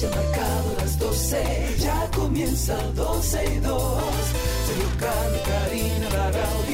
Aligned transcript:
ya 0.00 0.10
marcado 0.10 0.74
las 0.78 0.98
12, 0.98 1.76
ya 1.78 2.10
comienza 2.14 2.76
12 2.94 3.44
y 3.44 3.60
2. 3.60 4.02
Sergio 4.66 4.88
Carlos, 5.00 5.40
Karina, 5.46 6.08
Larrauri 6.10 6.65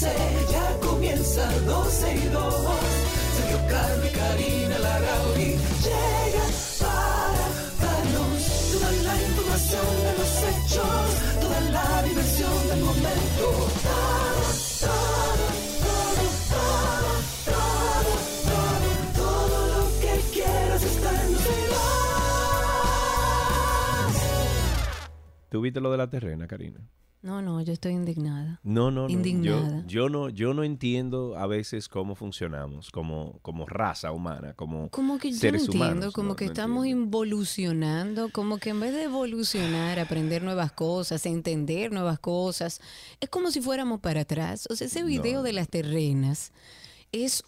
12, 0.00 0.16
ya 0.50 0.80
comienza 0.80 1.44
12 1.60 2.14
y 2.14 2.28
2. 2.28 2.54
Sergio 3.36 3.58
Carlos 3.68 4.06
y 4.06 4.08
Karina 4.16 4.78
Larrauri 4.78 5.58
llegan 5.84 6.52
para 6.80 7.44
darnos 7.84 8.40
toda 8.72 8.90
la 8.92 9.14
información 9.22 9.86
de 10.04 10.12
los 10.16 10.32
hechos, 10.48 11.06
toda 11.42 11.60
la 11.60 12.02
diversión 12.04 12.68
del 12.68 12.80
momento. 12.80 13.44
Todo, 13.84 14.40
todo, 14.80 15.44
todo, 15.84 16.24
todo, 16.56 17.12
todo, 17.44 18.12
todo, 18.46 18.88
todo 19.16 19.58
lo 19.68 19.82
que 20.00 20.14
quieras 20.32 20.82
está 20.82 21.10
en 21.24 21.32
12 21.34 21.44
y 21.44 21.66
2. 21.68 21.76
¿Tú 25.50 25.60
viste 25.60 25.80
lo 25.80 25.90
de 25.92 25.98
la 25.98 26.08
terrena, 26.08 26.46
Karina? 26.46 26.80
No, 27.22 27.42
no, 27.42 27.60
yo 27.60 27.74
estoy 27.74 27.92
indignada. 27.92 28.60
No, 28.62 28.90
no, 28.90 29.02
no. 29.02 29.08
Indignada. 29.10 29.82
Yo, 29.82 30.04
yo 30.04 30.08
no, 30.08 30.28
yo 30.30 30.54
no 30.54 30.64
entiendo 30.64 31.36
a 31.36 31.46
veces 31.46 31.86
cómo 31.88 32.14
funcionamos 32.14 32.90
como, 32.90 33.38
como 33.42 33.66
raza 33.66 34.10
humana, 34.10 34.54
como 34.54 34.88
Como 34.88 35.18
que 35.18 35.30
yo 35.30 35.52
no 35.52 35.58
entiendo, 35.58 36.12
como 36.12 36.30
No, 36.30 36.36
que 36.36 36.46
no 36.46 36.52
estamos 36.52 36.86
entiendo. 36.86 37.04
involucionando, 37.04 38.30
como 38.30 38.56
que 38.56 38.70
en 38.70 38.80
vez 38.80 38.94
de 38.94 39.02
evolucionar, 39.02 39.98
aprender 39.98 40.42
nuevas 40.42 40.72
cosas, 40.72 41.26
entender 41.26 41.92
nuevas 41.92 42.18
cosas, 42.18 42.80
es 43.20 43.28
como 43.28 43.50
si 43.50 43.60
fuéramos 43.60 44.00
para 44.00 44.22
atrás. 44.22 44.66
O 44.70 44.74
sea, 44.74 44.86
ese 44.86 45.02
video 45.02 45.42
de 45.42 45.52
las 45.52 45.68
terrenas 45.68 46.52
es... 47.12 47.44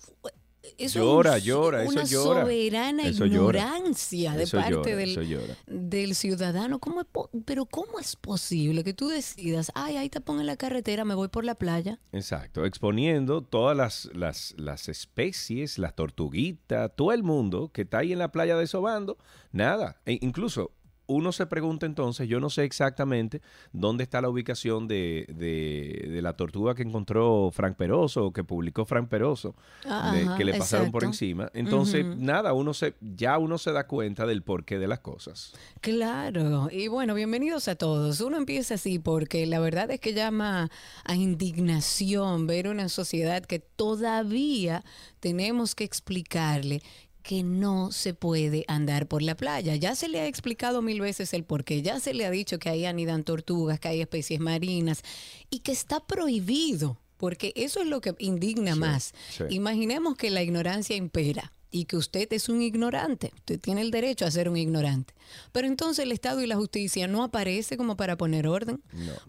es 0.78 0.94
Llora, 0.94 1.34
un- 1.34 1.40
llora, 1.40 1.82
eso 1.82 1.90
una 1.92 2.04
llora. 2.04 2.40
soberana 2.42 3.02
Eso 3.08 3.26
llora. 3.26 3.58
ignorancia 3.58 4.32
de 4.34 4.44
Eso 4.44 4.56
parte 4.58 4.72
llora, 4.72 4.96
del, 4.96 5.10
eso 5.10 5.54
del 5.66 6.14
ciudadano. 6.14 6.78
¿Cómo 6.78 7.00
es 7.00 7.06
pero 7.44 7.66
¿cómo 7.66 7.98
es 7.98 8.14
posible 8.16 8.84
que 8.84 8.94
tú 8.94 9.08
decidas, 9.08 9.72
ay, 9.74 9.96
ahí 9.96 10.08
te 10.08 10.20
pongo 10.20 10.40
en 10.40 10.46
la 10.46 10.56
carretera, 10.56 11.04
me 11.04 11.14
voy 11.14 11.28
por 11.28 11.44
la 11.44 11.54
playa? 11.56 11.98
Exacto, 12.12 12.64
exponiendo 12.64 13.42
todas 13.42 13.76
las, 13.76 14.08
las, 14.14 14.54
las 14.56 14.88
especies, 14.88 15.78
las 15.78 15.94
tortuguitas, 15.96 16.90
todo 16.96 17.12
el 17.12 17.22
mundo 17.22 17.70
que 17.72 17.82
está 17.82 17.98
ahí 17.98 18.12
en 18.12 18.18
la 18.18 18.30
playa 18.32 18.56
desobando, 18.56 19.18
nada. 19.50 20.00
E 20.06 20.18
incluso 20.20 20.72
uno 21.06 21.32
se 21.32 21.46
pregunta 21.46 21.84
entonces, 21.86 22.28
yo 22.28 22.40
no 22.40 22.48
sé 22.50 22.64
exactamente 22.64 23.42
dónde 23.72 24.04
está 24.04 24.20
la 24.20 24.28
ubicación 24.28 24.86
de, 24.88 25.26
de- 25.28 26.08
de 26.10 26.22
la 26.22 26.34
tortuga 26.34 26.74
que 26.74 26.82
encontró 26.82 27.50
Frank 27.52 27.76
Peroso 27.76 28.26
o 28.26 28.32
que 28.32 28.44
publicó 28.44 28.84
Frank 28.84 29.08
Peroso, 29.08 29.54
de- 29.84 29.90
Ajá, 29.90 30.36
que 30.36 30.44
le 30.44 30.54
pasaron 30.54 30.90
por 30.92 31.04
encima. 31.04 31.50
Entonces, 31.54 32.04
nada, 32.16 32.52
uno 32.52 32.72
se, 32.72 32.94
ya 33.00 33.38
uno 33.38 33.58
se 33.58 33.72
da 33.72 33.86
cuenta 33.86 34.26
del 34.26 34.42
porqué 34.42 34.78
de 34.78 34.86
las 34.88 35.00
cosas. 35.00 35.52
Claro, 35.80 36.68
y 36.70 36.88
bueno, 36.88 37.14
bienvenidos 37.14 37.68
a 37.68 37.74
todos. 37.74 38.20
Uno 38.20 38.36
empieza 38.36 38.74
así 38.74 38.98
porque 38.98 39.44
la 39.46 39.58
verdad 39.60 39.90
es 39.90 40.00
que 40.00 40.14
llama 40.14 40.70
a 41.04 41.14
indignación 41.16 42.46
ver 42.46 42.68
una 42.68 42.88
sociedad 42.88 43.44
que 43.44 43.58
todavía 43.58 44.84
tenemos 45.20 45.74
que 45.74 45.84
explicarle 45.84 46.82
que 47.22 47.42
no 47.42 47.92
se 47.92 48.14
puede 48.14 48.64
andar 48.68 49.06
por 49.06 49.22
la 49.22 49.36
playa. 49.36 49.76
Ya 49.76 49.94
se 49.94 50.08
le 50.08 50.20
ha 50.20 50.26
explicado 50.26 50.82
mil 50.82 51.00
veces 51.00 51.32
el 51.34 51.44
porqué, 51.44 51.82
ya 51.82 52.00
se 52.00 52.14
le 52.14 52.26
ha 52.26 52.30
dicho 52.30 52.58
que 52.58 52.68
ahí 52.68 52.84
anidan 52.84 53.24
tortugas, 53.24 53.80
que 53.80 53.88
hay 53.88 54.00
especies 54.00 54.40
marinas 54.40 55.02
y 55.50 55.60
que 55.60 55.72
está 55.72 56.00
prohibido, 56.00 56.98
porque 57.16 57.52
eso 57.56 57.80
es 57.80 57.86
lo 57.86 58.00
que 58.00 58.14
indigna 58.18 58.74
más. 58.74 59.14
sí. 59.30 59.44
Imaginemos 59.50 60.16
que 60.16 60.30
la 60.30 60.42
ignorancia 60.42 60.96
impera 60.96 61.52
y 61.72 61.86
que 61.86 61.96
usted 61.96 62.30
es 62.32 62.48
un 62.48 62.60
ignorante. 62.60 63.32
Usted 63.34 63.58
tiene 63.58 63.80
el 63.80 63.90
derecho 63.90 64.26
a 64.26 64.30
ser 64.30 64.48
un 64.48 64.58
ignorante. 64.58 65.14
Pero 65.52 65.66
entonces 65.66 66.04
el 66.04 66.12
Estado 66.12 66.42
y 66.42 66.46
la 66.46 66.56
justicia 66.56 67.08
no 67.08 67.22
aparece 67.24 67.78
como 67.78 67.96
para 67.96 68.16
poner 68.16 68.46
orden. 68.46 68.82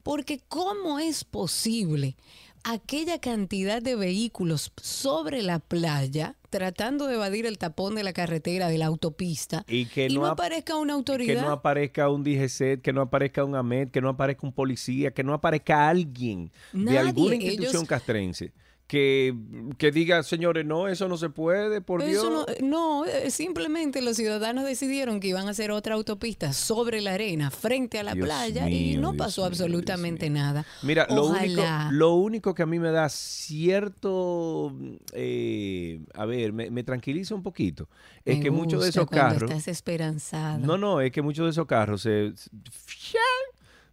Porque 0.04 0.42
¿cómo 0.50 1.00
es 1.00 1.24
posible 1.24 2.18
aquella 2.64 3.20
cantidad 3.20 3.82
de 3.82 3.96
vehículos 3.96 4.72
sobre 4.82 5.42
la 5.42 5.60
playa 5.60 6.36
tratando 6.50 7.08
de 7.08 7.16
evadir 7.16 7.46
el 7.48 7.58
tapón 7.58 7.96
de 7.96 8.04
la 8.04 8.14
carretera, 8.14 8.68
de 8.70 8.78
la 8.78 8.86
autopista, 8.86 9.66
Y 9.68 9.86
que 9.88 10.08
no, 10.10 10.22
no 10.22 10.26
ap- 10.28 10.34
aparezca 10.34 10.76
una 10.78 10.94
que 10.94 10.98
autoridad? 10.98 11.42
no 11.42 11.52
aparezca 11.52 12.10
un 12.10 12.24
DGC, 12.24 12.80
que 12.82 12.94
no 12.94 13.02
aparezca 13.02 13.44
un 13.44 13.56
AMED, 13.56 13.90
que 13.90 14.02
no 14.02 14.10
aparezca 14.10 14.46
un 14.46 14.54
policía, 14.54 15.12
que 15.12 15.24
no 15.24 15.34
aparezca 15.34 15.90
alguien 15.90 16.52
de 16.72 17.00
alguna 17.00 17.36
institución 17.36 17.76
ellos- 17.82 17.88
castrense 17.90 18.54
que, 18.88 19.34
que 19.78 19.92
diga, 19.92 20.22
señores, 20.24 20.66
no, 20.66 20.88
eso 20.88 21.08
no 21.08 21.18
se 21.18 21.30
puede, 21.30 21.82
por 21.82 22.04
Dios. 22.04 22.24
No, 22.30 22.46
no, 22.62 23.06
eh, 23.06 23.32
simplemente 23.32 24.02
los 24.02 24.18
ciudadanos 24.18 24.66
decidieron 24.66 25.20
que 25.20 25.30
iban 25.30 25.48
a 25.48 25.52
hacer 25.52 25.72
otra 25.72 25.96
autopista 25.96 26.54
sobre 26.54 27.02
la 27.02 27.14
arena, 27.14 27.50
frente 27.50 28.00
a 28.00 28.04
la 28.04 28.14
Dios 28.14 28.26
playa, 28.26 28.70
y 28.70 28.98
no 28.98 29.14
Dios 29.14 29.18
pasó 29.26 29.42
mío, 29.42 29.48
absolutamente 29.48 30.30
nada. 30.30 30.66
Mira, 30.84 31.08
lo 31.10 31.26
único, 31.28 31.64
lo 31.92 32.14
único 32.16 32.54
que 32.54 32.64
a 32.64 32.66
mí 32.66 32.78
me 32.78 32.92
da 32.92 33.10
cierto, 33.10 34.76
eh, 35.14 36.02
a 36.14 36.26
ver, 36.26 36.54
me, 36.54 36.70
me 36.70 36.84
tranquiliza 36.84 37.36
un 37.36 37.44
poquito, 37.44 37.90
es 38.26 38.38
Me 38.38 38.44
que 38.44 38.52
muchos 38.52 38.84
de 38.84 38.90
esos 38.90 39.08
carros, 39.08 39.44
Estás 39.44 39.68
esperanzada. 39.68 40.58
no, 40.58 40.78
no, 40.78 41.02
es 41.02 41.12
que 41.12 41.22
muchos 41.22 41.46
de 41.46 41.52
esos 41.52 41.66
carros 41.66 42.02
se, 42.02 42.34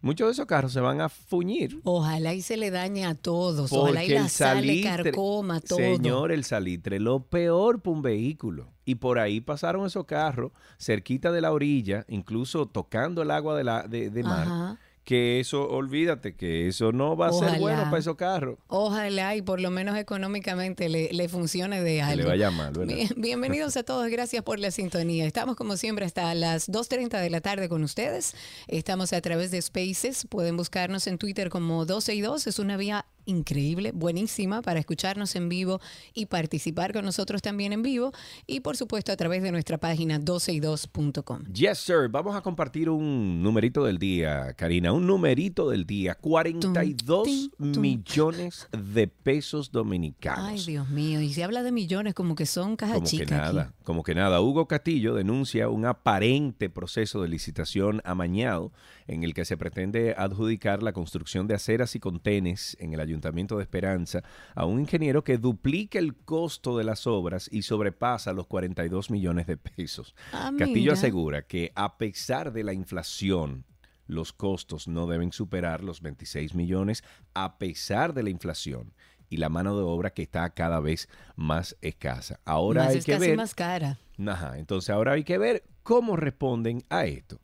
muchos 0.01 0.27
de 0.27 0.31
esos 0.33 0.45
carros 0.45 0.73
se 0.73 0.79
van 0.81 1.01
a 1.01 1.09
fuñir. 1.09 1.79
Ojalá 1.83 2.33
y 2.33 2.41
se 2.41 2.57
le 2.57 2.71
dañe 2.71 3.05
a 3.05 3.15
todos. 3.15 3.71
Ojalá 3.71 4.03
y 4.03 4.07
Porque 4.13 4.43
la 4.43 4.59
el 4.59 4.83
carcoma 4.83 5.61
todo. 5.61 5.77
señor, 5.77 6.31
el 6.31 6.43
salitre, 6.43 6.99
lo 6.99 7.23
peor 7.23 7.81
para 7.81 7.95
un 7.95 8.01
vehículo. 8.01 8.67
Y 8.85 8.95
por 8.95 9.19
ahí 9.19 9.41
pasaron 9.41 9.85
esos 9.85 10.05
carros, 10.05 10.51
cerquita 10.79 11.31
de 11.31 11.41
la 11.41 11.51
orilla, 11.51 12.05
incluso 12.09 12.65
tocando 12.65 13.21
el 13.21 13.31
agua 13.31 13.55
de, 13.55 13.63
la, 13.63 13.87
de, 13.87 14.09
de 14.09 14.23
mar. 14.23 14.47
Ajá. 14.47 14.79
Que 15.03 15.39
eso, 15.39 15.67
olvídate, 15.67 16.35
que 16.35 16.67
eso 16.67 16.91
no 16.91 17.17
va 17.17 17.29
a 17.29 17.33
ser 17.33 17.59
bueno 17.59 17.85
para 17.85 17.97
esos 17.97 18.15
carros. 18.15 18.59
Ojalá 18.67 19.35
y 19.35 19.41
por 19.41 19.59
lo 19.59 19.71
menos 19.71 19.97
económicamente 19.97 20.89
le, 20.89 21.09
le 21.11 21.27
funcione 21.27 21.81
de 21.81 21.95
Que 21.95 22.01
algo. 22.03 22.21
le 22.23 22.29
vaya 22.29 22.51
mal, 22.51 22.71
¿verdad? 22.71 22.93
Bien- 22.95 23.09
bienvenidos 23.17 23.75
a 23.77 23.83
todos, 23.83 24.07
gracias 24.09 24.43
por 24.43 24.59
la 24.59 24.69
sintonía. 24.69 25.25
Estamos 25.25 25.55
como 25.55 25.75
siempre 25.75 26.05
hasta 26.05 26.33
las 26.35 26.69
2.30 26.69 27.19
de 27.19 27.29
la 27.31 27.41
tarde 27.41 27.67
con 27.67 27.83
ustedes. 27.83 28.35
Estamos 28.67 29.11
a 29.11 29.21
través 29.21 29.49
de 29.49 29.59
Spaces, 29.61 30.27
pueden 30.29 30.55
buscarnos 30.55 31.07
en 31.07 31.17
Twitter 31.17 31.49
como 31.49 31.85
12 31.85 32.13
y 32.13 32.21
2, 32.21 32.45
es 32.45 32.59
una 32.59 32.77
vía 32.77 33.05
increíble, 33.25 33.91
buenísima 33.93 34.61
para 34.61 34.79
escucharnos 34.79 35.35
en 35.35 35.49
vivo 35.49 35.79
y 36.13 36.25
participar 36.27 36.93
con 36.93 37.05
nosotros 37.05 37.41
también 37.41 37.73
en 37.73 37.81
vivo 37.81 38.11
y 38.47 38.59
por 38.61 38.77
supuesto 38.77 39.11
a 39.11 39.15
través 39.15 39.41
de 39.43 39.51
nuestra 39.51 39.77
página 39.77 40.19
12y2.com. 40.19 41.43
Yes, 41.53 41.79
sir. 41.79 42.09
Vamos 42.09 42.35
a 42.35 42.41
compartir 42.41 42.89
un 42.89 43.41
numerito 43.41 43.83
del 43.85 43.97
día, 43.97 44.53
Karina. 44.53 44.91
Un 44.93 45.07
numerito 45.07 45.69
del 45.69 45.85
día. 45.85 46.15
42 46.15 47.27
Tum, 47.57 47.71
tum. 47.73 47.81
millones 47.81 48.67
de 48.71 49.07
pesos 49.07 49.71
dominicanos. 49.71 50.45
Ay, 50.45 50.63
Dios 50.65 50.89
mío, 50.89 51.21
y 51.21 51.33
se 51.33 51.43
habla 51.43 51.63
de 51.63 51.71
millones 51.71 52.13
como 52.13 52.35
que 52.35 52.45
son 52.45 52.75
caja 52.75 52.95
Como 52.95 53.07
que 53.07 53.23
aquí. 53.23 53.31
nada, 53.33 53.73
como 53.83 54.03
que 54.03 54.15
nada. 54.15 54.41
Hugo 54.41 54.67
Castillo 54.67 55.15
denuncia 55.15 55.69
un 55.69 55.85
aparente 55.85 56.69
proceso 56.69 57.21
de 57.21 57.29
licitación 57.29 58.01
amañado 58.03 58.71
en 59.07 59.23
el 59.23 59.33
que 59.33 59.45
se 59.45 59.57
pretende 59.57 60.15
adjudicar 60.17 60.83
la 60.83 60.93
construcción 60.93 61.47
de 61.47 61.55
aceras 61.55 61.95
y 61.95 61.99
contenes 61.99 62.77
en 62.79 62.93
el 62.93 62.99
Ayuntamiento 62.99 63.20
de 63.21 63.61
Esperanza 63.61 64.23
a 64.55 64.65
un 64.65 64.79
ingeniero 64.79 65.23
que 65.23 65.37
duplica 65.37 65.99
el 65.99 66.15
costo 66.15 66.77
de 66.77 66.83
las 66.83 67.07
obras 67.07 67.47
y 67.51 67.61
sobrepasa 67.61 68.33
los 68.33 68.47
42 68.47 69.09
millones 69.09 69.47
de 69.47 69.57
pesos. 69.57 70.15
Ah, 70.33 70.51
Castillo 70.57 70.93
asegura 70.93 71.43
que 71.43 71.71
a 71.75 71.97
pesar 71.97 72.51
de 72.51 72.63
la 72.63 72.73
inflación, 72.73 73.65
los 74.07 74.33
costos 74.33 74.87
no 74.87 75.07
deben 75.07 75.31
superar 75.31 75.83
los 75.83 76.01
26 76.01 76.55
millones 76.55 77.03
a 77.33 77.57
pesar 77.57 78.13
de 78.13 78.23
la 78.23 78.29
inflación 78.29 78.93
y 79.29 79.37
la 79.37 79.49
mano 79.49 79.77
de 79.77 79.83
obra 79.83 80.11
que 80.11 80.23
está 80.23 80.49
cada 80.49 80.81
vez 80.81 81.07
más 81.35 81.77
escasa. 81.81 82.39
Ahora 82.43 82.83
Más 82.83 82.95
hay 82.95 83.01
que 83.01 83.17
ver, 83.17 83.37
más 83.37 83.55
cara. 83.55 83.97
Ajá, 84.27 84.57
entonces 84.57 84.89
ahora 84.89 85.13
hay 85.13 85.23
que 85.23 85.37
ver 85.37 85.63
cómo 85.83 86.17
responden 86.17 86.83
a 86.89 87.05
esto. 87.05 87.39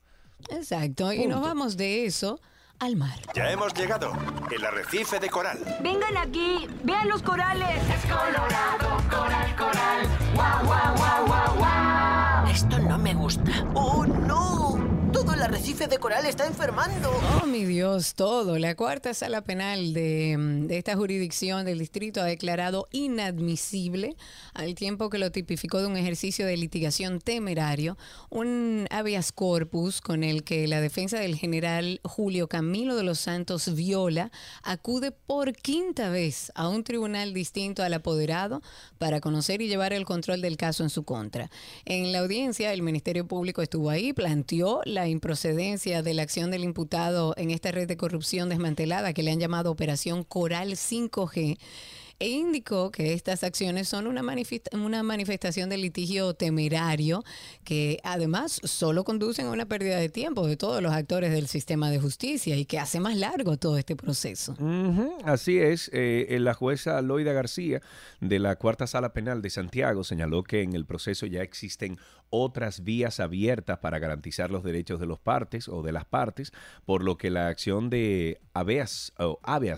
Exacto, 0.50 1.14
y 1.14 1.26
nos 1.28 1.42
vamos 1.42 1.78
de 1.78 2.06
eso 2.06 2.42
al 2.80 2.96
mar. 2.96 3.18
Ya 3.34 3.52
hemos 3.52 3.74
llegado. 3.74 4.14
El 4.52 4.66
arrecife 4.66 5.20
de 5.20 5.30
coral. 5.30 5.60
Vengan 5.82 6.18
aquí, 6.18 6.68
vean 6.84 7.10
los 7.10 7.22
corales. 7.22 7.82
Es 7.90 8.02
colorado, 8.06 8.98
coral, 9.10 9.56
coral. 9.56 10.08
Guau, 10.36 10.66
guau, 10.66 10.96
guau, 10.98 11.26
guau, 11.28 11.56
guau. 11.58 12.48
Esto 12.48 12.80
no 12.80 12.98
me 12.98 13.14
gusta. 13.14 13.52
¡Oh, 13.74 14.06
no! 14.06 14.87
El 15.38 15.44
arrecife 15.44 15.86
de 15.86 16.00
coral 16.00 16.26
está 16.26 16.48
enfermando. 16.48 17.12
Oh, 17.44 17.46
mi 17.46 17.64
Dios, 17.64 18.16
todo. 18.16 18.58
La 18.58 18.74
cuarta 18.74 19.14
sala 19.14 19.44
penal 19.44 19.94
de, 19.94 20.36
mm, 20.36 20.66
de 20.66 20.80
esta 20.80 20.96
jurisdicción 20.96 21.64
del 21.64 21.78
distrito 21.78 22.22
ha 22.22 22.24
declarado 22.24 22.88
inadmisible, 22.92 24.16
al 24.56 24.74
tiempo 24.74 25.12
que 25.12 25.20
lo 25.20 25.32
tipificó 25.32 25.80
de 25.80 25.86
un 25.86 25.96
ejercicio 25.96 26.48
de 26.48 26.58
litigación 26.58 27.20
temerario, 27.20 28.00
un 28.32 28.88
habeas 28.90 29.32
corpus 29.32 30.02
con 30.02 30.24
el 30.24 30.44
que 30.44 30.68
la 30.68 30.82
defensa 30.82 31.20
del 31.20 31.36
general 31.36 32.02
Julio 32.04 32.48
Camilo 32.48 32.96
de 32.96 33.04
los 33.04 33.20
Santos 33.20 33.76
Viola 33.76 34.32
acude 34.64 35.12
por 35.12 35.54
quinta 35.54 36.10
vez 36.10 36.52
a 36.56 36.68
un 36.68 36.84
tribunal 36.84 37.36
distinto 37.36 37.84
al 37.84 37.94
apoderado 37.94 38.64
para 38.98 39.22
conocer 39.22 39.62
y 39.62 39.68
llevar 39.68 39.94
el 39.94 40.04
control 40.04 40.42
del 40.42 40.58
caso 40.58 40.82
en 40.82 40.90
su 40.90 41.04
contra. 41.04 41.52
En 41.86 42.12
la 42.12 42.20
audiencia, 42.22 42.74
el 42.74 42.82
Ministerio 42.82 43.28
Público 43.28 43.62
estuvo 43.62 43.92
ahí, 43.92 44.14
planteó 44.14 44.82
la 44.84 45.08
improcedencia 45.32 46.02
de 46.04 46.14
la 46.14 46.22
acción 46.22 46.52
del 46.52 46.64
imputado 46.64 47.34
en 47.36 47.52
esta 47.52 47.70
red 47.74 47.86
de 47.86 47.98
corrupción 47.98 48.48
desmantelada 48.48 49.12
que 49.12 49.24
le 49.24 49.32
han 49.32 49.42
llamado 49.42 49.70
Operación 49.72 50.24
Coral 50.24 50.72
5G 50.72 51.58
e 52.20 52.30
indicó 52.30 52.90
que 52.92 53.14
estas 53.14 53.44
acciones 53.44 53.88
son 53.88 54.08
una, 54.08 54.24
manifesta- 54.24 54.76
una 54.76 55.04
manifestación 55.04 55.70
de 55.70 55.78
litigio 55.78 56.34
temerario 56.34 57.24
que 57.64 58.00
además 58.04 58.60
solo 58.64 59.04
conducen 59.04 59.46
a 59.46 59.52
una 59.52 59.68
pérdida 59.68 59.98
de 59.98 60.10
tiempo 60.10 60.48
de 60.48 60.58
todos 60.58 60.82
los 60.82 60.94
actores 60.94 61.32
del 61.32 61.46
sistema 61.48 61.92
de 61.92 62.00
justicia 62.00 62.56
y 62.56 62.66
que 62.66 62.80
hace 62.80 63.00
más 63.00 63.18
largo 63.18 63.58
todo 63.58 63.78
este 63.78 63.96
proceso. 63.96 64.56
Así 65.26 65.60
es, 65.60 65.90
eh, 65.94 66.26
eh, 66.30 66.40
la 66.40 66.56
jueza 66.56 67.00
Loida 67.04 67.34
García 67.34 67.82
de 68.20 68.40
la 68.40 68.56
Cuarta 68.56 68.88
Sala 68.88 69.14
Penal 69.14 69.44
de 69.44 69.52
Santiago 69.52 70.04
señaló 70.04 70.42
que 70.42 70.64
en 70.64 70.74
el 70.74 70.86
proceso 70.86 71.28
ya 71.28 71.44
existen 71.44 72.00
otras 72.30 72.84
vías 72.84 73.20
abiertas 73.20 73.80
para 73.80 74.00
garantizar 74.00 74.52
los 74.52 74.64
derechos 74.64 75.00
de 75.00 75.06
los 75.06 75.20
partes 75.20 75.68
o 75.68 75.82
de 75.82 75.92
las 75.92 76.06
partes, 76.06 76.54
por 76.86 77.04
lo 77.04 77.18
que 77.18 77.30
la 77.30 77.48
acción 77.48 77.90
de 77.90 78.40
habeas, 78.54 79.12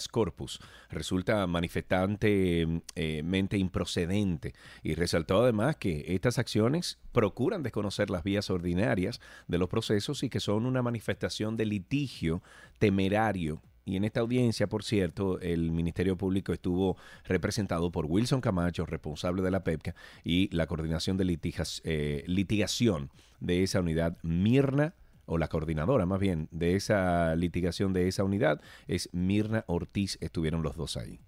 corpus 0.10 0.60
resulta 0.90 1.46
manifestantemente 1.48 3.58
improcedente. 3.58 4.54
Y 4.84 4.96
resaltó 4.96 5.44
además 5.44 5.76
que 5.76 6.06
estas 6.10 6.40
acciones 6.40 7.00
procuran 7.12 7.64
desconocer 7.64 8.10
las 8.10 8.24
vías 8.24 8.50
ordinarias 8.50 9.20
de 9.48 9.58
los 9.58 9.70
procesos 9.70 10.24
y 10.24 10.30
que 10.30 10.40
son 10.40 10.66
una 10.66 10.82
manifestación 10.82 11.58
de 11.58 11.66
litigio 11.66 12.42
temerario 12.80 13.62
y 13.90 13.96
en 13.98 14.04
esta 14.04 14.20
audiencia, 14.20 14.68
por 14.68 14.84
cierto, 14.84 15.40
el 15.40 15.72
Ministerio 15.72 16.16
Público 16.16 16.54
estuvo 16.54 16.98
representado 17.26 17.92
por 17.92 18.06
Wilson 18.06 18.42
Camacho, 18.42 18.86
responsable 18.86 19.42
de 19.42 19.52
la 19.52 19.64
PEPCA, 19.64 19.96
y 20.24 20.56
la 20.56 20.68
coordinación 20.68 21.18
de 21.18 21.40
eh, 21.84 22.24
litigación 22.28 23.10
de 23.40 23.64
esa 23.64 23.80
unidad, 23.80 24.18
Mirna, 24.22 24.94
o 25.26 25.38
la 25.38 25.48
coordinadora 25.48 26.06
más 26.06 26.20
bien, 26.20 26.48
de 26.52 26.76
esa 26.76 27.36
litigación 27.36 27.94
de 27.94 28.08
esa 28.08 28.24
unidad, 28.24 28.62
es 28.88 29.10
Mirna 29.12 29.64
Ortiz, 29.68 30.18
estuvieron 30.22 30.64
los 30.64 30.76
dos 30.76 30.98
ahí. 30.98 31.20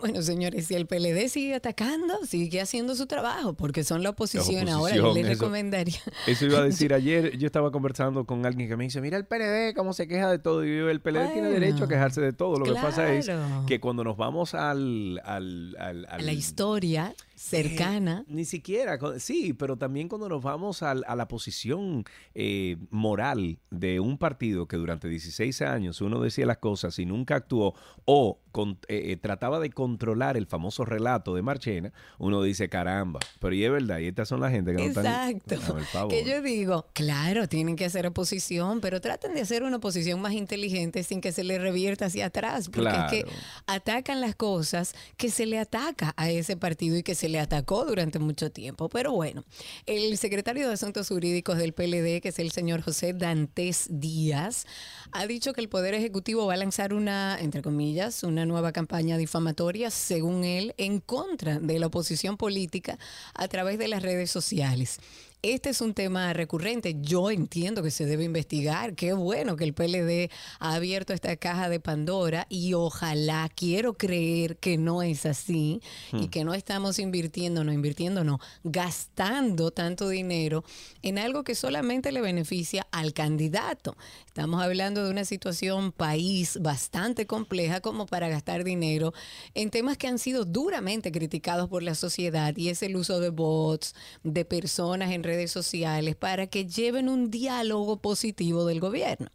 Bueno, 0.00 0.22
señores, 0.22 0.66
si 0.66 0.74
el 0.74 0.86
PLD 0.86 1.28
sigue 1.28 1.54
atacando, 1.54 2.24
sigue 2.26 2.60
haciendo 2.60 2.94
su 2.94 3.06
trabajo, 3.06 3.54
porque 3.54 3.84
son 3.84 4.02
la 4.02 4.10
oposición. 4.10 4.68
Ahora 4.68 4.94
yo 4.96 5.14
eso. 5.16 5.28
recomendaría. 5.28 5.98
Eso 6.26 6.46
iba 6.46 6.58
a 6.58 6.62
decir 6.64 6.92
ayer, 6.94 7.36
yo 7.38 7.46
estaba 7.46 7.70
conversando 7.72 8.24
con 8.26 8.44
alguien 8.46 8.68
que 8.68 8.76
me 8.76 8.84
dice, 8.84 9.00
mira 9.00 9.16
el 9.16 9.24
PLD, 9.26 9.74
cómo 9.74 9.92
se 9.92 10.06
queja 10.08 10.30
de 10.30 10.38
todo. 10.38 10.64
Y 10.64 10.76
yo, 10.76 10.90
el 10.90 11.00
PLD 11.00 11.32
tiene 11.32 11.48
derecho 11.50 11.84
a 11.84 11.88
quejarse 11.88 12.20
de 12.20 12.32
todo. 12.32 12.58
Lo 12.58 12.64
que 12.64 12.72
pasa 12.80 13.12
es 13.12 13.30
que 13.66 13.80
cuando 13.80 14.04
nos 14.04 14.16
vamos 14.16 14.54
al... 14.54 15.20
al, 15.24 15.76
al- 15.78 16.06
A 16.10 16.18
la 16.18 16.32
historia 16.32 17.14
cercana. 17.48 18.24
Eh, 18.26 18.32
ni 18.34 18.44
siquiera, 18.44 18.98
sí, 19.18 19.52
pero 19.52 19.76
también 19.76 20.08
cuando 20.08 20.28
nos 20.28 20.42
vamos 20.42 20.82
al- 20.82 21.04
a, 21.06 21.14
la 21.16 21.28
posición 21.28 22.04
eh, 22.34 22.76
moral 22.90 23.58
de 23.70 24.00
un 24.00 24.18
partido 24.18 24.66
que 24.68 24.76
durante 24.76 25.08
16 25.08 25.62
años 25.62 26.00
uno 26.00 26.20
decía 26.20 26.46
las 26.46 26.58
cosas 26.58 26.98
y 26.98 27.06
nunca 27.06 27.36
actuó 27.36 27.74
o 28.04 28.40
con- 28.52 28.78
eh, 28.88 29.12
eh, 29.12 29.16
trataba 29.16 29.60
de 29.60 29.70
controlar 29.70 30.36
el 30.36 30.46
famoso 30.46 30.84
relato 30.84 31.34
de 31.34 31.42
Marchena, 31.42 31.92
uno 32.18 32.42
dice 32.42 32.68
caramba, 32.70 33.20
pero 33.38 33.54
y 33.54 33.62
es 33.64 33.70
verdad, 33.70 33.98
y 33.98 34.06
estas 34.06 34.28
son 34.28 34.40
la 34.40 34.50
gente 34.50 34.70
que 34.72 34.78
no 34.78 34.84
Exacto. 34.84 35.54
están... 35.54 35.84
Favor. 35.86 36.10
Que 36.10 36.24
yo 36.24 36.40
digo, 36.40 36.86
claro, 36.94 37.48
tienen 37.48 37.76
que 37.76 37.84
hacer 37.84 38.06
oposición, 38.06 38.80
pero 38.80 39.00
traten 39.00 39.34
de 39.34 39.42
hacer 39.42 39.62
una 39.62 39.76
oposición 39.76 40.20
más 40.20 40.32
inteligente 40.32 41.02
sin 41.02 41.20
que 41.20 41.32
se 41.32 41.44
le 41.44 41.58
revierta 41.58 42.06
hacia 42.06 42.26
atrás, 42.26 42.68
porque 42.70 42.88
es 42.88 43.10
que 43.10 43.22
Claro. 43.24 43.38
atacan 43.66 44.20
las 44.20 44.34
cosas 44.36 44.94
que 45.16 45.30
se 45.30 45.44
le 45.46 45.58
ataca 45.58 46.14
a 46.16 46.30
ese 46.30 46.56
partido 46.56 46.96
y 46.96 47.02
que 47.02 47.14
se 47.14 47.28
le 47.28 47.35
atacó 47.38 47.84
durante 47.84 48.18
mucho 48.18 48.50
tiempo. 48.50 48.88
Pero 48.88 49.12
bueno, 49.12 49.44
el 49.86 50.16
secretario 50.18 50.66
de 50.66 50.74
Asuntos 50.74 51.08
Jurídicos 51.08 51.58
del 51.58 51.72
PLD, 51.72 52.20
que 52.20 52.28
es 52.28 52.38
el 52.38 52.50
señor 52.50 52.82
José 52.82 53.12
Dantes 53.12 53.86
Díaz, 53.90 54.66
ha 55.12 55.26
dicho 55.26 55.52
que 55.52 55.60
el 55.60 55.68
Poder 55.68 55.94
Ejecutivo 55.94 56.46
va 56.46 56.54
a 56.54 56.58
lanzar 56.58 56.94
una, 56.94 57.38
entre 57.40 57.62
comillas, 57.62 58.22
una 58.22 58.46
nueva 58.46 58.72
campaña 58.72 59.16
difamatoria, 59.16 59.90
según 59.90 60.44
él, 60.44 60.74
en 60.78 61.00
contra 61.00 61.58
de 61.58 61.78
la 61.78 61.86
oposición 61.86 62.36
política 62.36 62.98
a 63.34 63.48
través 63.48 63.78
de 63.78 63.88
las 63.88 64.02
redes 64.02 64.30
sociales. 64.30 65.00
Este 65.48 65.70
es 65.70 65.80
un 65.80 65.94
tema 65.94 66.32
recurrente. 66.32 66.96
Yo 67.00 67.30
entiendo 67.30 67.80
que 67.80 67.92
se 67.92 68.04
debe 68.04 68.24
investigar. 68.24 68.96
Qué 68.96 69.12
bueno 69.12 69.54
que 69.54 69.62
el 69.62 69.74
PLD 69.74 70.28
ha 70.58 70.74
abierto 70.74 71.12
esta 71.12 71.36
caja 71.36 71.68
de 71.68 71.78
Pandora 71.78 72.48
y 72.48 72.74
ojalá, 72.74 73.48
quiero 73.54 73.94
creer 73.94 74.56
que 74.56 74.76
no 74.76 75.04
es 75.04 75.24
así 75.24 75.80
y 76.12 76.30
que 76.30 76.42
no 76.42 76.52
estamos 76.52 76.98
invirtiendo, 76.98 77.62
no 77.62 77.72
invirtiendo, 77.72 78.24
no, 78.24 78.40
gastando 78.64 79.70
tanto 79.70 80.08
dinero 80.08 80.64
en 81.02 81.16
algo 81.16 81.44
que 81.44 81.54
solamente 81.54 82.10
le 82.10 82.22
beneficia 82.22 82.88
al 82.90 83.12
candidato. 83.12 83.96
Estamos 84.26 84.60
hablando 84.60 85.04
de 85.04 85.12
una 85.12 85.24
situación 85.24 85.92
país 85.92 86.58
bastante 86.60 87.28
compleja 87.28 87.80
como 87.80 88.06
para 88.06 88.28
gastar 88.28 88.64
dinero 88.64 89.14
en 89.54 89.70
temas 89.70 89.96
que 89.96 90.08
han 90.08 90.18
sido 90.18 90.44
duramente 90.44 91.12
criticados 91.12 91.68
por 91.68 91.84
la 91.84 91.94
sociedad 91.94 92.52
y 92.56 92.68
es 92.70 92.82
el 92.82 92.96
uso 92.96 93.20
de 93.20 93.30
bots, 93.30 93.94
de 94.24 94.44
personas 94.44 95.12
en 95.12 95.22
redes 95.22 95.35
sociales 95.50 96.16
para 96.16 96.46
que 96.46 96.66
lleven 96.66 97.08
un 97.08 97.30
diálogo 97.30 97.98
positivo 97.98 98.64
del 98.66 98.80
gobierno. 98.80 99.28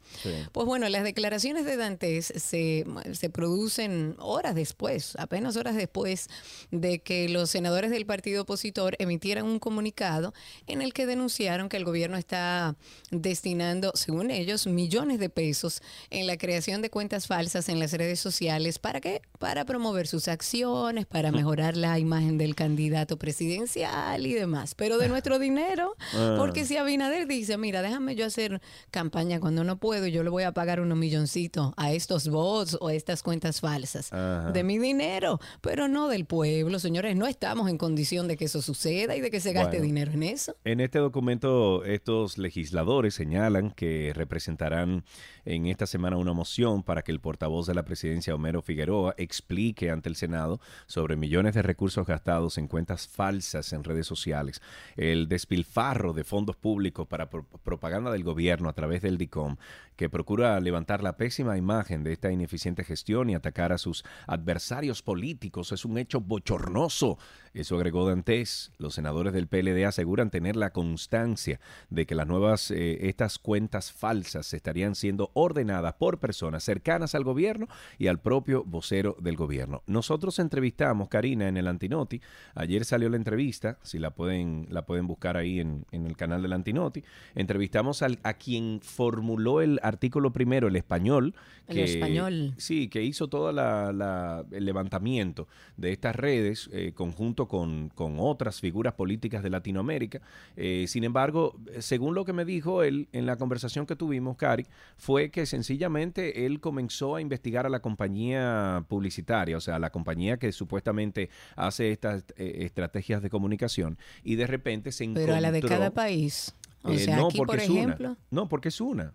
Pues 0.52 0.68
bueno, 0.68 0.88
las 0.90 1.04
declaraciones 1.04 1.66
de 1.66 1.78
Dantes 1.78 2.34
se, 2.36 2.86
se 3.14 3.30
producen 3.30 4.16
horas 4.20 4.56
después, 4.56 5.16
apenas 5.18 5.56
horas 5.56 5.76
después 5.76 6.30
de 6.72 7.00
que 7.00 7.30
los 7.30 7.50
senadores 7.50 7.92
del 7.92 8.06
partido 8.06 8.44
opositor 8.44 8.96
emitieran 9.00 9.46
un 9.46 9.60
comunicado 9.60 10.34
en 10.68 10.82
el 10.82 10.94
que 10.94 11.06
denunciaron 11.06 11.70
que 11.70 11.78
el 11.78 11.86
gobierno 11.86 12.18
está 12.18 12.76
destinando, 13.12 13.92
según 13.96 14.32
ellos, 14.32 14.68
millones 14.68 15.20
de 15.20 15.30
pesos 15.30 15.82
en 16.10 16.28
la 16.28 16.38
creación 16.38 16.82
de 16.82 16.90
cuentas 16.90 17.28
falsas 17.28 17.70
en 17.70 17.80
las 17.80 17.94
redes 17.94 18.20
sociales. 18.20 18.80
¿Para 18.80 19.02
qué? 19.02 19.22
Para 19.40 19.66
promover 19.66 20.08
sus 20.08 20.28
acciones, 20.28 21.06
para 21.06 21.32
mejorar 21.32 21.78
la 21.78 22.00
imagen 22.00 22.38
del 22.38 22.56
candidato 22.56 23.18
presidencial 23.18 24.26
y 24.26 24.34
demás. 24.34 24.76
Pero 24.76 24.98
de 24.98 25.08
nuestro 25.10 25.40
dinero, 25.40 25.81
Ah. 26.14 26.36
porque 26.38 26.66
si 26.66 26.78
Abinader 26.78 27.28
dice, 27.28 27.58
mira, 27.58 27.82
déjame 27.82 28.16
yo 28.16 28.26
hacer 28.26 28.62
campaña 28.92 29.40
cuando 29.40 29.64
no 29.64 29.78
puedo, 29.78 30.08
yo 30.08 30.24
le 30.24 30.30
voy 30.30 30.44
a 30.44 30.52
pagar 30.54 30.80
unos 30.82 30.98
milloncitos 30.98 31.74
a 31.78 31.92
estos 31.92 32.28
bots 32.28 32.78
o 32.80 32.88
a 32.90 32.94
estas 32.94 33.24
cuentas 33.24 33.60
falsas 33.62 34.12
Ajá. 34.14 34.52
de 34.52 34.64
mi 34.64 34.78
dinero, 34.78 35.40
pero 35.62 35.88
no 35.88 36.08
del 36.08 36.26
pueblo, 36.26 36.80
señores. 36.80 37.16
No 37.16 37.28
estamos 37.28 37.70
en 37.70 37.78
condición 37.78 38.28
de 38.28 38.38
que 38.38 38.46
eso 38.46 38.62
suceda 38.62 39.16
y 39.16 39.22
de 39.22 39.32
que 39.32 39.40
se 39.40 39.54
gaste 39.54 39.78
Bueno. 39.78 39.86
dinero 39.86 40.12
en 40.12 40.24
eso. 40.24 40.56
En 40.64 40.80
este 40.80 41.00
documento, 41.00 41.84
estos 41.86 42.38
legisladores 42.38 43.14
señalan 43.16 43.72
que 43.72 44.12
representarán 44.16 45.04
en 45.46 45.66
esta 45.66 45.88
semana 45.88 46.18
una 46.18 46.34
moción 46.34 46.84
para 46.84 47.02
que 47.02 47.12
el 47.12 47.20
portavoz 47.20 47.68
de 47.68 47.74
la 47.74 47.84
presidencia, 47.84 48.36
Homero 48.36 48.62
Figueroa, 48.62 49.16
explique 49.18 49.90
ante 49.90 50.10
el 50.10 50.16
Senado 50.16 50.60
sobre 50.88 51.16
millones 51.16 51.54
de 51.56 51.62
recursos 51.62 52.06
gastados 52.06 52.58
en 52.58 52.68
cuentas 52.68 53.08
falsas 53.08 53.74
en 53.74 53.84
redes 53.84 54.06
sociales, 54.08 54.62
el 54.98 55.28
despilfarro 55.28 55.71
de 56.14 56.24
fondos 56.24 56.58
públicos 56.58 57.08
para 57.08 57.30
pro- 57.30 57.46
propaganda 57.64 58.12
del 58.12 58.24
gobierno 58.24 58.68
a 58.68 58.74
través 58.74 59.02
del 59.02 59.18
DICOM, 59.18 59.56
que 59.96 60.10
procura 60.10 60.60
levantar 60.60 61.02
la 61.02 61.16
pésima 61.16 61.58
imagen 61.58 62.04
de 62.04 62.12
esta 62.12 62.32
ineficiente 62.32 62.84
gestión 62.84 63.30
y 63.30 63.36
atacar 63.36 63.72
a 63.72 63.78
sus 63.78 64.04
adversarios 64.28 65.02
políticos. 65.02 65.72
Es 65.72 65.86
un 65.86 65.98
hecho 65.98 66.20
bochornoso. 66.20 67.18
Eso 67.54 67.76
agregó 67.76 68.08
Dantes. 68.08 68.72
Los 68.78 68.94
senadores 68.96 69.34
del 69.34 69.48
PLD 69.48 69.86
aseguran 69.86 70.30
tener 70.32 70.56
la 70.56 70.72
constancia 70.72 71.60
de 71.90 72.06
que 72.06 72.16
las 72.16 72.28
nuevas, 72.28 72.72
eh, 72.72 73.10
estas 73.10 73.40
cuentas 73.40 73.92
falsas 73.92 74.54
estarían 74.54 74.96
siendo 74.96 75.32
ordenadas 75.34 75.94
por 75.96 76.20
personas 76.20 76.64
cercanas 76.64 77.14
al 77.14 77.24
gobierno 77.24 77.68
y 78.00 78.08
al 78.08 78.20
propio 78.20 78.64
vocero 78.64 79.18
del 79.20 79.36
gobierno. 79.36 79.84
Nosotros 79.86 80.40
entrevistamos, 80.40 81.10
Karina, 81.10 81.48
en 81.48 81.58
el 81.58 81.68
Antinoti. 81.68 82.22
Ayer 82.56 82.86
salió 82.86 83.10
la 83.10 83.18
entrevista, 83.18 83.78
si 83.84 84.00
la 84.00 84.12
pueden, 84.12 84.68
la 84.70 84.86
pueden 84.86 85.08
buscar 85.08 85.36
ahí 85.38 85.60
en, 85.60 85.86
en 85.92 86.06
el 86.08 86.16
canal 86.16 86.42
del 86.42 86.54
Antinoti. 86.54 87.04
Entrevistamos 87.36 88.02
al- 88.02 88.20
a 88.24 88.36
quien 88.36 88.80
formuló 88.82 89.62
el 89.62 89.80
artículo 89.84 90.32
primero, 90.32 90.68
el 90.70 90.76
español. 90.78 91.36
El 91.68 91.80
español. 91.80 92.54
Sí, 92.58 92.88
que 92.88 93.04
hizo 93.04 93.28
todo 93.28 93.50
el 93.50 94.66
levantamiento 94.66 95.48
de 95.78 95.92
estas 95.92 96.16
redes, 96.16 96.70
eh, 96.74 96.94
conjunto 96.94 97.41
junto 97.42 97.48
con, 97.48 97.90
con 97.90 98.18
otras 98.20 98.60
figuras 98.60 98.94
políticas 98.94 99.44
de 99.44 99.50
Latinoamérica. 99.50 100.22
Eh, 100.56 100.86
sin 100.88 101.04
embargo, 101.04 101.56
según 101.80 102.16
lo 102.16 102.26
que 102.26 102.34
me 102.34 102.46
dijo 102.46 102.84
él 102.84 103.08
en 103.12 103.26
la 103.26 103.36
conversación 103.38 103.86
que 103.86 103.96
tuvimos, 103.96 104.38
Cari, 104.38 104.66
fue 104.98 105.30
que 105.32 105.46
sencillamente 105.46 106.46
él 106.46 106.60
comenzó 106.60 107.16
a 107.16 107.22
investigar 107.22 107.66
a 107.66 107.70
la 107.70 107.80
compañía 107.80 108.86
publicitaria, 108.88 109.58
o 109.58 109.62
sea, 109.62 109.80
la 109.80 109.90
compañía 109.92 110.38
que 110.38 110.52
supuestamente 110.52 111.30
hace 111.56 111.92
estas 111.92 112.26
eh, 112.38 112.58
estrategias 112.66 113.22
de 113.22 113.30
comunicación, 113.30 113.98
y 114.24 114.36
de 114.36 114.48
repente 114.48 114.92
se 114.92 115.06
encontró... 115.06 115.26
Pero 115.26 115.36
a 115.38 115.42
la 115.42 115.52
de 115.52 115.62
cada 115.62 115.92
país. 115.92 116.54
O 116.84 116.92
Eh, 116.92 117.00
sea, 117.00 117.16
no, 117.16 117.28
aquí, 117.28 117.38
porque 117.38 117.52
por 117.58 117.60
es 117.64 117.70
ejemplo. 117.70 118.10
una. 118.10 118.18
No, 118.32 118.50
porque 118.50 118.70
es 118.70 118.82
una. 118.82 119.14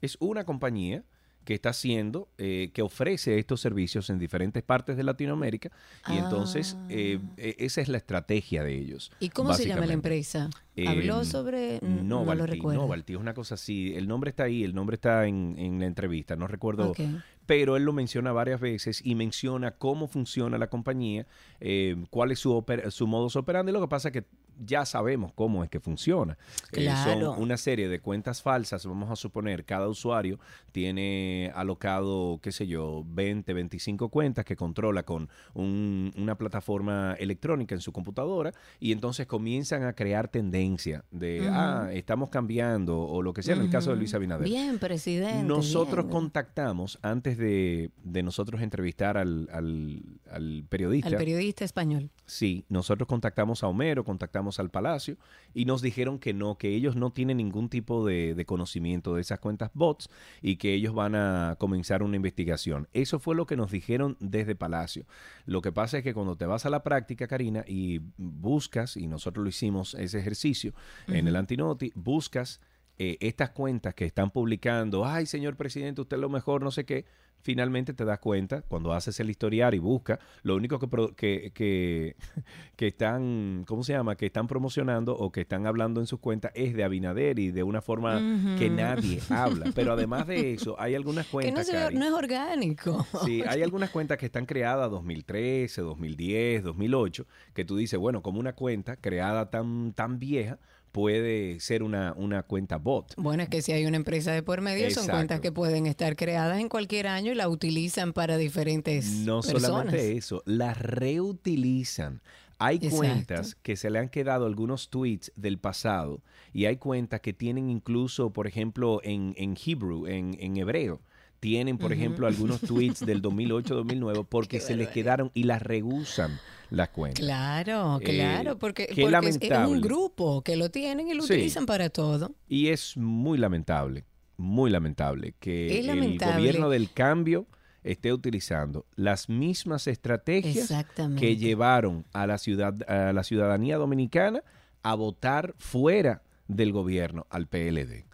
Es 0.00 0.16
una 0.20 0.44
compañía 0.44 1.04
que 1.46 1.54
está 1.54 1.70
haciendo, 1.70 2.28
eh, 2.38 2.70
que 2.74 2.82
ofrece 2.82 3.38
estos 3.38 3.60
servicios 3.60 4.10
en 4.10 4.18
diferentes 4.18 4.62
partes 4.64 4.96
de 4.96 5.04
Latinoamérica. 5.04 5.70
Y 6.08 6.18
entonces, 6.18 6.76
eh, 6.90 7.20
e- 7.38 7.54
esa 7.60 7.80
es 7.80 7.88
la 7.88 7.96
estrategia 7.98 8.64
de 8.64 8.76
ellos. 8.76 9.10
Ah. 9.14 9.16
¿Y 9.20 9.28
cómo 9.30 9.54
se 9.54 9.66
llama 9.66 9.86
la 9.86 9.92
empresa? 9.94 10.50
Eh, 10.74 10.86
¿Habló 10.88 11.24
sobre.? 11.24 11.78
mm, 11.80 12.06
No, 12.06 12.24
lo 12.24 12.34
Novalty, 12.34 12.52
recuerdo. 12.56 12.82
Novalty 12.82 13.12
es 13.14 13.18
una 13.20 13.32
cosa 13.32 13.54
así. 13.54 13.94
El 13.94 14.08
nombre 14.08 14.28
está 14.30 14.42
ahí, 14.42 14.64
el 14.64 14.74
nombre 14.74 14.94
está 14.96 15.26
en, 15.26 15.54
en 15.56 15.78
la 15.80 15.86
entrevista, 15.86 16.34
no 16.36 16.48
recuerdo. 16.48 16.90
Ok. 16.90 17.00
Pero 17.46 17.76
él 17.76 17.84
lo 17.84 17.92
menciona 17.92 18.32
varias 18.32 18.60
veces 18.60 19.00
y 19.04 19.14
menciona 19.14 19.70
cómo 19.70 20.08
funciona 20.08 20.58
la 20.58 20.68
compañía, 20.68 21.28
eh, 21.60 21.96
cuál 22.10 22.32
es 22.32 22.40
su, 22.40 22.50
oper- 22.52 22.90
su 22.90 23.06
modus 23.06 23.36
operandi. 23.36 23.70
Lo 23.70 23.80
que 23.80 23.86
pasa 23.88 24.08
es 24.08 24.12
que 24.12 24.24
ya 24.64 24.84
sabemos 24.86 25.32
cómo 25.34 25.62
es 25.64 25.70
que 25.70 25.80
funciona. 25.80 26.38
Eh, 26.72 26.82
Claro. 26.82 27.34
son 27.34 27.42
una 27.42 27.56
serie 27.56 27.88
de 27.88 28.00
cuentas 28.00 28.42
falsas, 28.42 28.86
vamos 28.86 29.10
a 29.10 29.16
suponer, 29.16 29.64
cada 29.64 29.88
usuario 29.88 30.38
tiene 30.72 31.50
alocado, 31.54 32.38
qué 32.42 32.52
sé 32.52 32.66
yo, 32.66 33.02
20, 33.08 33.52
25 33.54 34.08
cuentas 34.10 34.44
que 34.44 34.56
controla 34.56 35.02
con 35.04 35.28
un- 35.54 36.12
una 36.16 36.36
plataforma 36.36 37.14
electrónica 37.18 37.74
en 37.74 37.80
su 37.80 37.92
computadora 37.92 38.52
y 38.78 38.92
entonces 38.92 39.26
comienzan 39.26 39.82
a 39.84 39.94
crear 39.94 40.28
tendencia 40.28 41.04
de, 41.10 41.48
ah, 41.50 41.88
estamos 41.92 42.28
cambiando 42.28 43.00
o 43.00 43.22
lo 43.22 43.32
que 43.32 43.42
sea, 43.42 43.56
en 43.56 43.62
el 43.62 43.70
caso 43.70 43.90
de 43.90 43.96
Luis 43.96 44.12
Abinader. 44.14 44.46
Bien, 44.46 44.78
presidente. 44.78 45.42
Nosotros 45.42 46.04
bien. 46.04 46.12
contactamos, 46.12 46.98
antes 47.02 47.38
de, 47.38 47.90
de 48.04 48.22
nosotros 48.22 48.60
entrevistar 48.60 49.16
al, 49.16 49.48
al- 49.52 50.02
al 50.30 50.64
periodista, 50.68 51.08
Al 51.08 51.16
periodista 51.16 51.64
español. 51.64 52.10
sí, 52.26 52.64
nosotros 52.68 53.08
contactamos 53.08 53.62
a 53.64 53.68
Homero, 53.68 54.04
contactamos 54.04 54.45
al 54.58 54.70
Palacio 54.70 55.16
y 55.54 55.64
nos 55.64 55.82
dijeron 55.82 56.18
que 56.18 56.32
no, 56.32 56.56
que 56.56 56.68
ellos 56.74 56.96
no 56.96 57.10
tienen 57.10 57.38
ningún 57.38 57.68
tipo 57.68 58.06
de, 58.06 58.34
de 58.34 58.44
conocimiento 58.44 59.14
de 59.14 59.20
esas 59.20 59.40
cuentas 59.40 59.70
bots 59.74 60.08
y 60.42 60.56
que 60.56 60.74
ellos 60.74 60.94
van 60.94 61.14
a 61.14 61.56
comenzar 61.58 62.02
una 62.02 62.16
investigación. 62.16 62.88
Eso 62.92 63.18
fue 63.18 63.34
lo 63.34 63.46
que 63.46 63.56
nos 63.56 63.70
dijeron 63.70 64.16
desde 64.20 64.54
Palacio. 64.54 65.06
Lo 65.44 65.62
que 65.62 65.72
pasa 65.72 65.98
es 65.98 66.04
que 66.04 66.14
cuando 66.14 66.36
te 66.36 66.46
vas 66.46 66.66
a 66.66 66.70
la 66.70 66.82
práctica, 66.82 67.26
Karina, 67.26 67.64
y 67.66 68.00
buscas, 68.16 68.96
y 68.96 69.06
nosotros 69.06 69.42
lo 69.42 69.48
hicimos 69.48 69.94
ese 69.94 70.18
ejercicio 70.18 70.72
en 71.08 71.28
el 71.28 71.36
Antinoti, 71.36 71.92
buscas 71.94 72.60
eh, 72.98 73.16
estas 73.20 73.50
cuentas 73.50 73.94
que 73.94 74.04
están 74.06 74.30
publicando, 74.30 75.04
ay, 75.04 75.26
señor 75.26 75.56
presidente, 75.56 76.00
usted 76.00 76.16
es 76.16 76.20
lo 76.20 76.28
mejor, 76.28 76.62
no 76.62 76.70
sé 76.70 76.84
qué, 76.84 77.04
finalmente 77.42 77.92
te 77.94 78.04
das 78.04 78.18
cuenta, 78.18 78.62
cuando 78.62 78.92
haces 78.92 79.20
el 79.20 79.30
historial 79.30 79.72
y 79.74 79.78
buscas, 79.78 80.18
lo 80.42 80.56
único 80.56 80.80
que, 80.80 80.88
que, 81.14 81.52
que, 81.54 82.16
que 82.76 82.86
están, 82.88 83.64
¿cómo 83.68 83.84
se 83.84 83.92
llama? 83.92 84.16
Que 84.16 84.26
están 84.26 84.48
promocionando 84.48 85.14
o 85.16 85.30
que 85.30 85.42
están 85.42 85.64
hablando 85.66 86.00
en 86.00 86.06
sus 86.08 86.18
cuentas 86.18 86.50
es 86.56 86.74
de 86.74 86.82
Abinader 86.82 87.38
y 87.38 87.52
de 87.52 87.62
una 87.62 87.82
forma 87.82 88.20
que 88.58 88.68
nadie 88.68 89.20
habla. 89.30 89.66
Pero 89.74 89.92
además 89.92 90.26
de 90.26 90.54
eso, 90.54 90.74
hay 90.80 90.94
algunas 90.96 91.26
Que 91.26 91.36
no, 91.36 91.40
cuentas, 91.42 91.66
se- 91.66 91.72
Cari, 91.72 91.96
no 91.96 92.04
es 92.06 92.12
orgánico. 92.12 93.06
Sí, 93.24 93.42
hay 93.46 93.62
algunas 93.62 93.90
cuentas 93.90 94.18
que 94.18 94.26
están 94.26 94.46
creadas 94.46 94.90
2013, 94.90 95.82
2010, 95.82 96.64
2008, 96.64 97.26
que 97.54 97.64
tú 97.64 97.76
dices, 97.76 97.98
bueno, 98.00 98.22
como 98.22 98.40
una 98.40 98.54
cuenta 98.54 98.96
creada 98.96 99.50
tan, 99.50 99.92
tan 99.92 100.18
vieja 100.18 100.58
puede 100.96 101.60
ser 101.60 101.82
una, 101.82 102.14
una 102.16 102.42
cuenta 102.42 102.78
bot. 102.78 103.12
Bueno, 103.18 103.42
es 103.42 103.50
que 103.50 103.60
si 103.60 103.70
hay 103.72 103.84
una 103.84 103.98
empresa 103.98 104.32
de 104.32 104.42
por 104.42 104.62
medio, 104.62 104.90
son 104.90 105.06
cuentas 105.08 105.40
que 105.42 105.52
pueden 105.52 105.84
estar 105.86 106.16
creadas 106.16 106.58
en 106.58 106.70
cualquier 106.70 107.06
año 107.06 107.32
y 107.32 107.34
la 107.34 107.50
utilizan 107.50 108.14
para 108.14 108.38
diferentes 108.38 109.04
No 109.06 109.42
personas. 109.42 109.62
solamente 109.62 110.16
eso, 110.16 110.42
las 110.46 110.78
reutilizan. 110.80 112.22
Hay 112.58 112.76
Exacto. 112.76 112.96
cuentas 112.96 113.56
que 113.62 113.76
se 113.76 113.90
le 113.90 113.98
han 113.98 114.08
quedado 114.08 114.46
algunos 114.46 114.88
tweets 114.88 115.30
del 115.36 115.58
pasado 115.58 116.22
y 116.54 116.64
hay 116.64 116.78
cuentas 116.78 117.20
que 117.20 117.34
tienen 117.34 117.68
incluso, 117.68 118.30
por 118.30 118.46
ejemplo, 118.46 119.00
en, 119.04 119.34
en 119.36 119.54
Hebrew, 119.62 120.06
en, 120.06 120.34
en 120.40 120.56
hebreo. 120.56 121.02
Tienen, 121.40 121.76
por 121.76 121.92
ejemplo, 121.92 122.26
algunos 122.26 122.62
tweets 122.62 123.04
del 123.04 123.20
2008-2009 123.22 124.26
porque 124.26 124.60
se 124.60 124.74
les 124.76 124.88
quedaron 124.88 125.30
y 125.34 125.42
las 125.42 125.60
reusan 125.60 126.40
las 126.70 126.88
cuentas. 126.90 127.24
Claro, 127.24 127.98
Eh, 128.00 128.04
claro, 128.04 128.58
porque, 128.58 128.84
es- 128.90 128.98
es, 129.40 129.58
un 129.68 129.80
grupo 129.80 130.42
que 130.42 130.56
lo 130.56 130.70
tienen 130.70 131.08
y 131.08 131.14
lo 131.14 131.22
Sí. 131.22 131.34
utilizan 131.34 131.66
para 131.66 131.90
todo. 131.90 132.34
Y 132.48 132.68
es 132.68 132.96
muy 132.96 133.38
lamentable, 133.38 134.04
muy 134.36 134.70
lamentable 134.70 135.34
que 135.38 135.78
el 135.80 136.18
gobierno 136.18 136.68
del 136.70 136.92
cambio 136.92 137.46
esté 137.84 138.12
utilizando 138.12 138.84
las 138.96 139.28
mismas 139.28 139.86
estrategias 139.86 140.72
que 141.18 141.36
llevaron 141.36 142.04
a 142.12 142.26
la 142.26 142.38
ciudad 142.38 142.74
a 142.90 143.12
la 143.12 143.22
ciudadanía 143.22 143.76
dominicana 143.76 144.42
a 144.82 144.94
votar 144.96 145.54
fuera 145.58 146.22
del 146.48 146.72
gobierno 146.72 147.26
al 147.30 147.46
PLD. 147.46 148.05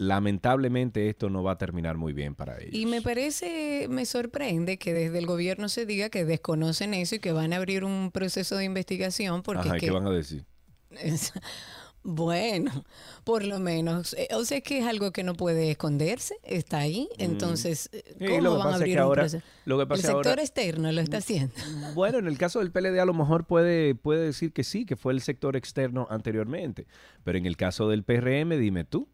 Lamentablemente 0.00 1.10
esto 1.10 1.28
no 1.28 1.42
va 1.42 1.52
a 1.52 1.58
terminar 1.58 1.98
muy 1.98 2.14
bien 2.14 2.34
para 2.34 2.58
ellos. 2.58 2.72
Y 2.74 2.86
me 2.86 3.02
parece, 3.02 3.86
me 3.90 4.06
sorprende 4.06 4.78
que 4.78 4.94
desde 4.94 5.18
el 5.18 5.26
gobierno 5.26 5.68
se 5.68 5.84
diga 5.84 6.08
que 6.08 6.24
desconocen 6.24 6.94
eso 6.94 7.16
y 7.16 7.18
que 7.18 7.32
van 7.32 7.52
a 7.52 7.56
abrir 7.56 7.84
un 7.84 8.10
proceso 8.10 8.56
de 8.56 8.64
investigación 8.64 9.42
porque 9.42 9.68
Ajá, 9.68 9.76
es 9.76 9.76
¿y 9.76 9.80
que- 9.80 9.86
¿qué 9.86 9.92
van 9.92 10.06
a 10.06 10.10
decir? 10.10 10.46
es- 10.92 11.34
bueno, 12.02 12.84
por 13.24 13.44
lo 13.44 13.58
menos, 13.60 14.14
eh, 14.14 14.28
o 14.34 14.42
sea 14.46 14.56
es 14.58 14.64
que 14.64 14.78
es 14.78 14.86
algo 14.86 15.12
que 15.12 15.22
no 15.22 15.34
puede 15.34 15.70
esconderse, 15.70 16.34
está 16.44 16.78
ahí, 16.78 17.10
entonces, 17.18 17.90
eh, 17.92 18.02
Sí, 18.18 18.24
¿cómo 18.26 18.40
lo 18.40 18.56
van 18.58 18.68
a 18.68 18.70
es 18.70 18.76
abrir 18.76 18.94
que 18.94 19.00
un 19.02 19.04
ahora- 19.06 19.22
proceso? 19.24 19.44
lo 19.66 19.76
que 19.86 19.94
el 19.94 20.00
sector 20.00 20.26
ahora- 20.28 20.42
externo 20.42 20.92
lo 20.92 21.00
está 21.02 21.18
haciendo. 21.18 21.52
Bueno, 21.94 22.18
en 22.18 22.26
el 22.26 22.38
caso 22.38 22.60
del 22.60 22.70
PLD 22.72 22.98
a 23.00 23.04
lo 23.04 23.12
mejor 23.12 23.44
puede, 23.46 23.94
puede 23.94 24.24
decir 24.24 24.54
que 24.54 24.64
sí, 24.64 24.86
que 24.86 24.96
fue 24.96 25.12
el 25.12 25.20
sector 25.20 25.56
externo 25.56 26.06
anteriormente, 26.08 26.86
pero 27.22 27.36
en 27.36 27.44
el 27.44 27.58
caso 27.58 27.86
del 27.90 28.02
PRM, 28.02 28.56
dime 28.58 28.84
tú. 28.84 29.06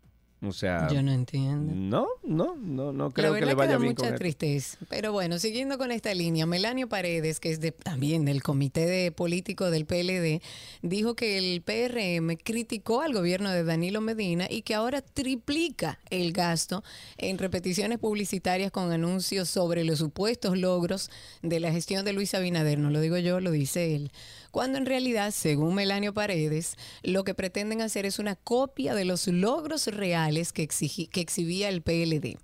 O 0.49 0.53
sea, 0.53 0.89
Yo 0.89 1.03
no 1.03 1.13
entiendo. 1.13 1.73
no, 1.75 2.07
no, 2.23 2.57
no, 2.57 2.93
no 2.93 3.11
creo 3.11 3.35
que 3.35 3.45
le 3.45 3.55
vaya 3.55 3.73
da 3.73 3.79
bien 3.79 3.93
mucha 3.93 4.09
con 4.09 4.17
tristeza. 4.17 4.79
Pero 4.89 5.13
bueno, 5.13 5.39
siguiendo 5.39 5.79
con 5.79 5.93
esta 5.93 6.15
línea, 6.15 6.47
Melanio 6.47 6.89
Paredes, 6.89 7.41
que 7.41 7.51
es 7.51 7.61
de, 7.61 7.73
también 7.73 8.25
del 8.25 8.43
comité 8.43 8.87
de 8.87 9.13
político 9.13 9.71
del 9.71 9.87
PLD, 9.87 10.43
dijo 10.83 11.15
que 11.15 11.39
el 11.39 11.63
PRM 11.63 12.37
criticó 12.37 13.01
al 13.03 13.13
gobierno 13.13 13.51
de 13.51 13.65
Danilo 13.65 14.01
Medina 14.01 14.47
y 14.49 14.63
que 14.63 14.75
ahora 14.75 15.03
triplica 15.03 15.99
el 16.11 16.33
gasto 16.33 16.85
en 17.19 17.39
repeticiones 17.39 17.99
publicitarias 17.99 18.71
con 18.71 18.93
anuncios 18.93 19.49
sobre 19.49 19.85
los 19.85 19.99
supuestos 19.99 20.57
logros 20.59 21.11
de 21.43 21.61
la 21.61 21.73
gestión 21.73 22.05
de 22.05 22.13
Luis 22.13 22.35
Abinader. 22.35 22.79
No 22.79 22.91
lo 22.91 23.01
digo 23.01 23.19
yo, 23.19 23.41
lo 23.41 23.51
dice 23.51 23.95
él. 23.95 24.11
Cuando 24.51 24.79
en 24.79 24.87
realidad, 24.87 25.31
según 25.33 25.75
Melanio 25.75 26.15
Paredes, 26.15 26.77
lo 27.03 27.25
que 27.25 27.35
pretenden 27.35 27.83
hacer 27.83 28.07
es 28.07 28.19
una 28.19 28.37
copia 28.37 28.95
de 28.95 29.05
los 29.05 29.27
logros 29.27 29.87
reales 29.87 30.53
que, 30.53 30.67
que 30.67 31.21
exhibía 31.21 31.69
el 31.69 31.83
PLD. 31.83 32.39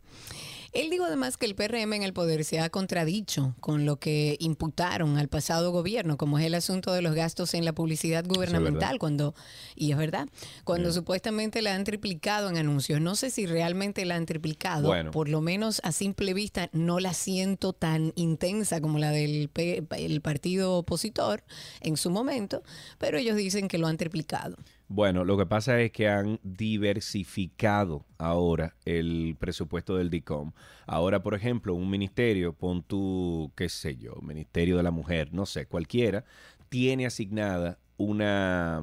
Él 0.73 0.89
dijo 0.89 1.05
además 1.05 1.37
que 1.37 1.45
el 1.45 1.55
PRM 1.55 1.93
en 1.93 2.03
el 2.03 2.15
poder 2.15 2.45
se 2.45 2.59
ha 2.59 2.71
contradicho 2.71 3.55
con 3.61 3.85
lo 3.85 3.99
que 3.99 4.37
imputaron 4.41 5.19
al 5.19 5.29
pasado 5.29 5.71
gobierno, 5.71 6.17
como 6.17 6.39
es 6.39 6.47
el 6.47 6.55
asunto 6.55 6.95
de 6.95 7.03
los 7.03 7.15
gastos 7.15 7.53
en 7.53 7.67
la 7.67 7.75
publicidad 7.75 8.25
gubernamental, 8.27 8.99
cuando, 8.99 9.35
y 9.75 9.93
es 9.93 9.99
verdad, 9.99 10.29
cuando 10.65 10.91
supuestamente 10.93 11.61
la 11.61 11.75
han 11.75 11.85
triplicado 11.85 12.49
en 12.49 12.57
anuncios. 12.57 13.03
No 13.03 13.17
sé 13.17 13.29
si 13.29 13.45
realmente 13.45 14.07
la 14.07 14.17
han 14.17 14.25
triplicado, 14.25 14.89
Bueno. 14.89 15.11
por 15.11 15.29
lo 15.29 15.43
menos 15.43 15.81
a 15.85 15.93
simple 15.93 16.33
vista 16.33 16.71
no 16.73 17.01
la 17.01 17.13
siento 17.13 17.75
tan 17.75 18.13
intensa 18.17 18.81
como 18.81 18.99
la 18.99 19.11
del 19.11 19.51
el 19.91 20.21
partido 20.23 20.79
opositor 20.79 21.45
en 21.81 21.99
su 21.99 22.09
momento, 22.09 22.63
pero 22.99 23.19
ellos 23.19 23.37
dicen 23.37 23.69
que 23.69 23.77
lo 23.77 23.89
han 23.89 23.99
triplicado. 23.99 24.57
Bueno, 24.89 25.25
lo 25.25 25.39
que 25.39 25.47
pasa 25.47 25.81
es 25.81 25.91
que 25.91 26.09
han 26.09 26.39
diversificado 26.43 28.05
ahora 28.19 28.77
el 28.85 29.37
presupuesto 29.39 29.97
del 29.97 30.11
DICOM. 30.11 30.53
Ahora, 30.87 31.23
por 31.23 31.35
ejemplo, 31.35 31.75
un 31.75 31.89
ministerio, 31.89 32.53
pon 32.53 32.83
tú, 32.83 33.53
qué 33.57 33.69
sé 33.71 33.97
yo, 33.97 34.17
Ministerio 34.21 34.77
de 34.77 34.83
la 34.83 34.91
Mujer, 34.91 35.33
no 35.33 35.47
sé, 35.47 35.67
cualquiera, 35.67 36.25
tiene 36.69 37.07
asignada 37.07 37.79
una, 37.97 38.83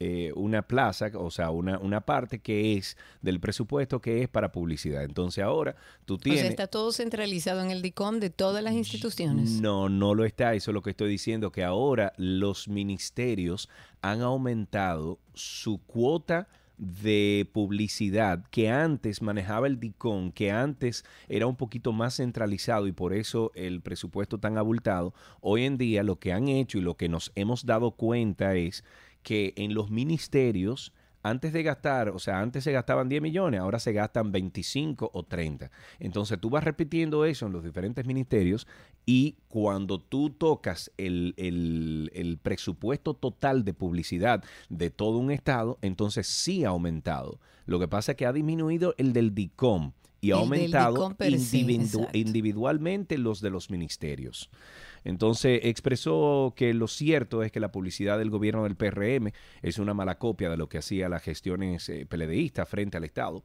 eh, 0.00 0.32
una 0.34 0.62
plaza, 0.62 1.10
o 1.14 1.30
sea, 1.30 1.50
una, 1.50 1.78
una 1.78 2.00
parte 2.00 2.40
que 2.40 2.76
es 2.76 2.96
del 3.22 3.38
presupuesto 3.38 4.00
que 4.00 4.22
es 4.22 4.28
para 4.28 4.50
publicidad. 4.50 5.04
Entonces 5.04 5.44
ahora 5.44 5.76
tú 6.04 6.14
O 6.14 6.18
tienes... 6.18 6.40
sea, 6.40 6.50
está 6.50 6.66
todo 6.66 6.92
centralizado 6.92 7.62
en 7.62 7.70
el 7.70 7.80
DICOM 7.80 8.18
de 8.18 8.30
todas 8.30 8.62
las 8.62 8.74
instituciones. 8.74 9.60
No, 9.60 9.88
no 9.88 10.14
lo 10.14 10.24
está. 10.24 10.54
Eso 10.54 10.70
es 10.70 10.74
lo 10.74 10.82
que 10.82 10.90
estoy 10.90 11.08
diciendo, 11.10 11.52
que 11.52 11.62
ahora 11.62 12.12
los 12.16 12.68
ministerios 12.68 13.68
han 14.02 14.22
aumentado 14.22 15.18
su 15.32 15.78
cuota 15.78 16.48
de 16.76 17.48
publicidad 17.52 18.44
que 18.50 18.68
antes 18.68 19.22
manejaba 19.22 19.68
el 19.68 19.78
DICON, 19.78 20.32
que 20.32 20.50
antes 20.50 21.04
era 21.28 21.46
un 21.46 21.54
poquito 21.54 21.92
más 21.92 22.16
centralizado 22.16 22.88
y 22.88 22.92
por 22.92 23.12
eso 23.12 23.52
el 23.54 23.80
presupuesto 23.80 24.38
tan 24.38 24.58
abultado, 24.58 25.14
hoy 25.40 25.64
en 25.64 25.78
día 25.78 26.02
lo 26.02 26.18
que 26.18 26.32
han 26.32 26.48
hecho 26.48 26.78
y 26.78 26.80
lo 26.80 26.96
que 26.96 27.08
nos 27.08 27.30
hemos 27.36 27.64
dado 27.64 27.92
cuenta 27.92 28.56
es 28.56 28.82
que 29.24 29.52
en 29.56 29.74
los 29.74 29.90
ministerios 29.90 30.92
antes 31.26 31.54
de 31.54 31.62
gastar, 31.62 32.10
o 32.10 32.18
sea, 32.18 32.40
antes 32.40 32.64
se 32.64 32.70
gastaban 32.72 33.08
10 33.08 33.22
millones, 33.22 33.58
ahora 33.58 33.78
se 33.78 33.94
gastan 33.94 34.30
25 34.30 35.10
o 35.14 35.22
30. 35.22 35.70
Entonces 35.98 36.38
tú 36.38 36.50
vas 36.50 36.62
repitiendo 36.64 37.24
eso 37.24 37.46
en 37.46 37.52
los 37.52 37.64
diferentes 37.64 38.04
ministerios 38.04 38.66
y 39.06 39.36
cuando 39.48 39.98
tú 39.98 40.28
tocas 40.28 40.92
el, 40.98 41.32
el- 41.38 42.10
el 42.14 42.36
presupuesto 42.36 43.14
total 43.14 43.64
de 43.64 43.72
publicidad 43.72 44.44
de 44.68 44.90
todo 44.90 45.16
un 45.16 45.30
estado, 45.30 45.78
entonces 45.80 46.26
sí 46.26 46.62
ha 46.66 46.68
aumentado. 46.68 47.40
Lo 47.64 47.80
que 47.80 47.88
pasa 47.88 48.12
es 48.12 48.16
que 48.18 48.26
ha 48.26 48.32
disminuido 48.34 48.94
el 48.98 49.14
del 49.14 49.34
DICOM 49.34 49.92
y 50.20 50.32
ha 50.32 50.34
El 50.34 50.40
aumentado 50.40 50.94
individu- 52.02 52.08
individualmente 52.12 53.16
los 53.16 53.40
de 53.40 53.48
los 53.48 53.70
ministerios. 53.70 54.50
Entonces 55.04 55.60
expresó 55.64 56.54
que 56.56 56.72
lo 56.74 56.88
cierto 56.88 57.42
es 57.42 57.52
que 57.52 57.60
la 57.60 57.70
publicidad 57.70 58.18
del 58.18 58.30
gobierno 58.30 58.64
del 58.64 58.76
PRM 58.76 59.32
es 59.62 59.78
una 59.78 59.94
mala 59.94 60.18
copia 60.18 60.50
de 60.50 60.56
lo 60.56 60.68
que 60.68 60.78
hacía 60.78 61.08
las 61.08 61.22
gestiones 61.22 61.88
eh, 61.88 62.06
PLDistas 62.06 62.68
frente 62.68 62.96
al 62.96 63.04
Estado. 63.04 63.42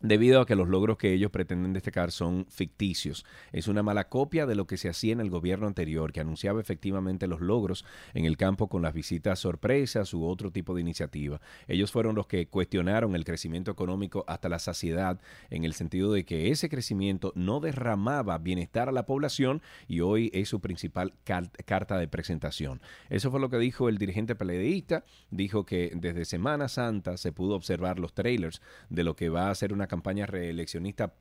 Debido 0.00 0.40
a 0.40 0.46
que 0.46 0.54
los 0.54 0.68
logros 0.68 0.96
que 0.96 1.12
ellos 1.12 1.32
pretenden 1.32 1.72
destacar 1.72 2.12
son 2.12 2.46
ficticios. 2.48 3.26
Es 3.50 3.66
una 3.66 3.82
mala 3.82 4.08
copia 4.08 4.46
de 4.46 4.54
lo 4.54 4.64
que 4.68 4.76
se 4.76 4.88
hacía 4.88 5.12
en 5.12 5.18
el 5.18 5.28
gobierno 5.28 5.66
anterior, 5.66 6.12
que 6.12 6.20
anunciaba 6.20 6.60
efectivamente 6.60 7.26
los 7.26 7.40
logros 7.40 7.84
en 8.14 8.24
el 8.24 8.36
campo 8.36 8.68
con 8.68 8.80
las 8.80 8.94
visitas 8.94 9.40
sorpresas 9.40 10.14
u 10.14 10.24
otro 10.24 10.52
tipo 10.52 10.72
de 10.72 10.82
iniciativa. 10.82 11.40
Ellos 11.66 11.90
fueron 11.90 12.14
los 12.14 12.28
que 12.28 12.46
cuestionaron 12.46 13.16
el 13.16 13.24
crecimiento 13.24 13.72
económico 13.72 14.24
hasta 14.28 14.48
la 14.48 14.60
saciedad, 14.60 15.20
en 15.50 15.64
el 15.64 15.74
sentido 15.74 16.12
de 16.12 16.24
que 16.24 16.52
ese 16.52 16.68
crecimiento 16.68 17.32
no 17.34 17.58
derramaba 17.58 18.38
bienestar 18.38 18.88
a 18.88 18.92
la 18.92 19.04
población 19.04 19.62
y 19.88 19.98
hoy 19.98 20.30
es 20.32 20.48
su 20.48 20.60
principal 20.60 21.12
car- 21.24 21.50
carta 21.64 21.98
de 21.98 22.06
presentación. 22.06 22.80
Eso 23.10 23.32
fue 23.32 23.40
lo 23.40 23.50
que 23.50 23.58
dijo 23.58 23.88
el 23.88 23.98
dirigente 23.98 24.36
peledeísta. 24.36 25.04
Dijo 25.32 25.66
que 25.66 25.90
desde 25.96 26.24
Semana 26.24 26.68
Santa 26.68 27.16
se 27.16 27.32
pudo 27.32 27.56
observar 27.56 27.98
los 27.98 28.14
trailers 28.14 28.62
de 28.90 29.02
lo 29.02 29.16
que 29.16 29.28
va 29.28 29.50
a 29.50 29.54
ser 29.56 29.72
una 29.72 29.87
campaña 29.88 30.26
reeleccionista 30.26 31.12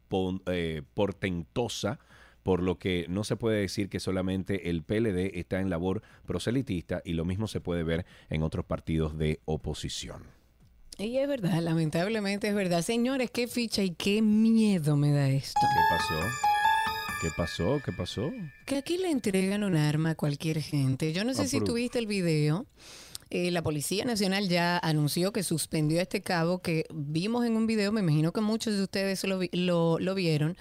eh, 0.46 0.84
portentosa 0.94 2.00
por 2.44 2.64
lo 2.64 2.80
que 2.80 3.08
no 3.10 3.26
se 3.26 3.36
puede 3.36 3.60
decir 3.60 3.90
que 3.90 4.00
solamente 4.00 4.70
el 4.70 4.82
PLD 4.82 5.38
está 5.38 5.60
en 5.60 5.70
labor 5.70 6.02
proselitista 6.26 7.02
y 7.04 7.12
lo 7.12 7.26
mismo 7.26 7.48
se 7.48 7.60
puede 7.60 7.84
ver 7.84 8.06
en 8.30 8.42
otros 8.42 8.64
partidos 8.64 9.18
de 9.18 9.42
oposición. 9.44 10.24
Y 10.98 11.18
es 11.18 11.28
verdad, 11.28 11.62
lamentablemente 11.62 12.48
es 12.48 12.56
verdad. 12.56 12.84
Señores, 12.84 13.32
qué 13.32 13.48
ficha 13.48 13.84
y 13.84 13.92
qué 13.92 14.22
miedo 14.22 14.96
me 14.96 15.12
da 15.12 15.28
esto. 15.30 15.60
¿Qué 15.60 15.96
pasó? 15.98 16.28
¿Qué 17.22 17.30
pasó? 17.36 17.82
¿Qué 17.84 17.92
pasó? 17.92 18.32
Que 18.66 18.78
aquí 18.78 18.98
le 18.98 19.12
entregan 19.12 19.64
un 19.64 19.76
arma 19.76 20.12
a 20.12 20.16
cualquier 20.16 20.62
gente. 20.62 21.14
Yo 21.14 21.24
no 21.24 21.34
sé 21.34 21.48
si 21.48 21.60
tuviste 21.60 22.00
el 22.00 22.08
video. 22.08 22.66
Eh, 23.30 23.52
la 23.52 23.62
Policía 23.62 24.06
Nacional 24.06 24.48
ya 24.48 24.78
anunció 24.78 25.34
que 25.34 25.44
suspendió 25.44 26.00
a 26.00 26.04
este 26.04 26.22
cabo 26.22 26.60
que 26.60 26.86
vimos 26.94 27.46
en 27.46 27.58
un 27.58 27.68
video, 27.68 27.92
me 27.92 28.02
imagino 28.02 28.32
que 28.32 28.42
muchos 28.42 28.76
de 28.76 28.84
ustedes 28.84 29.24
lo, 29.26 29.40
lo, 29.52 30.00
lo 30.00 30.16
vieron. 30.16 30.58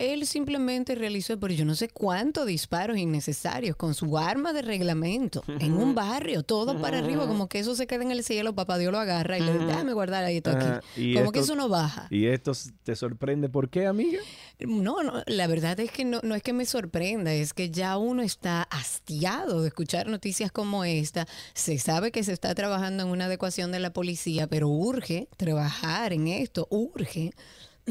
Él 0.00 0.26
simplemente 0.26 0.94
realizó, 0.94 1.38
pero 1.38 1.52
yo 1.52 1.66
no 1.66 1.74
sé 1.74 1.88
cuántos 1.88 2.46
disparos 2.46 2.96
innecesarios 2.96 3.76
con 3.76 3.94
su 3.94 4.16
arma 4.16 4.54
de 4.54 4.62
reglamento 4.62 5.44
en 5.46 5.74
un 5.74 5.94
barrio, 5.94 6.42
todo 6.42 6.80
para 6.80 7.00
arriba, 7.00 7.26
como 7.26 7.50
que 7.50 7.58
eso 7.58 7.74
se 7.74 7.86
queda 7.86 8.02
en 8.02 8.10
el 8.10 8.24
cielo, 8.24 8.54
papá 8.54 8.78
Dios 8.78 8.92
lo 8.92 8.98
agarra 8.98 9.36
y 9.36 9.42
le 9.42 9.52
dice, 9.52 9.66
déjame 9.66 9.92
guardar 9.92 10.24
ahí 10.24 10.38
esto 10.38 10.52
aquí. 10.52 10.86
Y 10.96 11.14
como 11.14 11.32
que 11.32 11.40
eso 11.40 11.54
no 11.54 11.68
baja. 11.68 12.06
¿Y 12.10 12.26
esto 12.26 12.52
te 12.82 12.96
sorprende 12.96 13.50
por 13.50 13.68
qué, 13.68 13.86
amiga? 13.86 14.20
No, 14.60 15.02
no, 15.02 15.22
la 15.26 15.46
verdad 15.46 15.78
es 15.80 15.90
que 15.90 16.06
no, 16.06 16.20
no 16.22 16.34
es 16.34 16.42
que 16.42 16.54
me 16.54 16.64
sorprenda, 16.64 17.32
es 17.34 17.52
que 17.52 17.70
ya 17.70 17.98
uno 17.98 18.22
está 18.22 18.62
hastiado 18.62 19.60
de 19.60 19.68
escuchar 19.68 20.06
noticias 20.06 20.50
como 20.50 20.84
esta. 20.84 21.26
Se 21.52 21.78
sabe 21.78 22.10
que 22.10 22.24
se 22.24 22.32
está 22.32 22.54
trabajando 22.54 23.02
en 23.02 23.10
una 23.10 23.26
adecuación 23.26 23.70
de 23.70 23.80
la 23.80 23.92
policía, 23.92 24.46
pero 24.46 24.68
urge 24.68 25.28
trabajar 25.36 26.12
en 26.14 26.28
esto, 26.28 26.66
urge. 26.70 27.32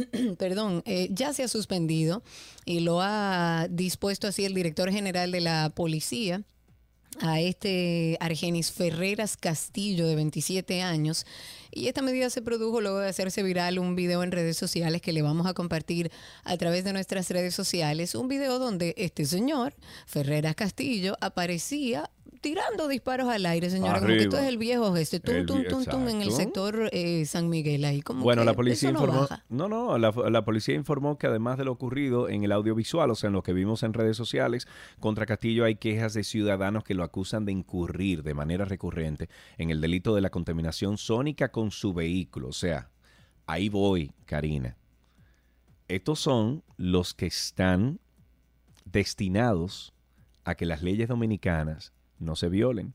Perdón, 0.37 0.83
eh, 0.85 1.09
ya 1.11 1.33
se 1.33 1.43
ha 1.43 1.47
suspendido 1.47 2.23
y 2.65 2.81
lo 2.81 3.01
ha 3.01 3.67
dispuesto 3.69 4.27
así 4.27 4.45
el 4.45 4.53
director 4.53 4.91
general 4.91 5.31
de 5.31 5.41
la 5.41 5.71
policía 5.75 6.43
a 7.21 7.39
este 7.39 8.17
Argenis 8.19 8.71
Ferreras 8.71 9.35
Castillo 9.35 10.07
de 10.07 10.15
27 10.15 10.81
años. 10.81 11.25
Y 11.71 11.87
esta 11.87 12.01
medida 12.01 12.29
se 12.29 12.41
produjo 12.41 12.81
luego 12.81 12.99
de 12.99 13.09
hacerse 13.09 13.43
viral 13.43 13.79
un 13.79 13.95
video 13.95 14.23
en 14.23 14.31
redes 14.31 14.57
sociales 14.57 15.01
que 15.01 15.13
le 15.13 15.21
vamos 15.21 15.47
a 15.47 15.53
compartir 15.53 16.11
a 16.43 16.57
través 16.57 16.83
de 16.83 16.93
nuestras 16.93 17.29
redes 17.29 17.53
sociales. 17.55 18.15
Un 18.15 18.27
video 18.27 18.59
donde 18.59 18.93
este 18.97 19.25
señor, 19.25 19.73
Ferreras 20.05 20.55
Castillo, 20.55 21.17
aparecía 21.21 22.09
tirando 22.41 22.87
disparos 22.87 23.27
al 23.27 23.45
aire, 23.45 23.69
señora. 23.69 23.99
Como 23.99 24.07
que 24.07 24.23
esto 24.23 24.37
es 24.37 24.45
el 24.45 24.57
viejo 24.57 24.95
este, 24.95 25.19
tum, 25.19 25.45
tum, 25.45 25.63
tum, 25.63 25.85
tum, 25.85 26.07
en 26.07 26.21
el 26.21 26.31
sector 26.31 26.89
eh, 26.91 27.25
San 27.25 27.49
Miguel 27.49 27.85
ahí. 27.85 28.01
Como 28.01 28.23
Bueno, 28.23 28.41
que 28.41 28.45
la 28.45 28.53
policía 28.53 28.89
eso 28.89 28.99
informó. 28.99 29.27
No, 29.49 29.67
no, 29.67 29.97
la, 29.97 30.11
la 30.11 30.45
policía 30.45 30.75
informó 30.75 31.17
que 31.17 31.27
además 31.27 31.57
de 31.57 31.65
lo 31.65 31.71
ocurrido 31.71 32.29
en 32.29 32.43
el 32.43 32.51
audiovisual, 32.51 33.11
o 33.11 33.15
sea, 33.15 33.27
en 33.27 33.33
lo 33.33 33.43
que 33.43 33.53
vimos 33.53 33.83
en 33.83 33.93
redes 33.93 34.17
sociales, 34.17 34.67
contra 34.99 35.25
Castillo 35.25 35.65
hay 35.65 35.75
quejas 35.75 36.13
de 36.13 36.23
ciudadanos 36.23 36.83
que 36.83 36.93
lo 36.93 37.03
acusan 37.03 37.45
de 37.45 37.51
incurrir 37.51 38.23
de 38.23 38.33
manera 38.33 38.65
recurrente 38.65 39.29
en 39.57 39.69
el 39.69 39.81
delito 39.81 40.15
de 40.15 40.21
la 40.21 40.29
contaminación 40.29 40.97
sónica 40.97 41.51
con 41.51 41.71
su 41.71 41.93
vehículo. 41.93 42.49
O 42.49 42.53
sea, 42.53 42.89
ahí 43.45 43.69
voy, 43.69 44.11
Karina. 44.25 44.77
Estos 45.87 46.19
son 46.19 46.63
los 46.77 47.13
que 47.15 47.25
están 47.25 47.99
destinados 48.85 49.93
a 50.43 50.55
que 50.55 50.65
las 50.65 50.83
leyes 50.83 51.07
dominicanas 51.07 51.93
no 52.19 52.35
se 52.35 52.49
violen 52.49 52.93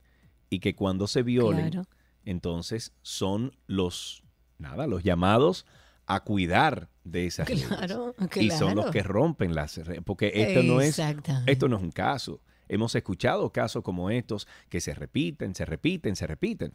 y 0.50 0.60
que 0.60 0.74
cuando 0.74 1.06
se 1.06 1.22
violen 1.22 1.70
Claro. 1.70 1.88
entonces 2.24 2.92
son 3.02 3.56
los, 3.66 4.22
nada, 4.58 4.86
los 4.86 5.02
llamados 5.02 5.66
a 6.06 6.20
cuidar 6.24 6.90
de 7.04 7.26
esas. 7.26 7.48
Claro, 7.48 8.14
Y 8.36 8.50
son 8.50 8.74
los 8.76 8.90
que 8.90 9.02
rompen 9.02 9.54
las, 9.54 9.76
re- 9.78 10.02
porque 10.02 10.32
esto 10.34 10.62
no 10.62 10.80
es, 10.80 10.98
esto 11.46 11.68
no 11.68 11.76
es 11.76 11.82
un 11.82 11.90
caso. 11.92 12.40
Hemos 12.68 12.94
escuchado 12.94 13.50
casos 13.52 13.82
como 13.82 14.10
estos 14.10 14.46
que 14.68 14.80
se 14.80 14.94
repiten, 14.94 15.54
se 15.54 15.64
repiten, 15.64 16.16
se 16.16 16.26
repiten. 16.26 16.72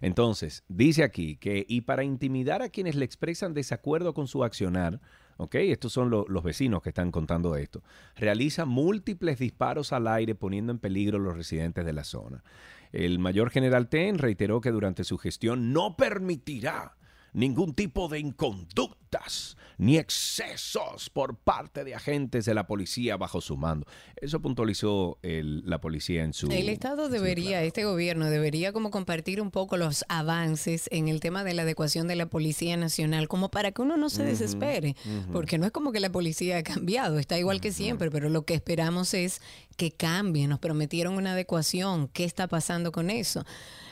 Entonces, 0.00 0.64
dice 0.68 1.04
aquí 1.04 1.36
que, 1.36 1.64
y 1.68 1.82
para 1.82 2.02
intimidar 2.04 2.60
a 2.62 2.68
quienes 2.70 2.96
le 2.96 3.04
expresan 3.04 3.54
desacuerdo 3.54 4.14
con 4.14 4.26
su 4.26 4.42
accionar, 4.42 5.00
¿ok? 5.36 5.54
Estos 5.56 5.92
son 5.92 6.10
lo- 6.10 6.24
los 6.28 6.42
vecinos 6.42 6.82
que 6.82 6.90
están 6.90 7.10
contando 7.10 7.56
esto. 7.56 7.82
Realiza 8.16 8.64
múltiples 8.64 9.38
disparos 9.38 9.92
al 9.92 10.06
aire 10.08 10.34
poniendo 10.34 10.72
en 10.72 10.78
peligro 10.78 11.18
a 11.18 11.20
los 11.20 11.36
residentes 11.36 11.84
de 11.84 11.92
la 11.92 12.04
zona. 12.04 12.42
El 12.92 13.18
mayor 13.18 13.50
general 13.50 13.88
Ten 13.88 14.18
reiteró 14.18 14.60
que 14.60 14.70
durante 14.70 15.04
su 15.04 15.16
gestión 15.18 15.72
no 15.72 15.96
permitirá 15.96 16.96
ningún 17.32 17.74
tipo 17.74 18.08
de 18.08 18.18
inconductas 18.18 19.56
ni 19.82 19.98
excesos 19.98 21.10
por 21.10 21.36
parte 21.36 21.82
de 21.82 21.94
agentes 21.96 22.44
de 22.44 22.54
la 22.54 22.68
policía 22.68 23.16
bajo 23.16 23.40
su 23.40 23.56
mando. 23.56 23.84
Eso 24.14 24.40
puntualizó 24.40 25.18
el- 25.22 25.62
la 25.68 25.80
policía 25.80 26.22
en 26.22 26.32
su... 26.32 26.46
El 26.52 26.68
Estado 26.68 27.08
debería, 27.08 27.62
este 27.64 27.84
gobierno 27.84 28.30
debería 28.30 28.72
como 28.72 28.92
compartir 28.92 29.40
un 29.40 29.50
poco 29.50 29.76
los 29.76 30.04
avances 30.08 30.88
en 30.92 31.08
el 31.08 31.18
tema 31.18 31.42
de 31.42 31.54
la 31.54 31.62
adecuación 31.62 32.06
de 32.06 32.14
la 32.14 32.26
Policía 32.26 32.76
Nacional, 32.76 33.26
como 33.26 33.50
para 33.50 33.72
que 33.72 33.82
uno 33.82 33.96
no 33.96 34.08
se 34.08 34.22
desespere, 34.22 34.94
porque 35.32 35.58
no 35.58 35.66
es 35.66 35.72
como 35.72 35.90
que 35.90 35.98
la 35.98 36.12
policía 36.12 36.58
ha 36.58 36.62
cambiado, 36.62 37.18
está 37.18 37.36
igual 37.38 37.60
que 37.60 37.72
siempre, 37.72 38.08
pero 38.10 38.28
lo 38.28 38.42
que 38.44 38.54
esperamos 38.54 39.14
es 39.14 39.40
que 39.76 39.90
cambie, 39.90 40.46
nos 40.46 40.60
prometieron 40.60 41.14
una 41.14 41.32
adecuación, 41.32 42.06
¿qué 42.08 42.22
está 42.24 42.46
pasando 42.46 42.92
con 42.92 43.10
eso? 43.10 43.44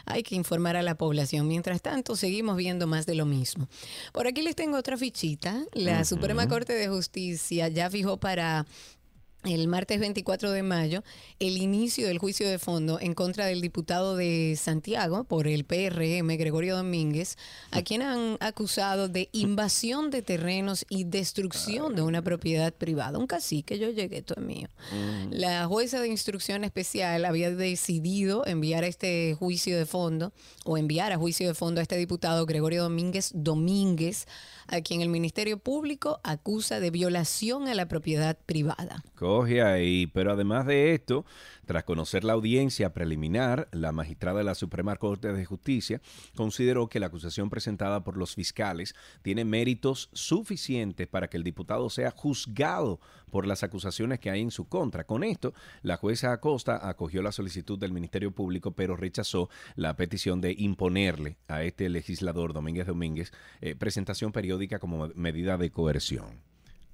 Hay 0.07 0.22
que 0.22 0.35
informar 0.35 0.76
a 0.76 0.83
la 0.83 0.96
población. 0.96 1.46
Mientras 1.46 1.83
tanto, 1.83 2.16
seguimos 2.16 2.57
viendo 2.57 2.87
más 2.87 3.07
de 3.07 3.14
lo 3.14 3.26
mismo. 3.26 3.68
Por 4.12 4.26
aquí 4.26 4.42
les 4.42 4.57
tengo 4.57 4.76
otra 4.79 4.96
fichita. 4.96 5.62
La 5.81 6.05
Suprema 6.05 6.47
Corte 6.47 6.75
de 6.75 6.88
Justicia 6.88 7.69
ya 7.69 7.88
fijó 7.88 8.19
para 8.19 8.66
el 9.45 9.69
martes 9.69 9.99
24 10.01 10.51
de 10.51 10.62
mayo 10.62 11.03
el 11.38 11.57
inicio 11.57 12.07
del 12.07 12.19
juicio 12.19 12.47
de 12.49 12.59
fondo 12.59 13.01
en 13.01 13.14
contra 13.14 13.47
del 13.47 13.62
diputado 13.62 14.14
de 14.14 14.55
Santiago 14.61 15.25
por 15.25 15.47
el 15.47 15.64
PRM, 15.64 16.29
Gregorio 16.37 16.77
Domínguez, 16.77 17.38
a 17.71 17.81
quien 17.81 18.03
han 18.03 18.37
acusado 18.40 19.09
de 19.09 19.31
invasión 19.33 20.11
de 20.11 20.21
terrenos 20.21 20.85
y 20.90 21.05
destrucción 21.05 21.95
de 21.95 22.03
una 22.03 22.21
propiedad 22.21 22.75
privada. 22.75 23.19
Un 23.19 23.27
cacique, 23.27 23.79
yo 23.79 23.88
llegué, 23.88 24.19
esto 24.19 24.35
es 24.37 24.43
mío. 24.43 24.69
La 25.31 25.64
jueza 25.66 26.01
de 26.01 26.09
instrucción 26.09 26.62
especial 26.64 27.25
había 27.25 27.51
decidido 27.51 28.47
enviar 28.47 28.85
este 28.85 29.35
juicio 29.38 29.79
de 29.79 29.87
fondo 29.87 30.35
o 30.66 30.77
enviar 30.77 31.12
a 31.12 31.16
juicio 31.16 31.49
de 31.49 31.55
fondo 31.55 31.81
a 31.81 31.83
este 31.83 31.97
diputado 31.97 32.45
Gregorio 32.45 32.83
Domínguez 32.83 33.31
Domínguez, 33.35 34.27
a 34.70 34.80
quien 34.80 35.00
el 35.00 35.09
Ministerio 35.09 35.59
Público 35.59 36.20
acusa 36.22 36.80
de 36.80 36.90
violación 36.90 37.68
a 37.68 37.74
la 37.74 37.87
propiedad 37.87 38.38
privada. 38.46 39.02
Coge 39.14 39.62
ahí, 39.62 40.06
pero 40.06 40.33
además 40.33 40.66
de 40.66 40.94
esto, 40.94 41.24
Tras 41.70 41.85
conocer 41.85 42.24
la 42.24 42.33
audiencia 42.33 42.92
preliminar, 42.92 43.68
la 43.70 43.92
magistrada 43.92 44.38
de 44.38 44.44
la 44.44 44.56
Suprema 44.56 44.96
Corte 44.96 45.33
de 45.33 45.44
Justicia 45.44 46.00
consideró 46.35 46.88
que 46.88 46.98
la 46.98 47.06
acusación 47.06 47.48
presentada 47.48 48.02
por 48.02 48.16
los 48.16 48.35
fiscales 48.35 48.96
tiene 49.22 49.44
méritos 49.44 50.11
suficientes 50.12 51.06
para 51.06 51.30
que 51.30 51.37
el 51.37 51.44
diputado 51.44 51.88
sea 51.88 52.11
juzgado 52.11 52.98
por 53.30 53.46
las 53.46 53.62
acusaciones 53.62 54.18
que 54.18 54.30
hay 54.30 54.40
en 54.40 54.50
su 54.50 54.68
contra. 54.68 55.04
Con 55.04 55.22
esto, 55.22 55.54
la 55.83 55.96
jueza 55.96 56.33
Acosta 56.33 56.88
acogió 56.88 57.22
la 57.22 57.30
solicitud 57.30 57.78
del 57.78 57.92
Ministerio 57.92 58.33
Público, 58.33 58.72
pero 58.72 58.96
rechazó 58.96 59.48
la 59.76 59.94
petición 59.94 60.40
de 60.40 60.56
imponerle 60.59 61.37
a 61.46 61.62
este 61.62 61.88
legislador 61.88 62.52
Domínguez 62.52 62.88
Domínguez 62.88 63.33
eh, 63.61 63.76
presentación 63.76 64.33
periódica 64.33 64.80
como 64.80 65.06
medida 65.14 65.56
de 65.56 65.70
coerción. 65.70 66.42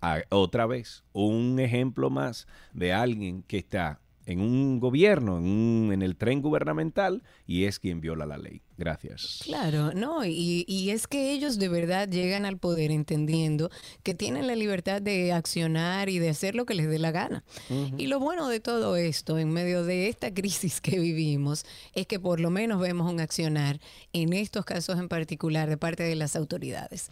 Ah, 0.03 0.21
otra 0.29 0.67
vez, 0.67 1.03
un 1.15 1.59
ejemplo 1.61 2.11
más 2.11 2.47
de 2.75 2.93
alguien 2.93 3.43
que 3.43 3.57
está 3.57 4.01
en 4.27 4.41
un 4.41 4.81
gobierno, 4.81 5.39
en, 5.39 5.45
un- 5.45 5.91
en 5.93 6.03
el 6.03 6.17
tren 6.17 6.43
gubernamental, 6.43 7.23
y 7.47 7.65
es 7.65 7.79
quien 7.79 8.01
viola 8.01 8.27
la 8.27 8.39
ley. 8.39 8.63
Gracias. 8.79 9.41
Claro, 9.45 9.93
no, 9.93 10.25
y, 10.25 10.65
y 10.69 10.91
es 10.91 11.07
que 11.07 11.33
ellos 11.33 11.59
de 11.59 11.69
verdad 11.69 12.09
llegan 12.09 12.45
al 12.45 12.59
poder 12.59 12.91
entendiendo 12.91 13.71
que 14.03 14.15
tienen 14.15 14.47
la 14.47 14.55
libertad 14.55 15.01
de 15.01 15.33
accionar 15.33 16.09
y 16.09 16.19
de 16.19 16.29
hacer 16.29 16.55
lo 16.55 16.67
que 16.67 16.75
les 16.75 16.89
dé 16.89 16.99
la 16.99 17.11
gana. 17.11 17.45
Y 17.97 18.07
lo 18.07 18.21
bueno 18.21 18.49
de 18.49 18.61
todo 18.61 18.97
esto, 18.97 19.39
en 19.39 19.51
medio 19.51 19.85
de 19.85 20.09
esta 20.09 20.33
crisis 20.33 20.81
que 20.81 20.99
vivimos, 20.99 21.65
es 21.95 22.07
que 22.07 22.21
por 22.21 22.41
lo 22.41 22.51
menos 22.51 22.81
vemos 22.81 23.11
un 23.11 23.21
accionar 23.21 23.81
en 24.13 24.33
estos 24.33 24.65
casos 24.65 24.99
en 24.99 25.09
particular 25.09 25.69
de 25.69 25.77
parte 25.77 26.03
de 26.03 26.17
las 26.17 26.37
autoridades. 26.37 27.11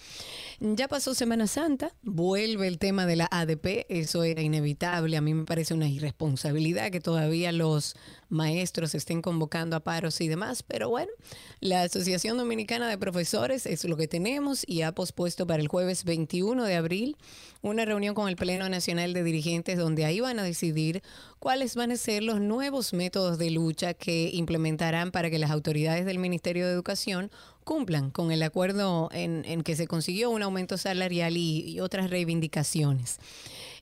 Ya 0.61 0.89
pasó 0.89 1.15
Semana 1.15 1.47
Santa, 1.47 1.93
vuelve 2.03 2.69
el 2.69 2.79
tema 2.79 3.07
de 3.07 3.17
la 3.17 3.29
ADP, 3.31 3.87
eso 3.89 4.23
era 4.25 4.43
inevitable, 4.43 5.17
a 5.17 5.21
mí 5.21 5.35
me 5.35 5.45
parece 5.45 5.75
una 5.75 5.89
irresponsabilidad 5.89 6.91
que 6.91 7.01
todavía 7.01 7.53
los 7.53 7.97
maestros 8.29 8.95
estén 8.95 9.23
convocando 9.23 9.77
a 9.77 9.81
paros 9.81 10.21
y 10.21 10.29
demás, 10.29 10.63
pero 10.63 10.89
bueno, 10.89 11.13
la 11.61 11.83
Asociación 11.83 12.37
Dominicana 12.37 12.89
de 12.89 12.99
Profesores 12.99 13.67
es 13.67 13.85
lo 13.85 13.97
que 13.97 14.09
tenemos 14.09 14.65
y 14.67 14.83
ha 14.83 14.93
pospuesto 14.93 15.47
para 15.47 15.63
el 15.63 15.69
jueves 15.69 16.05
21 16.05 16.65
de 16.65 16.75
abril 16.77 17.17
una 17.63 17.85
reunión 17.85 18.15
con 18.15 18.29
el 18.29 18.37
Pleno 18.37 18.69
Nacional 18.69 19.13
de 19.13 19.23
Dirigentes 19.23 19.79
donde 19.79 20.05
ahí 20.05 20.21
van 20.21 20.39
a 20.39 20.43
decidir 20.43 21.03
cuáles 21.39 21.75
van 21.77 21.93
a 21.93 21.97
ser 21.97 22.23
los 22.23 22.41
nuevos 22.41 22.93
métodos 22.93 23.39
de 23.39 23.51
lucha 23.51 23.95
que 23.95 24.31
implementarán 24.33 25.11
para 25.11 25.31
que 25.31 25.39
las 25.39 25.51
autoridades 25.51 26.05
del 26.05 26.19
Ministerio 26.19 26.67
de 26.67 26.73
Educación 26.73 27.31
cumplan 27.65 28.11
con 28.11 28.31
el 28.31 28.43
acuerdo 28.43 29.09
en, 29.13 29.45
en 29.47 29.63
que 29.63 29.77
se 29.77 29.87
consiguió 29.87 30.31
un 30.31 30.43
aumento 30.43 30.77
salarial 30.77 31.37
y, 31.37 31.61
y 31.67 31.81
otras 31.81 32.11
reivindicaciones. 32.11 33.19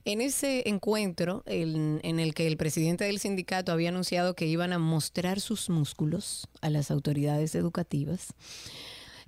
En 0.05 0.19
ese 0.19 0.67
encuentro 0.67 1.43
en, 1.45 2.01
el 2.19 2.33
que 2.33 2.47
el 2.47 2.57
presidente 2.57 3.05
del 3.05 3.19
sindicato 3.19 3.71
había 3.71 3.89
anunciado 3.89 4.35
que 4.35 4.45
iban 4.45 4.73
a 4.73 4.79
mostrar 4.79 5.39
sus 5.39 5.69
músculos 5.69 6.47
a 6.61 6.69
las 6.69 6.91
autoridades 6.91 7.55
educativas, 7.55 8.33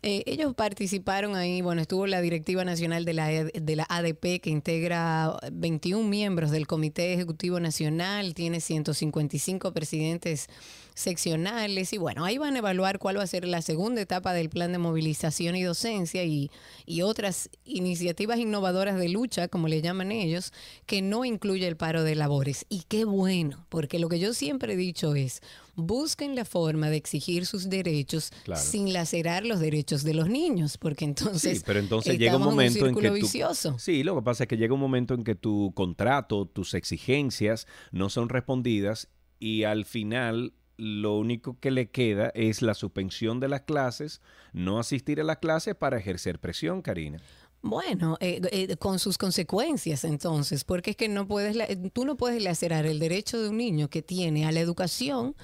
eh, 0.01 0.23
ellos 0.25 0.53
participaron 0.53 1.35
ahí, 1.35 1.61
bueno, 1.61 1.81
estuvo 1.81 2.05
la 2.07 2.19
directiva 2.19 2.65
nacional 2.65 3.05
de 3.05 3.13
la, 3.13 3.27
de 3.27 3.75
la 3.75 3.85
ADP 3.89 4.41
que 4.41 4.49
integra 4.49 5.39
21 5.51 6.07
miembros 6.07 6.51
del 6.51 6.67
Comité 6.67 7.13
Ejecutivo 7.13 7.59
Nacional, 7.61 8.33
tiene 8.33 8.59
155 8.59 9.71
presidentes 9.71 10.47
seccionales 10.95 11.93
y 11.93 11.97
bueno, 11.97 12.25
ahí 12.25 12.37
van 12.39 12.55
a 12.55 12.59
evaluar 12.59 12.97
cuál 12.99 13.19
va 13.19 13.23
a 13.23 13.27
ser 13.27 13.45
la 13.47 13.61
segunda 13.61 14.01
etapa 14.01 14.33
del 14.33 14.49
plan 14.49 14.71
de 14.71 14.79
movilización 14.79 15.55
y 15.55 15.61
docencia 15.63 16.23
y, 16.23 16.49
y 16.85 17.01
otras 17.03 17.49
iniciativas 17.65 18.39
innovadoras 18.39 18.97
de 18.97 19.09
lucha, 19.09 19.47
como 19.47 19.67
le 19.67 19.81
llaman 19.81 20.11
ellos, 20.11 20.51
que 20.87 21.01
no 21.03 21.23
incluye 21.25 21.67
el 21.67 21.77
paro 21.77 22.03
de 22.03 22.15
labores. 22.15 22.65
Y 22.69 22.83
qué 22.87 23.05
bueno, 23.05 23.65
porque 23.69 23.99
lo 23.99 24.09
que 24.09 24.19
yo 24.19 24.33
siempre 24.33 24.73
he 24.73 24.77
dicho 24.77 25.13
es, 25.15 25.41
busquen 25.75 26.35
la 26.35 26.45
forma 26.45 26.89
de 26.89 26.95
exigir 26.97 27.45
sus 27.45 27.69
derechos 27.69 28.31
Claro. 28.45 28.61
sin 28.61 28.93
lacerar 28.93 29.45
los 29.45 29.59
derechos 29.59 30.03
de 30.03 30.13
los 30.13 30.29
niños, 30.29 30.77
porque 30.77 31.03
entonces 31.05 31.57
Sí, 31.59 31.63
pero 31.65 31.79
entonces 31.79 32.17
llega 32.17 32.37
un 32.37 32.43
momento 32.43 32.87
en, 32.87 32.95
que 32.95 33.07
tú, 33.09 33.13
vicioso. 33.15 33.77
sí, 33.77 34.03
lo 34.03 34.15
que 34.15 34.21
pasa 34.21 34.43
es 34.45 34.47
que 34.47 34.55
llega 34.57 34.73
un 34.73 34.79
momento 34.79 35.13
en 35.13 35.23
que 35.25 35.35
tu 35.35 35.73
contrato, 35.75 36.45
tus 36.45 36.73
exigencias 36.73 37.67
no 37.91 38.09
son 38.09 38.29
respondidas 38.29 39.09
y 39.37 39.63
al 39.63 39.83
final 39.83 40.53
lo 40.77 41.17
único 41.17 41.57
que 41.59 41.71
le 41.71 41.89
queda 41.89 42.31
es 42.35 42.61
la 42.61 42.73
suspensión 42.73 43.39
de 43.39 43.47
las 43.47 43.61
clases, 43.61 44.21
no 44.53 44.79
asistir 44.79 45.21
a 45.21 45.23
las 45.23 45.37
clases 45.37 45.75
para 45.75 45.97
ejercer 45.97 46.39
presión, 46.39 46.81
Karina. 46.81 47.19
Bueno, 47.61 48.15
eh, 48.19 48.41
eh, 48.51 48.77
con 48.77 48.99
sus 48.99 49.17
consecuencias 49.17 50.03
entonces, 50.03 50.63
porque 50.63 50.91
es 50.91 50.95
que 50.95 51.09
no 51.09 51.27
puedes, 51.27 51.57
tú 51.93 52.05
no 52.05 52.15
puedes 52.15 52.43
lacerar 52.43 52.85
el 52.85 52.99
derecho 52.99 53.41
de 53.41 53.49
un 53.49 53.57
niño 53.57 53.89
que 53.89 54.03
tiene 54.03 54.45
a 54.45 54.51
la 54.51 54.59
educación 54.59 55.35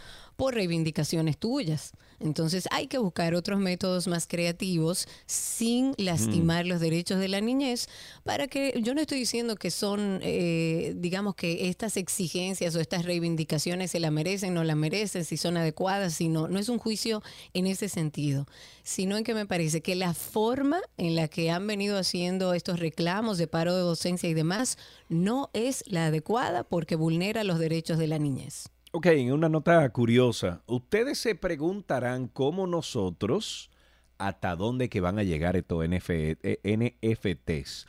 por 0.41 0.55
reivindicaciones 0.55 1.37
tuyas. 1.37 1.91
Entonces 2.19 2.67
hay 2.71 2.87
que 2.87 2.97
buscar 2.97 3.35
otros 3.35 3.59
métodos 3.59 4.07
más 4.07 4.25
creativos 4.25 5.07
sin 5.27 5.93
lastimar 5.99 6.65
los 6.65 6.79
derechos 6.79 7.19
de 7.19 7.27
la 7.27 7.41
niñez 7.41 7.87
para 8.23 8.47
que 8.47 8.73
yo 8.81 8.95
no 8.95 9.01
estoy 9.01 9.19
diciendo 9.19 9.55
que 9.55 9.69
son, 9.69 10.19
eh, 10.23 10.95
digamos 10.97 11.35
que 11.35 11.69
estas 11.69 11.95
exigencias 11.95 12.75
o 12.75 12.79
estas 12.79 13.05
reivindicaciones 13.05 13.91
se 13.91 13.99
la 13.99 14.09
merecen, 14.09 14.55
no 14.55 14.63
la 14.63 14.73
merecen, 14.73 15.25
si 15.25 15.37
son 15.37 15.57
adecuadas, 15.57 16.15
sino 16.15 16.47
no 16.47 16.57
es 16.57 16.69
un 16.69 16.79
juicio 16.79 17.21
en 17.53 17.67
ese 17.67 17.87
sentido, 17.87 18.47
sino 18.81 19.17
en 19.17 19.23
que 19.23 19.35
me 19.35 19.45
parece 19.45 19.81
que 19.81 19.93
la 19.93 20.15
forma 20.15 20.81
en 20.97 21.15
la 21.15 21.27
que 21.27 21.51
han 21.51 21.67
venido 21.67 21.99
haciendo 21.99 22.55
estos 22.55 22.79
reclamos 22.79 23.37
de 23.37 23.45
paro 23.45 23.75
de 23.75 23.81
docencia 23.81 24.27
y 24.27 24.33
demás 24.33 24.79
no 25.07 25.51
es 25.53 25.83
la 25.85 26.07
adecuada 26.07 26.63
porque 26.63 26.95
vulnera 26.95 27.43
los 27.43 27.59
derechos 27.59 27.99
de 27.99 28.07
la 28.07 28.17
niñez. 28.17 28.71
Ok, 28.93 29.05
en 29.05 29.31
una 29.31 29.47
nota 29.47 29.87
curiosa, 29.93 30.63
ustedes 30.65 31.17
se 31.17 31.33
preguntarán 31.33 32.27
cómo 32.27 32.67
nosotros, 32.67 33.71
hasta 34.17 34.57
dónde 34.57 34.89
que 34.89 34.99
van 34.99 35.17
a 35.17 35.23
llegar 35.23 35.55
estos 35.55 35.87
NF 35.87 36.09
eh, 36.09 36.59
NFTs. 36.65 37.85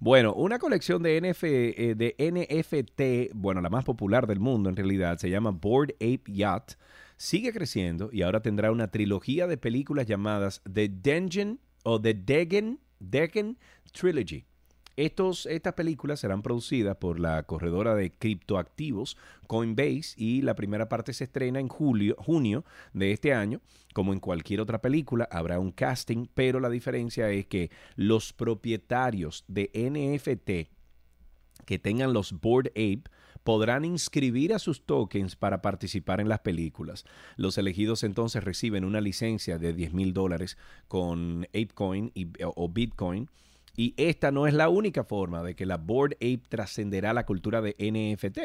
Bueno, 0.00 0.34
una 0.34 0.58
colección 0.58 1.02
de, 1.02 1.16
eh, 1.16 1.94
de 1.96 2.14
NFT, 2.18 3.34
bueno, 3.34 3.62
la 3.62 3.70
más 3.70 3.86
popular 3.86 4.26
del 4.26 4.38
mundo 4.38 4.68
en 4.68 4.76
realidad, 4.76 5.16
se 5.16 5.30
llama 5.30 5.50
Board 5.50 5.94
Ape 5.94 6.24
Yacht, 6.26 6.72
sigue 7.16 7.50
creciendo 7.50 8.10
y 8.12 8.20
ahora 8.20 8.42
tendrá 8.42 8.70
una 8.70 8.88
trilogía 8.88 9.46
de 9.46 9.56
películas 9.56 10.04
llamadas 10.04 10.60
The 10.70 10.90
Dungeon 10.90 11.58
o 11.84 11.98
The 11.98 12.12
Degen, 12.12 12.80
Degen 13.00 13.56
Trilogy. 13.92 14.44
Estos, 14.96 15.46
estas 15.46 15.74
películas 15.74 16.20
serán 16.20 16.42
producidas 16.42 16.96
por 16.96 17.18
la 17.18 17.42
corredora 17.42 17.94
de 17.94 18.12
criptoactivos 18.12 19.16
Coinbase 19.46 20.14
y 20.16 20.42
la 20.42 20.54
primera 20.54 20.88
parte 20.88 21.12
se 21.12 21.24
estrena 21.24 21.60
en 21.60 21.68
julio, 21.68 22.14
junio 22.18 22.64
de 22.92 23.12
este 23.12 23.34
año. 23.34 23.60
Como 23.92 24.12
en 24.12 24.20
cualquier 24.20 24.60
otra 24.60 24.80
película, 24.80 25.28
habrá 25.30 25.58
un 25.58 25.72
casting, 25.72 26.26
pero 26.34 26.60
la 26.60 26.70
diferencia 26.70 27.30
es 27.30 27.46
que 27.46 27.70
los 27.96 28.32
propietarios 28.32 29.44
de 29.48 29.70
NFT 29.74 30.74
que 31.64 31.78
tengan 31.78 32.12
los 32.12 32.40
Board 32.40 32.68
Ape 32.70 33.04
podrán 33.42 33.84
inscribir 33.84 34.54
a 34.54 34.58
sus 34.58 34.84
tokens 34.84 35.36
para 35.36 35.60
participar 35.60 36.20
en 36.20 36.28
las 36.28 36.40
películas. 36.40 37.04
Los 37.36 37.58
elegidos 37.58 38.02
entonces 38.02 38.42
reciben 38.42 38.84
una 38.84 39.00
licencia 39.00 39.58
de 39.58 39.72
10 39.72 39.92
mil 39.92 40.12
dólares 40.12 40.56
con 40.88 41.44
ApeCoin 41.52 42.12
o 42.42 42.68
Bitcoin. 42.68 43.28
Y 43.76 43.92
esta 43.96 44.30
no 44.30 44.46
es 44.46 44.54
la 44.54 44.68
única 44.68 45.02
forma 45.04 45.42
de 45.42 45.54
que 45.56 45.66
la 45.66 45.76
Board 45.78 46.12
Ape 46.14 46.42
trascenderá 46.48 47.12
la 47.12 47.26
cultura 47.26 47.60
de 47.60 47.74
NFT. 47.78 48.38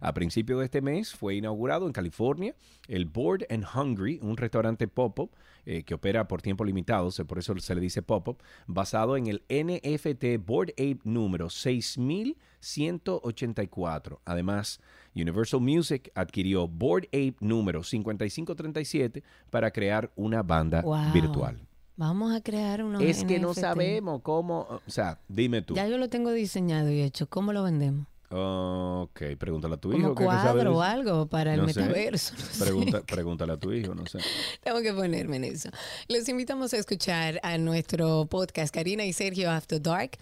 A 0.00 0.12
principios 0.12 0.58
de 0.58 0.64
este 0.66 0.80
mes 0.80 1.14
fue 1.14 1.36
inaugurado 1.36 1.86
en 1.86 1.92
California 1.92 2.54
el 2.88 3.06
Board 3.06 3.46
and 3.48 3.64
Hungry, 3.74 4.18
un 4.22 4.36
restaurante 4.36 4.88
pop-up 4.88 5.30
eh, 5.64 5.84
que 5.84 5.94
opera 5.94 6.26
por 6.26 6.42
tiempo 6.42 6.64
limitado, 6.64 7.10
por 7.26 7.38
eso 7.38 7.56
se 7.58 7.74
le 7.76 7.80
dice 7.80 8.02
pop-up, 8.02 8.42
basado 8.66 9.16
en 9.16 9.28
el 9.28 9.44
NFT 9.48 10.44
Board 10.44 10.70
Ape 10.72 10.98
número 11.04 11.48
6184. 11.48 14.20
Además, 14.24 14.80
Universal 15.14 15.60
Music 15.60 16.10
adquirió 16.14 16.66
Board 16.66 17.04
Ape 17.08 17.36
número 17.40 17.82
5537 17.84 19.22
para 19.50 19.70
crear 19.70 20.10
una 20.16 20.42
banda 20.42 20.80
Wow. 20.82 21.12
virtual. 21.12 21.60
Vamos 21.96 22.34
a 22.34 22.40
crear 22.40 22.82
unos 22.82 23.02
Es 23.02 23.24
que 23.24 23.38
no 23.38 23.50
NFT. 23.50 23.60
sabemos 23.60 24.20
cómo, 24.22 24.60
o 24.86 24.90
sea, 24.90 25.18
dime 25.28 25.62
tú. 25.62 25.74
Ya 25.74 25.86
yo 25.86 25.98
lo 25.98 26.08
tengo 26.08 26.30
diseñado 26.32 26.90
y 26.90 27.00
hecho. 27.02 27.28
¿Cómo 27.28 27.52
lo 27.52 27.62
vendemos? 27.62 28.06
Ok, 28.34 29.20
pregúntale 29.38 29.74
a 29.74 29.76
tu 29.76 29.90
Como 29.90 29.98
hijo. 30.06 30.14
que- 30.14 30.20
que 30.20 30.24
cuadro 30.24 30.76
o 30.78 30.80
algo 30.82 31.26
para 31.26 31.52
el 31.52 31.60
No 31.60 31.66
metaverso. 31.66 32.32
no 32.34 32.40
sé. 32.46 32.64
Pregunta, 32.64 33.02
pregúntale 33.02 33.52
a 33.52 33.56
tu 33.58 33.72
hijo, 33.72 33.94
no 33.94 34.06
sé. 34.06 34.18
Tengo 34.64 34.80
que 34.80 34.92
ponerme 34.94 35.36
en 35.36 35.44
eso. 35.44 35.68
Los 36.08 36.26
invitamos 36.30 36.72
a 36.72 36.78
escuchar 36.78 37.38
a 37.42 37.58
nuestro 37.58 38.24
podcast 38.24 38.74
Karina 38.74 39.04
y 39.04 39.12
Sergio 39.12 39.50
After 39.50 39.80
Dark. 39.82 40.12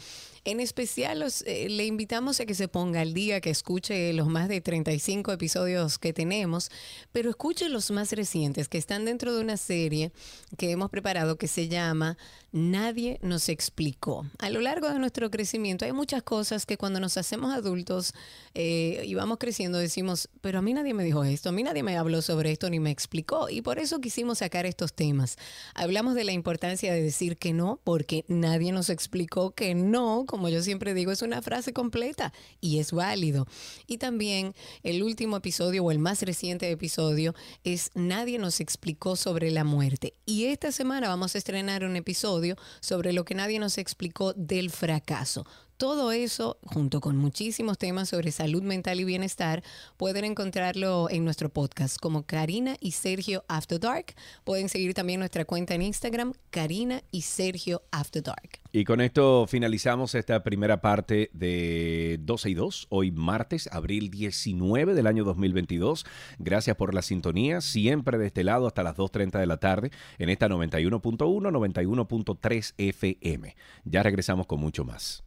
En 0.44 0.60
especial, 0.60 1.20
los, 1.20 1.42
eh, 1.42 1.68
le 1.68 1.84
invitamos 1.84 2.40
a 2.40 2.46
que 2.46 2.54
se 2.54 2.68
ponga 2.68 3.02
al 3.02 3.12
día, 3.12 3.40
que 3.40 3.50
escuche 3.50 4.12
los 4.14 4.28
más 4.28 4.48
de 4.48 4.60
35 4.60 5.32
episodios 5.32 5.98
que 5.98 6.12
tenemos, 6.12 6.70
pero 7.12 7.30
escuche 7.30 7.68
los 7.68 7.90
más 7.90 8.12
recientes 8.12 8.68
que 8.68 8.78
están 8.78 9.04
dentro 9.04 9.34
de 9.34 9.40
una 9.42 9.56
serie 9.56 10.12
que 10.56 10.70
hemos 10.70 10.90
preparado 10.90 11.36
que 11.36 11.46
se 11.46 11.68
llama 11.68 12.16
Nadie 12.52 13.20
nos 13.22 13.48
explicó. 13.48 14.26
A 14.38 14.50
lo 14.50 14.60
largo 14.60 14.88
de 14.88 14.98
nuestro 14.98 15.30
crecimiento 15.30 15.84
hay 15.84 15.92
muchas 15.92 16.24
cosas 16.24 16.66
que 16.66 16.76
cuando 16.76 16.98
nos 16.98 17.16
hacemos 17.16 17.52
adultos 17.52 18.12
eh, 18.54 19.02
y 19.06 19.14
vamos 19.14 19.38
creciendo, 19.38 19.78
decimos, 19.78 20.28
pero 20.40 20.58
a 20.58 20.62
mí 20.62 20.72
nadie 20.72 20.92
me 20.92 21.04
dijo 21.04 21.22
esto, 21.22 21.50
a 21.50 21.52
mí 21.52 21.62
nadie 21.62 21.84
me 21.84 21.96
habló 21.96 22.22
sobre 22.22 22.50
esto 22.50 22.68
ni 22.68 22.80
me 22.80 22.90
explicó. 22.90 23.48
Y 23.48 23.62
por 23.62 23.78
eso 23.78 24.00
quisimos 24.00 24.38
sacar 24.38 24.66
estos 24.66 24.94
temas. 24.94 25.36
Hablamos 25.74 26.16
de 26.16 26.24
la 26.24 26.32
importancia 26.32 26.92
de 26.92 27.02
decir 27.02 27.36
que 27.36 27.52
no, 27.52 27.78
porque 27.84 28.24
nadie 28.26 28.72
nos 28.72 28.90
explicó 28.90 29.52
que 29.52 29.76
no, 29.76 30.24
como 30.30 30.48
yo 30.48 30.62
siempre 30.62 30.94
digo, 30.94 31.10
es 31.10 31.22
una 31.22 31.42
frase 31.42 31.72
completa 31.72 32.32
y 32.60 32.78
es 32.78 32.92
válido. 32.92 33.48
Y 33.88 33.98
también 33.98 34.54
el 34.84 35.02
último 35.02 35.36
episodio 35.36 35.82
o 35.82 35.90
el 35.90 35.98
más 35.98 36.22
reciente 36.22 36.70
episodio 36.70 37.34
es 37.64 37.90
Nadie 37.96 38.38
nos 38.38 38.60
explicó 38.60 39.16
sobre 39.16 39.50
la 39.50 39.64
muerte. 39.64 40.14
Y 40.26 40.44
esta 40.44 40.70
semana 40.70 41.08
vamos 41.08 41.34
a 41.34 41.38
estrenar 41.38 41.82
un 41.82 41.96
episodio 41.96 42.54
sobre 42.80 43.12
lo 43.12 43.24
que 43.24 43.34
nadie 43.34 43.58
nos 43.58 43.76
explicó 43.76 44.32
del 44.34 44.70
fracaso. 44.70 45.44
Todo 45.80 46.12
eso, 46.12 46.58
junto 46.62 47.00
con 47.00 47.16
muchísimos 47.16 47.78
temas 47.78 48.10
sobre 48.10 48.32
salud 48.32 48.62
mental 48.62 49.00
y 49.00 49.04
bienestar, 49.04 49.62
pueden 49.96 50.26
encontrarlo 50.26 51.08
en 51.08 51.24
nuestro 51.24 51.48
podcast 51.48 51.96
como 51.98 52.26
Karina 52.26 52.76
y 52.80 52.90
Sergio 52.90 53.46
After 53.48 53.80
Dark. 53.80 54.14
Pueden 54.44 54.68
seguir 54.68 54.92
también 54.92 55.20
nuestra 55.20 55.46
cuenta 55.46 55.74
en 55.74 55.80
Instagram, 55.80 56.34
Karina 56.50 57.00
y 57.10 57.22
Sergio 57.22 57.80
After 57.92 58.22
Dark. 58.22 58.58
Y 58.72 58.84
con 58.84 59.00
esto 59.00 59.46
finalizamos 59.46 60.14
esta 60.14 60.42
primera 60.42 60.82
parte 60.82 61.30
de 61.32 62.18
12 62.20 62.50
y 62.50 62.54
2, 62.54 62.86
hoy 62.90 63.10
martes, 63.10 63.66
abril 63.72 64.10
19 64.10 64.92
del 64.92 65.06
año 65.06 65.24
2022. 65.24 66.04
Gracias 66.38 66.76
por 66.76 66.92
la 66.92 67.00
sintonía, 67.00 67.62
siempre 67.62 68.18
de 68.18 68.26
este 68.26 68.44
lado 68.44 68.66
hasta 68.66 68.82
las 68.82 68.96
2.30 68.98 69.38
de 69.38 69.46
la 69.46 69.56
tarde 69.56 69.92
en 70.18 70.28
esta 70.28 70.46
91.1, 70.46 71.16
91.3 71.16 72.74
FM. 72.76 73.56
Ya 73.86 74.02
regresamos 74.02 74.46
con 74.46 74.60
mucho 74.60 74.84
más. 74.84 75.24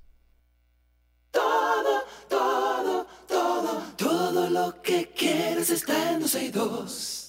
Todo, 1.34 2.04
todo, 2.30 3.08
todo, 3.28 3.82
todo 3.98 4.50
lo 4.52 4.82
que 4.84 5.12
quieres 5.18 5.72
está 5.72 6.12
en 6.12 6.20
12 6.20 6.44
y 6.46 6.52
2. 6.52 7.24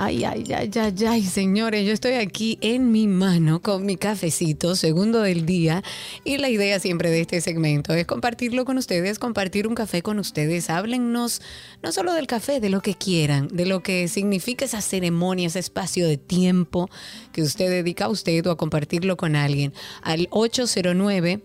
Ay, 0.00 0.24
ay, 0.24 0.44
ay, 0.54 0.70
ay, 0.76 1.06
ay, 1.08 1.22
señores, 1.24 1.84
yo 1.84 1.92
estoy 1.92 2.12
aquí 2.12 2.56
en 2.60 2.92
mi 2.92 3.08
mano 3.08 3.60
con 3.60 3.84
mi 3.84 3.96
cafecito, 3.96 4.76
segundo 4.76 5.22
del 5.22 5.44
día, 5.44 5.82
y 6.22 6.38
la 6.38 6.48
idea 6.48 6.78
siempre 6.78 7.10
de 7.10 7.22
este 7.22 7.40
segmento 7.40 7.92
es 7.94 8.06
compartirlo 8.06 8.64
con 8.64 8.78
ustedes, 8.78 9.18
compartir 9.18 9.66
un 9.66 9.74
café 9.74 10.00
con 10.02 10.20
ustedes. 10.20 10.70
Háblennos 10.70 11.42
no 11.82 11.90
solo 11.90 12.12
del 12.12 12.28
café, 12.28 12.60
de 12.60 12.70
lo 12.70 12.80
que 12.80 12.94
quieran, 12.94 13.48
de 13.48 13.66
lo 13.66 13.82
que 13.82 14.06
significa 14.06 14.66
esa 14.66 14.82
ceremonia, 14.82 15.48
ese 15.48 15.58
espacio 15.58 16.06
de 16.06 16.16
tiempo 16.16 16.88
que 17.32 17.42
usted 17.42 17.68
dedica 17.68 18.04
a 18.04 18.08
usted 18.08 18.46
o 18.46 18.52
a 18.52 18.56
compartirlo 18.56 19.16
con 19.16 19.34
alguien. 19.34 19.74
Al 20.02 20.28
809 20.30 21.42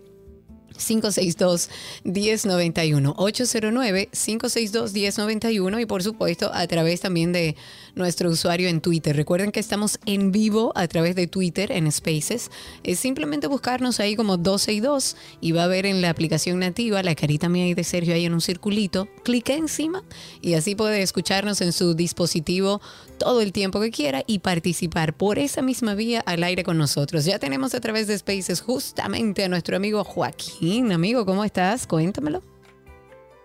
562-1091. 0.78 3.14
809-562-1091 3.16 5.80
y 5.80 5.86
por 5.86 6.02
supuesto 6.02 6.50
a 6.52 6.66
través 6.66 7.00
también 7.00 7.32
de 7.32 7.56
nuestro 7.94 8.30
usuario 8.30 8.68
en 8.68 8.80
Twitter. 8.80 9.16
Recuerden 9.16 9.52
que 9.52 9.60
estamos 9.60 9.98
en 10.06 10.32
vivo 10.32 10.72
a 10.74 10.88
través 10.88 11.14
de 11.14 11.26
Twitter 11.26 11.72
en 11.72 11.90
Spaces. 11.90 12.50
Es 12.82 12.98
simplemente 12.98 13.46
buscarnos 13.46 14.00
ahí 14.00 14.16
como 14.16 14.36
12 14.36 14.72
y 14.72 14.80
2 14.80 15.16
y 15.40 15.52
va 15.52 15.64
a 15.64 15.68
ver 15.68 15.86
en 15.86 16.02
la 16.02 16.10
aplicación 16.10 16.58
nativa 16.58 17.02
la 17.02 17.14
carita 17.14 17.48
mía 17.48 17.74
de 17.74 17.84
Sergio 17.84 18.14
ahí 18.14 18.24
en 18.24 18.34
un 18.34 18.40
circulito. 18.40 19.08
Clique 19.22 19.54
encima 19.54 20.02
y 20.40 20.54
así 20.54 20.74
puede 20.74 21.02
escucharnos 21.02 21.60
en 21.60 21.72
su 21.72 21.94
dispositivo 21.94 22.80
todo 23.24 23.40
el 23.40 23.52
tiempo 23.52 23.80
que 23.80 23.90
quiera 23.90 24.22
y 24.26 24.40
participar 24.40 25.14
por 25.14 25.38
esa 25.38 25.62
misma 25.62 25.94
vía 25.94 26.20
al 26.26 26.42
aire 26.44 26.62
con 26.62 26.76
nosotros. 26.76 27.24
Ya 27.24 27.38
tenemos 27.38 27.74
a 27.74 27.80
través 27.80 28.06
de 28.06 28.18
Spaces 28.18 28.60
justamente 28.60 29.42
a 29.44 29.48
nuestro 29.48 29.76
amigo 29.78 30.04
Joaquín. 30.04 30.92
Amigo, 30.92 31.24
¿cómo 31.24 31.42
estás? 31.42 31.86
Cuéntamelo. 31.86 32.42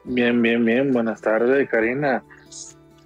Bien, 0.03 0.41
bien, 0.41 0.65
bien. 0.65 0.91
Buenas 0.91 1.21
tardes, 1.21 1.69
Karina. 1.69 2.21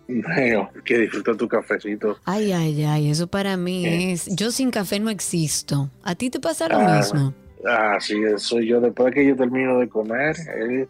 Bueno, 0.08 0.72
que 0.84 0.98
disfruta 0.98 1.36
tu 1.38 1.48
cafecito. 1.48 2.18
Ay, 2.26 2.52
ay, 2.52 2.84
ay, 2.86 3.10
eso 3.12 3.28
para 3.28 3.56
mí 3.56 3.86
Eh. 3.86 4.12
es... 4.14 4.36
Yo 4.36 4.50
sin 4.52 4.72
café 4.72 5.00
no 5.00 5.12
existo. 5.12 5.92
¿A 6.04 6.16
ti 6.16 6.32
te 6.32 6.40
pasa 6.40 6.68
lo 6.68 6.80
Ah, 6.80 6.98
mismo? 6.98 7.36
Así 7.70 8.16
es, 8.24 8.42
soy 8.42 8.68
yo. 8.68 8.82
Después 8.82 9.14
que 9.14 9.28
yo 9.28 9.36
termino 9.36 9.78
de 9.78 9.88
comer, 9.88 10.36
eh, 10.58 10.88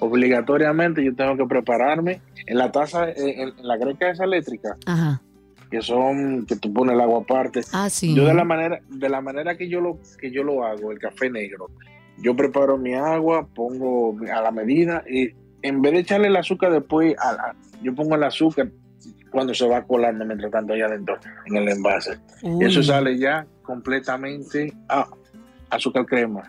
obligatoriamente 0.00 1.04
yo 1.04 1.14
tengo 1.14 1.36
que 1.36 1.46
prepararme 1.46 2.20
en 2.46 2.58
la 2.58 2.72
taza, 2.72 3.08
eh, 3.10 3.14
en, 3.42 3.48
en 3.58 3.68
la 3.68 3.76
greca 3.76 4.10
esa 4.10 4.24
eléctrica, 4.24 4.76
Ajá. 4.86 5.20
que 5.70 5.80
son 5.82 6.44
que 6.46 6.56
tú 6.56 6.72
pones 6.72 6.94
el 6.94 7.00
agua 7.00 7.20
aparte. 7.20 7.60
Ah, 7.72 7.88
sí. 7.88 8.14
Yo 8.14 8.24
de 8.24 8.34
la 8.34 8.44
manera, 8.44 8.80
de 8.88 9.08
la 9.08 9.20
manera 9.20 9.56
que 9.56 9.68
yo 9.68 9.80
lo 9.80 9.98
que 10.18 10.30
yo 10.30 10.42
lo 10.42 10.64
hago, 10.64 10.90
el 10.92 10.98
café 10.98 11.30
negro, 11.30 11.68
yo 12.18 12.34
preparo 12.36 12.76
mi 12.76 12.94
agua, 12.94 13.46
pongo 13.54 14.16
a 14.32 14.40
la 14.42 14.50
medida 14.50 15.04
y 15.08 15.30
en 15.62 15.80
vez 15.82 15.92
de 15.92 15.98
echarle 16.00 16.28
el 16.28 16.36
azúcar 16.36 16.72
después, 16.72 17.14
a 17.18 17.32
la- 17.32 17.56
yo 17.82 17.94
pongo 17.94 18.14
el 18.14 18.24
azúcar 18.24 18.70
cuando 19.30 19.54
se 19.54 19.66
va 19.66 19.82
colando 19.84 20.24
mientras 20.24 20.50
tanto 20.50 20.72
allá 20.72 20.86
adentro 20.86 21.16
en 21.46 21.56
el 21.56 21.68
envase. 21.68 22.18
Uy. 22.42 22.64
Eso 22.64 22.82
sale 22.82 23.16
ya 23.16 23.46
completamente 23.62 24.72
a 24.88 25.06
azúcar 25.70 26.04
crema, 26.04 26.42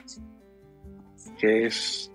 que 1.37 1.67
es 1.67 2.10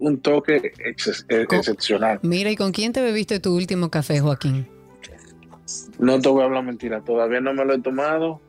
un 0.00 0.20
toque 0.20 0.72
ex- 0.84 1.24
excepcional. 1.28 2.18
Mira, 2.22 2.50
¿y 2.50 2.56
con 2.56 2.72
quién 2.72 2.92
te 2.92 3.00
bebiste 3.02 3.38
tu 3.38 3.54
último 3.54 3.90
café, 3.90 4.18
Joaquín? 4.20 4.66
No 5.98 6.20
te 6.20 6.28
voy 6.28 6.42
a 6.42 6.46
hablar 6.46 6.64
mentira, 6.64 7.00
todavía 7.02 7.40
no 7.40 7.54
me 7.54 7.64
lo 7.64 7.74
he 7.74 7.78
tomado. 7.80 8.40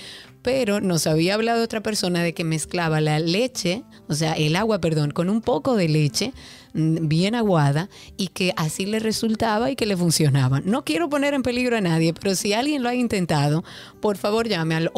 Pero 0.44 0.80
nos 0.80 1.06
había 1.06 1.36
hablado 1.36 1.64
otra 1.64 1.84
persona 1.84 2.24
de 2.24 2.34
que 2.34 2.44
mezclaba 2.44 3.00
la 3.00 3.20
leche, 3.20 3.84
o 4.08 4.16
sea, 4.16 4.34
el 4.34 4.56
agua, 4.56 4.80
perdón, 4.80 5.12
con 5.12 5.30
un 5.30 5.42
poco 5.42 5.76
de 5.76 5.88
leche 5.88 6.34
bien 6.74 7.36
aguada 7.36 7.90
y 8.18 8.28
que 8.30 8.54
así 8.56 8.86
le 8.86 9.00
resultaba 9.00 9.70
y 9.72 9.76
que 9.76 9.86
le 9.86 9.98
funcionaba. 9.98 10.62
No 10.64 10.84
quiero 10.86 11.10
poner 11.10 11.34
en 11.34 11.44
peligro 11.44 11.78
a 11.78 11.82
nadie, 11.82 12.14
pero 12.14 12.36
si 12.36 12.54
alguien 12.54 12.82
lo 12.84 12.90
ha 12.90 12.96
intentado, 12.96 13.64
por 14.00 14.18
favor 14.18 14.48
llame 14.48 14.76
al 14.76 14.90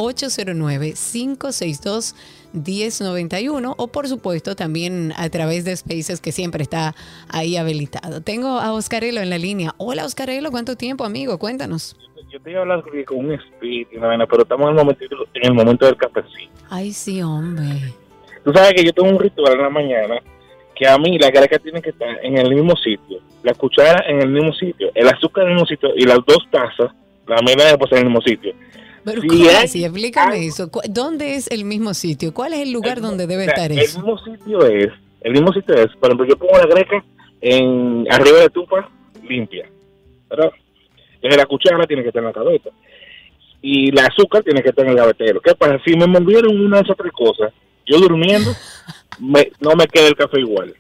809-562-1091 2.54 3.74
o 3.78 3.88
por 3.88 4.08
supuesto 4.08 4.56
también 4.56 5.14
a 5.18 5.30
través 5.30 5.66
de 5.66 5.76
Spaces 5.76 6.22
que 6.22 6.32
siempre 6.32 6.64
está 6.64 6.96
ahí 7.30 7.58
habilitado. 7.58 8.22
Tengo 8.22 8.60
a 8.60 8.74
Oscarelo 8.74 9.22
en 9.22 9.30
la 9.30 9.38
línea. 9.38 9.74
Hola 9.78 10.06
Oscarelo, 10.06 10.52
¿cuánto 10.52 10.76
tiempo 10.76 11.04
amigo? 11.04 11.38
Cuéntanos. 11.40 11.96
Yo 12.32 12.40
te 12.42 12.50
iba 12.52 12.60
a 12.60 12.62
hablar 12.64 12.84
con- 13.06 13.18
un 13.26 13.32
espíritu, 13.34 13.98
una 13.98 14.26
pero 14.26 14.42
estamos 14.44 14.66
en 14.66 14.70
el, 14.70 14.76
momentito, 14.76 15.16
en 15.36 15.46
el 15.46 15.54
momento 15.54 15.86
del 15.86 15.96
cafecito. 15.98 16.52
Ay, 16.70 16.92
sí, 16.92 17.22
hombre. 17.22 17.94
Tú 18.44 18.52
sabes 18.52 18.74
que 18.74 18.84
yo 18.84 18.92
tengo 18.92 19.10
un 19.10 19.20
ritual 19.20 19.54
en 19.54 19.62
la 19.62 19.70
mañana 19.70 20.16
que 20.76 20.88
a 20.88 20.98
mí 20.98 21.18
la 21.20 21.30
greca 21.30 21.60
tiene 21.60 21.82
que 21.82 21.90
estar 21.92 22.20
en 22.24 22.38
el 22.38 22.54
mismo 22.54 22.76
sitio, 22.78 23.20
la 23.44 23.54
cuchara 23.54 24.04
en 24.08 24.22
el 24.22 24.30
mismo 24.30 24.54
sitio, 24.54 24.90
el 24.96 25.08
azúcar 25.08 25.44
en 25.46 25.50
el 25.52 25.56
mismo 25.56 25.68
sitio 25.68 25.90
y 25.96 26.06
las 26.06 26.20
dos 26.26 26.40
tazas, 26.52 26.92
la 27.28 27.42
mera 27.42 27.66
después 27.66 27.92
en 27.92 28.00
el 28.00 28.06
mismo 28.06 28.22
sitio. 28.22 28.54
Pero 29.06 29.22
Sí, 29.22 29.28
¿cómo 29.28 29.42
hay 29.50 29.56
así? 29.56 29.84
Explícame 29.84 30.46
eso. 30.46 30.70
¿Dónde 30.90 31.36
es 31.36 31.52
el 31.52 31.66
mismo 31.66 31.94
sitio? 31.94 32.34
¿Cuál 32.34 32.54
es 32.54 32.60
el 32.62 32.72
lugar 32.72 32.98
El- 32.98 33.04
donde 33.04 33.28
debe 33.28 33.44
o 33.44 33.46
sea, 33.46 33.54
estar 33.54 33.72
el 33.72 33.80
eso? 33.80 34.00
mismo 34.00 34.18
sitio 34.20 34.66
es, 34.66 34.88
el 35.22 35.32
mismo 35.34 35.52
sitio 35.54 35.76
es, 35.76 35.88
por 35.98 36.10
ejemplo, 36.10 36.26
yo 36.26 36.38
pongo 36.38 36.58
la 36.58 36.66
greca 36.68 37.04
en 37.42 38.06
arriba 38.10 38.40
de 38.40 38.50
tufa 38.50 38.90
limpia, 39.28 39.70
¿verdad? 40.30 40.52
Entonces 41.16 41.38
la 41.38 41.46
cuchara 41.46 41.86
tiene 41.86 42.02
que 42.02 42.10
estar 42.10 42.22
en 42.22 42.28
la 42.28 42.34
cabeza 42.34 42.70
y 43.62 43.92
la 43.92 44.06
azúcar 44.06 44.44
tiene 44.44 44.62
que 44.62 44.70
estar 44.70 44.84
en 44.86 44.92
el 44.92 44.98
gavetero. 44.98 45.40
¿Qué 45.42 45.54
pasa? 45.56 45.80
Si 45.86 45.96
me 45.96 46.08
movieron 46.08 46.60
una 46.60 46.78
de 46.78 46.84
esas 46.84 46.98
tres 46.98 47.12
cosas, 47.14 47.52
yo 47.86 47.98
durmiendo, 48.00 48.52
me- 49.20 49.52
no 49.60 49.76
me 49.76 49.88
queda 49.88 50.08
el 50.08 50.16
café 50.16 50.40
igual. 50.40 50.74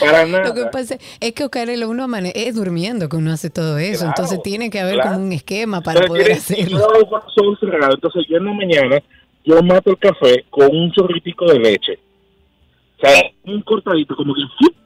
Para 0.00 0.24
nada. 0.24 0.44
Lo 0.48 0.54
que 0.54 0.64
pasa 0.72 0.96
es 1.20 1.32
que 1.34 1.44
Ocarelo 1.44 1.90
uno 1.90 2.04
amane 2.04 2.32
es 2.34 2.54
durmiendo 2.54 3.08
que 3.08 3.16
uno 3.16 3.32
hace 3.32 3.50
todo 3.50 3.76
eso, 3.78 3.98
Claro, 4.04 4.12
entonces 4.16 4.42
tiene 4.42 4.70
que 4.70 4.80
haber 4.80 4.94
claro. 4.94 5.12
como 5.12 5.24
un 5.26 5.32
esquema 5.32 5.82
para 5.82 6.06
poder 6.06 6.32
hacerlo. 6.32 6.78
yo 6.78 7.56
cerrados, 7.60 7.96
entonces 7.96 8.24
yo 8.28 8.38
en 8.38 8.46
la 8.46 8.52
mañana 8.54 8.98
yo 9.44 9.62
mato 9.62 9.90
el 9.90 9.98
café 9.98 10.44
con 10.48 10.74
un 10.74 10.90
chorritico 10.92 11.44
de 11.52 11.58
leche. 11.58 11.98
O 12.96 13.06
sea, 13.06 13.30
un 13.44 13.60
cortadito, 13.60 14.16
como 14.16 14.34
que 14.34 14.40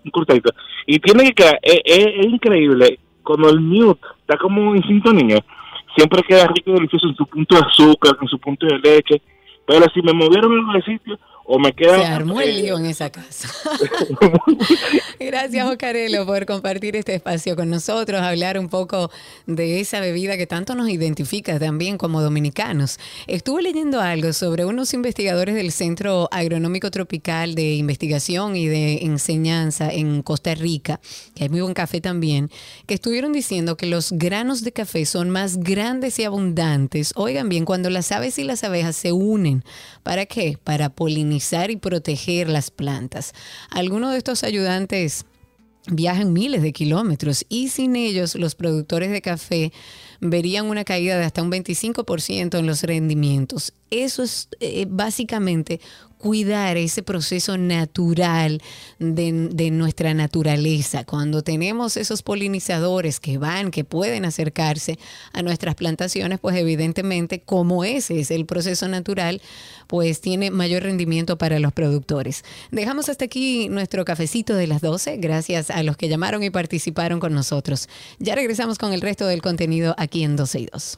un 0.04 0.11
cortadito. 0.11 0.50
Y 0.87 0.98
tiene 0.98 1.24
que 1.26 1.34
quedar, 1.34 1.58
es, 1.62 1.78
es- 1.84 2.14
es 2.18 2.26
increíble, 2.26 2.98
cuando 3.22 3.50
el 3.50 3.61
mute 3.61 4.00
está 4.22 4.37
como 4.37 4.74
en 4.74 4.82
sintonía, 4.82 5.38
siempre 5.96 6.22
queda 6.26 6.48
rico 6.48 6.70
y 6.70 6.74
delicioso 6.74 7.06
en 7.08 7.14
su 7.14 7.24
punto 7.26 7.54
de 7.54 7.62
azúcar, 7.64 8.16
en 8.20 8.26
su 8.26 8.38
punto 8.40 8.66
de 8.66 8.78
leche. 8.80 9.22
Pero 9.64 9.84
si 9.94 10.02
me 10.02 10.12
movieron 10.12 10.50
algo 10.58 10.72
de 10.72 10.82
sitio, 10.82 11.18
o 11.50 11.58
me. 11.58 11.74
Se 11.78 11.88
armó 11.88 12.40
el 12.42 12.50
eh, 12.50 12.62
lío 12.62 12.78
en 12.78 12.87
esa 12.87 13.11
casa. 13.11 13.48
Gracias, 15.20 15.66
Ocarelo, 15.66 16.26
por 16.26 16.44
compartir 16.44 16.94
este 16.94 17.14
espacio 17.14 17.56
con 17.56 17.70
nosotros, 17.70 18.20
hablar 18.20 18.58
un 18.58 18.68
poco 18.68 19.11
de 19.46 19.80
esa 19.80 20.00
bebida 20.00 20.37
que 20.37 20.46
tanto 20.46 20.74
nos 20.74 20.90
identifica 20.90 21.58
también 21.58 21.96
como 21.96 22.20
dominicanos. 22.20 22.98
Estuve 23.26 23.62
leyendo 23.62 24.00
algo 24.00 24.32
sobre 24.34 24.66
unos 24.66 24.92
investigadores 24.92 25.54
del 25.54 25.72
Centro 25.72 26.28
Agronómico 26.32 26.90
Tropical 26.90 27.54
de 27.54 27.76
Investigación 27.76 28.54
y 28.54 28.66
de 28.66 29.04
Enseñanza 29.04 29.90
en 29.90 30.22
Costa 30.22 30.54
Rica, 30.54 31.00
que 31.34 31.44
hay 31.44 31.48
muy 31.48 31.62
buen 31.62 31.74
café 31.74 32.02
también, 32.02 32.50
que 32.87 32.94
estuvieron 32.94 33.32
diciendo 33.32 33.76
que 33.78 33.87
los 33.87 34.12
granos 34.12 34.64
de 34.64 34.72
café 34.72 35.06
son 35.06 35.30
más 35.30 35.56
grandes 35.58 36.18
y 36.18 36.24
abundantes. 36.24 37.12
Oigan 37.16 37.48
bien, 37.48 37.64
cuando 37.64 37.88
las 37.88 38.12
aves 38.12 38.38
y 38.38 38.44
las 38.44 38.64
abejas 38.64 38.96
se 38.96 39.12
unen. 39.12 39.64
¿Para 40.02 40.26
qué? 40.26 40.58
Para 40.62 40.90
polinizar 40.90 41.38
y 41.70 41.77
proteger 41.77 42.48
las 42.48 42.70
plantas. 42.70 43.33
Algunos 43.70 44.12
de 44.12 44.18
estos 44.18 44.44
ayudantes 44.44 45.24
viajan 45.90 46.33
miles 46.33 46.62
de 46.62 46.72
kilómetros 46.72 47.46
y 47.48 47.68
sin 47.68 47.96
ellos 47.96 48.35
los 48.35 48.55
productores 48.55 49.11
de 49.11 49.22
café 49.22 49.72
verían 50.20 50.66
una 50.66 50.85
caída 50.85 51.16
de 51.18 51.24
hasta 51.24 51.42
un 51.42 51.51
25% 51.51 52.59
en 52.59 52.66
los 52.66 52.83
rendimientos. 52.83 53.72
Eso 53.90 54.22
es 54.22 54.48
eh, 54.61 54.87
básicamente 54.88 55.81
cuidar 56.18 56.76
ese 56.76 57.02
proceso 57.02 57.57
natural 57.57 58.61
de, 58.98 59.48
de 59.52 59.70
nuestra 59.70 60.14
naturaleza. 60.14 61.04
Cuando 61.04 61.42
tenemos 61.42 61.96
esos 61.96 62.22
polinizadores 62.22 63.20
que 63.20 63.38
van, 63.38 63.70
que 63.70 63.85
pueden 63.85 64.24
acercarse 64.24 64.98
a 65.33 65.42
nuestras 65.42 65.74
plantaciones, 65.74 66.38
pues 66.40 66.57
evidentemente 66.57 67.40
como 67.40 67.85
ese 67.85 68.20
es 68.20 68.31
el 68.31 68.46
proceso 68.46 68.88
natural, 68.88 69.40
pues 69.87 70.20
tiene 70.20 70.50
mayor 70.50 70.83
rendimiento 70.83 71.38
para 71.38 71.59
los 71.59 71.72
productores. 71.72 72.44
Dejamos 72.70 73.09
hasta 73.09 73.24
aquí 73.24 73.68
nuestro 73.68 74.04
cafecito 74.04 74.54
de 74.54 74.66
las 74.66 74.81
12, 74.81 75.16
gracias 75.16 75.70
a 75.70 75.83
los 75.83 75.96
que 75.96 76.09
llamaron 76.09 76.42
y 76.42 76.50
participaron 76.50 77.20
con 77.20 77.35
nosotros. 77.35 77.88
Ya 78.18 78.35
regresamos 78.35 78.78
con 78.78 78.92
el 78.92 79.00
resto 79.00 79.26
del 79.26 79.42
contenido 79.42 79.94
aquí 79.98 80.24
en 80.24 80.37
12 80.37 80.61
y 80.61 80.66
2. 80.66 80.96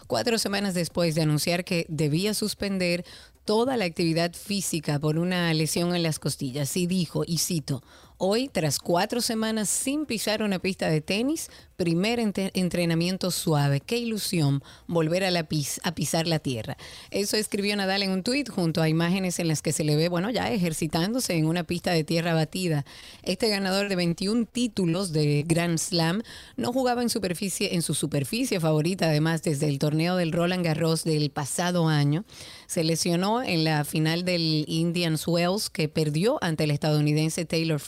Cuatro 0.07 0.39
semanas 0.39 0.75
después 0.75 1.15
de 1.15 1.23
anunciar 1.23 1.65
que 1.65 1.87
debía 1.89 2.35
suspender 2.35 3.05
toda 3.45 3.77
la 3.77 3.85
actividad 3.85 4.35
física 4.35 4.99
por 4.99 5.19
una 5.19 5.55
lesión 5.55 5.95
en 5.95 6.03
las 6.03 6.19
costillas. 6.19 6.77
Y 6.77 6.87
dijo, 6.87 7.23
y 7.27 7.39
cito, 7.39 7.83
hoy, 8.19 8.49
tras 8.49 8.79
cuatro 8.79 9.21
semanas 9.21 9.69
sin 9.69 10.07
pisar 10.07 10.43
una 10.43 10.59
pista 10.59 10.89
de 10.89 11.01
tenis, 11.01 11.51
primer 11.77 12.19
entrenamiento 12.19 13.31
suave. 13.31 13.81
Qué 13.81 13.99
ilusión 13.99 14.63
volver 14.87 15.25
a, 15.25 15.31
la 15.31 15.47
a 15.83 15.95
pisar 15.95 16.27
la 16.27 16.39
tierra. 16.39 16.77
Eso 17.11 17.37
escribió 17.37 17.77
Nadal 17.77 18.03
en 18.03 18.11
un 18.11 18.23
tuit 18.23 18.49
junto 18.49 18.81
a 18.81 18.89
imágenes 18.89 19.39
en 19.39 19.49
las 19.49 19.63
que 19.63 19.73
se 19.73 19.85
le 19.85 19.97
ve, 19.97 20.09
bueno, 20.09 20.31
ya 20.31 20.51
ejercitándose 20.51 21.35
en 21.35 21.47
una 21.47 21.65
pista 21.65 21.93
de 21.93 22.05
tierra 22.05 22.35
batida. 22.35 22.85
Este 23.23 23.49
ganador 23.49 23.89
de 23.89 23.97
21 23.97 24.47
títulos 24.47 25.13
de 25.13 25.45
Grand 25.47 25.79
Slam 25.79 26.23
no 26.57 26.73
jugaba 26.73 27.03
en 27.03 27.11
superficie, 27.11 27.75
en 27.75 27.83
su 27.83 27.95
superficie 27.95 28.59
favorita, 28.59 29.07
además, 29.07 29.43
desde 29.43 29.69
el 29.69 29.79
torneo 29.79 30.17
del 30.17 30.33
Roland 30.33 30.65
Garros 30.65 31.05
del 31.05 31.31
pasado 31.31 31.89
año. 31.89 32.25
Se 32.67 32.83
lesionó 32.85 33.43
en 33.43 33.65
la 33.65 33.85
final 33.85 34.25
del 34.25 34.65
Indian 34.67 35.17
Wells, 35.27 35.71
que 35.71 35.89
perdió 35.89 36.39
ante 36.41 36.65
el 36.65 36.71
estadounidense 36.71 37.45
Taylor 37.45 37.81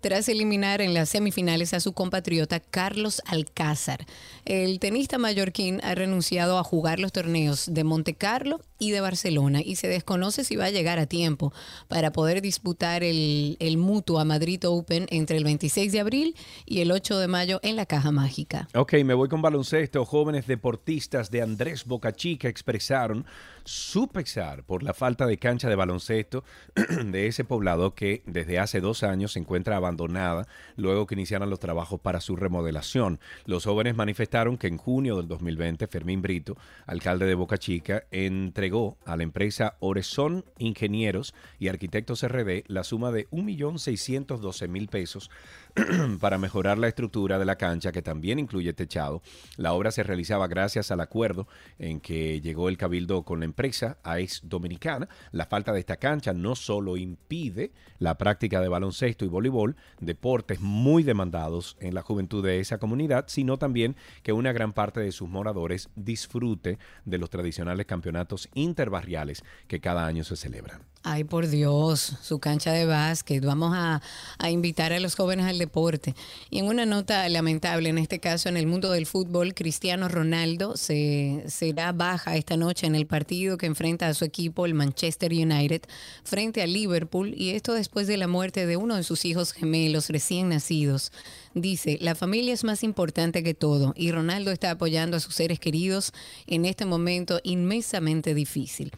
Tras 0.00 0.28
eliminar 0.28 0.80
en 0.80 0.94
las 0.94 1.08
semifinales 1.08 1.74
a 1.74 1.80
su 1.80 1.92
compatriota 1.92 2.60
Carlos 2.60 3.22
Alcázar. 3.26 4.06
El 4.44 4.78
tenista 4.78 5.18
mallorquín 5.18 5.80
ha 5.82 5.94
renunciado 5.94 6.58
a 6.58 6.64
jugar 6.64 7.00
los 7.00 7.12
torneos 7.12 7.72
de 7.72 7.84
Monte 7.84 8.14
Carlo 8.14 8.60
y 8.78 8.92
de 8.92 9.00
Barcelona 9.00 9.60
y 9.64 9.76
se 9.76 9.88
desconoce 9.88 10.44
si 10.44 10.56
va 10.56 10.66
a 10.66 10.70
llegar 10.70 10.98
a 10.98 11.06
tiempo 11.06 11.52
para 11.88 12.12
poder 12.12 12.40
disputar 12.40 13.02
el, 13.02 13.56
el 13.58 13.76
Mutua 13.76 14.24
Madrid 14.24 14.62
Open 14.66 15.06
entre 15.10 15.36
el 15.36 15.44
26 15.44 15.92
de 15.92 16.00
abril 16.00 16.36
y 16.64 16.80
el 16.80 16.92
8 16.92 17.18
de 17.18 17.28
mayo 17.28 17.60
en 17.62 17.76
la 17.76 17.86
Caja 17.86 18.12
Mágica. 18.12 18.68
Ok, 18.74 18.94
me 19.04 19.14
voy 19.14 19.28
con 19.28 19.42
baloncesto. 19.42 20.04
Jóvenes 20.04 20.46
deportistas 20.46 21.30
de 21.30 21.42
Andrés 21.42 21.84
Bocachica 21.84 22.48
expresaron 22.48 23.26
supexar 23.68 24.64
por 24.64 24.82
la 24.82 24.94
falta 24.94 25.26
de 25.26 25.36
cancha 25.36 25.68
de 25.68 25.76
baloncesto 25.76 26.42
de 27.04 27.26
ese 27.26 27.44
poblado 27.44 27.94
que 27.94 28.22
desde 28.26 28.58
hace 28.58 28.80
dos 28.80 29.02
años 29.02 29.32
se 29.32 29.40
encuentra 29.40 29.76
abandonada 29.76 30.48
luego 30.76 31.06
que 31.06 31.14
iniciaran 31.14 31.50
los 31.50 31.60
trabajos 31.60 32.00
para 32.00 32.20
su 32.20 32.34
remodelación. 32.34 33.20
Los 33.44 33.66
jóvenes 33.66 33.94
manifestaron 33.94 34.56
que 34.56 34.68
en 34.68 34.78
junio 34.78 35.18
del 35.18 35.28
2020 35.28 35.86
Fermín 35.86 36.22
Brito, 36.22 36.56
alcalde 36.86 37.26
de 37.26 37.34
Boca 37.34 37.58
Chica, 37.58 38.04
entregó 38.10 38.96
a 39.04 39.16
la 39.16 39.22
empresa 39.22 39.76
Orezón 39.80 40.44
Ingenieros 40.58 41.34
y 41.58 41.68
Arquitectos 41.68 42.26
RD 42.26 42.64
la 42.68 42.84
suma 42.84 43.12
de 43.12 43.28
1.612.000 43.28 44.88
pesos 44.88 45.30
para 46.20 46.38
mejorar 46.38 46.78
la 46.78 46.88
estructura 46.88 47.38
de 47.38 47.44
la 47.44 47.56
cancha, 47.56 47.92
que 47.92 48.02
también 48.02 48.38
incluye 48.38 48.72
techado. 48.72 49.22
La 49.56 49.72
obra 49.72 49.90
se 49.90 50.02
realizaba 50.02 50.46
gracias 50.48 50.90
al 50.90 51.00
acuerdo 51.00 51.46
en 51.78 52.00
que 52.00 52.40
llegó 52.40 52.68
el 52.68 52.76
Cabildo 52.76 53.22
con 53.22 53.40
la 53.40 53.44
empresa 53.44 53.98
AES 54.02 54.42
Dominicana. 54.44 55.08
La 55.32 55.46
falta 55.46 55.72
de 55.72 55.80
esta 55.80 55.96
cancha 55.96 56.32
no 56.32 56.54
solo 56.54 56.96
impide 56.96 57.72
la 57.98 58.16
práctica 58.16 58.60
de 58.60 58.68
baloncesto 58.68 59.24
y 59.24 59.28
voleibol, 59.28 59.76
deportes 60.00 60.60
muy 60.60 61.02
demandados 61.02 61.76
en 61.80 61.94
la 61.94 62.02
juventud 62.02 62.44
de 62.44 62.60
esa 62.60 62.78
comunidad, 62.78 63.24
sino 63.28 63.58
también 63.58 63.96
que 64.22 64.32
una 64.32 64.52
gran 64.52 64.72
parte 64.72 65.00
de 65.00 65.12
sus 65.12 65.28
moradores 65.28 65.88
disfrute 65.96 66.78
de 67.04 67.18
los 67.18 67.30
tradicionales 67.30 67.86
campeonatos 67.86 68.48
interbarriales 68.54 69.42
que 69.66 69.80
cada 69.80 70.06
año 70.06 70.24
se 70.24 70.36
celebran. 70.36 70.82
Ay, 71.10 71.24
por 71.24 71.48
Dios, 71.48 72.12
su 72.20 72.38
cancha 72.38 72.70
de 72.70 72.84
básquet. 72.84 73.42
Vamos 73.42 73.72
a, 73.74 74.02
invitar 74.50 74.92
a 74.92 75.00
los 75.00 75.14
jóvenes 75.14 75.46
al 75.46 75.56
deporte. 75.56 76.14
Y 76.50 76.58
en 76.58 76.66
una 76.66 76.84
nota 76.84 77.26
lamentable, 77.30 77.88
en 77.88 77.96
este 77.96 78.18
caso 78.18 78.50
en 78.50 78.58
el 78.58 78.66
mundo 78.66 78.90
del 78.90 79.06
fútbol, 79.06 79.54
Cristiano 79.54 80.08
Ronaldo 80.08 80.76
se 80.76 81.44
será 81.46 81.92
baja 81.92 82.36
esta 82.36 82.58
noche 82.58 82.86
en 82.86 82.94
el 82.94 83.06
partido 83.06 83.56
que 83.56 83.64
enfrenta 83.64 84.06
a 84.06 84.12
su 84.12 84.26
equipo, 84.26 84.66
el 84.66 84.74
Manchester 84.74 85.32
United, 85.32 85.80
frente 86.24 86.60
a 86.60 86.66
Liverpool. 86.66 87.32
Y 87.34 87.52
esto 87.52 87.72
después 87.72 88.06
de 88.06 88.18
la 88.18 88.28
muerte 88.28 88.66
de 88.66 88.76
uno 88.76 88.94
de 88.94 89.02
sus 89.02 89.24
hijos 89.24 89.54
gemelos 89.54 90.10
recién 90.10 90.50
nacidos. 90.50 91.10
Dice, 91.54 91.96
la 92.02 92.16
familia 92.16 92.52
es 92.52 92.64
más 92.64 92.82
importante 92.82 93.42
que 93.42 93.54
todo 93.54 93.94
y 93.96 94.12
Ronaldo 94.12 94.50
está 94.50 94.72
apoyando 94.72 95.16
a 95.16 95.20
sus 95.20 95.34
seres 95.34 95.58
queridos 95.58 96.12
en 96.46 96.66
este 96.66 96.84
momento 96.84 97.40
inmensamente 97.44 98.34
difícil. 98.34 98.92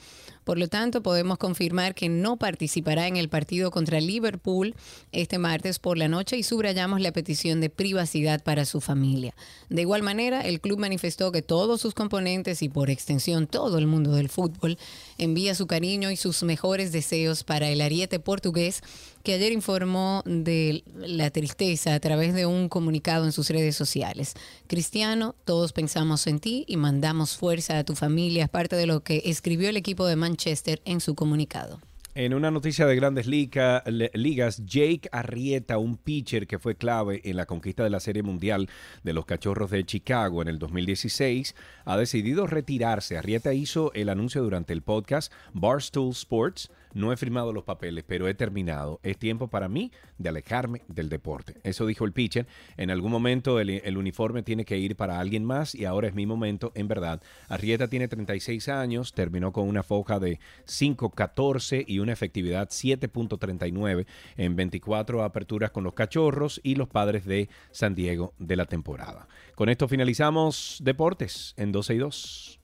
Por 0.45 0.59
lo 0.59 0.69
tanto, 0.69 1.03
podemos 1.03 1.39
confirmar 1.39 1.95
que 1.95 2.09
no 2.09 2.37
participará 2.37 3.07
en 3.07 3.17
el 3.17 3.29
partido 3.29 3.71
contra 3.71 4.01
Liverpool 4.01 4.75
este 5.13 5.39
martes 5.39 5.79
por 5.79 5.99
la 5.99 6.09
noche 6.09 6.37
y 6.37 6.43
subrayamos 6.43 7.01
la 7.01 7.13
petición 7.13 7.61
de 7.61 7.71
privacidad 7.71 8.43
para 8.43 8.65
su 8.65 8.81
familia. 8.81 9.35
De 9.69 9.83
igual 9.83 10.03
manera, 10.03 10.41
el 10.43 10.61
club 10.61 10.79
manifestó 10.79 11.33
que 11.33 11.43
todos 11.43 11.81
sus 11.81 11.95
componentes 11.95 12.63
y 12.63 12.69
por 12.69 12.91
extensión 12.91 13.47
todo 13.47 13.79
el 13.79 13.87
mundo 13.87 14.13
del 14.13 14.29
fútbol 14.29 14.79
envía 15.19 15.55
su 15.55 15.67
cariño 15.67 16.11
y 16.11 16.17
sus 16.17 16.43
mejores 16.43 16.93
deseos 16.93 17.45
para 17.45 17.69
el 17.69 17.81
ariete 17.81 18.19
portugués 18.19 18.83
que 19.23 19.35
ayer 19.35 19.53
informó 19.53 20.23
de 20.25 20.83
la 20.95 21.31
tristeza 21.31 21.95
a 21.95 22.01
través 22.01 22.35
de 22.35 22.47
un 22.47 22.69
comunicado 22.69 23.25
en 23.25 23.33
sus 23.33 23.51
redes 23.51 23.77
sociales. 23.77 24.35
Cristiano, 24.67 25.35
todos 25.45 25.73
pensamos 25.73 26.27
en 26.27 26.41
ti 26.41 26.65
y 26.67 26.77
mandamos 26.77 27.37
fuerza 27.37 27.79
a 27.79 27.85
tu 27.85 27.95
familia, 27.95 28.45
es 28.45 28.51
parte 28.51 28.77
de 28.77 28.87
lo 28.87 29.01
que 29.01 29.23
escribió 29.27 29.69
el 29.69 29.77
equipo 29.77 30.07
de 30.07 30.17
Manchester 30.17 30.81
en 30.85 31.01
su 31.01 31.15
comunicado. 31.15 31.81
En 32.17 32.35
una 32.35 32.51
noticia 32.51 32.87
de 32.87 32.97
grandes 32.97 33.29
liga, 33.29 33.85
ligas, 33.87 34.67
Jake 34.67 35.09
Arrieta, 35.13 35.79
un 35.79 35.97
pitcher 35.97 36.49
que 36.49 36.59
fue 36.59 36.75
clave 36.75 37.21
en 37.23 37.37
la 37.37 37.47
conquista 37.47 37.85
de 37.85 37.91
la 37.91 38.01
Serie 38.01 38.25
Mundial 38.25 38.69
de 39.05 39.13
los 39.13 39.27
Cachorros 39.27 39.71
de 39.71 39.85
Chicago 39.85 40.43
en 40.43 40.49
el 40.49 40.59
2016, 40.59 41.55
ha 41.85 41.97
decidido 41.97 42.49
retirarse. 42.49 43.17
Arrieta 43.17 43.55
hizo 43.55 43.93
el 43.95 44.09
anuncio 44.09 44.43
durante 44.43 44.73
el 44.73 44.83
podcast 44.83 45.33
Barstool 45.53 46.11
Sports 46.11 46.69
no 46.93 47.13
he 47.13 47.17
firmado 47.17 47.53
los 47.53 47.65
papeles, 47.65 48.05
pero 48.07 48.29
he 48.29 48.35
terminado. 48.35 49.01
Es 49.03 49.19
tiempo 49.19 49.49
para 49.49 49.69
mí 49.69 49.93
de 50.19 50.29
alejarme 50.29 50.83
del 50.89 51.09
deporte. 51.09 51.57
Eso 51.63 51.87
dijo 51.87 52.05
el 52.05 52.13
pitcher. 52.13 52.47
En 52.77 52.91
algún 52.91 53.11
momento 53.11 53.61
el, 53.61 53.97
uniforme 53.97 54.43
tiene 54.43 54.65
que 54.65 54.79
ir 54.79 54.97
para 54.97 55.21
alguien 55.21 55.45
más 55.45 55.75
y 55.75 55.85
ahora 55.85 56.09
es 56.09 56.15
mi 56.15 56.27
momento, 56.27 56.73
en 56.75 56.89
verdad. 56.89 57.23
Arrieta 57.49 57.89
tiene 57.89 58.09
36 58.09 58.69
años, 58.69 59.13
terminó 59.13 59.53
con 59.53 59.69
una 59.69 59.83
foja 59.83 60.19
de 60.19 60.39
5.14 60.67 61.85
y 61.87 61.99
una 61.99 62.13
efectividad 62.13 62.69
7.39 62.69 64.07
en 64.37 64.57
24 64.57 65.25
aperturas 65.25 65.71
con 65.71 65.85
los 65.85 65.95
cachorros 65.95 66.61
y 66.63 66.75
los 66.75 66.89
padres 66.89 67.25
de 67.25 67.49
San 67.71 67.95
Diego 67.95 68.35
de 68.39 68.57
la 68.57 68.67
temporada. 68.67 69.29
Con 69.55 69.69
esto 69.69 69.89
finalizamos 69.89 70.79
Deportes 70.83 71.55
en 71.57 71.73
12 71.73 71.95
y 71.95 71.99
2. 71.99 72.61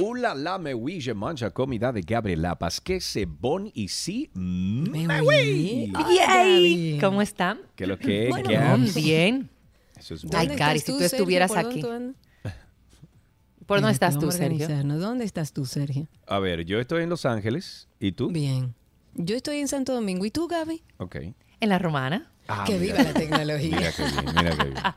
Ula 0.00 0.34
la 0.34 0.58
me 0.58 0.74
oui, 0.74 1.00
je 1.00 1.12
mange 1.12 1.48
comida 1.52 1.92
de 1.92 2.00
Gabriela 2.00 2.56
que 2.82 2.98
c'est 3.00 3.26
bon 3.26 3.70
ici. 3.74 4.28
Me 4.34 5.20
oui. 5.22 5.92
Yay. 6.16 6.98
¿Cómo 7.00 7.22
están? 7.22 7.60
¿Qué 7.76 7.86
lo 7.86 7.96
que 7.96 8.28
bueno, 8.28 8.48
Bien. 8.94 9.48
Eso 9.96 10.14
es 10.14 10.24
bueno. 10.24 10.38
Ay, 10.38 10.56
Cari, 10.56 10.80
si 10.80 10.92
tú 10.92 11.00
estuvieras 11.00 11.50
¿Por 11.50 11.58
aquí. 11.58 11.80
Dónde 11.80 12.14
¿Por 13.66 13.80
dónde 13.80 13.92
estás 13.92 14.18
tú, 14.18 14.30
Sergio? 14.30 14.68
¿Dónde 14.68 15.24
estás 15.24 15.52
tú, 15.52 15.64
Sergio? 15.64 16.08
A 16.26 16.38
ver, 16.38 16.64
yo 16.64 16.80
estoy 16.80 17.04
en 17.04 17.08
Los 17.08 17.24
Ángeles. 17.24 17.88
¿Y 18.00 18.12
tú? 18.12 18.30
Bien. 18.30 18.74
Yo 19.14 19.36
estoy 19.36 19.58
en 19.58 19.68
Santo 19.68 19.94
Domingo. 19.94 20.24
¿Y 20.24 20.30
tú, 20.30 20.48
Gaby? 20.48 20.82
Ok. 20.98 21.16
En 21.60 21.68
la 21.68 21.78
Romana. 21.78 22.30
Ah, 22.48 22.64
que 22.66 22.78
mira. 22.78 22.96
viva 22.96 23.04
la 23.04 23.14
tecnología. 23.14 23.92
Mira 24.34 24.54
bien, 24.54 24.74
bien. 24.74 24.94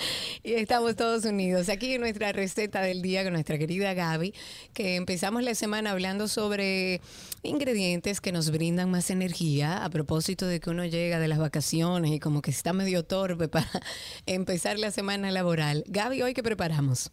Y 0.42 0.54
estamos 0.54 0.96
todos 0.96 1.24
unidos. 1.24 1.68
Aquí 1.68 1.98
nuestra 1.98 2.32
receta 2.32 2.80
del 2.80 3.02
día 3.02 3.22
con 3.24 3.32
nuestra 3.32 3.58
querida 3.58 3.94
Gaby, 3.94 4.34
que 4.72 4.96
empezamos 4.96 5.42
la 5.42 5.54
semana 5.54 5.90
hablando 5.90 6.28
sobre 6.28 7.00
ingredientes 7.42 8.20
que 8.20 8.32
nos 8.32 8.50
brindan 8.50 8.90
más 8.90 9.10
energía 9.10 9.84
a 9.84 9.90
propósito 9.90 10.46
de 10.46 10.60
que 10.60 10.70
uno 10.70 10.84
llega 10.84 11.18
de 11.18 11.28
las 11.28 11.38
vacaciones 11.38 12.12
y 12.12 12.20
como 12.20 12.42
que 12.42 12.50
está 12.50 12.72
medio 12.72 13.04
torpe 13.04 13.48
para 13.48 13.70
empezar 14.26 14.78
la 14.78 14.90
semana 14.90 15.30
laboral. 15.30 15.84
Gaby, 15.86 16.22
¿hoy 16.22 16.34
qué 16.34 16.42
preparamos? 16.42 17.10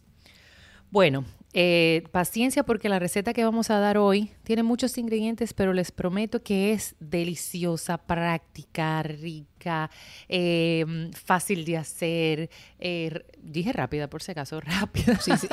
Bueno, 0.90 1.24
eh, 1.60 2.04
paciencia 2.12 2.62
porque 2.62 2.88
la 2.88 3.00
receta 3.00 3.32
que 3.32 3.42
vamos 3.42 3.68
a 3.70 3.80
dar 3.80 3.98
hoy 3.98 4.30
tiene 4.44 4.62
muchos 4.62 4.96
ingredientes, 4.96 5.52
pero 5.52 5.72
les 5.72 5.90
prometo 5.90 6.40
que 6.40 6.70
es 6.70 6.94
deliciosa, 7.00 7.98
práctica, 7.98 9.02
rica, 9.02 9.90
eh, 10.28 11.10
fácil 11.24 11.64
de 11.64 11.76
hacer. 11.76 12.50
eh, 12.78 13.24
dije 13.42 13.72
rápida, 13.72 14.08
por 14.08 14.22
si 14.22 14.30
acaso, 14.30 14.60
rápida. 14.80 15.18
Sí, 15.18 15.32
sí. 15.36 15.48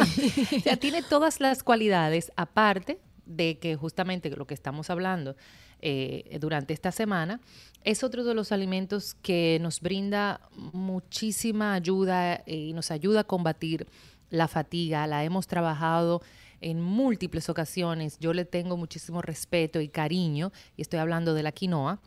o 0.58 0.60
sea, 0.60 0.78
tiene 0.78 1.01
todas 1.01 1.39
las 1.39 1.64
cualidades, 1.64 2.32
aparte 2.36 2.99
de 3.26 3.58
que 3.58 3.76
justamente 3.76 4.30
lo 4.30 4.45
que 4.45 4.53
estamos 4.53 4.91
hablando 4.91 5.36
eh, 5.82 6.38
durante 6.39 6.76
esta 6.76 6.91
semana, 6.91 7.41
es 7.84 8.03
otro 8.03 8.24
de 8.24 8.36
los 8.36 8.51
alimentos 8.51 9.16
que 9.16 9.58
nos 9.60 9.82
brinda 9.82 10.39
muchísima 10.72 11.74
ayuda 11.74 12.43
y 12.45 12.74
nos 12.74 12.91
ayuda 12.91 13.22
a 13.22 13.24
combatir 13.24 13.88
la 14.30 14.47
fatiga. 14.47 15.07
La 15.07 15.23
hemos 15.23 15.47
trabajado 15.47 16.21
en 16.61 16.82
múltiples 16.82 17.49
ocasiones. 17.49 18.17
Yo 18.19 18.34
le 18.34 18.45
tengo 18.45 18.78
muchísimo 18.78 19.21
respeto 19.21 19.82
y 19.82 19.89
cariño, 19.89 20.51
y 20.78 20.82
estoy 20.82 20.99
hablando 20.99 21.34
de 21.34 21.43
la 21.43 21.51
quinoa, 21.51 22.01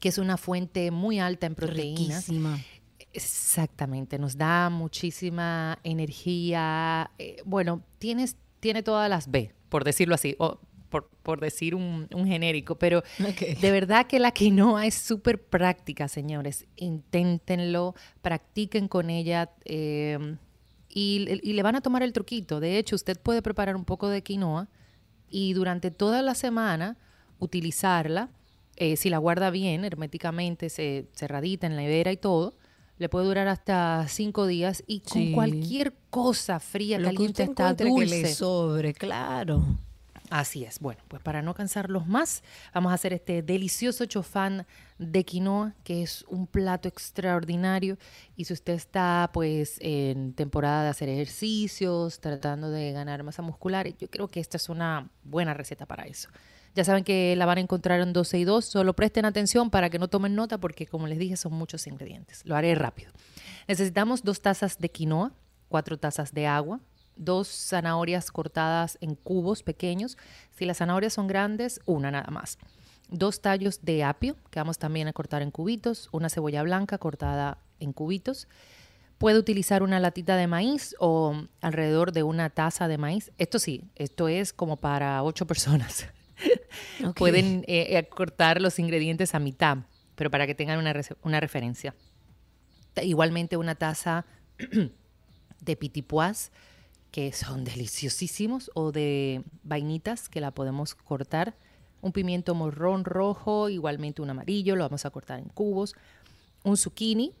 que 0.00 0.08
es 0.08 0.18
una 0.18 0.36
fuente 0.36 0.90
muy 0.90 1.18
alta 1.18 1.46
en 1.46 1.54
proteínas. 1.54 2.28
Riquísima. 2.28 2.58
Exactamente, 3.12 4.18
nos 4.18 4.36
da 4.36 4.70
muchísima 4.70 5.78
energía. 5.84 7.10
eh, 7.18 7.36
bueno, 7.44 7.82
tienes, 7.98 8.36
tiene 8.60 8.82
todas 8.82 9.08
las 9.08 9.30
B, 9.30 9.52
por 9.68 9.84
decirlo 9.84 10.14
así, 10.16 10.34
o 10.38 10.58
por, 10.88 11.08
por 11.22 11.40
decir 11.40 11.74
un, 11.74 12.08
un 12.14 12.26
genérico, 12.26 12.76
pero 12.76 13.02
de 13.18 13.70
verdad 13.72 14.06
que 14.06 14.18
la 14.18 14.30
quinoa 14.30 14.86
es 14.86 14.94
súper 14.94 15.42
práctica, 15.42 16.08
señores. 16.08 16.66
Inténtenlo, 16.76 17.94
practiquen 18.22 18.88
con 18.88 19.10
ella 19.10 19.50
eh, 19.64 20.36
y, 20.94 21.26
y 21.42 21.52
le 21.52 21.62
van 21.62 21.74
a 21.76 21.80
tomar 21.82 22.02
el 22.02 22.12
truquito. 22.14 22.60
De 22.60 22.78
hecho, 22.78 22.94
usted 22.96 23.18
puede 23.20 23.42
preparar 23.42 23.76
un 23.76 23.84
poco 23.84 24.08
de 24.08 24.22
quinoa 24.22 24.68
y 25.28 25.52
durante 25.52 25.90
toda 25.90 26.22
la 26.22 26.34
semana 26.34 26.96
utilizarla. 27.38 28.30
eh, 28.76 28.96
si 28.96 29.08
la 29.10 29.18
guarda 29.18 29.50
bien, 29.50 29.84
herméticamente, 29.84 30.68
se, 30.70 31.06
cerradita 31.14 31.66
en 31.66 31.76
la 31.76 31.82
nevera 31.82 32.10
y 32.10 32.16
todo, 32.16 32.54
le 32.98 33.08
puede 33.08 33.26
durar 33.26 33.46
hasta 33.48 34.06
cinco 34.08 34.46
días 34.48 34.82
y 34.86 35.00
con 35.00 35.22
Sí. 35.22 35.32
cualquier 35.32 35.94
cosa 36.10 36.58
fría, 36.58 36.98
Lo 36.98 37.08
que 37.10 37.14
caliente, 37.14 37.42
usted 37.42 37.50
está 37.50 37.70
encuentre 37.70 37.94
que 37.94 38.06
le 38.22 38.34
sobre, 38.34 38.92
claro. 38.94 39.64
Así 40.30 40.64
es. 40.64 40.80
Bueno, 40.80 41.02
pues 41.08 41.22
para 41.22 41.42
no 41.42 41.54
cansarlos 41.54 42.06
más, 42.06 42.42
vamos 42.72 42.92
a 42.92 42.94
hacer 42.94 43.12
este 43.12 43.42
delicioso 43.42 44.06
chofán 44.06 44.66
de 44.98 45.24
quinoa, 45.24 45.74
que 45.84 46.02
es 46.02 46.24
un 46.28 46.46
plato 46.46 46.88
extraordinario. 46.88 47.98
Y 48.34 48.46
si 48.46 48.54
usted 48.54 48.72
está 48.72 49.30
pues 49.32 49.76
en 49.80 50.32
temporada 50.32 50.84
de 50.84 50.88
hacer 50.88 51.08
ejercicios, 51.08 52.20
tratando 52.20 52.70
de 52.70 52.92
ganar 52.92 53.22
masa 53.22 53.42
muscular, 53.42 53.86
yo 53.98 54.08
creo 54.08 54.28
que 54.28 54.40
esta 54.40 54.56
es 54.56 54.68
una 54.68 55.10
buena 55.24 55.52
receta 55.52 55.84
para 55.86 56.04
eso. 56.04 56.30
Ya 56.74 56.84
saben 56.84 57.04
que 57.04 57.36
la 57.36 57.46
van 57.46 57.58
a 57.58 57.60
encontrar 57.60 58.00
en 58.00 58.12
12 58.12 58.38
y 58.38 58.44
2. 58.44 58.64
Solo 58.64 58.94
presten 58.94 59.26
atención 59.26 59.70
para 59.70 59.90
que 59.90 59.98
no 59.98 60.08
tomen 60.08 60.34
nota 60.34 60.58
porque, 60.58 60.86
como 60.86 61.06
les 61.06 61.18
dije, 61.18 61.36
son 61.36 61.52
muchos 61.52 61.86
ingredientes. 61.86 62.44
Lo 62.44 62.56
haré 62.56 62.74
rápido. 62.74 63.12
Necesitamos 63.68 64.24
dos 64.24 64.40
tazas 64.40 64.78
de 64.78 64.88
quinoa, 64.88 65.32
cuatro 65.68 65.98
tazas 65.98 66.32
de 66.32 66.48
agua, 66.48 66.80
dos 67.16 67.48
zanahorias 67.48 68.30
cortadas 68.30 68.98
en 69.00 69.14
cubos 69.14 69.62
pequeños. 69.62 70.16
Si 70.52 70.64
las 70.64 70.78
zanahorias 70.78 71.12
son 71.12 71.26
grandes, 71.26 71.80
una 71.86 72.10
nada 72.10 72.30
más. 72.30 72.58
Dos 73.08 73.40
tallos 73.40 73.82
de 73.82 74.02
apio, 74.02 74.36
que 74.50 74.60
vamos 74.60 74.78
también 74.78 75.08
a 75.08 75.12
cortar 75.12 75.42
en 75.42 75.50
cubitos. 75.50 76.08
Una 76.12 76.28
cebolla 76.28 76.62
blanca 76.62 76.98
cortada 76.98 77.58
en 77.80 77.92
cubitos. 77.92 78.48
Puede 79.18 79.38
utilizar 79.38 79.82
una 79.82 80.00
latita 80.00 80.36
de 80.36 80.46
maíz 80.46 80.94
o 80.98 81.34
alrededor 81.60 82.12
de 82.12 82.22
una 82.22 82.50
taza 82.50 82.88
de 82.88 82.98
maíz. 82.98 83.32
Esto 83.38 83.58
sí, 83.58 83.84
esto 83.94 84.28
es 84.28 84.52
como 84.52 84.76
para 84.76 85.22
ocho 85.22 85.46
personas. 85.46 86.06
Pueden 87.16 87.64
eh, 87.68 87.96
eh, 87.96 88.08
cortar 88.08 88.60
los 88.60 88.78
ingredientes 88.78 89.34
a 89.34 89.38
mitad, 89.38 89.78
pero 90.14 90.30
para 90.30 90.46
que 90.46 90.54
tengan 90.54 90.78
una, 90.78 90.94
una 91.22 91.40
referencia. 91.40 91.94
Igualmente 93.02 93.56
una 93.56 93.74
taza 93.74 94.24
de 95.60 95.76
pitipuás, 95.76 96.52
que 97.14 97.30
son 97.30 97.62
deliciosísimos, 97.62 98.72
o 98.74 98.90
de 98.90 99.44
vainitas, 99.62 100.28
que 100.28 100.40
la 100.40 100.50
podemos 100.50 100.96
cortar. 100.96 101.54
Un 102.00 102.10
pimiento 102.10 102.56
morrón 102.56 103.04
rojo, 103.04 103.68
igualmente 103.68 104.20
un 104.20 104.30
amarillo, 104.30 104.74
lo 104.74 104.82
vamos 104.82 105.06
a 105.06 105.10
cortar 105.10 105.38
en 105.38 105.44
cubos. 105.44 105.94
Un 106.64 106.76
zucchini, 106.76 107.32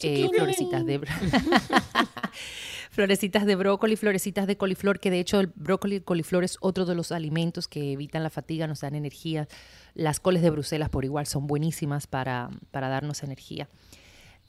eh, 0.00 0.28
florecitas 0.28 0.84
de 0.84 1.00
florecitas 2.90 3.46
de 3.46 3.56
brócoli, 3.56 3.96
florecitas 3.96 4.46
de 4.46 4.58
coliflor, 4.58 5.00
que 5.00 5.10
de 5.10 5.20
hecho 5.20 5.40
el 5.40 5.46
brócoli 5.46 5.94
y 5.94 5.98
el 6.00 6.04
coliflor 6.04 6.44
es 6.44 6.58
otro 6.60 6.84
de 6.84 6.94
los 6.94 7.10
alimentos 7.10 7.66
que 7.66 7.92
evitan 7.92 8.22
la 8.22 8.28
fatiga, 8.28 8.66
nos 8.66 8.82
dan 8.82 8.94
energía. 8.94 9.48
Las 9.94 10.20
coles 10.20 10.42
de 10.42 10.50
Bruselas 10.50 10.90
por 10.90 11.06
igual 11.06 11.26
son 11.26 11.46
buenísimas 11.46 12.06
para, 12.06 12.50
para 12.72 12.90
darnos 12.90 13.22
energía. 13.22 13.70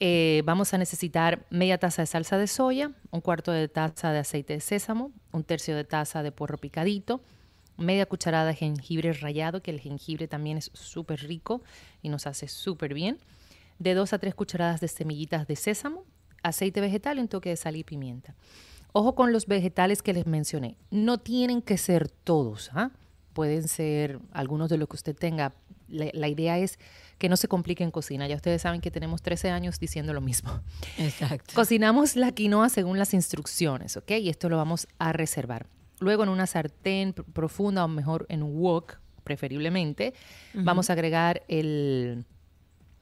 Eh, 0.02 0.40
vamos 0.46 0.72
a 0.72 0.78
necesitar 0.78 1.44
media 1.50 1.76
taza 1.76 2.00
de 2.00 2.06
salsa 2.06 2.38
de 2.38 2.46
soya, 2.46 2.90
un 3.10 3.20
cuarto 3.20 3.52
de 3.52 3.68
taza 3.68 4.12
de 4.12 4.20
aceite 4.20 4.54
de 4.54 4.60
sésamo, 4.60 5.12
un 5.30 5.44
tercio 5.44 5.76
de 5.76 5.84
taza 5.84 6.22
de 6.22 6.32
puerro 6.32 6.56
picadito, 6.56 7.20
media 7.76 8.06
cucharada 8.06 8.46
de 8.46 8.54
jengibre 8.54 9.12
rallado, 9.12 9.62
que 9.62 9.70
el 9.70 9.78
jengibre 9.78 10.26
también 10.26 10.56
es 10.56 10.70
súper 10.72 11.20
rico 11.20 11.62
y 12.00 12.08
nos 12.08 12.26
hace 12.26 12.48
súper 12.48 12.94
bien, 12.94 13.18
de 13.78 13.92
dos 13.92 14.14
a 14.14 14.18
tres 14.18 14.34
cucharadas 14.34 14.80
de 14.80 14.88
semillitas 14.88 15.46
de 15.46 15.56
sésamo, 15.56 16.04
aceite 16.42 16.80
vegetal 16.80 17.18
y 17.18 17.20
un 17.20 17.28
toque 17.28 17.50
de 17.50 17.56
sal 17.56 17.76
y 17.76 17.84
pimienta. 17.84 18.34
Ojo 18.92 19.14
con 19.14 19.32
los 19.32 19.46
vegetales 19.46 20.00
que 20.00 20.14
les 20.14 20.26
mencioné. 20.26 20.76
No 20.90 21.18
tienen 21.18 21.60
que 21.60 21.76
ser 21.76 22.08
todos, 22.08 22.70
¿ah? 22.72 22.90
Pueden 23.34 23.68
ser 23.68 24.18
algunos 24.32 24.70
de 24.70 24.78
los 24.78 24.88
que 24.88 24.96
usted 24.96 25.14
tenga. 25.14 25.52
La 25.88 26.28
idea 26.28 26.58
es 26.58 26.78
que 27.20 27.28
no 27.28 27.36
se 27.36 27.46
complique 27.46 27.84
en 27.84 27.92
cocina. 27.92 28.26
Ya 28.26 28.34
ustedes 28.34 28.62
saben 28.62 28.80
que 28.80 28.90
tenemos 28.90 29.22
13 29.22 29.50
años 29.50 29.78
diciendo 29.78 30.12
lo 30.12 30.20
mismo. 30.20 30.50
Exacto. 30.98 31.52
Cocinamos 31.54 32.16
la 32.16 32.32
quinoa 32.32 32.68
según 32.70 32.98
las 32.98 33.14
instrucciones, 33.14 33.96
¿ok? 33.96 34.10
Y 34.12 34.28
esto 34.30 34.48
lo 34.48 34.56
vamos 34.56 34.88
a 34.98 35.12
reservar. 35.12 35.66
Luego 36.00 36.22
en 36.24 36.30
una 36.30 36.46
sartén 36.46 37.14
pr- 37.14 37.24
profunda 37.32 37.84
o 37.84 37.88
mejor 37.88 38.24
en 38.30 38.42
un 38.42 38.56
wok, 38.58 38.96
preferiblemente, 39.22 40.14
vamos 40.54 40.88
a 40.88 40.94
agregar 40.94 41.42
el, 41.46 42.24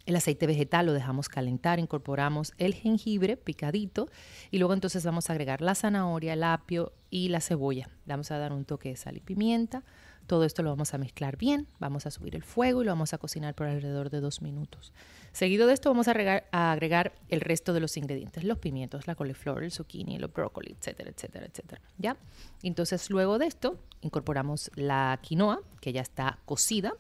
el 0.05 0.16
aceite 0.16 0.49
vegetal, 0.49 0.87
lo 0.87 0.93
dejamos 0.93 1.29
calentar, 1.29 1.79
incorporamos 1.79 2.53
el 2.59 2.75
jengibre 2.75 3.37
picadito 3.37 4.09
y 4.51 4.59
luego 4.59 4.75
entonces 4.75 5.05
vamos 5.05 5.31
a 5.31 5.33
agregar 5.33 5.61
la 5.62 5.77
zanahoria, 5.77 6.33
el 6.33 6.43
apio 6.43 6.93
y 7.09 7.29
la 7.29 7.41
cebolla. 7.41 7.89
Le 8.05 8.12
vamos 8.14 8.31
a 8.33 8.39
dar 8.39 8.53
un 8.53 8.64
toque 8.64 8.89
de 8.91 8.97
sal 8.97 9.16
y 9.16 9.21
pimienta. 9.21 9.85
Todo 10.29 10.45
esto 10.45 10.62
lo 10.62 10.68
vamos 10.68 10.93
a 10.93 10.99
mezclar 10.99 11.39
bien, 11.39 11.66
vamos 11.79 12.05
a 12.05 12.11
subir 12.11 12.37
el 12.37 12.43
fuego 12.43 12.83
y 12.83 12.85
lo 12.85 12.91
vamos 12.91 13.14
a 13.14 13.18
cocinar 13.18 13.55
por 13.55 13.66
alrededor 13.66 14.11
de 14.11 14.20
dos 14.20 14.43
minutos. 14.43 14.93
Seguido 15.33 15.66
de 15.66 15.72
esto 15.72 15.89
vamos 15.89 16.07
a 16.07 16.11
agregar, 16.11 17.14
el 17.31 17.41
resto 17.41 17.72
de 17.72 17.81
los 17.81 17.97
ingredientes, 17.97 18.45
los 18.45 18.59
pimientos, 18.59 19.07
la 19.07 19.14
coliflor, 19.14 19.64
el 19.64 19.72
zucchini, 19.72 20.18
los 20.18 20.31
brócoli, 20.31 20.76
etcétera, 20.79 21.09
etcétera, 21.09 21.47
etcétera. 21.47 21.81
¿Ya? 21.97 22.18
Entonces 22.62 23.09
luego 23.09 23.39
de 23.39 23.47
esto 23.47 23.79
incorporamos 24.03 24.70
la 24.74 25.18
quinoa 25.22 25.62
que 25.81 25.95
ya 25.95 26.03
está 26.03 26.39
cocida 26.45 26.93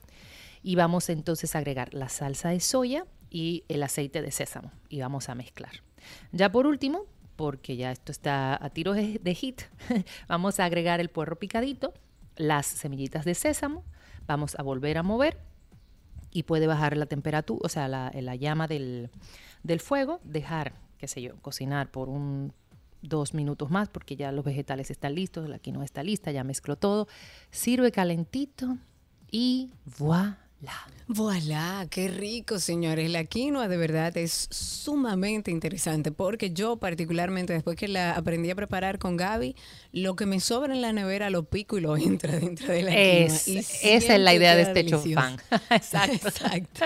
y 0.62 0.76
vamos 0.76 1.10
entonces 1.10 1.54
a 1.54 1.58
agregar 1.58 1.92
la 1.92 2.08
salsa 2.08 2.48
de 2.48 2.60
soya 2.60 3.04
y 3.28 3.62
el 3.68 3.82
aceite 3.82 4.22
de 4.22 4.30
sésamo 4.30 4.72
y 4.88 5.00
vamos 5.00 5.28
a 5.28 5.34
mezclar. 5.34 5.82
Ya 6.32 6.50
por 6.50 6.66
último, 6.66 7.04
porque 7.36 7.76
ya 7.76 7.92
esto 7.92 8.10
está 8.10 8.64
a 8.64 8.70
tiros 8.70 8.96
de 8.96 9.34
hit, 9.34 9.60
vamos 10.28 10.60
a 10.60 10.64
agregar 10.64 10.98
el 10.98 11.10
puerro 11.10 11.38
picadito, 11.38 11.92
las 12.38 12.66
semillitas 12.66 13.24
de 13.24 13.34
sésamo, 13.34 13.84
vamos 14.26 14.58
a 14.58 14.62
volver 14.62 14.96
a 14.98 15.02
mover 15.02 15.38
y 16.30 16.44
puede 16.44 16.66
bajar 16.66 16.96
la 16.96 17.06
temperatura, 17.06 17.60
o 17.62 17.68
sea, 17.68 17.88
la, 17.88 18.10
la 18.14 18.36
llama 18.36 18.66
del, 18.66 19.10
del 19.62 19.80
fuego, 19.80 20.20
dejar, 20.24 20.74
qué 20.98 21.08
sé 21.08 21.20
yo, 21.22 21.36
cocinar 21.42 21.90
por 21.90 22.08
un 22.08 22.52
dos 23.00 23.32
minutos 23.32 23.70
más 23.70 23.88
porque 23.88 24.16
ya 24.16 24.32
los 24.32 24.44
vegetales 24.44 24.90
están 24.90 25.14
listos, 25.14 25.48
la 25.48 25.58
quinoa 25.58 25.84
está 25.84 26.02
lista, 26.02 26.30
ya 26.32 26.44
mezcló 26.44 26.76
todo, 26.76 27.06
sirve 27.50 27.92
calentito 27.92 28.76
y 29.30 29.70
voilà. 29.98 30.47
Voilà, 31.10 31.86
qué 31.88 32.08
rico, 32.08 32.58
señores. 32.58 33.08
La 33.10 33.24
quinoa 33.24 33.66
de 33.68 33.78
verdad 33.78 34.14
es 34.18 34.46
sumamente 34.50 35.50
interesante 35.50 36.12
porque 36.12 36.50
yo 36.50 36.76
particularmente 36.76 37.54
después 37.54 37.76
que 37.76 37.88
la 37.88 38.12
aprendí 38.12 38.50
a 38.50 38.54
preparar 38.54 38.98
con 38.98 39.16
Gaby, 39.16 39.56
lo 39.92 40.16
que 40.16 40.26
me 40.26 40.38
sobra 40.40 40.74
en 40.74 40.82
la 40.82 40.92
nevera 40.92 41.30
lo 41.30 41.44
pico 41.44 41.78
y 41.78 41.80
lo 41.80 41.96
entra 41.96 42.36
dentro 42.38 42.70
de 42.70 42.82
la 42.82 42.94
Es- 42.94 43.44
quinoa. 43.44 43.62
y 43.62 43.88
esa 43.88 44.14
es 44.16 44.20
la 44.20 44.34
idea 44.34 44.54
de 44.54 44.62
este 44.62 44.84
chofán. 44.84 45.38
Exacto. 45.70 46.28
Exacto. 46.28 46.84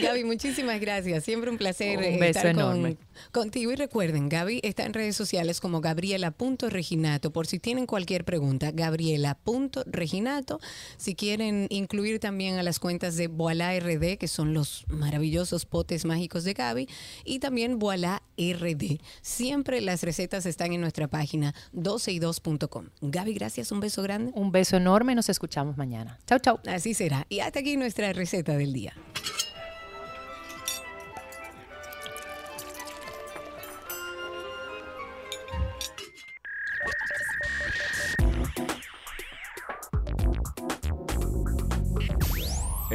Gaby, 0.00 0.24
muchísimas 0.24 0.80
gracias. 0.80 1.24
Siempre 1.24 1.50
un 1.50 1.58
placer 1.58 1.98
Un 1.98 2.04
eh, 2.04 2.16
beso 2.18 2.38
estar 2.38 2.54
con- 2.54 2.62
enorme. 2.76 2.96
contigo. 3.32 3.70
Y 3.70 3.76
recuerden, 3.76 4.30
Gaby 4.30 4.60
está 4.62 4.84
en 4.86 4.94
redes 4.94 5.14
sociales 5.14 5.60
como 5.60 5.82
Gabriela.reginato. 5.82 7.32
Por 7.32 7.46
si 7.46 7.58
tienen 7.58 7.84
cualquier 7.86 8.24
pregunta, 8.24 8.70
Gabriela.reginato. 8.72 10.58
Si 10.96 11.14
quieren 11.14 11.66
incluir 11.68 12.18
también 12.18 12.56
a 12.58 12.62
las 12.62 12.75
cuentas 12.78 13.16
de 13.16 13.28
Voilà 13.28 13.78
RD, 13.78 14.18
que 14.18 14.28
son 14.28 14.54
los 14.54 14.84
maravillosos 14.88 15.66
potes 15.66 16.04
mágicos 16.04 16.44
de 16.44 16.54
Gaby, 16.54 16.88
y 17.24 17.38
también 17.38 17.78
Voilà 17.78 18.22
RD. 18.36 19.00
Siempre 19.22 19.80
las 19.80 20.02
recetas 20.02 20.46
están 20.46 20.72
en 20.72 20.80
nuestra 20.80 21.08
página 21.08 21.54
12y2.com. 21.74 22.86
Gaby, 23.00 23.34
gracias. 23.34 23.72
Un 23.72 23.80
beso 23.80 24.02
grande. 24.02 24.32
Un 24.34 24.52
beso 24.52 24.76
enorme, 24.76 25.14
nos 25.14 25.28
escuchamos 25.28 25.76
mañana. 25.76 26.18
Chau, 26.26 26.38
chau. 26.38 26.58
Así 26.66 26.94
será. 26.94 27.26
Y 27.28 27.40
hasta 27.40 27.60
aquí 27.60 27.76
nuestra 27.76 28.12
receta 28.12 28.56
del 28.56 28.72
día. 28.72 28.94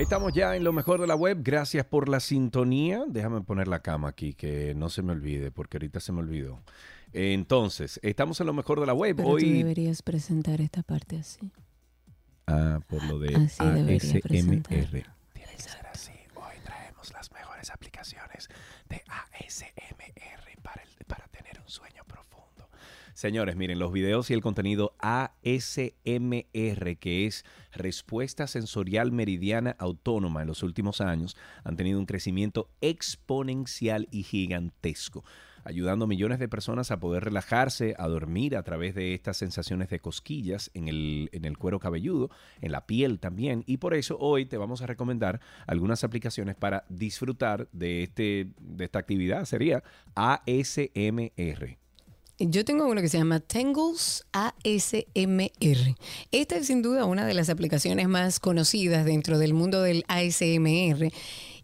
Estamos 0.01 0.33
ya 0.33 0.55
en 0.55 0.63
lo 0.63 0.73
mejor 0.73 0.99
de 0.99 1.07
la 1.07 1.15
web. 1.15 1.39
Gracias 1.41 1.85
por 1.85 2.09
la 2.09 2.19
sintonía. 2.19 3.03
Déjame 3.07 3.41
poner 3.41 3.67
la 3.67 3.81
cama 3.81 4.09
aquí, 4.09 4.33
que 4.33 4.73
no 4.75 4.89
se 4.89 5.01
me 5.03 5.11
olvide, 5.11 5.51
porque 5.51 5.77
ahorita 5.77 5.99
se 5.99 6.11
me 6.11 6.19
olvidó. 6.19 6.59
Entonces, 7.13 7.99
estamos 8.03 8.39
en 8.41 8.47
lo 8.47 8.53
mejor 8.53 8.79
de 8.79 8.87
la 8.87 8.93
web. 8.93 9.15
Pero 9.15 9.29
tú 9.29 9.35
Hoy. 9.35 9.51
deberías 9.59 10.01
presentar 10.01 10.59
esta 10.59 10.81
parte 10.81 11.17
así. 11.19 11.51
Ah, 12.47 12.79
por 12.87 13.03
lo 13.03 13.19
de 13.19 13.35
Así 13.35 13.63
debería 13.63 13.97
ASMR. 13.97 14.63
Tiene 14.67 15.51
que 15.55 15.61
ser 15.61 15.85
así. 15.93 16.11
Hoy 16.35 16.55
traemos 16.63 17.13
las 17.13 17.31
mejores 17.31 17.69
aplicaciones 17.69 18.49
de 18.89 19.01
ASMR 19.07 20.61
para, 20.63 20.81
el- 20.81 21.05
para 21.05 21.27
tener 21.27 21.59
un 21.61 21.69
sueño 21.69 22.03
profundo. 22.07 22.20
Señores, 23.21 23.55
miren, 23.55 23.77
los 23.77 23.93
videos 23.93 24.31
y 24.31 24.33
el 24.33 24.41
contenido 24.41 24.95
ASMR, 24.97 25.91
que 26.97 27.27
es 27.27 27.45
respuesta 27.71 28.47
sensorial 28.47 29.11
meridiana 29.11 29.75
autónoma 29.77 30.41
en 30.41 30.47
los 30.47 30.63
últimos 30.63 31.01
años, 31.01 31.37
han 31.63 31.75
tenido 31.75 31.99
un 31.99 32.07
crecimiento 32.07 32.71
exponencial 32.81 34.07
y 34.09 34.23
gigantesco 34.23 35.23
ayudando 35.63 36.05
a 36.05 36.07
millones 36.07 36.39
de 36.39 36.49
personas 36.49 36.89
a 36.89 36.99
poder 36.99 37.25
relajarse, 37.25 37.93
a 37.99 38.07
dormir 38.07 38.57
a 38.57 38.63
través 38.63 38.95
de 38.95 39.13
estas 39.13 39.37
sensaciones 39.37 39.91
de 39.91 39.99
cosquillas 39.99 40.71
en 40.73 40.87
el, 40.87 41.29
en 41.31 41.45
el 41.45 41.59
cuero 41.59 41.77
cabelludo, 41.77 42.31
en 42.59 42.71
la 42.71 42.87
piel 42.87 43.19
también. 43.19 43.63
Y 43.67 43.77
por 43.77 43.93
eso 43.93 44.17
hoy 44.19 44.47
te 44.47 44.57
vamos 44.57 44.81
a 44.81 44.87
recomendar 44.87 45.41
algunas 45.67 46.03
aplicaciones 46.03 46.55
para 46.55 46.85
disfrutar 46.89 47.69
de, 47.71 48.01
este, 48.01 48.47
de 48.59 48.85
esta 48.85 48.97
actividad. 48.97 49.45
Sería 49.45 49.83
ASMR. 50.15 51.77
Yo 52.49 52.65
tengo 52.65 52.87
uno 52.87 53.01
que 53.01 53.07
se 53.07 53.19
llama 53.19 53.39
Tangles 53.39 54.25
ASMR. 54.31 55.95
Esta 56.31 56.55
es 56.55 56.65
sin 56.65 56.81
duda 56.81 57.05
una 57.05 57.27
de 57.27 57.35
las 57.35 57.49
aplicaciones 57.49 58.07
más 58.07 58.39
conocidas 58.39 59.05
dentro 59.05 59.37
del 59.37 59.53
mundo 59.53 59.83
del 59.83 60.03
ASMR. 60.07 61.11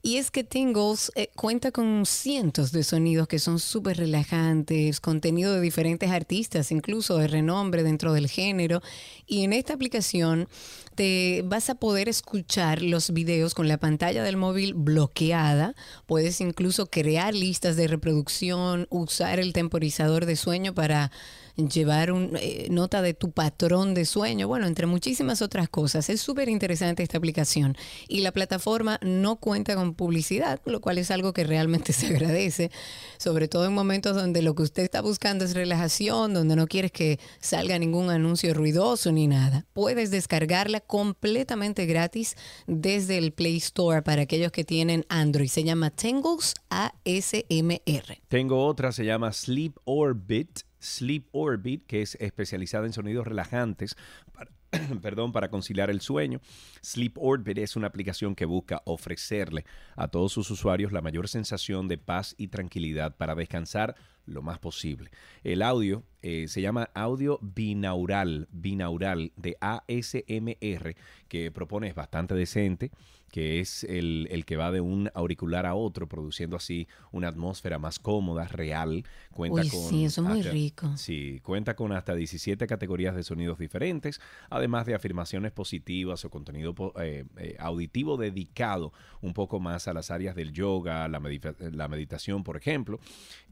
Y 0.07 0.15
es 0.15 0.31
que 0.31 0.45
Tingles 0.45 1.11
eh, 1.15 1.31
cuenta 1.35 1.73
con 1.73 2.05
cientos 2.05 2.71
de 2.71 2.85
sonidos 2.85 3.27
que 3.27 3.39
son 3.39 3.59
súper 3.59 3.97
relajantes, 3.97 5.01
contenido 5.01 5.53
de 5.53 5.59
diferentes 5.59 6.09
artistas, 6.09 6.71
incluso 6.71 7.17
de 7.17 7.27
renombre 7.27 7.83
dentro 7.83 8.13
del 8.13 8.29
género. 8.29 8.81
Y 9.25 9.43
en 9.43 9.51
esta 9.51 9.73
aplicación 9.73 10.47
te 10.95 11.43
vas 11.43 11.69
a 11.69 11.75
poder 11.75 12.07
escuchar 12.07 12.81
los 12.81 13.11
videos 13.11 13.53
con 13.53 13.67
la 13.67 13.79
pantalla 13.79 14.23
del 14.23 14.37
móvil 14.37 14.75
bloqueada. 14.75 15.75
Puedes 16.05 16.39
incluso 16.39 16.85
crear 16.85 17.35
listas 17.35 17.75
de 17.75 17.87
reproducción, 17.87 18.87
usar 18.89 19.41
el 19.41 19.51
temporizador 19.51 20.25
de 20.25 20.37
sueño 20.37 20.73
para 20.73 21.11
llevar 21.57 22.11
un, 22.11 22.37
eh, 22.39 22.67
nota 22.69 23.01
de 23.01 23.13
tu 23.13 23.31
patrón 23.31 23.93
de 23.93 24.05
sueño, 24.05 24.47
bueno, 24.47 24.67
entre 24.67 24.85
muchísimas 24.85 25.41
otras 25.41 25.69
cosas. 25.69 26.09
Es 26.09 26.21
súper 26.21 26.49
interesante 26.49 27.03
esta 27.03 27.17
aplicación 27.17 27.75
y 28.07 28.21
la 28.21 28.31
plataforma 28.31 28.99
no 29.01 29.37
cuenta 29.37 29.75
con 29.75 29.95
publicidad, 29.95 30.61
lo 30.65 30.81
cual 30.81 30.99
es 30.99 31.09
algo 31.11 31.33
que 31.33 31.43
realmente 31.43 31.93
se 31.93 32.07
agradece, 32.07 32.71
sobre 33.17 33.47
todo 33.47 33.65
en 33.65 33.73
momentos 33.73 34.15
donde 34.15 34.41
lo 34.41 34.55
que 34.55 34.63
usted 34.63 34.83
está 34.83 35.01
buscando 35.01 35.45
es 35.45 35.55
relajación, 35.55 36.33
donde 36.33 36.55
no 36.55 36.67
quieres 36.67 36.91
que 36.91 37.19
salga 37.39 37.79
ningún 37.79 38.09
anuncio 38.09 38.53
ruidoso 38.53 39.11
ni 39.11 39.27
nada. 39.27 39.65
Puedes 39.73 40.11
descargarla 40.11 40.81
completamente 40.81 41.85
gratis 41.85 42.35
desde 42.67 43.17
el 43.17 43.33
Play 43.33 43.57
Store 43.57 44.01
para 44.01 44.23
aquellos 44.23 44.51
que 44.51 44.63
tienen 44.63 45.05
Android. 45.09 45.49
Se 45.49 45.63
llama 45.63 45.89
Tangles 45.89 46.53
ASMR. 46.69 48.21
Tengo 48.27 48.65
otra, 48.65 48.91
se 48.91 49.05
llama 49.05 49.31
Sleep 49.33 49.75
Orbit. 49.85 50.66
Sleep 50.79 51.27
Orbit, 51.31 51.85
que 51.85 52.01
es 52.01 52.15
especializada 52.15 52.85
en 52.85 52.93
sonidos 52.93 53.27
relajantes 53.27 53.95
para, 54.31 54.51
perdón, 55.01 55.31
para 55.31 55.49
conciliar 55.49 55.89
el 55.89 56.01
sueño. 56.01 56.39
Sleep 56.81 57.17
Orbit 57.17 57.57
es 57.59 57.75
una 57.75 57.87
aplicación 57.87 58.35
que 58.35 58.45
busca 58.45 58.81
ofrecerle 58.85 59.65
a 59.95 60.07
todos 60.07 60.31
sus 60.31 60.49
usuarios 60.51 60.91
la 60.91 61.01
mayor 61.01 61.27
sensación 61.27 61.87
de 61.87 61.97
paz 61.97 62.35
y 62.37 62.47
tranquilidad 62.47 63.15
para 63.15 63.35
descansar 63.35 63.95
lo 64.25 64.41
más 64.41 64.59
posible. 64.59 65.09
El 65.43 65.61
audio 65.61 66.03
eh, 66.21 66.47
se 66.47 66.61
llama 66.61 66.89
audio 66.93 67.39
binaural, 67.41 68.47
binaural 68.51 69.31
de 69.37 69.57
ASMR, 69.61 70.95
que 71.27 71.51
propone 71.51 71.87
es 71.87 71.95
bastante 71.95 72.35
decente 72.35 72.91
que 73.31 73.59
es 73.59 73.83
el, 73.83 74.27
el, 74.31 74.45
que 74.45 74.55
va 74.55 74.71
de 74.71 74.79
un 74.81 75.09
auricular 75.13 75.65
a 75.65 75.75
otro, 75.75 76.07
produciendo 76.07 76.55
así 76.55 76.87
una 77.11 77.27
atmósfera 77.27 77.77
más 77.77 77.99
cómoda, 77.99 78.45
real. 78.47 79.03
Cuenta 79.31 79.61
Uy, 79.61 79.69
con 79.69 79.89
sí, 79.89 80.05
eso 80.05 80.21
es 80.21 80.27
muy 80.27 80.41
rico. 80.43 80.95
Sí, 80.97 81.41
cuenta 81.43 81.75
con 81.75 81.91
hasta 81.91 82.15
17 82.15 82.65
categorías 82.67 83.15
de 83.15 83.23
sonidos 83.23 83.59
diferentes, 83.59 84.21
además 84.49 84.85
de 84.85 84.95
afirmaciones 84.95 85.51
positivas 85.51 86.23
o 86.25 86.29
contenido 86.29 86.73
po- 86.73 86.93
eh, 87.01 87.25
eh, 87.37 87.55
auditivo 87.59 88.17
dedicado 88.17 88.93
un 89.21 89.33
poco 89.33 89.59
más 89.59 89.87
a 89.87 89.93
las 89.93 90.09
áreas 90.09 90.35
del 90.35 90.53
yoga, 90.53 91.07
la, 91.07 91.19
medita- 91.19 91.55
la 91.59 91.87
meditación, 91.87 92.43
por 92.43 92.55
ejemplo. 92.57 92.99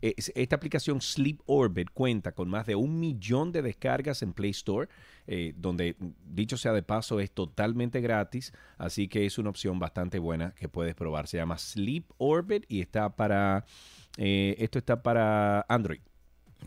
Eh, 0.05 0.13
es- 0.17 0.31
esta 0.35 0.55
aplicación 0.55 1.01
Sleep 1.01 1.39
Orbit 1.47 1.89
cuenta 1.91 2.31
con 2.31 2.47
más 2.47 2.67
de 2.67 2.75
un 2.75 2.99
millón 2.99 3.51
de 3.51 3.63
descargas 3.63 4.21
en 4.21 4.33
Play 4.33 4.51
Store, 4.51 4.87
eh, 5.25 5.53
donde, 5.57 5.95
dicho 6.31 6.57
sea 6.57 6.73
de 6.73 6.83
paso, 6.83 7.19
es 7.19 7.31
totalmente 7.31 8.01
gratis, 8.01 8.53
así 8.77 9.07
que 9.07 9.25
es 9.25 9.39
una 9.39 9.49
opción 9.49 9.79
bastante 9.79 10.19
buena 10.19 10.53
que 10.59 10.69
puedes 10.69 10.93
probar. 10.93 11.27
Se 11.27 11.37
llama 11.37 11.57
Sleep 11.57 12.05
Orbit 12.19 12.65
y 12.67 12.81
está 12.81 13.15
para, 13.15 13.65
eh, 14.17 14.55
esto 14.59 14.77
está 14.77 15.01
para 15.01 15.65
Android. 15.67 16.01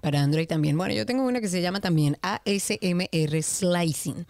Para 0.00 0.20
Android 0.22 0.46
también. 0.46 0.76
Bueno, 0.76 0.94
yo 0.94 1.06
tengo 1.06 1.24
una 1.24 1.40
que 1.40 1.48
se 1.48 1.60
llama 1.60 1.80
también 1.80 2.16
ASMR 2.22 3.42
Slicing. 3.42 4.26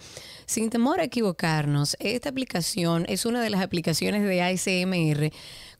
Sin 0.47 0.71
temor 0.71 1.01
a 1.01 1.05
equivocarnos, 1.05 1.97
esta 2.01 2.29
aplicación 2.31 3.05
es 3.09 3.27
una 3.27 3.43
de 3.43 3.51
las 3.51 3.61
aplicaciones 3.61 4.23
de 4.23 4.41
ASMR 4.43 5.31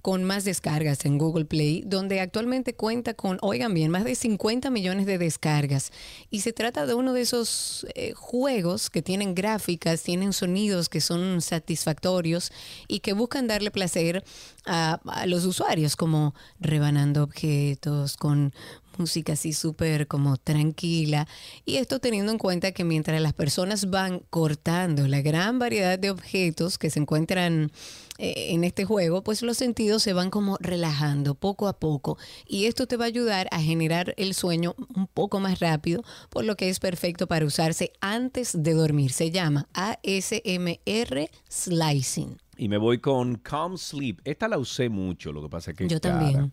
con 0.03 0.25
más 0.25 0.45
descargas 0.45 1.05
en 1.05 1.19
Google 1.19 1.45
Play, 1.45 1.83
donde 1.87 2.21
actualmente 2.21 2.75
cuenta 2.75 3.15
con, 3.15 3.39
oigan 3.43 3.75
bien, 3.75 3.91
más 3.91 4.05
de 4.05 4.15
50 4.15 4.71
millones 4.71 5.07
de 5.07 5.19
descargas. 5.19 5.93
Y 6.31 6.41
se 6.41 6.53
trata 6.53 6.87
de 6.87 6.95
uno 6.95 7.13
de 7.13 7.23
esos 7.23 7.87
eh, 7.95 8.13
juegos 8.13 8.91
que 8.91 9.03
tienen 9.03 9.35
gráficas, 9.35 10.03
tienen 10.03 10.33
sonidos 10.33 10.89
que 10.89 11.01
son 11.01 11.41
satisfactorios 11.41 12.53
y 12.87 13.01
que 13.01 13.13
buscan 13.13 13.47
darle 13.47 13.71
placer 13.71 14.25
a, 14.67 15.01
a 15.05 15.27
los 15.27 15.45
usuarios, 15.45 15.97
como 15.97 16.35
rebanando 16.61 17.23
objetos, 17.23 18.17
con 18.17 18.53
música 18.99 19.35
así 19.35 19.53
súper 19.53 20.07
como 20.07 20.37
tranquila. 20.37 21.27
Y 21.65 21.77
esto 21.77 22.01
teniendo 22.01 22.33
en 22.33 22.39
cuenta 22.39 22.73
que 22.73 22.85
mientras 22.85 23.21
las 23.21 23.33
personas 23.33 23.91
van 23.91 24.21
cortando 24.31 25.07
la 25.09 25.23
gran 25.23 25.59
variedad 25.59 25.99
de 25.99 26.11
objetos 26.11 26.79
que 26.79 26.91
se 26.91 27.01
encuentran 27.01 27.71
en 28.19 28.65
este 28.65 28.85
juego, 28.85 29.23
pues 29.23 29.43
los 29.43 29.57
sentidos 29.57 30.03
se 30.03 30.13
van 30.13 30.31
como 30.31 30.57
relajando 30.61 31.35
poco 31.35 31.69
a 31.69 31.79
poco. 31.79 32.19
Y 32.47 32.67
esto 32.67 32.87
te 32.87 32.97
va 32.97 33.05
a 33.05 33.09
ayudar 33.09 33.49
a 33.51 33.61
generar 33.61 34.15
el 34.17 34.35
sueño 34.35 34.75
un 34.95 35.07
poco 35.07 35.41
más 35.41 35.61
rápido, 35.61 36.03
por 36.29 36.45
lo 36.45 36.57
que 36.57 36.69
es 36.69 36.81
perfecto 36.81 37.27
para 37.27 37.47
usarse 37.47 37.93
antes 38.01 38.63
de 38.63 38.75
dormir. 38.75 39.13
Se 39.13 39.31
llama 39.31 39.69
ASMR 39.73 41.31
Slicing. 41.49 42.39
Y 42.57 42.69
me 42.69 42.77
voy 42.77 42.99
con 42.99 43.37
Calm 43.37 43.79
Sleep. 43.79 44.21
Esta 44.25 44.49
la 44.49 44.59
usé 44.59 44.89
mucho, 44.89 45.33
lo 45.33 45.41
que 45.43 45.49
pasa 45.49 45.71
es 45.71 45.77
que 45.77 45.85
es 45.85 45.91
Yo 45.91 46.01
cara. 46.01 46.19
también. 46.19 46.53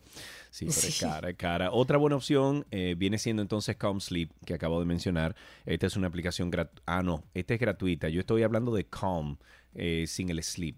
Sí, 0.51 0.67
pero 0.67 0.87
es 0.87 0.99
cara, 0.99 1.29
es 1.31 1.35
cara. 1.35 1.71
Otra 1.71 1.97
buena 1.97 2.15
opción 2.15 2.65
eh, 2.71 2.95
viene 2.95 3.17
siendo 3.17 3.41
entonces 3.41 3.75
Calm 3.75 3.99
Sleep, 3.99 4.31
que 4.45 4.53
acabo 4.53 4.79
de 4.79 4.85
mencionar. 4.85 5.35
Esta 5.65 5.87
es 5.87 5.97
una 5.97 6.07
aplicación 6.07 6.51
gratuita. 6.51 6.83
Ah, 6.85 7.01
no, 7.01 7.23
esta 7.33 7.55
es 7.55 7.59
gratuita. 7.59 8.07
Yo 8.07 8.19
estoy 8.21 8.43
hablando 8.43 8.73
de 8.73 8.85
Calm. 8.85 9.37
Eh, 9.75 10.05
sin 10.07 10.29
el 10.29 10.41
sleep. 10.41 10.75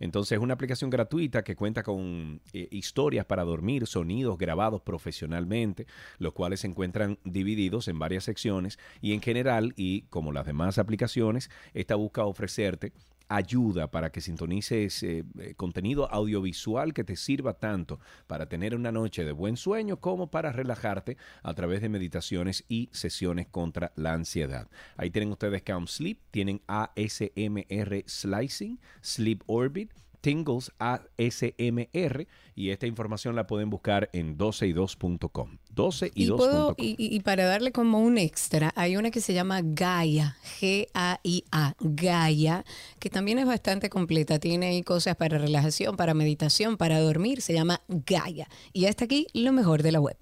Entonces 0.00 0.32
es 0.32 0.42
una 0.42 0.54
aplicación 0.54 0.90
gratuita 0.90 1.44
que 1.44 1.56
cuenta 1.56 1.82
con 1.82 2.40
eh, 2.52 2.68
historias 2.70 3.26
para 3.26 3.44
dormir, 3.44 3.86
sonidos 3.86 4.38
grabados 4.38 4.80
profesionalmente, 4.82 5.86
los 6.18 6.32
cuales 6.32 6.60
se 6.60 6.66
encuentran 6.66 7.18
divididos 7.24 7.88
en 7.88 7.98
varias 7.98 8.24
secciones 8.24 8.78
y 9.00 9.12
en 9.12 9.20
general, 9.20 9.74
y 9.76 10.02
como 10.02 10.32
las 10.32 10.46
demás 10.46 10.78
aplicaciones, 10.78 11.50
esta 11.74 11.94
busca 11.94 12.24
ofrecerte 12.24 12.92
ayuda 13.28 13.90
para 13.90 14.10
que 14.10 14.20
sintonices 14.20 15.02
eh, 15.02 15.24
contenido 15.56 16.10
audiovisual 16.10 16.94
que 16.94 17.04
te 17.04 17.16
sirva 17.16 17.54
tanto 17.54 18.00
para 18.26 18.48
tener 18.48 18.74
una 18.74 18.92
noche 18.92 19.24
de 19.24 19.32
buen 19.32 19.56
sueño 19.56 20.00
como 20.00 20.30
para 20.30 20.52
relajarte 20.52 21.16
a 21.42 21.54
través 21.54 21.82
de 21.82 21.88
meditaciones 21.88 22.64
y 22.68 22.88
sesiones 22.92 23.46
contra 23.46 23.92
la 23.96 24.14
ansiedad. 24.14 24.68
Ahí 24.96 25.10
tienen 25.10 25.30
ustedes 25.30 25.62
Calm 25.62 25.86
Sleep, 25.86 26.18
tienen 26.30 26.62
ASMR 26.66 28.04
Slicing, 28.06 28.80
Sleep 29.02 29.42
Orbit, 29.46 29.92
Tingles 30.20 30.72
ASMR 30.78 32.26
y 32.54 32.70
esta 32.70 32.86
información 32.86 33.36
la 33.36 33.46
pueden 33.46 33.70
buscar 33.70 34.10
en 34.12 34.36
12y2.com. 34.36 35.58
12y2.com. 35.74 36.10
Y, 36.14 36.26
puedo, 36.30 36.74
y, 36.76 36.86
y- 36.98 37.14
y 37.16 37.20
para 37.20 37.44
darle 37.44 37.72
como 37.72 38.00
un 38.00 38.18
extra, 38.18 38.72
hay 38.76 38.96
una 38.96 39.10
que 39.10 39.20
se 39.20 39.32
llama 39.34 39.60
Gaia, 39.62 40.36
G-A-I-A, 40.60 41.74
Gaia, 41.80 42.64
que 42.98 43.10
también 43.10 43.38
es 43.38 43.46
bastante 43.46 43.88
completa. 43.90 44.38
Tiene 44.38 44.66
ahí 44.66 44.82
cosas 44.82 45.16
para 45.16 45.38
relajación, 45.38 45.96
para 45.96 46.14
meditación, 46.14 46.76
para 46.76 46.98
dormir. 47.00 47.40
Se 47.42 47.52
llama 47.54 47.80
Gaia. 47.88 48.48
Y 48.72 48.86
hasta 48.86 49.04
aquí 49.04 49.26
lo 49.34 49.52
mejor 49.52 49.82
de 49.82 49.92
la 49.92 50.00
web. 50.00 50.16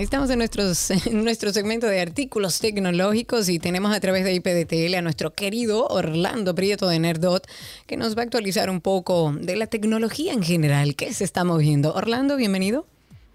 Estamos 0.00 0.28
en, 0.28 0.38
nuestros, 0.38 0.90
en 1.06 1.24
nuestro 1.24 1.52
segmento 1.54 1.86
de 1.86 2.00
artículos 2.00 2.60
tecnológicos 2.60 3.48
y 3.48 3.58
tenemos 3.58 3.96
a 3.96 4.00
través 4.00 4.24
de 4.24 4.34
IPDTL 4.34 4.94
a 4.94 5.00
nuestro 5.00 5.32
querido 5.32 5.86
Orlando 5.86 6.54
Prieto 6.54 6.86
de 6.86 6.98
Nerdot 6.98 7.46
que 7.86 7.96
nos 7.96 8.14
va 8.14 8.20
a 8.20 8.24
actualizar 8.24 8.68
un 8.68 8.82
poco 8.82 9.32
de 9.32 9.56
la 9.56 9.66
tecnología 9.66 10.34
en 10.34 10.42
general 10.42 10.96
que 10.96 11.14
se 11.14 11.24
está 11.24 11.44
moviendo. 11.44 11.94
Orlando, 11.94 12.36
bienvenido. 12.36 12.86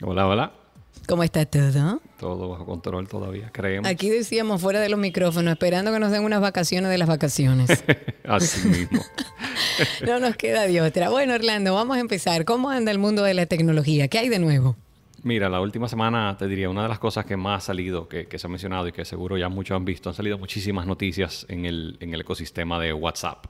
Hola, 0.03 0.27
hola. 0.27 0.51
¿Cómo 1.07 1.23
está 1.23 1.47
todo? 1.47 1.99
Todo 2.19 2.49
bajo 2.49 2.65
control 2.67 3.07
todavía, 3.07 3.49
creemos. 3.51 3.89
Aquí 3.89 4.09
decíamos 4.09 4.61
fuera 4.61 4.79
de 4.79 4.89
los 4.89 4.99
micrófonos, 4.99 5.53
esperando 5.53 5.91
que 5.91 5.97
nos 5.97 6.11
den 6.11 6.23
unas 6.23 6.41
vacaciones 6.41 6.91
de 6.91 6.97
las 6.99 7.07
vacaciones. 7.07 7.83
Así 8.23 8.67
mismo. 8.67 9.03
No 10.05 10.19
nos 10.19 10.35
queda 10.35 10.67
de 10.67 10.81
otra. 10.81 11.09
Bueno, 11.09 11.33
Orlando, 11.33 11.73
vamos 11.73 11.97
a 11.97 11.99
empezar. 11.99 12.45
¿Cómo 12.45 12.69
anda 12.69 12.91
el 12.91 12.99
mundo 12.99 13.23
de 13.23 13.33
la 13.33 13.45
tecnología? 13.45 14.07
¿Qué 14.09 14.19
hay 14.19 14.29
de 14.29 14.37
nuevo? 14.37 14.75
Mira, 15.23 15.49
la 15.49 15.61
última 15.61 15.87
semana 15.87 16.35
te 16.35 16.47
diría, 16.47 16.67
una 16.67 16.81
de 16.83 16.89
las 16.89 16.97
cosas 16.97 17.25
que 17.25 17.37
más 17.37 17.63
ha 17.63 17.65
salido, 17.67 18.07
que, 18.07 18.25
que 18.27 18.39
se 18.39 18.47
ha 18.47 18.49
mencionado 18.49 18.87
y 18.87 18.91
que 18.91 19.05
seguro 19.05 19.37
ya 19.37 19.49
muchos 19.49 19.75
han 19.75 19.85
visto, 19.85 20.09
han 20.09 20.15
salido 20.15 20.39
muchísimas 20.39 20.87
noticias 20.87 21.45
en 21.47 21.65
el, 21.65 21.95
en 21.99 22.13
el 22.15 22.21
ecosistema 22.21 22.79
de 22.79 22.91
WhatsApp. 22.91 23.45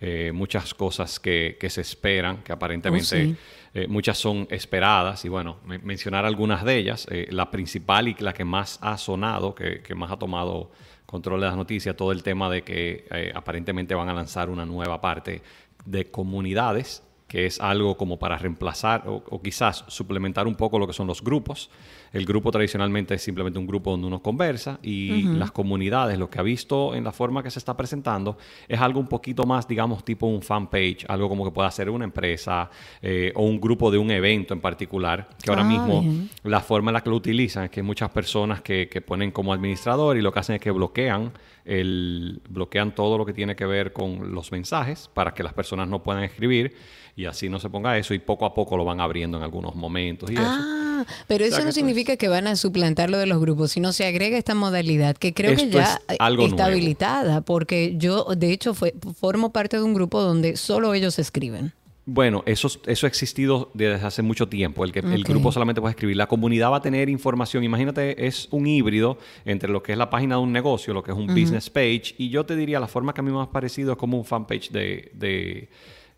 eh, 0.00 0.32
muchas 0.34 0.74
cosas 0.74 1.18
que, 1.18 1.56
que 1.58 1.70
se 1.70 1.80
esperan, 1.80 2.38
que 2.42 2.52
aparentemente 2.52 3.04
Oh, 3.22 3.26
sí. 3.28 3.36
eh, 3.72 3.86
muchas 3.88 4.18
son 4.18 4.46
esperadas. 4.50 5.24
Y 5.24 5.30
bueno, 5.30 5.56
me- 5.64 5.78
mencionar 5.78 6.26
algunas 6.26 6.62
de 6.62 6.76
ellas. 6.76 7.06
eh, 7.10 7.26
la 7.30 7.50
principal 7.50 8.08
y 8.08 8.14
la 8.18 8.34
que 8.34 8.44
más 8.44 8.78
ha 8.82 8.98
sonado, 8.98 9.54
que, 9.54 9.80
que 9.80 9.94
más 9.94 10.10
ha 10.10 10.18
tomado 10.18 10.72
control 11.06 11.40
de 11.40 11.46
las 11.46 11.56
noticias, 11.56 11.96
todo 11.96 12.12
el 12.12 12.22
tema 12.22 12.50
de 12.50 12.62
que 12.62 13.06
eh, 13.10 13.32
aparentemente 13.34 13.94
van 13.94 14.10
a 14.10 14.14
lanzar 14.14 14.50
una 14.50 14.66
nueva 14.66 15.00
parte 15.00 15.40
de 15.86 16.10
comunidades 16.10 17.02
que 17.34 17.46
es 17.46 17.60
algo 17.60 17.96
como 17.96 18.16
para 18.16 18.38
reemplazar 18.38 19.08
o, 19.08 19.24
o 19.28 19.42
quizás 19.42 19.84
suplementar 19.88 20.46
un 20.46 20.54
poco 20.54 20.78
lo 20.78 20.86
que 20.86 20.92
son 20.92 21.08
los 21.08 21.20
grupos. 21.20 21.68
El 22.12 22.26
grupo 22.26 22.52
tradicionalmente 22.52 23.14
es 23.14 23.22
simplemente 23.22 23.58
un 23.58 23.66
grupo 23.66 23.90
donde 23.90 24.06
uno 24.06 24.22
conversa 24.22 24.78
y 24.84 25.24
las 25.24 25.50
comunidades, 25.50 26.16
lo 26.16 26.30
que 26.30 26.38
ha 26.38 26.42
visto 26.42 26.94
en 26.94 27.02
la 27.02 27.10
forma 27.10 27.42
que 27.42 27.50
se 27.50 27.58
está 27.58 27.76
presentando, 27.76 28.38
es 28.68 28.80
algo 28.80 29.00
un 29.00 29.08
poquito 29.08 29.42
más, 29.46 29.66
digamos, 29.66 30.04
tipo 30.04 30.28
un 30.28 30.42
fanpage, 30.42 31.06
algo 31.08 31.28
como 31.28 31.44
que 31.44 31.50
pueda 31.50 31.68
ser 31.72 31.90
una 31.90 32.04
empresa 32.04 32.70
eh, 33.02 33.32
o 33.34 33.42
un 33.42 33.60
grupo 33.60 33.90
de 33.90 33.98
un 33.98 34.12
evento 34.12 34.54
en 34.54 34.60
particular, 34.60 35.28
que 35.42 35.50
ahora 35.50 35.62
Ah, 35.62 35.68
mismo 35.68 36.02
bien. 36.02 36.30
la 36.44 36.60
forma 36.60 36.92
en 36.92 36.94
la 36.94 37.00
que 37.00 37.10
lo 37.10 37.16
utilizan 37.16 37.64
es 37.64 37.70
que 37.70 37.80
hay 37.80 37.86
muchas 37.86 38.10
personas 38.10 38.62
que, 38.62 38.88
que 38.88 39.00
ponen 39.00 39.32
como 39.32 39.52
administrador 39.52 40.16
y 40.16 40.22
lo 40.22 40.32
que 40.32 40.38
hacen 40.38 40.54
es 40.54 40.62
que 40.62 40.70
bloquean 40.70 41.32
el 41.64 42.42
bloquean 42.48 42.94
todo 42.94 43.16
lo 43.18 43.24
que 43.24 43.32
tiene 43.32 43.56
que 43.56 43.64
ver 43.66 43.92
con 43.92 44.34
los 44.34 44.52
mensajes 44.52 45.10
para 45.14 45.32
que 45.34 45.42
las 45.42 45.54
personas 45.54 45.88
no 45.88 46.02
puedan 46.02 46.22
escribir 46.22 46.76
y 47.16 47.26
así 47.26 47.48
no 47.48 47.60
se 47.60 47.70
ponga 47.70 47.96
eso 47.96 48.14
y 48.14 48.18
poco 48.18 48.44
a 48.46 48.54
poco 48.54 48.76
lo 48.76 48.84
van 48.84 49.00
abriendo 49.00 49.36
en 49.36 49.44
algunos 49.44 49.74
momentos 49.74 50.30
y 50.30 50.34
eso. 50.34 50.42
Ah, 50.44 51.04
pero 51.26 51.44
O 51.44 51.48
eso 51.48 51.64
no 51.64 51.72
significa 51.72 52.16
que 52.16 52.28
van 52.28 52.46
a 52.46 52.56
suplantar 52.56 53.10
lo 53.10 53.18
de 53.18 53.26
los 53.26 53.40
grupos, 53.40 53.72
sino 53.72 53.92
se 53.92 54.06
agrega 54.06 54.36
esta 54.36 54.54
modalidad 54.54 55.16
que 55.16 55.34
creo 55.34 55.56
que 55.56 55.68
ya 55.70 56.00
es 56.08 56.16
algo 56.18 56.44
está 56.44 56.56
nuevo. 56.56 56.72
habilitada, 56.72 57.40
porque 57.42 57.94
yo 57.96 58.24
de 58.36 58.52
hecho 58.52 58.74
fue, 58.74 58.94
formo 59.18 59.52
parte 59.52 59.76
de 59.76 59.82
un 59.82 59.94
grupo 59.94 60.20
donde 60.20 60.56
solo 60.56 60.94
ellos 60.94 61.18
escriben. 61.18 61.72
Bueno, 62.06 62.42
eso, 62.44 62.68
eso 62.84 63.06
ha 63.06 63.08
existido 63.08 63.70
desde 63.72 64.06
hace 64.06 64.20
mucho 64.20 64.46
tiempo. 64.46 64.84
El, 64.84 64.92
que, 64.92 64.98
el 64.98 65.24
grupo 65.24 65.50
solamente 65.52 65.80
puede 65.80 65.92
escribir. 65.92 66.18
La 66.18 66.26
comunidad 66.26 66.70
va 66.70 66.76
a 66.76 66.82
tener 66.82 67.08
información. 67.08 67.64
Imagínate, 67.64 68.26
es 68.26 68.48
un 68.50 68.66
híbrido 68.66 69.16
entre 69.46 69.70
lo 69.70 69.82
que 69.82 69.92
es 69.92 69.98
la 69.98 70.10
página 70.10 70.34
de 70.34 70.42
un 70.42 70.52
negocio, 70.52 70.92
lo 70.92 71.02
que 71.02 71.12
es 71.12 71.16
un 71.16 71.28
business 71.28 71.70
page. 71.70 72.14
Y 72.18 72.28
yo 72.28 72.44
te 72.44 72.56
diría, 72.56 72.78
la 72.78 72.88
forma 72.88 73.14
que 73.14 73.22
a 73.22 73.24
mí 73.24 73.32
me 73.32 73.40
ha 73.40 73.50
parecido 73.50 73.92
es 73.92 73.98
como 73.98 74.18
un 74.18 74.26
fanpage 74.26 74.70
de, 74.70 75.12
de, 75.14 75.70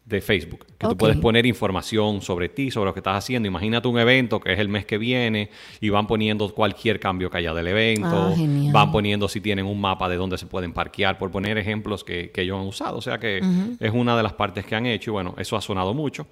de 0.07 0.21
Facebook. 0.21 0.65
Que 0.79 0.87
tú 0.87 0.97
puedes 0.97 1.17
poner 1.17 1.45
información 1.47 2.23
sobre 2.23 2.49
ti, 2.49 2.71
sobre 2.71 2.91
lo 2.91 2.95
que 2.95 3.01
estás 3.01 3.17
haciendo. 3.17 3.49
Imagínate 3.49 3.89
un 3.89 3.99
evento 3.99 4.39
que 4.39 4.53
es 4.53 4.59
el 4.59 4.69
mes 4.69 4.87
que 4.87 4.99
viene 4.99 5.51
y 5.81 5.91
van 5.91 6.07
poniendo 6.07 6.49
cualquier 6.55 7.01
cambio 7.01 7.29
que 7.29 7.39
haya 7.39 7.53
del 7.53 7.67
evento. 7.67 8.07
Ah, 8.09 8.35
van 8.73 8.93
poniendo 8.93 9.29
si 9.29 9.41
tienen 9.41 9.67
un 9.67 9.81
mapa 9.81 10.09
de 10.09 10.17
dónde 10.17 10.39
se 10.39 10.47
pueden 10.47 10.73
parquear, 10.73 11.19
por 11.19 11.33
poner 11.33 11.59
ejemplos 11.59 12.05
que, 12.05 12.31
que 12.31 12.43
ellos 12.43 12.59
han 12.59 12.67
usado. 12.67 12.99
O 12.99 13.03
sea 13.03 13.19
que 13.19 13.41
es 13.81 13.93
una 13.93 14.17
de 14.17 14.23
las 14.23 14.33
partes 14.33 14.65
que 14.65 14.77
han 14.77 14.87
hecho 14.87 15.11
y 15.11 15.13
bueno, 15.13 15.35
eso 15.39 15.57
ha 15.57 15.61
sonado 15.61 15.93
mucho. 15.93 16.27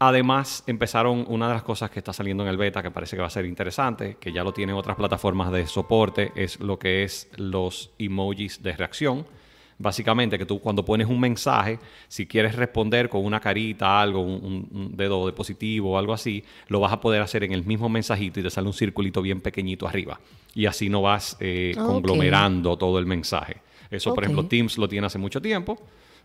Además, 0.00 0.62
empezaron 0.68 1.24
una 1.26 1.48
de 1.48 1.54
las 1.54 1.64
cosas 1.64 1.90
que 1.90 1.98
está 1.98 2.12
saliendo 2.12 2.44
en 2.44 2.50
el 2.50 2.56
beta 2.56 2.84
que 2.84 2.92
parece 2.92 3.16
que 3.16 3.20
va 3.22 3.26
a 3.26 3.30
ser 3.30 3.44
interesante, 3.46 4.16
que 4.20 4.32
ya 4.32 4.44
lo 4.44 4.52
tienen 4.52 4.76
otras 4.76 4.96
plataformas 4.96 5.50
de 5.50 5.66
soporte, 5.66 6.30
es 6.36 6.60
lo 6.60 6.78
que 6.78 7.02
es 7.02 7.28
los 7.36 7.90
emojis 7.98 8.62
de 8.62 8.74
reacción. 8.74 9.26
Básicamente, 9.80 10.36
que 10.38 10.44
tú 10.44 10.58
cuando 10.58 10.84
pones 10.84 11.06
un 11.06 11.20
mensaje, 11.20 11.78
si 12.08 12.26
quieres 12.26 12.56
responder 12.56 13.08
con 13.08 13.24
una 13.24 13.38
carita, 13.38 14.00
algo, 14.02 14.20
un, 14.22 14.92
dedo 14.96 15.26
de 15.26 15.32
positivo 15.32 15.92
o 15.92 15.98
algo 15.98 16.12
así, 16.12 16.42
lo 16.66 16.80
vas 16.80 16.92
a 16.92 17.00
poder 17.00 17.22
hacer 17.22 17.44
en 17.44 17.52
el 17.52 17.64
mismo 17.64 17.88
mensajito 17.88 18.40
y 18.40 18.42
te 18.42 18.50
sale 18.50 18.66
un 18.66 18.72
circulito 18.74 19.22
bien 19.22 19.40
pequeñito 19.40 19.86
arriba. 19.86 20.18
Y 20.54 20.66
así 20.66 20.88
no 20.88 21.02
vas 21.02 21.36
eh, 21.38 21.74
conglomerando 21.86 22.76
todo 22.76 22.98
el 22.98 23.06
mensaje. 23.06 23.58
Eso, 23.90 24.10
por 24.14 24.24
ejemplo, 24.24 24.42
Teams 24.48 24.78
lo 24.78 24.88
tiene 24.88 25.06
hace 25.06 25.18
mucho 25.18 25.40
tiempo, 25.40 25.78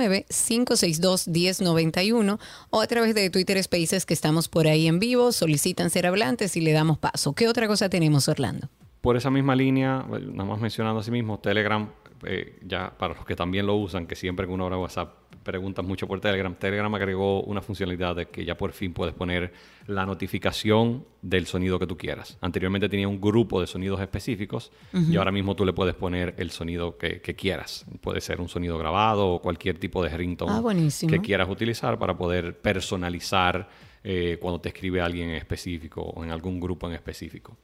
809-562-1091 0.00 2.38
o 2.70 2.80
a 2.80 2.86
través 2.86 3.14
de 3.14 3.28
Twitter 3.30 3.62
Spaces 3.62 4.06
que 4.06 4.14
estamos 4.14 4.48
por 4.48 4.66
ahí 4.66 4.86
en 4.86 4.98
vivo, 4.98 5.32
solicitan 5.32 5.90
ser 5.90 6.06
hablantes 6.06 6.56
y 6.56 6.60
le 6.60 6.72
damos 6.72 6.98
paso. 6.98 7.34
¿Qué 7.34 7.48
otra 7.48 7.66
cosa 7.66 7.88
tenemos, 7.88 8.28
Orlando? 8.28 8.68
Por 9.00 9.16
esa 9.16 9.30
misma 9.30 9.56
línea, 9.56 10.04
nada 10.08 10.44
más 10.44 10.60
mencionando 10.60 11.00
así 11.00 11.10
mismo, 11.10 11.38
Telegram, 11.38 11.88
eh, 12.24 12.58
ya 12.66 12.96
para 12.96 13.14
los 13.14 13.24
que 13.24 13.36
también 13.36 13.66
lo 13.66 13.76
usan, 13.76 14.06
que 14.06 14.16
siempre 14.16 14.46
que 14.46 14.52
uno 14.52 14.66
abre 14.66 14.76
WhatsApp 14.76 15.14
preguntan 15.42 15.86
mucho 15.86 16.06
por 16.06 16.20
Telegram, 16.20 16.54
Telegram 16.54 16.94
agregó 16.94 17.42
una 17.42 17.62
funcionalidad 17.62 18.14
de 18.14 18.26
que 18.26 18.44
ya 18.44 18.56
por 18.56 18.72
fin 18.72 18.92
puedes 18.92 19.14
poner 19.14 19.52
la 19.86 20.04
notificación 20.04 21.04
del 21.22 21.46
sonido 21.46 21.78
que 21.78 21.86
tú 21.86 21.96
quieras. 21.96 22.36
Anteriormente 22.40 22.88
tenía 22.88 23.08
un 23.08 23.20
grupo 23.20 23.60
de 23.60 23.66
sonidos 23.66 24.00
específicos 24.00 24.70
y 24.92 25.16
ahora 25.16 25.32
mismo 25.32 25.56
tú 25.56 25.64
le 25.64 25.72
puedes 25.72 25.94
poner 25.94 26.34
el 26.38 26.50
sonido 26.50 26.98
que, 26.98 27.20
que 27.20 27.34
quieras. 27.34 27.86
Puede 28.00 28.20
ser 28.20 28.40
un 28.40 28.48
sonido 28.48 28.76
grabado 28.78 29.28
o 29.28 29.40
cualquier 29.40 29.78
tipo 29.78 30.02
de 30.02 30.10
ringtone 30.10 30.52
Ah, 30.52 30.62
que 31.08 31.20
quieras 31.20 31.48
utilizar 31.48 31.98
para 31.98 32.16
poder 32.16 32.58
personalizar 32.60 33.68
eh, 34.04 34.38
cuando 34.40 34.60
te 34.60 34.70
escribe 34.70 35.00
alguien 35.00 35.30
en 35.30 35.36
específico 35.36 36.02
o 36.02 36.24
en 36.24 36.30
algún 36.30 36.60
grupo 36.60 36.86
en 36.86 36.94
específico. 36.94 37.56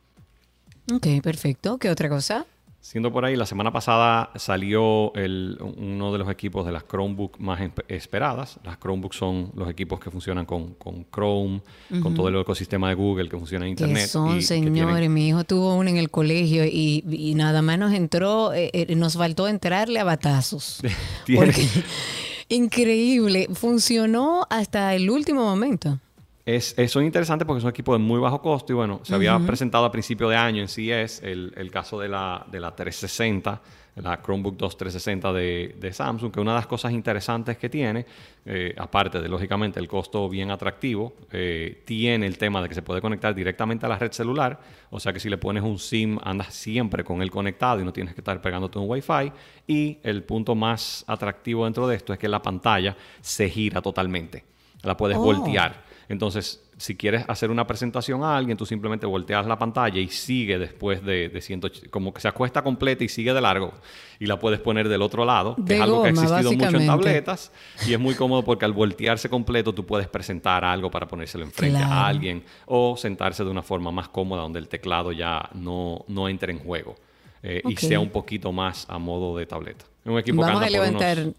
Ok, 0.93 1.07
perfecto. 1.23 1.79
¿Qué 1.79 1.91
otra 1.91 2.09
cosa? 2.09 2.47
Siendo 2.89 3.13
por 3.13 3.25
ahí, 3.25 3.35
la 3.35 3.47
semana 3.47 3.73
pasada 3.73 4.31
salió 4.37 5.13
el- 5.17 5.59
uno 5.61 6.13
de 6.13 6.19
los 6.19 6.31
equipos 6.31 6.65
de 6.65 6.71
las 6.71 6.85
Chromebook 6.87 7.37
más 7.41 7.59
esp- 7.61 7.85
esperadas. 7.89 8.61
Las 8.63 8.79
Chromebooks 8.79 9.17
son 9.17 9.51
los 9.57 9.69
equipos 9.69 9.99
que 9.99 10.09
funcionan 10.09 10.47
con, 10.47 10.75
con 10.75 11.05
Chrome, 11.13 11.63
con 12.01 12.15
todo 12.15 12.29
el 12.29 12.37
ecosistema 12.41 12.89
de 12.89 12.95
Google 12.95 13.29
que 13.29 13.37
funciona 13.37 13.65
en 13.65 13.73
Internet. 13.73 14.07
son, 14.07 14.31
y 14.37 14.39
que 14.39 14.43
señores. 14.43 15.11
Mi 15.11 15.27
hijo 15.27 15.43
tuvo 15.43 15.75
uno 15.75 15.91
en 15.91 15.97
el 15.97 16.11
colegio 16.11 16.65
y, 16.65 17.03
y 17.11 17.35
nada 17.35 17.61
más 17.61 17.77
nos 17.77 17.93
entró, 17.93 18.53
eh, 18.55 18.71
eh, 18.73 18.95
nos 18.95 19.15
faltó 19.17 19.49
entrarle 19.49 19.99
a 19.99 20.05
batazos. 20.05 20.81
Porque 21.35 21.67
increíble, 22.49 23.49
funcionó 23.53 24.47
hasta 24.49 24.95
el 24.95 25.11
último 25.11 25.43
momento. 25.43 25.99
Es, 26.47 26.79
es- 26.79 26.93
son 26.93 27.05
interesantes 27.05 27.45
porque 27.45 27.61
son 27.61 27.71
equipos 27.71 27.99
de 27.99 28.05
muy 28.05 28.21
bajo 28.21 28.41
costo 28.41 28.73
y 28.73 28.77
bueno, 28.77 29.01
se 29.03 29.15
había 29.15 29.37
presentado 29.41 29.85
a 29.85 29.91
principio 29.91 30.29
de 30.29 30.37
año 30.37 30.63
en 30.63 30.69
CES 30.69 31.21
el, 31.25 31.53
el 31.57 31.71
caso 31.73 31.99
de 31.99 32.09
la, 32.09 32.47
de 32.51 32.61
la 32.61 32.75
360, 32.75 33.61
la 33.97 34.23
Chromebook 34.23 34.57
2 34.57 34.77
360 34.77 35.33
de, 35.33 35.75
de 35.81 35.93
Samsung, 35.93 36.31
que 36.31 36.39
una 36.39 36.53
de 36.53 36.59
las 36.59 36.69
cosas 36.69 36.93
interesantes 36.93 37.59
que 37.59 37.69
tiene, 37.69 38.07
eh, 38.45 38.73
aparte 38.79 39.21
de 39.21 39.29
lógicamente 39.29 39.81
el 39.81 39.89
costo 39.89 40.29
bien 40.29 40.53
atractivo, 40.53 41.15
eh, 41.33 41.83
tiene 41.85 42.27
el 42.27 42.39
tema 42.39 42.63
de 42.63 42.69
que 42.69 42.77
se 42.77 42.83
puede 42.83 43.01
conectar 43.01 43.35
directamente 43.35 43.87
a 43.87 43.89
la 43.89 43.99
red 43.99 44.13
celular, 44.13 44.61
o 44.91 45.01
sea 45.01 45.13
que 45.13 45.19
si 45.19 45.29
le 45.29 45.39
pones 45.39 45.65
un 45.65 45.81
SIM 45.81 46.17
andas 46.23 46.55
siempre 46.55 47.03
con 47.03 47.23
él 47.23 47.31
conectado 47.33 47.81
y 47.81 47.85
no 47.85 47.93
tienes 47.93 48.15
que 48.15 48.21
estar 48.21 48.41
pegándote 48.41 48.79
un 48.79 48.89
Wi-Fi. 48.89 49.33
Y 49.67 49.99
el 50.05 50.23
punto 50.23 50.55
más 50.55 51.03
atractivo 51.09 51.65
dentro 51.65 51.89
de 51.89 51.97
esto 51.97 52.13
es 52.13 52.21
que 52.21 52.29
la 52.29 52.41
pantalla 52.41 52.97
se 53.21 53.49
gira 53.51 53.83
totalmente, 53.83 54.45
la 54.85 54.97
puedes 54.97 55.17
Oh. 55.17 55.23
voltear. 55.23 55.86
Entonces, 56.09 56.63
si 56.77 56.95
quieres 56.95 57.25
hacer 57.29 57.51
una 57.51 57.67
presentación 57.67 58.23
a 58.23 58.37
alguien, 58.37 58.57
tú 58.57 58.65
simplemente 58.65 59.07
volteas 59.07 59.47
la 59.47 59.59
pantalla 59.59 59.99
y 59.99 60.09
sigue 60.09 60.59
después 60.59 61.05
de, 61.05 61.29
de 61.29 61.41
180, 61.41 61.91
como 61.91 62.15
que 62.15 62.21
se 62.21 62.29
acuesta 62.29 62.63
completa 62.63 63.03
y 63.03 63.09
sigue 63.09 63.33
de 63.35 63.41
largo. 63.41 63.73
Y 64.21 64.27
la 64.27 64.39
puedes 64.39 64.61
poner 64.61 64.89
del 64.89 65.03
otro 65.03 65.25
lado, 65.25 65.57
que 65.57 65.63
De 65.63 65.75
es 65.77 65.81
algo 65.81 66.03
que 66.03 66.09
ha 66.09 66.13
existido 66.13 66.53
mucho 66.53 66.77
en 66.77 66.87
tabletas. 66.87 67.51
Y 67.89 67.93
es 67.93 67.99
muy 67.99 68.15
cómodo 68.15 68.45
porque 68.45 68.65
al 68.65 68.73
voltearse 68.73 69.29
completo 69.29 69.73
tú 69.75 69.85
puedes 69.85 70.07
presentar 70.07 70.65
algo 70.65 70.91
para 70.91 71.07
ponérselo 71.09 71.45
enfrente 71.45 71.79
Claro. 71.79 71.93
a 71.93 72.07
alguien 72.07 72.45
o 72.67 72.97
sentarse 72.97 73.43
de 73.45 73.51
una 73.51 73.63
forma 73.63 73.91
más 73.91 74.09
cómoda 74.09 74.43
donde 74.43 74.59
el 74.61 74.69
teclado 74.69 75.11
ya 75.13 75.49
no, 75.55 76.05
no 76.09 76.29
entre 76.29 76.53
en 76.53 76.59
juego 76.61 76.95
eh, 77.43 77.63
y 77.69 77.77
sea 77.77 77.99
un 78.01 78.11
poquito 78.11 78.53
más 78.53 78.87
a 78.89 78.99
modo 78.99 79.37
de 79.37 79.47
tableta. 79.47 79.85
Un 80.05 80.19
equipo 80.19 80.41
Vamos 80.43 80.61
que 80.61 80.65
a 80.65 80.67
anda 80.69 80.79
por 80.79 80.89
unos- 80.89 81.01
levantar. 81.03 81.35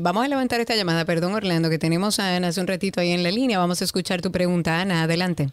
Vamos 0.00 0.24
a 0.24 0.28
levantar 0.28 0.60
esta 0.60 0.76
llamada, 0.76 1.04
perdón 1.04 1.34
Orlando, 1.34 1.68
que 1.68 1.78
tenemos 1.78 2.20
a 2.20 2.36
Ana 2.36 2.48
hace 2.48 2.60
un 2.60 2.66
ratito 2.66 3.00
ahí 3.00 3.10
en 3.10 3.22
la 3.22 3.30
línea. 3.30 3.58
Vamos 3.58 3.80
a 3.80 3.84
escuchar 3.84 4.22
tu 4.22 4.30
pregunta, 4.30 4.80
Ana, 4.80 5.02
adelante. 5.02 5.48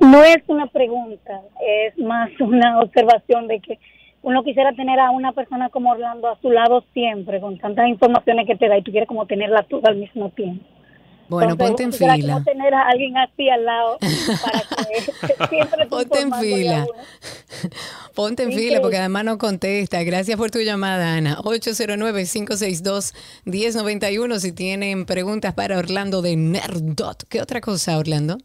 No 0.00 0.22
es 0.22 0.42
una 0.46 0.66
pregunta, 0.68 1.40
es 1.60 1.98
más 1.98 2.30
una 2.40 2.80
observación 2.80 3.48
de 3.48 3.60
que 3.60 3.78
uno 4.22 4.42
quisiera 4.44 4.72
tener 4.72 4.98
a 5.00 5.10
una 5.10 5.32
persona 5.32 5.68
como 5.68 5.90
Orlando 5.90 6.28
a 6.28 6.40
su 6.40 6.50
lado 6.50 6.84
siempre, 6.94 7.40
con 7.40 7.58
tantas 7.58 7.88
informaciones 7.88 8.46
que 8.46 8.56
te 8.56 8.68
da 8.68 8.78
y 8.78 8.82
tú 8.82 8.90
quieres 8.92 9.08
como 9.08 9.26
tenerla 9.26 9.64
toda 9.64 9.90
al 9.90 9.96
mismo 9.96 10.30
tiempo. 10.30 10.64
Bueno, 11.28 11.52
Entonces, 11.52 11.70
ponte 11.70 11.82
en 11.84 11.92
fila. 11.92 12.34
como 12.34 12.44
tener 12.44 12.74
a 12.74 12.88
alguien 12.88 13.16
así 13.16 13.48
al 13.48 13.64
lado 13.64 13.98
para 14.42 14.86
que 14.86 15.00
siempre 15.48 15.82
esté 15.82 15.86
Ponte 15.86 16.20
en 16.20 16.32
fila. 16.34 16.86
Ponte 18.14 18.42
en 18.42 18.50
fila 18.50 18.60
Increíble. 18.60 18.80
porque 18.80 18.98
además 18.98 19.24
no 19.24 19.38
contesta. 19.38 20.02
Gracias 20.02 20.36
por 20.36 20.50
tu 20.50 20.58
llamada, 20.60 21.16
Ana. 21.16 21.38
809-562-1091 21.38 24.38
si 24.38 24.52
tienen 24.52 25.06
preguntas 25.06 25.54
para 25.54 25.78
Orlando 25.78 26.20
de 26.22 26.36
Nerdot. 26.36 27.24
¿Qué 27.28 27.40
otra 27.40 27.60
cosa, 27.60 27.98
Orlando? 27.98 28.38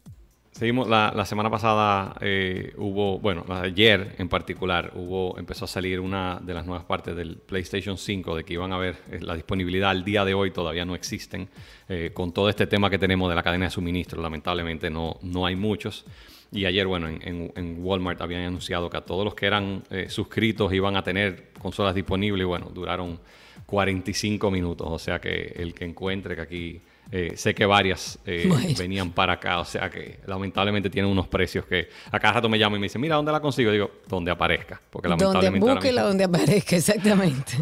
Seguimos, 0.58 0.90
la, 0.90 1.14
la 1.16 1.24
semana 1.26 1.52
pasada 1.52 2.16
eh, 2.20 2.74
hubo, 2.78 3.20
bueno, 3.20 3.46
ayer 3.48 4.16
en 4.18 4.28
particular, 4.28 4.92
hubo, 4.96 5.38
empezó 5.38 5.66
a 5.66 5.68
salir 5.68 6.00
una 6.00 6.40
de 6.42 6.56
las 6.56 6.66
nuevas 6.66 6.84
partes 6.84 7.16
del 7.16 7.38
PlayStation 7.38 7.96
5 7.96 8.38
de 8.38 8.44
que 8.44 8.54
iban 8.54 8.74
a 8.74 8.80
ver 8.80 8.96
eh, 9.12 9.20
la 9.22 9.36
disponibilidad 9.36 9.92
al 9.92 10.04
día 10.04 10.26
de 10.26 10.34
hoy, 10.34 10.50
todavía 10.50 10.84
no 10.84 10.96
existen. 10.96 11.48
Eh, 11.90 12.10
con 12.12 12.32
todo 12.32 12.50
este 12.50 12.66
tema 12.66 12.90
que 12.90 12.98
tenemos 12.98 13.30
de 13.30 13.36
la 13.36 13.44
cadena 13.44 13.66
de 13.66 13.72
suministro, 13.72 14.20
lamentablemente 14.20 14.90
no, 14.90 15.20
no 15.22 15.46
hay 15.46 15.56
muchos. 15.56 16.06
Y 16.52 16.66
ayer, 16.66 16.88
bueno, 16.88 17.08
en, 17.10 17.20
en- 17.28 17.52
en 17.56 17.78
Walmart 17.84 18.22
habían 18.22 18.44
anunciado 18.44 18.90
que 18.90 18.98
a 18.98 19.02
todos 19.02 19.26
los 19.26 19.36
que 19.36 19.46
eran 19.46 19.84
eh, 19.90 20.08
suscritos 20.10 20.72
iban 20.74 20.96
a 20.96 21.04
tener 21.04 21.50
consolas 21.60 21.94
disponibles. 21.94 22.44
y 22.44 22.46
Bueno, 22.48 22.72
duraron 22.74 23.20
45 23.66 24.50
minutos. 24.52 24.88
O 24.90 25.00
sea 25.00 25.20
que 25.20 25.54
el 25.58 25.74
que 25.74 25.86
encuentre 25.86 26.36
que 26.36 26.42
aquí, 26.42 26.82
eh, 27.12 27.34
sé 27.36 27.54
que 27.54 27.66
varias 27.66 28.18
eh, 28.26 28.46
Bueno. 28.50 28.70
venían 28.78 29.12
para 29.12 29.34
acá. 29.34 29.60
O 29.60 29.66
sea 29.66 29.90
que 29.90 30.20
lamentablemente 30.26 30.90
tienen 30.90 31.12
unos 31.12 31.28
precios 31.28 31.66
que 31.66 31.90
a 32.12 32.20
cada 32.20 32.36
rato 32.36 32.48
me 32.50 32.58
llaman 32.58 32.78
y 32.78 32.82
me 32.82 32.86
dicen, 32.86 33.02
mira, 33.02 33.16
¿dónde 33.18 33.32
la 33.34 33.42
consigo? 33.42 33.72
Digo, 33.72 33.92
donde 34.08 34.32
aparezca. 34.32 34.82
Porque 34.90 35.10
Donde 35.10 35.26
lamentablemente 35.26 35.68
ahora 35.68 35.82
búsquela, 35.82 36.02
donde 36.04 36.24
aparezca, 36.24 36.76
exactamente. 36.78 37.54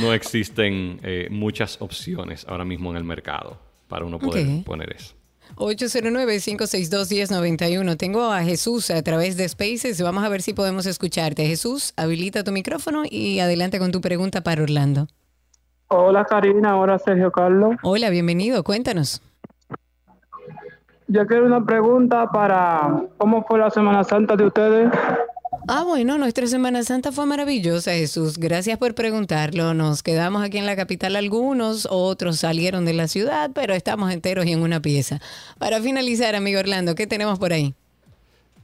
no 0.00 0.12
existen 0.14 0.98
eh, 1.02 1.28
muchas 1.30 1.80
opciones 1.82 2.46
ahora 2.48 2.64
mismo 2.64 2.90
en 2.90 2.96
el 2.96 3.04
mercado 3.04 3.58
para 3.86 4.04
uno 4.06 4.18
poder 4.18 4.64
poner 4.64 4.94
eso. 4.96 5.14
809-562-1091. 5.56 7.96
Tengo 7.96 8.32
a 8.32 8.42
Jesús 8.42 8.90
a 8.90 9.00
través 9.02 9.36
de 9.36 9.48
Spaces. 9.48 10.02
Vamos 10.02 10.24
a 10.24 10.28
ver 10.28 10.42
si 10.42 10.52
podemos 10.52 10.86
escucharte. 10.86 11.46
Jesús, 11.46 11.94
habilita 11.96 12.42
tu 12.44 12.52
micrófono 12.52 13.02
y 13.08 13.40
adelante 13.40 13.78
con 13.78 13.92
tu 13.92 14.00
pregunta 14.00 14.42
para 14.42 14.62
Orlando. 14.62 15.06
Hola 15.88 16.24
Karina, 16.24 16.76
hola 16.76 16.98
Sergio 16.98 17.32
Carlos. 17.32 17.76
Hola, 17.82 18.10
bienvenido. 18.10 18.62
Cuéntanos. 18.62 19.22
Yo 21.08 21.26
quiero 21.26 21.46
una 21.46 21.64
pregunta 21.64 22.30
para 22.30 23.02
cómo 23.18 23.44
fue 23.44 23.58
la 23.58 23.70
Semana 23.70 24.04
Santa 24.04 24.36
de 24.36 24.46
ustedes. 24.46 24.92
Ah, 25.68 25.84
bueno, 25.84 26.18
nuestra 26.18 26.46
Semana 26.46 26.82
Santa 26.82 27.12
fue 27.12 27.26
maravillosa, 27.26 27.92
Jesús. 27.92 28.38
Gracias 28.38 28.78
por 28.78 28.94
preguntarlo. 28.94 29.74
Nos 29.74 30.02
quedamos 30.02 30.42
aquí 30.42 30.58
en 30.58 30.66
la 30.66 30.74
capital 30.74 31.16
algunos, 31.16 31.86
otros 31.90 32.38
salieron 32.38 32.84
de 32.84 32.94
la 32.94 33.08
ciudad, 33.08 33.50
pero 33.54 33.74
estamos 33.74 34.12
enteros 34.12 34.46
y 34.46 34.52
en 34.52 34.62
una 34.62 34.80
pieza. 34.82 35.20
Para 35.58 35.80
finalizar, 35.80 36.34
amigo 36.34 36.58
Orlando, 36.60 36.94
¿qué 36.94 37.06
tenemos 37.06 37.38
por 37.38 37.52
ahí? 37.52 37.74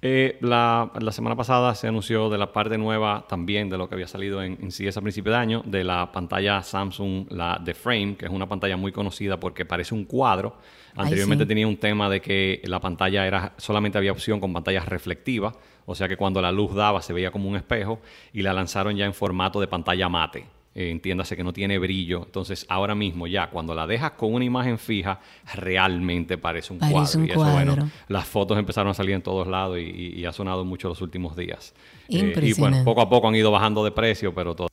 Eh, 0.08 0.38
la, 0.40 0.92
la 1.00 1.10
semana 1.10 1.34
pasada 1.34 1.74
se 1.74 1.88
anunció 1.88 2.30
de 2.30 2.38
la 2.38 2.52
parte 2.52 2.78
nueva 2.78 3.24
también 3.28 3.68
de 3.68 3.76
lo 3.76 3.88
que 3.88 3.96
había 3.96 4.06
salido 4.06 4.40
en, 4.40 4.56
en 4.62 4.70
CS 4.70 4.98
a 4.98 5.00
principio 5.00 5.32
de 5.32 5.38
año, 5.38 5.62
de 5.66 5.82
la 5.82 6.12
pantalla 6.12 6.62
Samsung, 6.62 7.26
la 7.30 7.60
The 7.64 7.74
Frame, 7.74 8.14
que 8.16 8.26
es 8.26 8.30
una 8.30 8.48
pantalla 8.48 8.76
muy 8.76 8.92
conocida 8.92 9.40
porque 9.40 9.64
parece 9.64 9.96
un 9.96 10.04
cuadro. 10.04 10.58
Ay, 10.94 11.06
Anteriormente 11.06 11.42
sí. 11.42 11.48
tenía 11.48 11.66
un 11.66 11.78
tema 11.78 12.08
de 12.08 12.20
que 12.20 12.62
la 12.66 12.78
pantalla 12.78 13.26
era 13.26 13.54
solamente 13.56 13.98
había 13.98 14.12
opción 14.12 14.38
con 14.38 14.52
pantallas 14.52 14.86
reflectivas, 14.86 15.54
o 15.86 15.96
sea 15.96 16.06
que 16.06 16.16
cuando 16.16 16.40
la 16.40 16.52
luz 16.52 16.72
daba 16.72 17.02
se 17.02 17.12
veía 17.12 17.32
como 17.32 17.48
un 17.48 17.56
espejo 17.56 17.98
y 18.32 18.42
la 18.42 18.52
lanzaron 18.52 18.94
ya 18.94 19.06
en 19.06 19.12
formato 19.12 19.58
de 19.58 19.66
pantalla 19.66 20.08
mate. 20.08 20.46
Eh, 20.78 20.90
entiéndase 20.90 21.34
que 21.38 21.42
no 21.42 21.54
tiene 21.54 21.78
brillo. 21.78 22.24
Entonces, 22.26 22.66
ahora 22.68 22.94
mismo 22.94 23.26
ya, 23.26 23.48
cuando 23.48 23.74
la 23.74 23.86
dejas 23.86 24.10
con 24.10 24.34
una 24.34 24.44
imagen 24.44 24.78
fija, 24.78 25.20
realmente 25.54 26.36
parece 26.36 26.74
un 26.74 26.78
Parece 26.80 26.92
cuadro. 26.94 27.18
un 27.20 27.26
y 27.26 27.30
eso, 27.30 27.40
bueno, 27.40 27.90
las 28.08 28.26
fotos 28.26 28.58
empezaron 28.58 28.90
a 28.90 28.94
salir 28.94 29.14
en 29.14 29.22
todos 29.22 29.46
lados 29.46 29.78
y, 29.78 29.80
y- 29.80 30.20
y 30.20 30.26
ha 30.26 30.32
sonado 30.34 30.66
mucho 30.66 30.88
los 30.88 31.00
últimos 31.00 31.34
días. 31.34 31.72
Eh, 32.08 32.16
y 32.16 32.18
Impresionante. 32.18 32.60
bueno, 32.60 32.84
poco 32.84 33.00
a 33.00 33.08
poco 33.08 33.26
han 33.28 33.34
ido 33.36 33.50
bajando 33.50 33.82
de 33.84 33.90
precio, 33.90 34.34
pero 34.34 34.54
todo. 34.54 34.68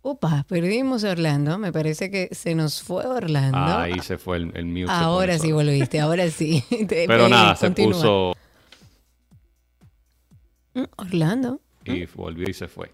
Opa, 0.00 0.44
perdimos 0.48 1.04
a 1.04 1.10
Orlando. 1.10 1.58
Me 1.58 1.70
parece 1.70 2.10
que 2.10 2.28
se 2.32 2.54
nos 2.54 2.82
fue 2.82 3.04
Orlando. 3.06 3.58
Ahí 3.58 3.98
se 4.00 4.16
fue 4.16 4.38
el, 4.38 4.50
el 4.54 4.64
mute. 4.64 4.86
ahora 4.88 5.38
sí 5.38 5.52
volviste, 5.52 6.00
ahora 6.00 6.30
sí. 6.30 6.62
Te- 6.88 7.06
Pero 7.06 7.28
nada, 7.28 7.54
se 7.54 7.70
puso 7.70 8.32
Mm, 10.74 10.84
Orlando. 10.96 11.60
Y 11.86 12.06
volvió 12.14 12.48
y 12.48 12.54
se 12.54 12.68
fue. 12.68 12.90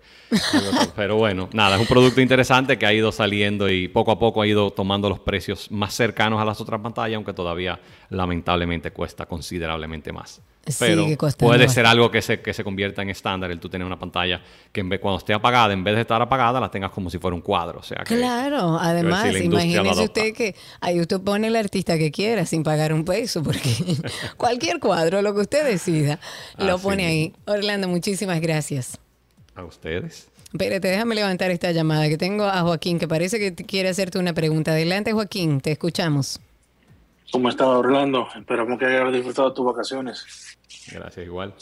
Pero 0.97 1.17
bueno, 1.17 1.49
nada, 1.53 1.77
es 1.77 1.81
un 1.81 1.87
producto 1.87 2.21
interesante 2.21 2.79
que 2.79 2.87
ha 2.87 2.93
ido 2.93 3.13
saliendo 3.13 3.69
y 3.69 3.89
poco 3.89 4.11
a 4.11 4.19
poco 4.19 4.43
ha 4.43 4.47
ido 4.47 4.71
tomando 4.71 5.09
los 5.09 5.21
precios 5.21 5.71
más 5.71 5.95
cercanos 5.95 6.41
a 6.41 6.45
las 6.45 6.61
otras 6.61 6.81
pantallas, 6.81 7.17
aunque 7.17 7.33
todavía 7.33 7.81
lamentablemente 8.09 8.91
cuesta 8.91 9.27
considerablemente 9.27 10.13
más. 10.13 10.43
Pero 10.79 11.07
costando 11.17 11.51
puede 11.51 11.69
ser 11.69 11.87
algo 11.87 12.11
que 12.11 12.21
se, 12.21 12.41
que 12.41 12.53
se 12.53 12.63
convierta 12.63 13.03
en 13.03 13.11
estándar, 13.11 13.51
el 13.51 13.59
tú 13.59 13.69
tener 13.69 13.87
una 13.87 13.99
pantalla 13.99 14.41
que 14.71 14.81
en 14.81 14.89
vez, 14.89 15.01
cuando 15.01 15.19
esté 15.19 15.33
apagada, 15.33 15.73
en 15.73 15.83
vez 15.83 15.95
de 15.95 16.03
estar 16.03 16.21
apagada, 16.21 16.61
la 16.61 16.71
tengas 16.71 16.91
como 16.91 17.09
si 17.11 17.19
fuera 17.19 17.35
un 17.35 17.41
cuadro. 17.41 17.81
O 17.81 17.83
sea 17.83 17.99
que, 17.99 18.17
Claro, 18.17 18.79
además, 18.79 19.33
si 19.33 19.49
lo 19.49 19.61
imagínese 19.61 20.05
usted 20.05 20.35
que 20.35 20.55
ahí 20.81 21.01
usted 21.01 21.21
pone 21.21 21.47
el 21.47 21.57
artista 21.57 21.97
que 21.97 22.11
quiera 22.11 22.45
sin 22.47 22.63
pagar 22.63 22.93
un 22.93 23.05
peso, 23.05 23.43
porque 23.43 23.71
cualquier 24.37 24.79
cuadro, 24.81 25.23
lo 25.23 25.35
que 25.35 25.41
usted 25.41 25.65
decida, 25.65 26.21
lo 26.59 26.75
Así 26.75 26.85
pone 26.85 27.07
ahí. 27.07 27.33
Orlando, 27.47 27.89
muchísimas 27.89 28.41
gracias. 28.41 28.99
a 29.55 29.65
ustedes. 29.65 30.29
Espérate, 30.53 30.89
déjame 30.89 31.15
levantar 31.15 31.51
esta 31.53 31.71
llamada 31.71 32.09
que 32.09 32.19
tengo 32.19 32.45
a 32.45 32.61
Joaquín, 32.63 32.99
que 32.99 33.07
parece 33.07 33.39
que 33.39 33.55
quiere 33.55 33.89
hacerte 33.89 34.19
una 34.19 34.33
pregunta. 34.33 34.73
Adelante, 34.73 35.13
Joaquín, 35.13 35.61
te 35.61 35.73
escuchamos. 35.73 36.41
¿Cómo 37.31 37.49
estás, 37.49 37.69
Orlando? 37.69 38.27
Esperamos 38.37 38.77
que 38.77 38.87
hayas 38.87 39.13
disfrutado 39.13 39.53
tus 39.53 39.65
vacaciones. 39.65 40.50
Gracias, 40.93 41.27
igual. 41.27 41.55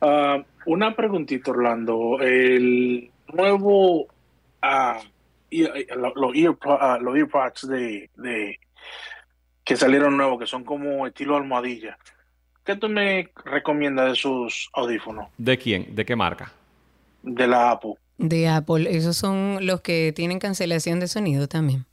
Ah, 0.00 0.42
una 0.66 0.94
preguntita, 0.94 1.50
Orlando. 1.50 2.18
El 2.20 3.10
nuevo, 3.32 4.06
ah, 4.62 5.00
los, 5.50 6.32
ah, 6.64 6.98
earpods 7.14 7.68
de, 7.68 8.10
de- 8.16 8.60
que 9.64 9.76
salieron 9.76 10.16
nuevos, 10.16 10.38
que 10.38 10.46
son 10.46 10.64
como 10.64 11.06
estilo 11.06 11.36
almohadilla. 11.36 11.98
¿Qué 12.64 12.76
tú 12.76 12.88
me 12.88 13.30
recomiendas 13.44 14.10
de 14.10 14.14
sus 14.14 14.68
audífonos? 14.74 15.28
¿De 15.38 15.56
quién? 15.58 15.94
¿De 15.94 16.04
qué 16.04 16.14
marca? 16.16 16.52
De 17.22 17.46
la 17.46 17.70
Apple. 17.72 17.94
De 18.18 18.48
Apple, 18.48 18.88
esos 18.96 19.16
son 19.16 19.58
los 19.66 19.80
que 19.80 20.12
tienen 20.14 20.38
cancelación 20.38 21.00
de 21.00 21.08
sonido 21.08 21.48
también. 21.48 21.86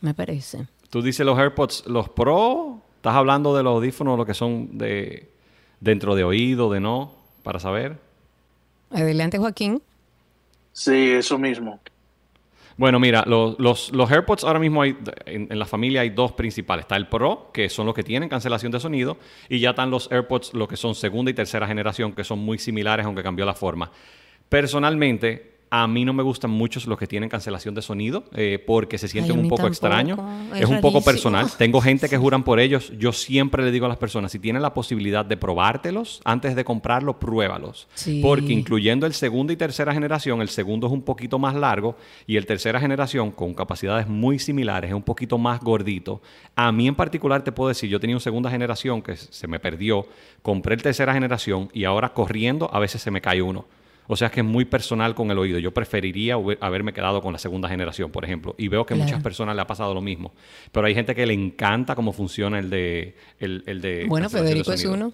Me 0.00 0.14
parece. 0.14 0.66
Tú 0.90 1.02
dices 1.02 1.24
los 1.24 1.38
AirPods, 1.38 1.86
los 1.86 2.08
Pro, 2.08 2.80
estás 3.04 3.16
hablando 3.16 3.54
de 3.54 3.62
los 3.62 3.74
audífonos, 3.74 4.16
lo 4.16 4.24
que 4.24 4.32
son 4.32 4.78
de 4.78 5.28
dentro 5.78 6.14
de 6.14 6.24
oído, 6.24 6.72
de 6.72 6.80
no, 6.80 7.12
para 7.42 7.60
saber. 7.60 7.98
Adelante, 8.90 9.36
Joaquín. 9.36 9.82
Sí, 10.72 11.10
eso 11.10 11.36
mismo. 11.36 11.80
Bueno, 12.78 12.98
mira, 12.98 13.22
los, 13.26 13.58
los, 13.58 13.92
los 13.92 14.10
AirPods 14.10 14.44
ahora 14.44 14.58
mismo 14.58 14.80
hay, 14.80 14.96
en, 15.26 15.48
en 15.52 15.58
la 15.58 15.66
familia 15.66 16.00
hay 16.00 16.10
dos 16.10 16.32
principales. 16.32 16.84
Está 16.84 16.96
el 16.96 17.06
Pro, 17.06 17.50
que 17.52 17.68
son 17.68 17.84
los 17.84 17.94
que 17.94 18.02
tienen 18.02 18.30
cancelación 18.30 18.72
de 18.72 18.80
sonido, 18.80 19.18
y 19.50 19.58
ya 19.60 19.70
están 19.70 19.90
los 19.90 20.10
AirPods, 20.10 20.54
los 20.54 20.66
que 20.66 20.78
son 20.78 20.94
segunda 20.94 21.30
y 21.30 21.34
tercera 21.34 21.66
generación, 21.66 22.14
que 22.14 22.24
son 22.24 22.38
muy 22.38 22.56
similares, 22.56 23.04
aunque 23.04 23.22
cambió 23.22 23.44
la 23.44 23.52
forma. 23.52 23.90
Personalmente, 24.48 25.53
A 25.76 25.88
mí 25.88 26.04
no 26.04 26.12
me 26.12 26.22
gustan 26.22 26.52
muchos 26.52 26.86
los 26.86 26.96
que 26.96 27.08
tienen 27.08 27.28
cancelación 27.28 27.74
de 27.74 27.82
sonido 27.82 28.22
eh, 28.36 28.62
porque 28.64 28.96
se 28.96 29.08
sienten 29.08 29.32
Ay, 29.32 29.42
un 29.42 29.48
poco 29.48 29.64
tampoco. 29.64 29.72
extraños. 29.72 30.20
Es 30.54 30.60
Es, 30.60 30.68
un 30.68 30.80
poco 30.80 31.02
personal. 31.02 31.50
Tengo 31.58 31.80
gente 31.80 32.08
que 32.08 32.16
juran 32.16 32.44
por 32.44 32.60
ellos. 32.60 32.92
Yo 32.96 33.12
siempre 33.12 33.64
le 33.64 33.72
digo 33.72 33.86
a 33.86 33.88
las 33.88 33.98
personas, 33.98 34.30
si 34.30 34.38
tienen 34.38 34.62
la 34.62 34.72
posibilidad 34.72 35.24
de 35.24 35.36
probártelos 35.36 36.20
antes 36.24 36.54
de 36.54 36.64
comprarlo, 36.64 37.18
pruébalos. 37.18 37.88
Sí. 37.94 38.20
Porque 38.22 38.52
incluyendo 38.52 39.04
el 39.04 39.14
segunda 39.14 39.52
y 39.52 39.56
tercera 39.56 39.92
generación, 39.92 40.40
el 40.42 40.48
segundo 40.48 40.86
es 40.86 40.92
un 40.92 41.02
poquito 41.02 41.40
más 41.40 41.56
largo 41.56 41.96
y 42.24 42.36
el 42.36 42.46
tercera 42.46 42.78
generación 42.78 43.32
con 43.32 43.52
capacidades 43.52 44.06
muy 44.06 44.38
similares 44.38 44.90
es 44.90 44.94
un 44.94 45.02
poquito 45.02 45.38
más 45.38 45.58
gordito. 45.58 46.22
A 46.54 46.70
mí 46.70 46.86
en 46.86 46.94
particular 46.94 47.42
te 47.42 47.50
puedo 47.50 47.66
decir, 47.66 47.90
yo 47.90 47.98
tenía 47.98 48.14
un 48.14 48.20
segunda 48.20 48.48
generación 48.48 49.02
que 49.02 49.16
se 49.16 49.48
me 49.48 49.58
perdió, 49.58 50.06
compré 50.40 50.76
el 50.76 50.82
tercera 50.82 51.14
generación 51.14 51.68
y 51.72 51.82
ahora 51.82 52.12
corriendo 52.12 52.70
a 52.72 52.78
veces 52.78 53.02
se 53.02 53.10
me 53.10 53.20
cae 53.20 53.42
uno. 53.42 53.64
O 54.06 54.16
sea 54.16 54.30
que 54.30 54.40
es 54.40 54.46
muy 54.46 54.64
personal 54.66 55.14
con 55.14 55.30
el 55.30 55.38
oído. 55.38 55.58
Yo 55.58 55.72
preferiría 55.72 56.36
haberme 56.60 56.92
quedado 56.92 57.22
con 57.22 57.32
la 57.32 57.38
segunda 57.38 57.68
generación, 57.68 58.10
por 58.10 58.24
ejemplo. 58.24 58.54
Y 58.58 58.68
veo 58.68 58.84
que 58.84 58.94
a 58.94 58.96
Claro. 58.96 59.08
muchas 59.08 59.22
personas 59.22 59.56
le 59.56 59.62
ha 59.62 59.66
pasado 59.66 59.94
lo 59.94 60.00
mismo. 60.02 60.32
Pero 60.72 60.86
hay 60.86 60.94
gente 60.94 61.14
que 61.14 61.24
le 61.24 61.32
encanta 61.34 61.94
cómo 61.94 62.12
funciona 62.12 62.58
el 62.58 62.68
de... 62.70 63.16
El, 63.40 63.62
el 63.66 63.80
de 63.80 64.04
Bueno, 64.06 64.28
de 64.28 64.38
Federico 64.38 64.72
es 64.72 64.84
uno. 64.84 65.12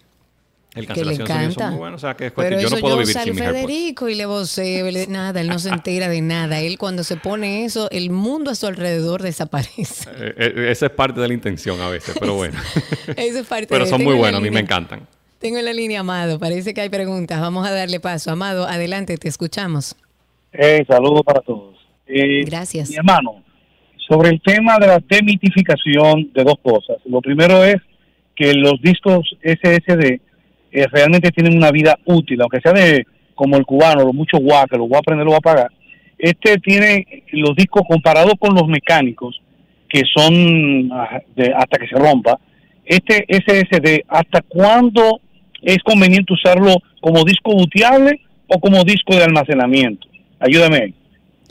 El 0.75 0.87
que 0.87 1.05
le 1.05 1.15
encanta. 1.15 1.71
muy 1.71 1.79
buenos. 1.81 2.03
O 2.03 2.07
sea 2.07 2.15
que 2.17 2.27
es 2.27 2.33
Pero 2.33 2.61
yo 2.61 2.67
eso 2.69 2.77
no 2.77 2.81
puedo 2.81 2.97
vivir 2.97 3.17
sin. 3.17 3.35
Federico 3.37 4.09
y 4.09 4.15
le 4.15 4.25
voceo, 4.27 4.89
le- 4.91 5.09
nada, 5.09 5.41
él 5.41 5.49
no 5.49 5.59
se 5.59 5.69
entera 5.69 6.09
de 6.09 6.21
nada. 6.21 6.61
Él 6.61 6.79
cuando 6.79 7.03
se 7.03 7.17
pone 7.17 7.65
eso, 7.65 7.89
el 7.91 8.11
mundo 8.11 8.53
a 8.53 8.55
su 8.55 8.69
alrededor 8.69 9.21
desaparece. 9.23 10.09
Eh, 10.17 10.35
eh, 10.37 10.67
esa 10.71 10.87
es 10.87 10.93
parte 10.93 11.21
de 11.21 11.27
la 11.27 11.35
intención 11.35 11.81
a 11.81 11.89
veces, 11.89 12.17
pero 12.21 12.35
bueno. 12.35 12.57
Eso 13.17 13.41
es 13.41 13.47
parte 13.49 13.67
pero 13.69 13.85
de- 13.85 13.91
son 13.91 13.99
tengo 13.99 14.11
muy 14.13 14.19
buenos, 14.21 14.39
a 14.41 14.43
mí 14.43 14.51
me 14.51 14.61
encantan. 14.61 15.09
Tengo 15.41 15.57
en 15.59 15.65
la 15.65 15.73
línea 15.73 16.01
Amado, 16.01 16.39
parece 16.39 16.75
que 16.75 16.83
hay 16.83 16.91
preguntas. 16.91 17.41
Vamos 17.41 17.67
a 17.67 17.73
darle 17.73 17.99
paso. 17.99 18.31
Amado, 18.31 18.67
adelante, 18.67 19.17
te 19.17 19.27
escuchamos. 19.29 19.97
Eh, 20.53 20.85
saludos 20.87 21.23
para 21.25 21.41
todos. 21.41 21.77
Eh, 22.07 22.43
Gracias. 22.45 22.91
Mi 22.91 22.97
hermano, 22.97 23.43
sobre 24.07 24.29
el 24.29 24.41
tema 24.43 24.77
de 24.79 24.87
la 24.89 24.99
demitificación 25.09 26.31
de 26.35 26.45
dos 26.45 26.57
cosas. 26.63 26.99
Lo 27.07 27.23
primero 27.23 27.65
es 27.65 27.77
que 28.37 28.53
los 28.53 28.83
discos 28.83 29.35
SSD 29.43 30.21
eh, 30.73 30.87
realmente 30.93 31.31
tienen 31.31 31.57
una 31.57 31.71
vida 31.71 31.99
útil, 32.05 32.41
aunque 32.43 32.61
sea 32.61 32.73
de 32.73 33.07
como 33.35 33.57
el 33.57 33.65
cubano, 33.65 34.05
los 34.05 34.15
muchos 34.15 34.41
guá, 34.41 34.67
que 34.71 34.77
lo 34.77 34.87
voy 34.87 34.99
a 34.99 35.03
prender, 35.03 35.25
lo 35.25 35.31
voy 35.31 35.39
a 35.39 35.41
pagar. 35.41 35.71
Este 36.19 36.59
tiene 36.59 37.25
los 37.33 37.57
discos 37.57 37.83
comparados 37.89 38.35
con 38.39 38.55
los 38.55 38.69
mecánicos, 38.69 39.41
que 39.89 40.03
son 40.15 40.93
ah, 40.93 41.23
de- 41.35 41.55
hasta 41.57 41.79
que 41.79 41.89
se 41.89 41.97
rompa. 41.97 42.39
Este 42.85 43.25
SSD, 43.27 44.05
¿hasta 44.07 44.43
cuándo 44.43 45.21
es 45.63 45.79
conveniente 45.83 46.33
usarlo 46.33 46.77
como 47.01 47.25
disco 47.25 47.53
buteable 47.53 48.21
o 48.47 48.59
como 48.61 48.85
disco 48.85 49.15
de 49.15 49.25
almacenamiento? 49.25 50.07
Ayúdame 50.39 50.77
ahí. 50.77 50.95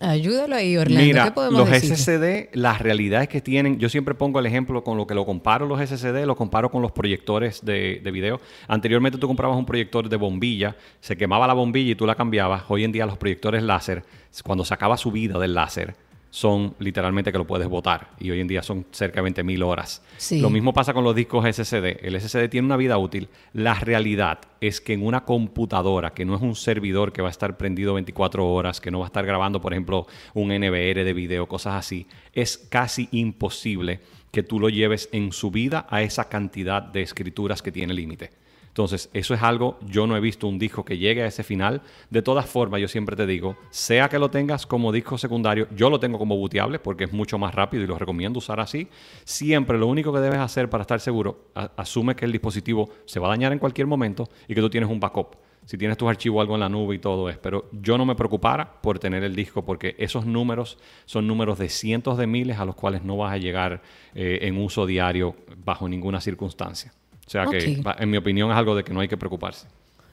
Ayúdalo 0.01 0.55
ahí, 0.55 0.77
Orlando. 0.77 0.99
¿Qué 0.99 1.07
Mira, 1.07 1.33
podemos 1.33 1.59
los 1.59 1.69
decir? 1.69 1.95
SSD, 1.95 2.55
las 2.55 2.79
realidades 2.79 3.27
que 3.27 3.41
tienen, 3.41 3.79
yo 3.79 3.89
siempre 3.89 4.15
pongo 4.15 4.39
el 4.39 4.45
ejemplo 4.45 4.83
con 4.83 4.97
lo 4.97 5.05
que 5.05 5.13
lo 5.13 5.25
comparo 5.25 5.65
los 5.65 5.81
SSD, 5.81 6.25
lo 6.25 6.37
comparo 6.37 6.71
con 6.71 6.81
los 6.81 6.93
proyectores 6.93 7.65
de, 7.65 7.99
de 8.01 8.11
video. 8.11 8.39
Anteriormente 8.67 9.17
tú 9.17 9.27
comprabas 9.27 9.57
un 9.57 9.65
proyector 9.65 10.07
de 10.07 10.15
bombilla, 10.15 10.75
se 11.01 11.17
quemaba 11.17 11.47
la 11.47 11.53
bombilla 11.53 11.91
y 11.91 11.95
tú 11.95 12.05
la 12.05 12.15
cambiabas. 12.15 12.63
Hoy 12.69 12.85
en 12.85 12.93
día 12.93 13.05
los 13.05 13.17
proyectores 13.17 13.61
láser, 13.61 14.03
cuando 14.43 14.63
se 14.63 14.73
acaba 14.73 14.95
su 14.95 15.11
vida 15.11 15.37
del 15.37 15.53
láser, 15.53 15.95
son 16.29 16.75
literalmente 16.79 17.31
que 17.31 17.37
lo 17.37 17.47
puedes 17.47 17.67
botar. 17.67 18.11
Y 18.19 18.31
hoy 18.31 18.39
en 18.39 18.47
día 18.47 18.61
son 18.61 18.85
cerca 18.91 19.21
de 19.21 19.31
20.000 19.31 19.63
horas. 19.63 20.03
Sí. 20.17 20.39
Lo 20.39 20.49
mismo 20.49 20.73
pasa 20.73 20.93
con 20.93 21.03
los 21.03 21.15
discos 21.15 21.45
SSD. 21.45 22.05
El 22.05 22.19
SSD 22.19 22.49
tiene 22.49 22.65
una 22.65 22.77
vida 22.77 22.97
útil. 22.97 23.29
La 23.53 23.73
realidad 23.73 24.39
es 24.61 24.81
que 24.81 24.93
en 24.93 25.05
una 25.05 25.25
computadora, 25.25 26.13
que 26.13 26.25
no 26.25 26.35
es 26.35 26.41
un 26.41 26.55
servidor 26.55 27.11
que 27.11 27.21
va 27.21 27.29
a 27.29 27.31
estar 27.31 27.57
prendido 27.57 27.93
24 27.95 28.47
horas, 28.47 28.79
que 28.79 28.91
no 28.91 28.99
va 28.99 29.05
a 29.05 29.07
estar 29.07 29.25
grabando, 29.25 29.61
por 29.61 29.73
ejemplo, 29.73 30.07
un 30.33 30.49
NVR 30.49 31.03
de 31.03 31.13
video, 31.13 31.47
cosas 31.47 31.75
así, 31.75 32.05
es 32.33 32.57
casi 32.57 33.09
imposible 33.11 33.99
que 34.31 34.43
tú 34.43 34.59
lo 34.59 34.69
lleves 34.69 35.09
en 35.11 35.31
su 35.31 35.49
vida 35.49 35.87
a 35.89 36.03
esa 36.03 36.29
cantidad 36.29 36.81
de 36.83 37.01
escrituras 37.01 37.61
que 37.61 37.71
tiene 37.71 37.93
límite. 37.93 38.31
Entonces, 38.79 39.09
eso 39.11 39.33
es 39.33 39.43
algo, 39.43 39.77
yo 39.85 40.07
no 40.07 40.15
he 40.15 40.21
visto 40.21 40.47
un 40.47 40.57
disco 40.57 40.85
que 40.85 40.97
llegue 40.97 41.21
a 41.21 41.25
ese 41.25 41.43
final. 41.43 41.81
De 42.09 42.21
todas 42.21 42.45
formas, 42.45 42.79
yo 42.79 42.87
siempre 42.87 43.17
te 43.17 43.27
digo, 43.27 43.57
sea 43.71 44.07
que 44.07 44.17
lo 44.17 44.31
tengas 44.31 44.65
como 44.65 44.93
disco 44.93 45.17
secundario, 45.17 45.67
yo 45.75 45.89
lo 45.89 45.99
tengo 45.99 46.17
como 46.17 46.37
booteable 46.37 46.79
porque 46.79 47.03
es 47.03 47.11
mucho 47.11 47.37
más 47.37 47.53
rápido 47.53 47.83
y 47.83 47.87
lo 47.87 47.99
recomiendo 47.99 48.39
usar 48.39 48.61
así. 48.61 48.87
Siempre 49.25 49.77
lo 49.77 49.87
único 49.87 50.13
que 50.13 50.21
debes 50.21 50.39
hacer 50.39 50.69
para 50.69 50.83
estar 50.83 51.01
seguro, 51.01 51.49
asume 51.75 52.15
que 52.15 52.23
el 52.23 52.31
dispositivo 52.31 52.89
se 53.03 53.19
va 53.19 53.27
a 53.27 53.31
dañar 53.31 53.51
en 53.51 53.59
cualquier 53.59 53.85
momento 53.85 54.29
y 54.47 54.55
que 54.55 54.61
tú 54.61 54.69
tienes 54.69 54.89
un 54.89 55.01
backup. 55.01 55.35
Si 55.65 55.77
tienes 55.77 55.97
tus 55.97 56.07
archivos 56.07 56.39
algo 56.39 56.53
en 56.53 56.61
la 56.61 56.69
nube 56.69 56.95
y 56.95 56.99
todo 56.99 57.29
es, 57.29 57.37
pero 57.37 57.69
yo 57.73 57.97
no 57.97 58.05
me 58.05 58.15
preocupara 58.15 58.81
por 58.81 58.97
tener 58.97 59.25
el 59.25 59.35
disco 59.35 59.65
porque 59.65 59.97
esos 59.99 60.25
números 60.25 60.77
son 61.03 61.27
números 61.27 61.59
de 61.59 61.67
cientos 61.67 62.17
de 62.17 62.27
miles 62.27 62.57
a 62.59 62.63
los 62.63 62.75
cuales 62.75 63.03
no 63.03 63.17
vas 63.17 63.33
a 63.33 63.37
llegar 63.37 63.81
eh, 64.15 64.39
en 64.43 64.57
uso 64.57 64.85
diario 64.85 65.35
bajo 65.65 65.89
ninguna 65.89 66.21
circunstancia. 66.21 66.93
O 67.29 67.31
sea 67.31 67.45
que, 67.45 67.79
en 67.99 68.09
mi 68.09 68.17
opinión, 68.17 68.49
es 68.49 68.57
algo 68.57 68.75
de 68.75 68.83
que 68.83 68.91
no 68.91 69.01
hay 69.01 69.07
que 69.07 69.15
preocuparse. 69.15 69.67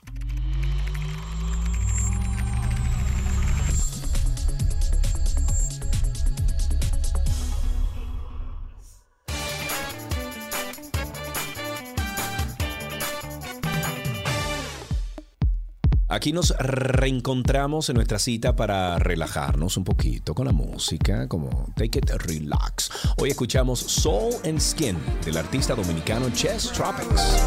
Aquí 16.12 16.30
nos 16.34 16.50
reencontramos 16.58 17.88
en 17.88 17.94
nuestra 17.94 18.18
cita 18.18 18.54
para 18.54 18.98
relajarnos 18.98 19.78
un 19.78 19.84
poquito 19.84 20.34
con 20.34 20.44
la 20.44 20.52
música, 20.52 21.26
como 21.26 21.72
Take 21.74 22.00
It 22.00 22.10
Relax. 22.26 22.90
Hoy 23.16 23.30
escuchamos 23.30 23.80
Soul 23.80 24.34
and 24.44 24.60
Skin 24.60 24.98
del 25.24 25.38
artista 25.38 25.74
dominicano 25.74 26.28
Chess 26.28 26.70
Tropics. 26.70 27.40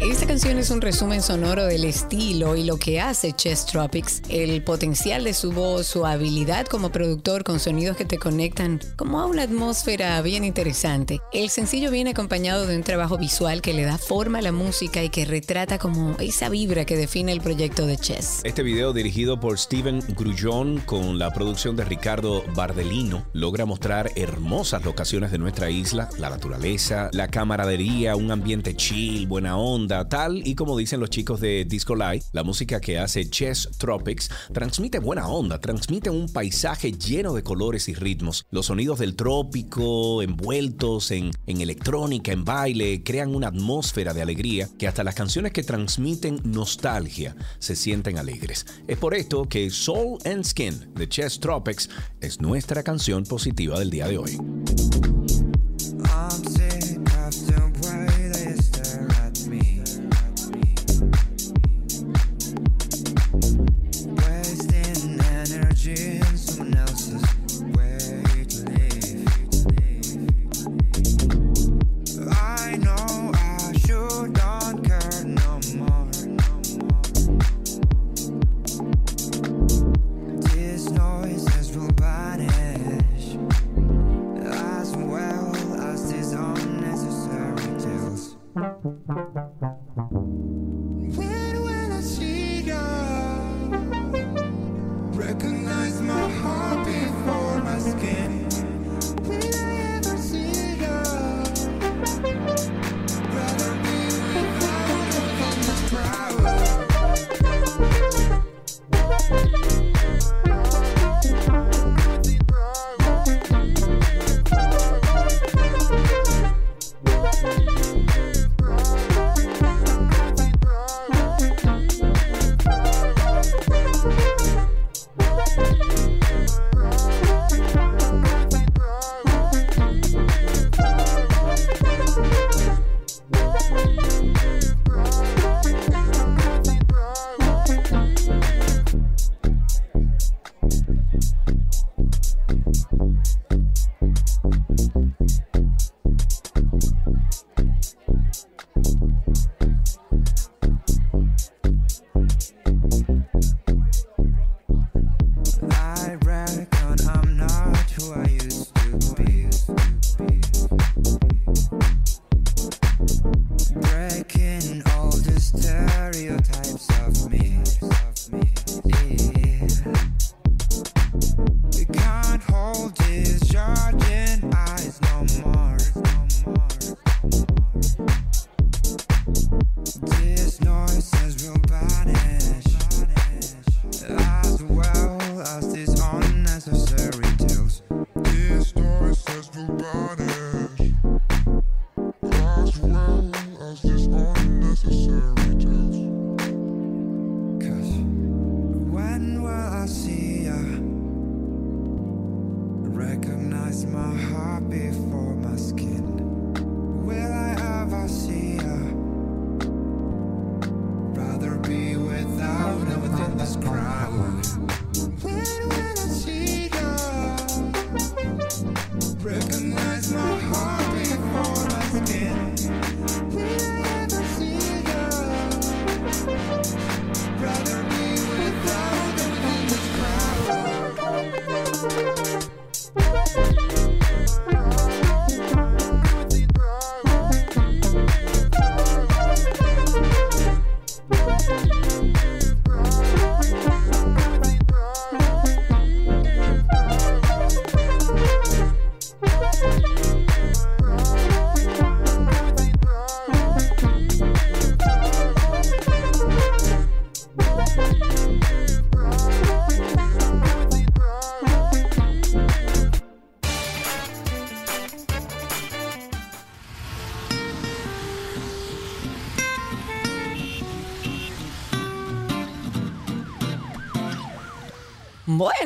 Esta 0.00 0.26
canción 0.26 0.58
es 0.58 0.70
un 0.70 0.80
resumen 0.80 1.22
sonoro 1.22 1.66
del 1.66 1.84
estilo 1.84 2.56
y 2.56 2.64
lo 2.64 2.78
que 2.78 3.00
hace 3.00 3.32
Chess 3.32 3.66
Tropics, 3.66 4.22
el 4.28 4.62
potencial 4.64 5.22
de 5.22 5.34
su 5.34 5.52
voz, 5.52 5.86
su 5.86 6.04
habilidad 6.04 6.66
como 6.66 6.90
productor 6.90 7.44
con 7.44 7.60
sonidos 7.60 7.96
que 7.96 8.04
te 8.04 8.18
conectan 8.18 8.80
como 8.96 9.20
a 9.20 9.26
una 9.26 9.42
atmósfera 9.42 10.20
bien 10.22 10.44
interesante. 10.44 11.20
El 11.32 11.50
sencillo 11.50 11.90
viene 11.92 12.10
acompañado 12.10 12.66
de 12.66 12.76
un 12.76 12.82
trabajo 12.82 13.18
visual 13.18 13.62
que 13.62 13.74
le 13.74 13.84
da 13.84 13.98
forma 13.98 14.38
a 14.38 14.42
la 14.42 14.50
música 14.50 15.04
y 15.04 15.10
que 15.10 15.24
retrata 15.24 15.78
como 15.78 16.16
esa 16.18 16.48
vibra 16.48 16.84
que 16.84 16.96
define 16.96 17.30
el 17.30 17.40
proyecto 17.40 17.86
de 17.86 17.96
Chess. 17.96 18.40
Este 18.42 18.64
video 18.64 18.92
dirigido 18.92 19.38
por 19.38 19.58
Steven 19.58 20.02
Grullón 20.16 20.80
con 20.80 21.18
la 21.18 21.32
producción 21.32 21.76
de 21.76 21.84
Ricardo 21.84 22.44
Bardelino 22.54 23.24
logra 23.32 23.66
mostrar 23.66 24.10
hermosas 24.16 24.84
locaciones 24.84 25.30
de 25.30 25.38
nuestra 25.38 25.70
isla, 25.70 26.08
la 26.18 26.30
naturaleza, 26.30 27.10
la 27.12 27.28
camaradería, 27.28 28.16
un 28.16 28.32
ambiente 28.32 28.74
chill, 28.74 29.27
buena 29.28 29.58
onda, 29.58 30.08
tal 30.08 30.46
y 30.46 30.54
como 30.54 30.76
dicen 30.76 31.00
los 31.00 31.10
chicos 31.10 31.40
de 31.40 31.64
Disco 31.66 31.94
Light, 31.94 32.24
la 32.32 32.42
música 32.42 32.80
que 32.80 32.98
hace 32.98 33.28
Chess 33.28 33.68
Tropics 33.78 34.30
transmite 34.52 34.98
buena 34.98 35.28
onda, 35.28 35.60
transmite 35.60 36.10
un 36.10 36.32
paisaje 36.32 36.92
lleno 36.92 37.34
de 37.34 37.42
colores 37.42 37.88
y 37.88 37.94
ritmos. 37.94 38.46
Los 38.50 38.66
sonidos 38.66 38.98
del 38.98 39.14
trópico 39.14 40.22
envueltos 40.22 41.10
en, 41.10 41.30
en 41.46 41.60
electrónica, 41.60 42.32
en 42.32 42.44
baile, 42.44 43.02
crean 43.04 43.34
una 43.34 43.48
atmósfera 43.48 44.14
de 44.14 44.22
alegría 44.22 44.68
que 44.78 44.88
hasta 44.88 45.04
las 45.04 45.14
canciones 45.14 45.52
que 45.52 45.62
transmiten 45.62 46.40
nostalgia 46.44 47.36
se 47.58 47.76
sienten 47.76 48.18
alegres. 48.18 48.66
Es 48.88 48.96
por 48.96 49.14
esto 49.14 49.48
que 49.48 49.70
Soul 49.70 50.18
and 50.24 50.44
Skin 50.44 50.94
de 50.94 51.08
Chess 51.08 51.38
Tropics 51.38 51.90
es 52.20 52.40
nuestra 52.40 52.82
canción 52.82 53.24
positiva 53.24 53.78
del 53.78 53.90
día 53.90 54.08
de 54.08 54.18
hoy. 54.18 54.38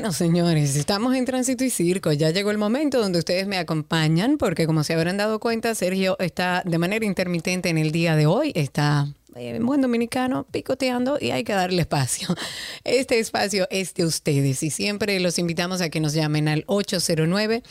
Bueno, 0.02 0.14
señores, 0.14 0.74
estamos 0.74 1.14
en 1.14 1.24
tránsito 1.24 1.62
y 1.62 1.70
circo. 1.70 2.10
Ya 2.10 2.30
llegó 2.30 2.50
el 2.50 2.58
momento 2.58 3.00
donde 3.00 3.20
ustedes 3.20 3.46
me 3.46 3.56
acompañan, 3.56 4.36
porque 4.36 4.66
como 4.66 4.82
se 4.82 4.94
habrán 4.94 5.16
dado 5.16 5.38
cuenta, 5.38 5.76
Sergio 5.76 6.16
está 6.18 6.64
de 6.66 6.76
manera 6.76 7.06
intermitente 7.06 7.68
en 7.68 7.78
el 7.78 7.92
día 7.92 8.16
de 8.16 8.26
hoy. 8.26 8.50
Está 8.56 9.06
eh, 9.36 9.54
en 9.54 9.64
buen 9.64 9.80
dominicano 9.80 10.44
picoteando 10.50 11.18
y 11.20 11.30
hay 11.30 11.44
que 11.44 11.52
darle 11.52 11.82
espacio. 11.82 12.26
Este 12.82 13.20
espacio 13.20 13.68
es 13.70 13.94
de 13.94 14.04
ustedes 14.04 14.64
y 14.64 14.70
siempre 14.70 15.20
los 15.20 15.38
invitamos 15.38 15.80
a 15.80 15.88
que 15.88 16.00
nos 16.00 16.14
llamen 16.14 16.48
al 16.48 16.64
809. 16.66 17.62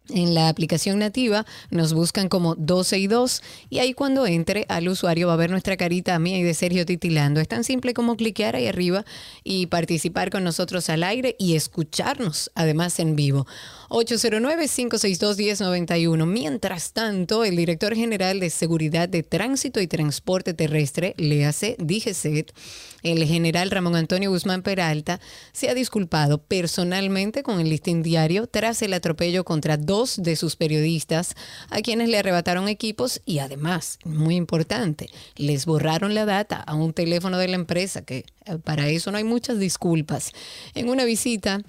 en 0.09 0.33
la 0.33 0.49
aplicación 0.49 0.99
nativa 0.99 1.45
nos 1.69 1.93
buscan 1.93 2.29
como 2.29 2.55
12 2.55 2.99
y 2.99 3.07
2 3.07 3.41
y 3.69 3.79
ahí 3.79 3.93
cuando 3.93 4.25
entre 4.25 4.65
al 4.69 4.87
usuario 4.87 5.27
va 5.27 5.33
a 5.33 5.37
ver 5.37 5.51
nuestra 5.51 5.77
carita 5.77 6.17
mía 6.19 6.37
y 6.37 6.43
de 6.43 6.53
Sergio 6.53 6.85
titilando. 6.85 7.39
Es 7.39 7.47
tan 7.47 7.63
simple 7.63 7.93
como 7.93 8.15
cliquear 8.15 8.55
ahí 8.55 8.67
arriba 8.67 9.05
y 9.43 9.67
participar 9.67 10.29
con 10.29 10.43
nosotros 10.43 10.89
al 10.89 11.03
aire 11.03 11.35
y 11.39 11.55
escucharnos 11.55 12.51
además 12.55 12.99
en 12.99 13.15
vivo. 13.15 13.47
809-562-1091. 13.89 16.25
Mientras 16.25 16.93
tanto, 16.93 17.45
el 17.45 17.55
director 17.55 17.95
general 17.95 18.39
de 18.39 18.49
Seguridad 18.49 19.07
de 19.07 19.21
Tránsito 19.23 19.79
y 19.79 19.87
Transporte 19.87 20.53
Terrestre, 20.53 21.13
le 21.17 21.45
hace 21.45 21.75
DGCET, 21.79 22.51
el 23.03 23.25
general 23.25 23.71
Ramón 23.71 23.95
Antonio 23.95 24.31
Guzmán 24.31 24.61
Peralta, 24.61 25.19
se 25.51 25.69
ha 25.69 25.73
disculpado 25.73 26.39
personalmente 26.39 27.43
con 27.43 27.59
el 27.59 27.69
listín 27.69 28.03
diario 28.03 28.47
tras 28.47 28.81
el 28.81 28.93
atropello 28.93 29.43
contra 29.43 29.77
dos 29.77 30.21
de 30.21 30.35
sus 30.35 30.55
periodistas 30.55 31.35
a 31.69 31.81
quienes 31.81 32.09
le 32.09 32.17
arrebataron 32.17 32.67
equipos 32.67 33.21
y 33.25 33.39
además, 33.39 33.99
muy 34.03 34.35
importante, 34.35 35.09
les 35.35 35.65
borraron 35.65 36.15
la 36.15 36.25
data 36.25 36.57
a 36.57 36.75
un 36.75 36.93
teléfono 36.93 37.37
de 37.37 37.47
la 37.47 37.55
empresa, 37.55 38.03
que 38.03 38.25
eh, 38.45 38.57
para 38.63 38.87
eso 38.89 39.11
no 39.11 39.17
hay 39.17 39.23
muchas 39.23 39.59
disculpas. 39.59 40.31
En 40.73 40.89
una 40.89 41.05
visita 41.05 41.61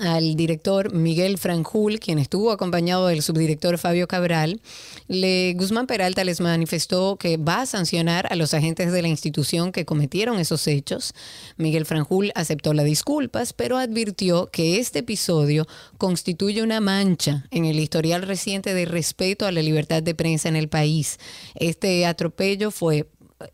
al 0.00 0.36
director 0.36 0.92
Miguel 0.92 1.38
Franjul, 1.38 1.98
quien 1.98 2.18
estuvo 2.18 2.52
acompañado 2.52 3.08
del 3.08 3.22
subdirector 3.22 3.78
Fabio 3.78 4.06
Cabral, 4.06 4.60
le, 5.08 5.54
Guzmán 5.54 5.86
Peralta 5.86 6.24
les 6.24 6.40
manifestó 6.40 7.16
que 7.16 7.36
va 7.36 7.62
a 7.62 7.66
sancionar 7.66 8.26
a 8.30 8.36
los 8.36 8.54
agentes 8.54 8.92
de 8.92 9.02
la 9.02 9.08
institución 9.08 9.72
que 9.72 9.84
cometieron 9.84 10.38
esos 10.38 10.66
hechos. 10.66 11.14
Miguel 11.56 11.86
Franjul 11.86 12.32
aceptó 12.34 12.74
las 12.74 12.84
disculpas, 12.84 13.52
pero 13.52 13.78
advirtió 13.78 14.50
que 14.50 14.78
este 14.78 15.00
episodio 15.00 15.66
constituye 15.96 16.62
una 16.62 16.80
mancha 16.80 17.46
en 17.50 17.64
el 17.64 17.78
historial 17.78 18.22
reciente 18.22 18.74
de 18.74 18.84
respeto 18.84 19.46
a 19.46 19.52
la 19.52 19.62
libertad 19.62 20.02
de 20.02 20.14
prensa 20.14 20.48
en 20.48 20.56
el 20.56 20.68
país. 20.68 21.18
Este 21.54 22.06
atropello 22.06 22.70
fue 22.70 23.06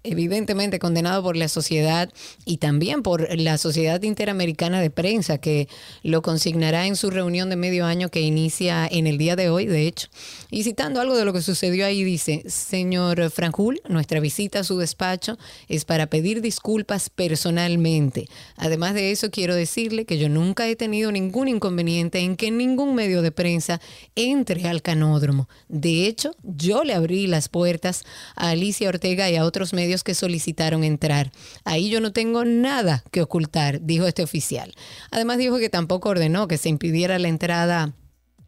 evidentemente 0.03 0.79
condenado 0.79 1.23
por 1.23 1.37
la 1.37 1.49
sociedad 1.49 2.11
y 2.45 2.57
también 2.57 3.03
por 3.03 3.39
la 3.39 3.59
Sociedad 3.59 4.03
Interamericana 4.03 4.81
de 4.81 4.91
Prensa, 4.91 5.39
que 5.39 5.69
lo 6.03 6.23
consignará 6.23 6.87
en 6.87 6.97
su 6.97 7.11
reunión 7.11 7.51
de 7.51 7.57
medio 7.57 7.85
año 7.85 8.09
que 8.09 8.21
inicia 8.21 8.87
en 8.91 9.07
el 9.07 9.19
día 9.19 9.37
de 9.37 9.51
hoy, 9.51 9.67
de 9.67 9.87
hecho. 9.87 10.09
Y 10.51 10.65
citando 10.65 11.01
algo 11.01 11.17
de 11.17 11.25
lo 11.25 11.33
que 11.33 11.43
sucedió 11.43 11.85
ahí, 11.85 12.03
dice, 12.03 12.45
señor 12.47 13.31
Franjul, 13.31 13.83
nuestra 13.89 14.21
visita 14.21 14.61
a 14.61 14.65
su 14.65 14.79
despacho 14.79 15.39
es 15.69 15.85
para 15.85 16.07
pedir 16.07 16.41
disculpas 16.41 17.11
personalmente. 17.11 18.27
Además 18.57 18.95
de 18.95 19.11
eso, 19.11 19.31
quiero 19.31 19.55
decirle 19.55 20.07
que 20.07 20.19
yo 20.19 20.29
nunca 20.29 20.67
he 20.67 20.77
tenido 20.77 21.13
ningún 21.13 21.49
inconveniente 21.49 22.21
en 22.21 22.37
que 22.37 22.51
ningún 22.51 22.95
medio 22.95 23.21
de 23.21 23.33
prensa 23.33 23.81
entre 24.15 24.67
al 24.67 24.81
canódromo. 24.81 25.49
De 25.69 26.07
hecho, 26.07 26.35
yo 26.43 26.85
le 26.85 26.95
abrí 26.95 27.27
las 27.27 27.49
puertas 27.49 28.05
a 28.35 28.51
Alicia 28.51 28.89
Ortega 28.89 29.29
y 29.31 29.37
a 29.37 29.45
otros 29.45 29.74
medios 29.75 30.05
que 30.05 30.15
solicitaron 30.15 30.85
entrar. 30.85 31.33
Ahí 31.65 31.91
yo 31.91 32.01
no 32.01 32.13
tengo 32.13 32.45
nada 32.45 33.05
que 33.11 33.23
ocultar, 33.23 33.81
dijo 33.83 34.07
este 34.07 34.23
oficial. 34.23 34.75
Además 35.11 35.39
dijo 35.39 35.59
que 35.59 35.69
tampoco 35.69 36.09
ordenó 36.09 36.49
que 36.49 36.59
se 36.59 36.69
impidiera 36.69 37.19
la 37.19 37.29
entrada 37.29 37.95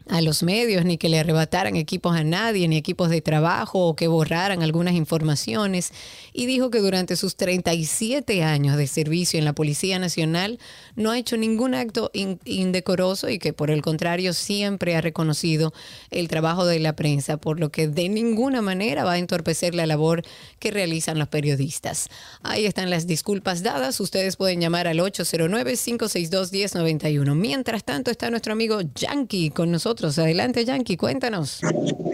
a 0.08 0.20
los 0.20 0.44
medios, 0.44 0.84
ni 0.84 0.98
que 0.98 1.08
le 1.08 1.18
arrebataran 1.18 1.74
equipos 1.74 2.14
a 2.16 2.22
nadie, 2.22 2.68
ni 2.68 2.76
equipos 2.76 3.10
de 3.10 3.20
trabajo, 3.20 3.88
o 3.88 3.96
que 3.96 4.06
borraran 4.06 4.62
algunas 4.62 4.94
informaciones, 4.94 5.90
y 6.32 6.46
dijo 6.46 6.70
que 6.70 6.78
durante 6.78 7.16
sus 7.16 7.34
37 7.34 8.44
años 8.44 8.76
de 8.76 8.86
servicio 8.86 9.40
en 9.40 9.44
la 9.44 9.52
Policía 9.52 9.98
Nacional 9.98 10.60
no 10.94 11.10
ha 11.10 11.18
hecho 11.18 11.36
ningún 11.36 11.74
acto 11.74 12.12
in- 12.14 12.38
indecoroso 12.44 13.28
y 13.28 13.40
que 13.40 13.52
por 13.52 13.68
el 13.72 13.82
contrario 13.82 14.32
siempre 14.32 14.94
ha 14.94 15.00
reconocido 15.00 15.72
el 16.12 16.28
trabajo 16.28 16.66
de 16.66 16.78
la 16.78 16.94
prensa, 16.94 17.36
por 17.36 17.58
lo 17.58 17.72
que 17.72 17.88
de 17.88 18.08
ninguna 18.08 18.62
manera 18.62 19.02
va 19.02 19.14
a 19.14 19.18
entorpecer 19.18 19.74
la 19.74 19.86
labor 19.86 20.22
que 20.60 20.70
realizan 20.70 21.18
los 21.18 21.26
periodistas. 21.26 22.10
Ahí 22.44 22.64
están 22.64 22.90
las 22.90 23.08
disculpas 23.08 23.64
dadas, 23.64 23.98
ustedes 23.98 24.36
pueden 24.36 24.60
llamar 24.60 24.86
al 24.86 25.00
809-562-1091. 25.00 27.34
Mientras 27.34 27.82
tanto 27.82 28.12
está 28.12 28.30
nuestro 28.30 28.52
amigo 28.52 28.82
Yankee 28.94 29.50
con 29.50 29.72
nosotros 29.72 29.95
nosotros. 29.96 30.18
Adelante, 30.18 30.64
Yankee, 30.64 30.96
cuéntanos. 30.96 31.60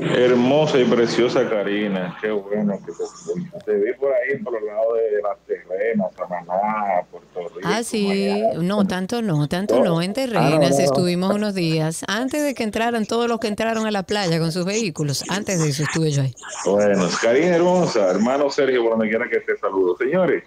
Hermosa 0.01 0.79
y 0.79 0.85
preciosa 0.85 1.49
Karina, 1.49 2.17
qué 2.21 2.31
bueno 2.31 2.79
que 2.85 2.93
te, 2.93 3.65
te 3.65 3.79
vi 3.79 3.93
por 3.95 4.13
ahí 4.13 4.39
por 4.43 4.57
el 4.57 4.67
lado 4.67 4.95
de 4.95 5.23
las 5.23 5.39
terrenas, 5.47 6.09
Samaná, 6.17 7.03
Puerto 7.11 7.49
Rico. 7.57 7.61
Ah, 7.65 7.83
sí, 7.83 8.43
no, 8.57 8.87
tanto 8.87 9.23
no, 9.23 9.49
tanto 9.49 9.83
no, 9.83 10.03
en 10.03 10.13
terrenas 10.13 10.79
estuvimos 10.79 11.35
unos 11.35 11.55
días, 11.55 12.05
antes 12.09 12.45
de 12.45 12.55
que 12.55 12.63
entraran 12.63 13.07
todos 13.07 13.29
los 13.29 13.39
que 13.39 13.49
entraron 13.49 13.87
a 13.87 13.91
la 13.91 14.03
playa 14.03 14.39
con 14.39 14.53
sus 14.53 14.65
vehículos, 14.65 15.25
antes 15.29 15.63
de 15.63 15.71
eso 15.71 15.85
estuve 15.85 16.11
yo 16.11 16.23
ahí. 16.23 16.35
Bueno, 16.67 17.09
Karina 17.21 17.57
hermosa, 17.57 18.11
hermano 18.11 18.51
Sergio, 18.51 18.83
por 18.83 18.93
donde 18.93 19.09
quiera 19.09 19.29
que 19.29 19.39
esté, 19.39 19.57
saludos. 19.59 19.99
Señores, 19.99 20.45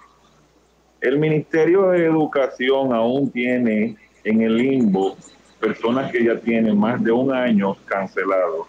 el 1.02 1.18
Ministerio 1.18 1.90
de 1.90 2.06
Educación 2.06 2.94
aún 2.94 3.32
tiene 3.32 3.96
en 4.24 4.42
el 4.42 4.58
limbo 4.58 5.16
personas 5.60 6.12
que 6.12 6.24
ya 6.24 6.40
tienen 6.40 6.78
más 6.78 7.04
de 7.04 7.12
un 7.12 7.34
año 7.34 7.76
cancelados, 7.86 8.68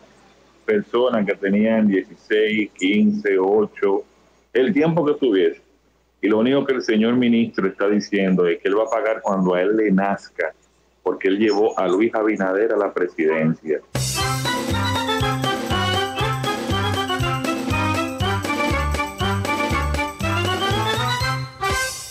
personas 0.64 1.26
que 1.26 1.34
tenían 1.34 1.88
16, 1.88 2.70
15, 2.72 3.38
8, 3.38 4.04
el 4.54 4.72
tiempo 4.72 5.04
que 5.04 5.14
tuviese. 5.14 5.60
Y 6.20 6.28
lo 6.28 6.38
único 6.38 6.64
que 6.64 6.74
el 6.74 6.82
señor 6.82 7.14
ministro 7.14 7.66
está 7.68 7.88
diciendo 7.88 8.46
es 8.46 8.60
que 8.60 8.68
él 8.68 8.78
va 8.78 8.84
a 8.84 8.90
pagar 8.90 9.20
cuando 9.22 9.54
a 9.54 9.62
él 9.62 9.76
le 9.76 9.92
nazca, 9.92 10.52
porque 11.02 11.28
él 11.28 11.38
llevó 11.38 11.78
a 11.78 11.86
Luis 11.86 12.14
Abinader 12.14 12.72
a 12.72 12.76
la 12.76 12.92
presidencia. 12.92 13.80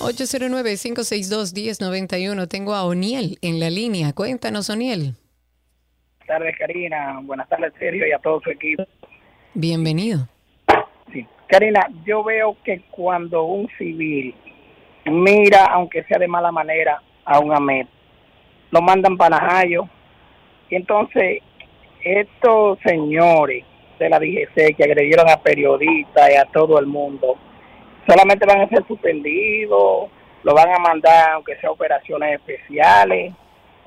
809-562-1091. 0.06 2.48
Tengo 2.48 2.74
a 2.74 2.86
Oniel 2.86 3.38
en 3.42 3.60
la 3.60 3.70
línea. 3.70 4.14
Cuéntanos, 4.14 4.70
Oniel. 4.70 5.16
Buenas 6.20 6.28
tardes, 6.28 6.56
Karina. 6.58 7.20
Buenas 7.24 7.50
tardes, 7.50 7.74
Sergio, 7.80 8.08
y 8.08 8.12
a 8.12 8.20
todo 8.20 8.40
su 8.42 8.50
equipo. 8.50 8.86
Bienvenido. 9.54 10.28
Sí. 11.14 11.26
Karina, 11.48 11.88
yo 12.06 12.24
veo 12.24 12.58
que 12.64 12.82
cuando 12.92 13.44
un 13.44 13.68
civil 13.78 14.34
mira, 15.12 15.66
aunque 15.66 16.04
sea 16.04 16.18
de 16.18 16.28
mala 16.28 16.52
manera, 16.52 17.02
a 17.26 17.40
un 17.40 17.54
AMET, 17.54 17.88
lo 18.72 18.82
mandan 18.82 19.18
para 19.18 19.40
Najayo. 19.40 19.88
Y 20.70 20.76
entonces, 20.76 21.42
estos 22.04 22.80
señores 22.86 23.64
de 24.00 24.10
la 24.10 24.20
DGC 24.20 24.76
que 24.76 24.84
agredieron 24.84 25.30
a 25.30 25.42
periodistas 25.42 26.32
y 26.32 26.36
a 26.36 26.46
todo 26.46 26.80
el 26.80 26.86
mundo, 26.86 27.38
solamente 28.08 28.46
van 28.46 28.62
a 28.62 28.70
ser 28.70 28.86
suspendidos, 28.88 30.10
lo 30.44 30.54
van 30.54 30.72
a 30.72 30.80
mandar 30.80 31.32
aunque 31.32 31.58
sea 31.58 31.72
operaciones 31.72 32.40
especiales. 32.40 33.34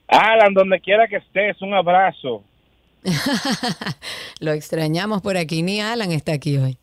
Alan, 0.09 0.53
donde 0.53 0.79
quiera 0.81 1.09
que 1.09 1.17
estés, 1.17 1.63
un 1.63 1.73
abrazo. 1.73 2.43
Lo 4.41 4.53
extrañamos 4.53 5.23
por 5.23 5.39
aquí. 5.39 5.63
Ni 5.63 5.81
Alan 5.81 6.13
está 6.13 6.35
aquí 6.35 6.59
hoy. 6.59 6.77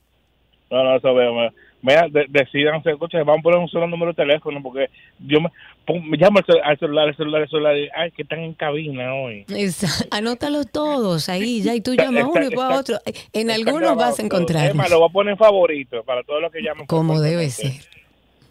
No, 0.71 0.83
no, 0.83 0.99
veo. 1.13 1.51
Mira, 1.83 2.07
de, 2.09 2.25
decidanse, 2.27 2.89
escucha, 2.89 3.19
vamos 3.19 3.41
a 3.41 3.43
poner 3.43 3.59
un 3.59 3.67
solo 3.67 3.85
número 3.85 4.13
de 4.13 4.15
teléfono 4.15 4.63
porque 4.63 4.89
yo 5.19 5.39
me, 5.39 5.51
me 5.87 6.17
llamo 6.17 6.39
al 6.39 6.45
celular, 6.79 7.07
al 7.07 7.15
celular, 7.15 7.41
al 7.43 7.49
celular, 7.49 7.75
ay, 7.95 8.11
que 8.11 8.23
están 8.23 8.39
en 8.39 8.53
cabina 8.53 9.13
hoy. 9.15 9.45
Esa- 9.49 10.05
anótalos 10.11 10.71
todos 10.71 11.29
ahí, 11.29 11.61
ya, 11.61 11.75
y 11.75 11.81
tú 11.81 11.93
llamas 11.95 12.23
a 12.23 12.27
uno 12.27 12.45
y 12.49 12.55
vas 12.55 12.71
a 12.71 12.79
otro. 12.79 12.97
En 13.33 13.51
algunos 13.51 13.95
vas 13.95 14.19
a 14.19 14.23
encontrar. 14.23 14.73
Más, 14.73 14.89
lo 14.89 14.99
voy 14.99 15.09
a 15.09 15.13
poner 15.13 15.31
en 15.33 15.37
favorito 15.37 16.03
para 16.03 16.23
todos 16.23 16.41
los 16.41 16.51
que 16.51 16.61
llaman. 16.61 16.85
Como 16.87 17.21
debe 17.21 17.49
ser. 17.49 17.73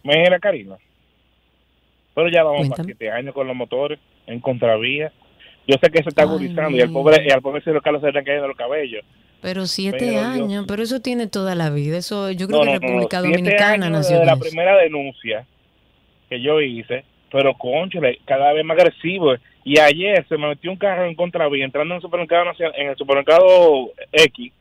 Mira, 0.03 0.39
Karina. 0.39 0.77
Pero 2.15 2.29
ya 2.29 2.43
vamos 2.45 2.69
para 2.69 2.85
siete 2.85 3.11
años 3.11 3.35
con 3.35 3.47
los 3.47 3.57
motores 3.57 3.99
en 4.27 4.39
contravía. 4.41 5.13
Yo 5.67 5.77
sé 5.83 5.91
que 5.91 6.03
se 6.03 6.11
está 6.11 6.23
agudizando 6.23 6.77
y 6.77 6.81
al 6.81 6.93
pobre, 6.93 7.25
y 7.27 7.31
al 7.33 7.41
pobre 7.41 7.63
Ciro 7.63 7.81
Carlos 7.81 8.01
se 8.03 8.07
le 8.07 8.11
están 8.11 8.25
cayendo 8.25 8.47
los 8.49 8.57
cabellos. 8.57 9.05
Pero 9.41 9.67
siete 9.67 9.99
Pero 9.99 10.21
años, 10.21 10.65
pero 10.69 10.83
eso 10.83 11.01
tiene 11.01 11.27
toda 11.27 11.55
la 11.55 11.71
vida. 11.71 11.97
Eso 11.99 12.31
yo 12.31 12.47
creo 12.47 12.65
No, 12.65 12.65
que 12.65 12.73
no, 12.73 12.81
no, 12.81 12.87
República 12.87 13.21
siete 13.21 13.37
Dominicana 13.37 13.91
nació 13.91 14.19
con 14.19 14.27
la 14.27 14.37
primera 14.37 14.77
denuncia 14.77 15.47
que 16.29 16.41
yo 16.41 16.61
hice, 16.61 17.05
pero 17.35 17.53
conchale, 17.55 18.21
cada 18.25 18.53
vez 18.53 18.65
más 18.65 18.79
agresivo. 18.79 19.35
Y 19.65 19.81
ayer 19.81 20.25
se 20.29 20.39
me 20.39 20.47
metió 20.47 20.71
un 20.71 20.77
carro 20.77 21.05
en 21.05 21.17
contravía 21.17 21.65
entrando 21.65 21.93
en 21.95 21.97
el 21.97 22.03
supermercado 22.03 22.45
nacional- 22.45 22.75
en 22.77 22.91
el 22.91 22.97
supermercado 22.97 23.91
X. 24.13 24.53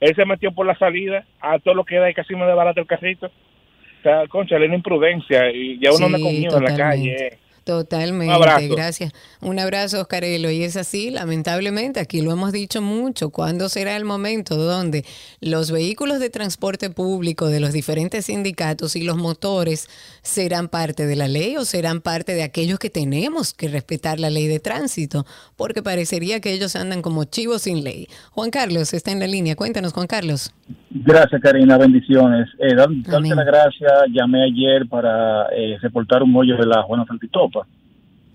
Él 0.00 0.14
se 0.16 0.24
metió 0.24 0.50
por 0.50 0.66
la 0.66 0.76
salida 0.76 1.24
a 1.40 1.60
todo 1.60 1.74
lo 1.74 1.84
que 1.84 1.94
da 1.94 2.10
y 2.10 2.14
casi 2.14 2.34
me 2.34 2.44
desbarata 2.44 2.80
el 2.80 2.88
carrito. 2.88 3.26
O 3.26 4.02
sea, 4.02 4.26
concha, 4.26 4.56
una 4.56 4.74
imprudencia 4.74 5.48
y 5.52 5.78
ya 5.78 5.92
uno 5.92 6.06
anda 6.06 6.18
Sí, 6.18 6.24
con 6.24 6.38
miedo 6.40 6.58
en 6.58 6.64
la 6.64 6.76
calle. 6.76 7.38
Totalmente, 7.68 8.34
Un 8.34 8.42
abrazo. 8.42 8.74
gracias. 8.74 9.12
Un 9.42 9.58
abrazo, 9.58 10.00
Oscarelo. 10.00 10.50
Y 10.50 10.62
es 10.62 10.74
así, 10.78 11.10
lamentablemente, 11.10 12.00
aquí 12.00 12.22
lo 12.22 12.32
hemos 12.32 12.50
dicho 12.50 12.80
mucho. 12.80 13.28
¿Cuándo 13.28 13.68
será 13.68 13.94
el 13.94 14.06
momento 14.06 14.56
donde 14.56 15.04
los 15.42 15.70
vehículos 15.70 16.18
de 16.18 16.30
transporte 16.30 16.88
público 16.88 17.48
de 17.48 17.60
los 17.60 17.74
diferentes 17.74 18.24
sindicatos 18.24 18.96
y 18.96 19.02
los 19.04 19.18
motores 19.18 19.90
serán 20.22 20.68
parte 20.68 21.06
de 21.06 21.14
la 21.14 21.28
ley 21.28 21.58
o 21.58 21.66
serán 21.66 22.00
parte 22.00 22.32
de 22.34 22.42
aquellos 22.42 22.78
que 22.78 22.88
tenemos 22.88 23.52
que 23.52 23.68
respetar 23.68 24.18
la 24.18 24.30
ley 24.30 24.46
de 24.46 24.60
tránsito? 24.60 25.26
Porque 25.54 25.82
parecería 25.82 26.40
que 26.40 26.52
ellos 26.54 26.74
andan 26.74 27.02
como 27.02 27.24
chivos 27.24 27.62
sin 27.62 27.84
ley. 27.84 28.08
Juan 28.30 28.48
Carlos 28.50 28.94
está 28.94 29.12
en 29.12 29.20
la 29.20 29.26
línea. 29.26 29.56
Cuéntanos, 29.56 29.92
Juan 29.92 30.06
Carlos. 30.06 30.54
Gracias, 30.90 31.40
Karina. 31.42 31.76
Bendiciones. 31.76 32.48
Eh, 32.60 32.74
dar- 32.74 32.88
darte 33.06 33.34
la 33.34 33.44
gracia. 33.44 33.88
Llamé 34.10 34.44
ayer 34.44 34.88
para 34.88 35.46
eh, 35.54 35.76
reportar 35.82 36.22
un 36.22 36.34
hoyo 36.34 36.56
de 36.56 36.64
la 36.66 36.82
Juana 36.82 37.04
Saltitopa. 37.06 37.57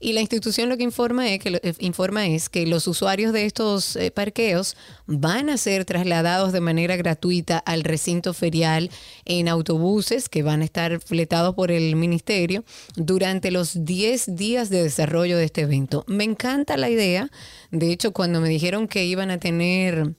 Y 0.00 0.14
la 0.14 0.22
institución 0.22 0.70
lo 0.70 0.78
que 0.78 0.82
informa 0.82 1.28
es 1.28 1.40
que, 1.40 1.60
eh, 1.62 1.74
informa 1.78 2.26
es 2.26 2.48
que 2.48 2.66
los 2.66 2.88
usuarios 2.88 3.34
de 3.34 3.44
estos 3.44 3.96
eh, 3.96 4.10
parqueos 4.10 4.74
van 5.06 5.50
a 5.50 5.58
ser 5.58 5.84
trasladados 5.84 6.52
de 6.52 6.60
manera 6.62 6.96
gratuita 6.96 7.58
al 7.58 7.84
recinto 7.84 8.32
ferial 8.32 8.90
en 9.26 9.48
autobuses 9.48 10.30
que 10.30 10.42
van 10.42 10.62
a 10.62 10.64
estar 10.64 11.00
fletados 11.00 11.54
por 11.54 11.70
el 11.70 11.96
ministerio 11.96 12.64
durante 12.96 13.50
los 13.50 13.84
10 13.84 14.36
días 14.36 14.70
de 14.70 14.82
desarrollo 14.82 15.36
de 15.36 15.44
este 15.44 15.62
evento. 15.62 16.04
Me 16.06 16.24
encanta 16.24 16.78
la 16.78 16.88
idea. 16.88 17.30
De 17.70 17.92
hecho, 17.92 18.12
cuando 18.12 18.40
me 18.40 18.48
dijeron 18.48 18.88
que 18.88 19.04
iban 19.04 19.30
a 19.30 19.38
tener 19.38 20.14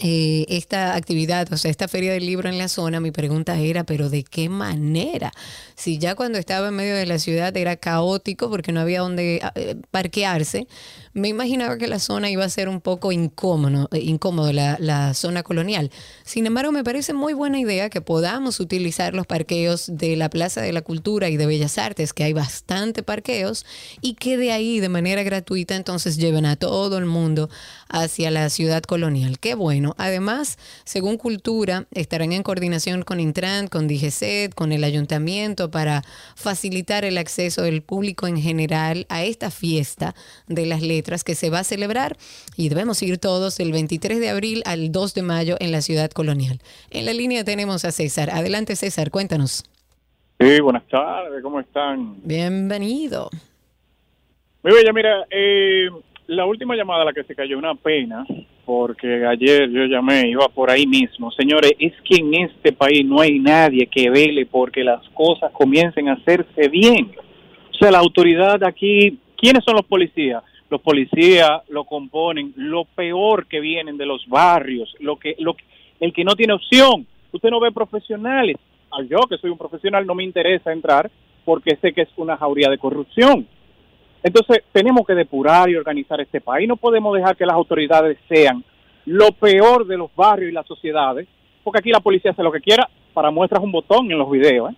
eh, 0.00 0.46
esta 0.48 0.94
actividad, 0.94 1.52
o 1.52 1.56
sea, 1.56 1.70
esta 1.70 1.88
feria 1.88 2.12
del 2.12 2.26
libro 2.26 2.48
en 2.48 2.58
la 2.58 2.68
zona, 2.68 3.00
mi 3.00 3.10
pregunta 3.10 3.58
era, 3.58 3.84
pero 3.84 4.08
¿de 4.08 4.24
qué 4.24 4.48
manera? 4.48 5.32
Si 5.74 5.98
ya 5.98 6.14
cuando 6.14 6.38
estaba 6.38 6.68
en 6.68 6.74
medio 6.74 6.94
de 6.94 7.06
la 7.06 7.18
ciudad 7.18 7.56
era 7.56 7.76
caótico 7.76 8.48
porque 8.48 8.72
no 8.72 8.80
había 8.80 9.00
donde 9.00 9.40
eh, 9.54 9.76
parquearse, 9.90 10.68
me 11.12 11.28
imaginaba 11.28 11.78
que 11.78 11.86
la 11.86 11.98
zona 11.98 12.30
iba 12.30 12.44
a 12.44 12.48
ser 12.48 12.68
un 12.68 12.80
poco 12.80 13.12
incómodo, 13.12 13.88
eh, 13.92 14.00
incómodo 14.00 14.52
la, 14.52 14.76
la, 14.80 15.14
zona 15.14 15.42
colonial. 15.42 15.90
Sin 16.24 16.46
embargo, 16.46 16.72
me 16.72 16.84
parece 16.84 17.12
muy 17.12 17.32
buena 17.32 17.58
idea 17.58 17.90
que 17.90 18.00
podamos 18.00 18.60
utilizar 18.60 19.14
los 19.14 19.26
parqueos 19.26 19.86
de 19.92 20.16
la 20.16 20.30
Plaza 20.30 20.60
de 20.60 20.72
la 20.72 20.82
Cultura 20.82 21.28
y 21.28 21.36
de 21.36 21.46
Bellas 21.46 21.78
Artes, 21.78 22.12
que 22.12 22.24
hay 22.24 22.32
bastante 22.32 23.02
parqueos, 23.02 23.64
y 24.00 24.14
que 24.14 24.36
de 24.36 24.52
ahí, 24.52 24.80
de 24.80 24.88
manera 24.88 25.22
gratuita, 25.22 25.76
entonces 25.76 26.16
lleven 26.16 26.46
a 26.46 26.56
todo 26.56 26.98
el 26.98 27.06
mundo 27.06 27.48
hacia 27.88 28.30
la 28.30 28.48
ciudad 28.50 28.82
colonial. 28.82 29.38
Qué 29.38 29.54
bueno. 29.54 29.94
Además, 29.98 30.58
según 30.84 31.16
Cultura, 31.16 31.86
estarán 31.92 32.32
en 32.32 32.42
coordinación 32.42 33.02
con 33.02 33.20
Intran, 33.20 33.68
con 33.68 33.88
DGCET, 33.88 34.54
con 34.54 34.72
el 34.72 34.84
ayuntamiento 34.84 35.70
para 35.70 36.04
facilitar 36.34 37.04
el 37.04 37.18
acceso 37.18 37.62
del 37.62 37.82
público 37.82 38.26
en 38.26 38.40
general 38.40 39.06
a 39.08 39.24
esta 39.24 39.50
fiesta 39.50 40.14
de 40.46 40.66
las 40.66 40.82
letras 40.98 41.22
que 41.22 41.34
se 41.34 41.48
va 41.50 41.60
a 41.60 41.64
celebrar 41.64 42.16
y 42.56 42.68
debemos 42.68 43.02
ir 43.02 43.18
todos 43.18 43.56
del 43.56 43.70
23 43.72 44.18
de 44.18 44.30
abril 44.30 44.62
al 44.66 44.90
2 44.90 45.14
de 45.14 45.22
mayo 45.22 45.56
en 45.60 45.70
la 45.70 45.80
ciudad 45.80 46.10
colonial. 46.10 46.58
En 46.90 47.06
la 47.06 47.12
línea 47.12 47.44
tenemos 47.44 47.84
a 47.84 47.92
César. 47.92 48.30
Adelante 48.30 48.74
César, 48.74 49.10
cuéntanos. 49.10 49.64
Sí, 50.40 50.60
buenas 50.60 50.86
tardes, 50.88 51.42
¿cómo 51.42 51.60
están? 51.60 52.16
Bienvenido. 52.24 53.30
Muy 54.62 54.72
bella, 54.72 54.92
mira, 54.92 55.26
eh, 55.30 55.88
la 56.26 56.44
última 56.46 56.76
llamada 56.76 57.02
a 57.02 57.04
la 57.06 57.12
que 57.12 57.24
se 57.24 57.34
cayó 57.34 57.56
una 57.58 57.74
pena, 57.74 58.26
porque 58.64 59.24
ayer 59.24 59.70
yo 59.70 59.84
llamé, 59.84 60.28
iba 60.28 60.46
por 60.48 60.70
ahí 60.70 60.86
mismo. 60.86 61.30
Señores, 61.32 61.72
es 61.78 61.94
que 62.04 62.16
en 62.16 62.34
este 62.34 62.72
país 62.72 63.04
no 63.04 63.20
hay 63.20 63.38
nadie 63.38 63.86
que 63.86 64.10
vele 64.10 64.46
porque 64.46 64.84
las 64.84 65.02
cosas 65.14 65.50
comiencen 65.52 66.08
a 66.08 66.14
hacerse 66.14 66.68
bien. 66.68 67.12
O 67.72 67.76
sea, 67.78 67.90
la 67.90 67.98
autoridad 67.98 68.62
aquí, 68.64 69.18
¿quiénes 69.36 69.64
son 69.64 69.76
los 69.76 69.86
policías? 69.86 70.42
Los 70.70 70.80
policías 70.80 71.62
lo 71.68 71.84
componen 71.84 72.52
lo 72.56 72.84
peor 72.84 73.46
que 73.46 73.60
vienen 73.60 73.96
de 73.96 74.06
los 74.06 74.26
barrios, 74.26 74.94
lo 75.00 75.16
que, 75.16 75.34
lo, 75.38 75.56
el 76.00 76.12
que 76.12 76.24
no 76.24 76.34
tiene 76.34 76.52
opción. 76.52 77.06
Usted 77.32 77.50
no 77.50 77.60
ve 77.60 77.72
profesionales. 77.72 78.56
Yo 79.08 79.20
que 79.28 79.38
soy 79.38 79.50
un 79.50 79.58
profesional 79.58 80.06
no 80.06 80.14
me 80.14 80.24
interesa 80.24 80.72
entrar 80.72 81.10
porque 81.44 81.76
sé 81.76 81.92
que 81.92 82.02
es 82.02 82.08
una 82.16 82.36
jauría 82.36 82.68
de 82.70 82.78
corrupción 82.78 83.46
entonces, 84.22 84.64
tenemos 84.72 85.06
que 85.06 85.14
depurar 85.14 85.70
y 85.70 85.76
organizar 85.76 86.20
este 86.20 86.40
país. 86.40 86.68
No 86.68 86.76
podemos 86.76 87.14
dejar 87.14 87.36
que 87.36 87.46
las 87.46 87.54
autoridades 87.54 88.18
sean 88.28 88.64
lo 89.06 89.32
peor 89.32 89.86
de 89.86 89.96
los 89.96 90.14
barrios 90.14 90.50
y 90.50 90.54
las 90.54 90.66
sociedades, 90.66 91.26
porque 91.64 91.78
aquí 91.78 91.90
la 91.90 92.00
policía 92.00 92.32
hace 92.32 92.42
lo 92.42 92.52
que 92.52 92.60
quiera 92.60 92.88
para 93.14 93.30
muestras 93.30 93.62
un 93.62 93.72
botón 93.72 94.10
en 94.10 94.18
los 94.18 94.30
videos. 94.30 94.72
¿eh? 94.72 94.74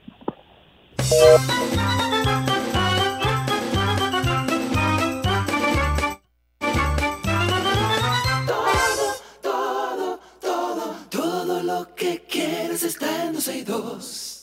Lo 11.71 11.95
que 11.95 12.23
quieres 12.29 12.83
está 12.83 13.27
en 13.27 13.35
262. 13.35 14.39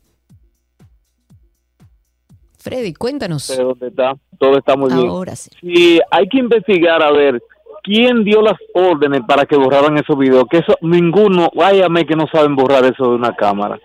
Freddy, 2.59 2.95
cuéntanos. 2.95 3.55
¿Dónde 3.55 3.89
está? 3.89 4.15
Todo 4.39 4.57
está 4.57 4.75
muy 4.75 4.91
bien. 4.91 5.07
Ahora 5.07 5.37
sí. 5.37 5.51
Sí, 5.61 6.01
hay 6.11 6.27
que 6.29 6.39
investigar 6.39 7.03
a 7.03 7.13
ver 7.13 7.43
quién 7.85 8.24
dio 8.24 8.40
las 8.43 8.59
órdenes 8.73 9.20
para 9.28 9.44
que 9.44 9.56
borraran 9.56 9.97
esos 9.98 10.19
videos, 10.19 10.47
que 10.51 10.59
eso 10.59 10.74
ninguno, 10.81 11.51
váyame 11.55 12.06
que 12.06 12.16
no 12.16 12.27
saben 12.32 12.56
borrar 12.56 12.85
eso 12.85 13.11
de 13.11 13.16
una 13.16 13.36
cámara. 13.36 13.78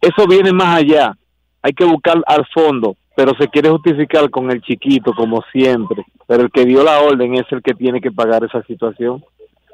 Eso 0.00 0.28
viene 0.28 0.52
más 0.52 0.76
allá. 0.76 1.16
Hay 1.62 1.72
que 1.72 1.84
buscar 1.84 2.22
al 2.26 2.46
fondo, 2.54 2.94
pero 3.16 3.32
se 3.40 3.48
quiere 3.48 3.70
justificar 3.70 4.30
con 4.30 4.50
el 4.52 4.60
chiquito 4.60 5.12
como 5.12 5.42
siempre, 5.50 6.04
pero 6.28 6.44
el 6.44 6.50
que 6.52 6.66
dio 6.66 6.84
la 6.84 7.00
orden 7.00 7.34
es 7.34 7.46
el 7.50 7.62
que 7.62 7.74
tiene 7.74 8.00
que 8.00 8.12
pagar 8.12 8.44
esa 8.44 8.62
situación, 8.62 9.24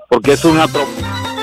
porque 0.08 0.32
es 0.32 0.44
un 0.44 0.56
atropello. 0.56 1.33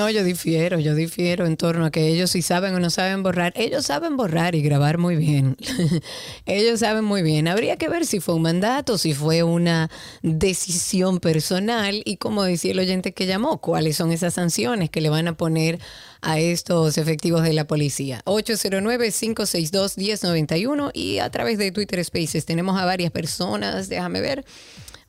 No, 0.00 0.08
yo 0.08 0.24
difiero, 0.24 0.78
yo 0.78 0.94
difiero 0.94 1.44
en 1.44 1.58
torno 1.58 1.84
a 1.84 1.90
que 1.90 2.08
ellos 2.08 2.30
si 2.30 2.40
saben 2.40 2.74
o 2.74 2.80
no 2.80 2.88
saben 2.88 3.22
borrar. 3.22 3.52
Ellos 3.54 3.84
saben 3.84 4.16
borrar 4.16 4.54
y 4.54 4.62
grabar 4.62 4.96
muy 4.96 5.14
bien. 5.14 5.58
ellos 6.46 6.80
saben 6.80 7.04
muy 7.04 7.20
bien. 7.20 7.48
Habría 7.48 7.76
que 7.76 7.90
ver 7.90 8.06
si 8.06 8.18
fue 8.18 8.34
un 8.34 8.40
mandato, 8.40 8.96
si 8.96 9.12
fue 9.12 9.42
una 9.42 9.90
decisión 10.22 11.20
personal 11.20 12.00
y 12.06 12.16
como 12.16 12.44
decía 12.44 12.72
el 12.72 12.78
oyente 12.78 13.12
que 13.12 13.26
llamó, 13.26 13.60
cuáles 13.60 13.98
son 13.98 14.10
esas 14.10 14.32
sanciones 14.32 14.88
que 14.88 15.02
le 15.02 15.10
van 15.10 15.28
a 15.28 15.36
poner 15.36 15.78
a 16.22 16.38
estos 16.38 16.96
efectivos 16.96 17.42
de 17.42 17.52
la 17.52 17.66
policía. 17.66 18.22
809-562-1091 18.24 20.92
y 20.94 21.18
a 21.18 21.28
través 21.28 21.58
de 21.58 21.72
Twitter 21.72 22.02
Spaces 22.02 22.46
tenemos 22.46 22.80
a 22.80 22.86
varias 22.86 23.10
personas, 23.10 23.90
déjame 23.90 24.22
ver. 24.22 24.46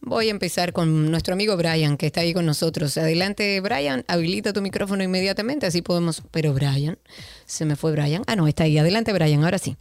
Voy 0.03 0.29
a 0.29 0.31
empezar 0.31 0.73
con 0.73 1.11
nuestro 1.11 1.33
amigo 1.33 1.55
Brian, 1.57 1.95
que 1.95 2.07
está 2.07 2.21
ahí 2.21 2.33
con 2.33 2.45
nosotros. 2.45 2.97
Adelante, 2.97 3.61
Brian, 3.61 4.03
habilita 4.07 4.51
tu 4.51 4.61
micrófono 4.61 5.03
inmediatamente, 5.03 5.67
así 5.67 5.83
podemos... 5.83 6.23
Pero 6.31 6.53
Brian, 6.53 6.97
se 7.45 7.65
me 7.65 7.75
fue 7.75 7.91
Brian. 7.91 8.23
Ah, 8.25 8.35
no, 8.35 8.47
está 8.47 8.63
ahí. 8.63 8.79
Adelante, 8.79 9.13
Brian, 9.13 9.43
ahora 9.43 9.59
sí. 9.59 9.77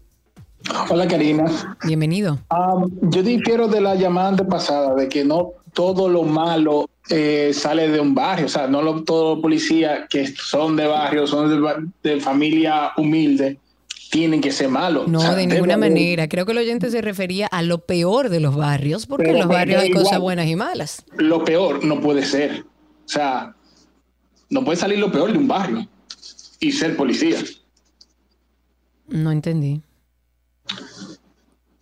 Hola, 0.91 1.09
Karina. 1.09 1.47
Bienvenido. 1.85 2.39
Um, 2.51 2.91
yo 3.11 3.23
difiero 3.23 3.67
de 3.67 3.81
la 3.81 3.95
llamada 3.95 4.29
antepasada, 4.29 4.95
de 4.95 5.09
que 5.09 5.25
no 5.25 5.53
todo 5.73 6.07
lo 6.07 6.23
malo 6.23 6.91
eh, 7.09 7.53
sale 7.55 7.89
de 7.89 7.99
un 7.99 8.15
barrio, 8.15 8.47
o 8.47 8.49
sea, 8.49 8.67
no 8.67 8.83
lo, 8.83 9.03
todos 9.05 9.37
los 9.37 9.43
policías 9.43 10.01
que 10.11 10.27
son 10.27 10.77
de 10.77 10.87
barrio, 10.87 11.27
son 11.27 11.49
de, 12.03 12.11
de 12.11 12.21
familia 12.21 12.93
humilde, 12.99 13.59
tienen 14.11 14.41
que 14.41 14.51
ser 14.53 14.69
malos. 14.69 15.07
No, 15.09 15.19
O 15.19 15.23
sea, 15.23 15.35
de 15.35 15.47
ninguna 15.47 15.77
manera. 15.77 16.29
Creo 16.29 16.45
que 16.45 16.53
el 16.53 16.59
oyente 16.59 16.91
se 16.91 17.01
refería 17.01 17.47
a 17.47 17.63
lo 17.63 17.79
peor 17.87 18.29
de 18.29 18.41
los 18.41 18.57
barrios, 18.57 19.07
porque 19.07 19.31
en 19.31 19.39
los 19.39 19.47
barrios 19.49 19.83
hay 19.83 19.93
cosas 19.93 20.19
buenas 20.19 20.47
y 20.49 20.57
malas. 20.57 21.05
Lo 21.17 21.45
peor 21.45 21.85
no 21.85 22.01
puede 22.01 22.25
ser. 22.25 22.65
O 23.07 23.09
sea, 23.09 23.55
no 24.49 24.65
puede 24.65 24.77
salir 24.77 24.99
lo 24.99 25.11
peor 25.13 25.33
de 25.33 25.39
un 25.39 25.47
barrio 25.49 25.87
y 26.59 26.73
ser 26.73 26.97
policía. 26.97 27.39
No 29.09 29.31
entendí. 29.33 29.81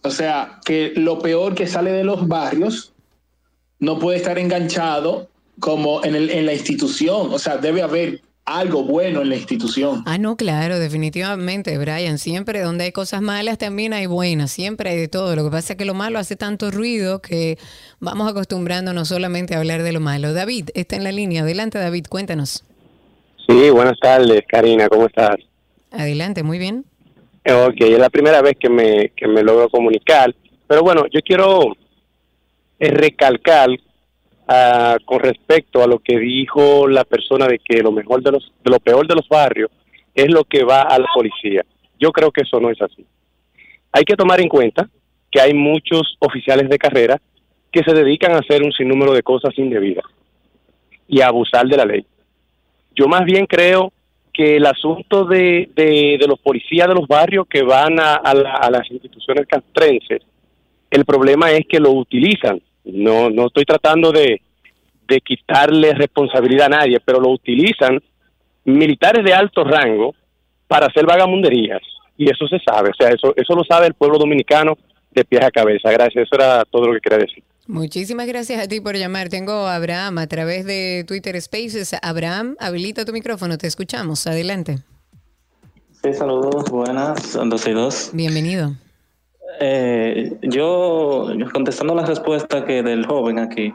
O 0.02 0.10
sea, 0.10 0.60
que 0.64 0.92
lo 0.96 1.18
peor 1.18 1.54
que 1.54 1.66
sale 1.66 1.92
de 1.92 2.04
los 2.04 2.26
barrios 2.28 2.92
no 3.78 3.98
puede 3.98 4.18
estar 4.18 4.38
enganchado 4.38 5.28
como 5.60 6.04
en, 6.04 6.14
el- 6.14 6.30
en 6.30 6.46
la 6.46 6.54
institución. 6.54 7.28
O 7.32 7.38
sea, 7.38 7.56
debe 7.58 7.82
haber 7.82 8.22
algo 8.48 8.82
bueno 8.82 9.22
en 9.22 9.28
la 9.30 9.36
institución. 9.36 10.02
Ah, 10.06 10.18
no, 10.18 10.36
claro, 10.36 10.78
definitivamente, 10.78 11.76
Brian. 11.78 12.18
Siempre 12.18 12.60
donde 12.60 12.84
hay 12.84 12.92
cosas 12.92 13.20
malas 13.20 13.58
también 13.58 13.92
hay 13.92 14.06
buenas, 14.06 14.50
siempre 14.50 14.90
hay 14.90 14.96
de 14.98 15.08
todo. 15.08 15.36
Lo 15.36 15.44
que 15.44 15.50
pasa 15.50 15.74
es 15.74 15.76
que 15.76 15.84
lo 15.84 15.94
malo 15.94 16.18
hace 16.18 16.36
tanto 16.36 16.70
ruido 16.70 17.20
que 17.20 17.58
vamos 18.00 18.30
acostumbrándonos 18.30 19.08
solamente 19.08 19.54
a 19.54 19.58
hablar 19.58 19.82
de 19.82 19.92
lo 19.92 20.00
malo. 20.00 20.32
David 20.32 20.70
está 20.74 20.96
en 20.96 21.04
la 21.04 21.12
línea. 21.12 21.42
Adelante, 21.42 21.78
David, 21.78 22.06
cuéntanos. 22.08 22.64
Sí, 23.46 23.70
buenas 23.70 23.98
tardes, 24.00 24.42
Karina, 24.48 24.88
¿cómo 24.88 25.06
estás? 25.06 25.36
Adelante, 25.90 26.42
muy 26.42 26.58
bien. 26.58 26.84
Eh, 27.44 27.52
Ok, 27.52 27.76
es 27.80 27.98
la 27.98 28.10
primera 28.10 28.42
vez 28.42 28.56
que 28.58 28.68
me, 28.68 29.10
que 29.16 29.26
me 29.26 29.42
logro 29.42 29.68
comunicar, 29.70 30.34
pero 30.66 30.82
bueno, 30.82 31.04
yo 31.10 31.20
quiero 31.22 31.74
eh, 32.78 32.90
recalcar 32.90 33.70
ah, 34.48 34.96
con 35.04 35.20
respecto 35.20 35.82
a 35.82 35.86
lo 35.86 35.98
que 36.00 36.18
dijo 36.18 36.88
la 36.88 37.04
persona 37.04 37.46
de 37.46 37.58
que 37.58 37.82
lo 37.82 37.92
mejor 37.92 38.22
de 38.22 38.32
los, 38.32 38.52
de 38.64 38.70
lo 38.70 38.80
peor 38.80 39.06
de 39.06 39.14
los 39.14 39.28
barrios 39.28 39.70
es 40.14 40.30
lo 40.32 40.44
que 40.44 40.64
va 40.64 40.82
a 40.82 40.98
la 40.98 41.06
policía. 41.14 41.64
Yo 42.00 42.10
creo 42.12 42.30
que 42.30 42.42
eso 42.42 42.58
no 42.60 42.70
es 42.70 42.80
así. 42.82 43.04
Hay 43.92 44.04
que 44.04 44.16
tomar 44.16 44.40
en 44.40 44.48
cuenta 44.48 44.88
que 45.30 45.40
hay 45.40 45.54
muchos 45.54 46.16
oficiales 46.20 46.68
de 46.68 46.78
carrera 46.78 47.20
que 47.70 47.82
se 47.82 47.92
dedican 47.92 48.32
a 48.32 48.38
hacer 48.38 48.62
un 48.62 48.72
sinnúmero 48.72 49.12
de 49.12 49.22
cosas 49.22 49.56
indebidas 49.58 50.04
y 51.06 51.20
a 51.20 51.28
abusar 51.28 51.66
de 51.66 51.76
la 51.76 51.84
ley. 51.84 52.04
Yo 52.94 53.06
más 53.06 53.24
bien 53.24 53.46
creo 53.46 53.92
que 54.32 54.56
el 54.56 54.66
asunto 54.66 55.24
de, 55.24 55.68
de, 55.74 56.16
de 56.20 56.26
los 56.28 56.38
policías 56.40 56.88
de 56.88 56.94
los 56.94 57.06
barrios 57.08 57.46
que 57.48 57.62
van 57.62 57.98
a, 58.00 58.14
a 58.14 58.34
la- 58.34 58.54
a 58.54 58.70
las 58.70 58.90
instituciones 58.90 59.46
castrenses, 59.46 60.22
el 60.90 61.04
problema 61.04 61.50
es 61.50 61.66
que 61.66 61.80
lo 61.80 61.90
utilizan. 61.92 62.60
No, 62.84 63.30
no 63.30 63.46
estoy 63.46 63.64
tratando 63.64 64.12
de, 64.12 64.40
de 65.06 65.20
quitarle 65.20 65.94
responsabilidad 65.94 66.66
a 66.66 66.78
nadie, 66.78 67.00
pero 67.04 67.20
lo 67.20 67.30
utilizan 67.30 68.00
militares 68.64 69.24
de 69.24 69.32
alto 69.32 69.64
rango 69.64 70.14
para 70.66 70.86
hacer 70.86 71.06
vagamunderías. 71.06 71.82
Y 72.16 72.30
eso 72.30 72.46
se 72.48 72.58
sabe, 72.58 72.90
o 72.90 72.94
sea, 72.94 73.10
eso, 73.10 73.32
eso 73.36 73.54
lo 73.54 73.64
sabe 73.64 73.86
el 73.86 73.94
pueblo 73.94 74.18
dominicano 74.18 74.76
de 75.12 75.24
pies 75.24 75.42
a 75.42 75.50
cabeza. 75.50 75.90
Gracias, 75.90 76.26
eso 76.26 76.34
era 76.34 76.64
todo 76.64 76.86
lo 76.86 76.94
que 76.94 77.00
quería 77.00 77.18
decir. 77.18 77.44
Muchísimas 77.68 78.26
gracias 78.26 78.64
a 78.64 78.66
ti 78.66 78.80
por 78.80 78.96
llamar. 78.96 79.28
Tengo 79.28 79.52
a 79.52 79.76
Abraham 79.76 80.18
a 80.18 80.26
través 80.26 80.64
de 80.64 81.04
Twitter 81.06 81.40
Spaces. 81.40 81.94
Abraham, 82.02 82.56
habilita 82.58 83.04
tu 83.04 83.12
micrófono, 83.12 83.58
te 83.58 83.66
escuchamos. 83.66 84.26
Adelante. 84.26 84.78
Sí, 86.02 86.12
saludos, 86.14 86.70
buenas, 86.70 87.22
son 87.22 87.50
12 87.50 87.70
y 87.70 87.74
2. 87.74 88.10
Bienvenido. 88.14 88.72
Eh, 89.60 90.38
yo, 90.42 91.28
contestando 91.52 91.94
la 91.94 92.04
respuesta 92.04 92.64
que 92.64 92.82
del 92.82 93.06
joven 93.06 93.38
aquí, 93.38 93.74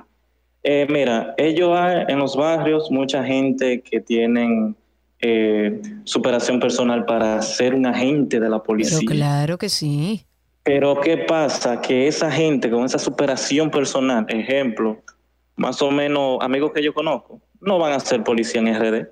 eh, 0.64 0.88
mira, 0.90 1.34
ellos 1.38 1.78
hay 1.78 2.06
en 2.08 2.20
los 2.20 2.36
barrios 2.36 2.90
mucha 2.90 3.24
gente 3.24 3.82
que 3.82 4.00
tienen 4.00 4.76
eh, 5.20 5.82
superación 6.06 6.60
personal 6.60 7.06
para 7.06 7.42
ser 7.42 7.76
un 7.76 7.86
agente 7.86 8.40
de 8.40 8.50
la 8.50 8.58
Pero 8.58 8.64
policía. 8.64 9.00
claro 9.08 9.58
que 9.58 9.70
sí. 9.70 10.26
Pero 10.64 11.02
¿qué 11.02 11.18
pasa? 11.18 11.82
Que 11.82 12.08
esa 12.08 12.32
gente 12.32 12.70
con 12.70 12.86
esa 12.86 12.98
superación 12.98 13.70
personal, 13.70 14.26
ejemplo, 14.30 15.02
más 15.58 15.82
o 15.82 15.92
menos 15.92 16.38
amigos 16.42 16.72
que 16.74 16.82
yo 16.82 16.94
conozco, 16.94 17.42
no 17.60 17.78
van 17.80 17.94
a 17.94 18.00
ser 18.00 18.24
policía 18.24 18.62
en 18.62 18.74
RD. 18.74 19.08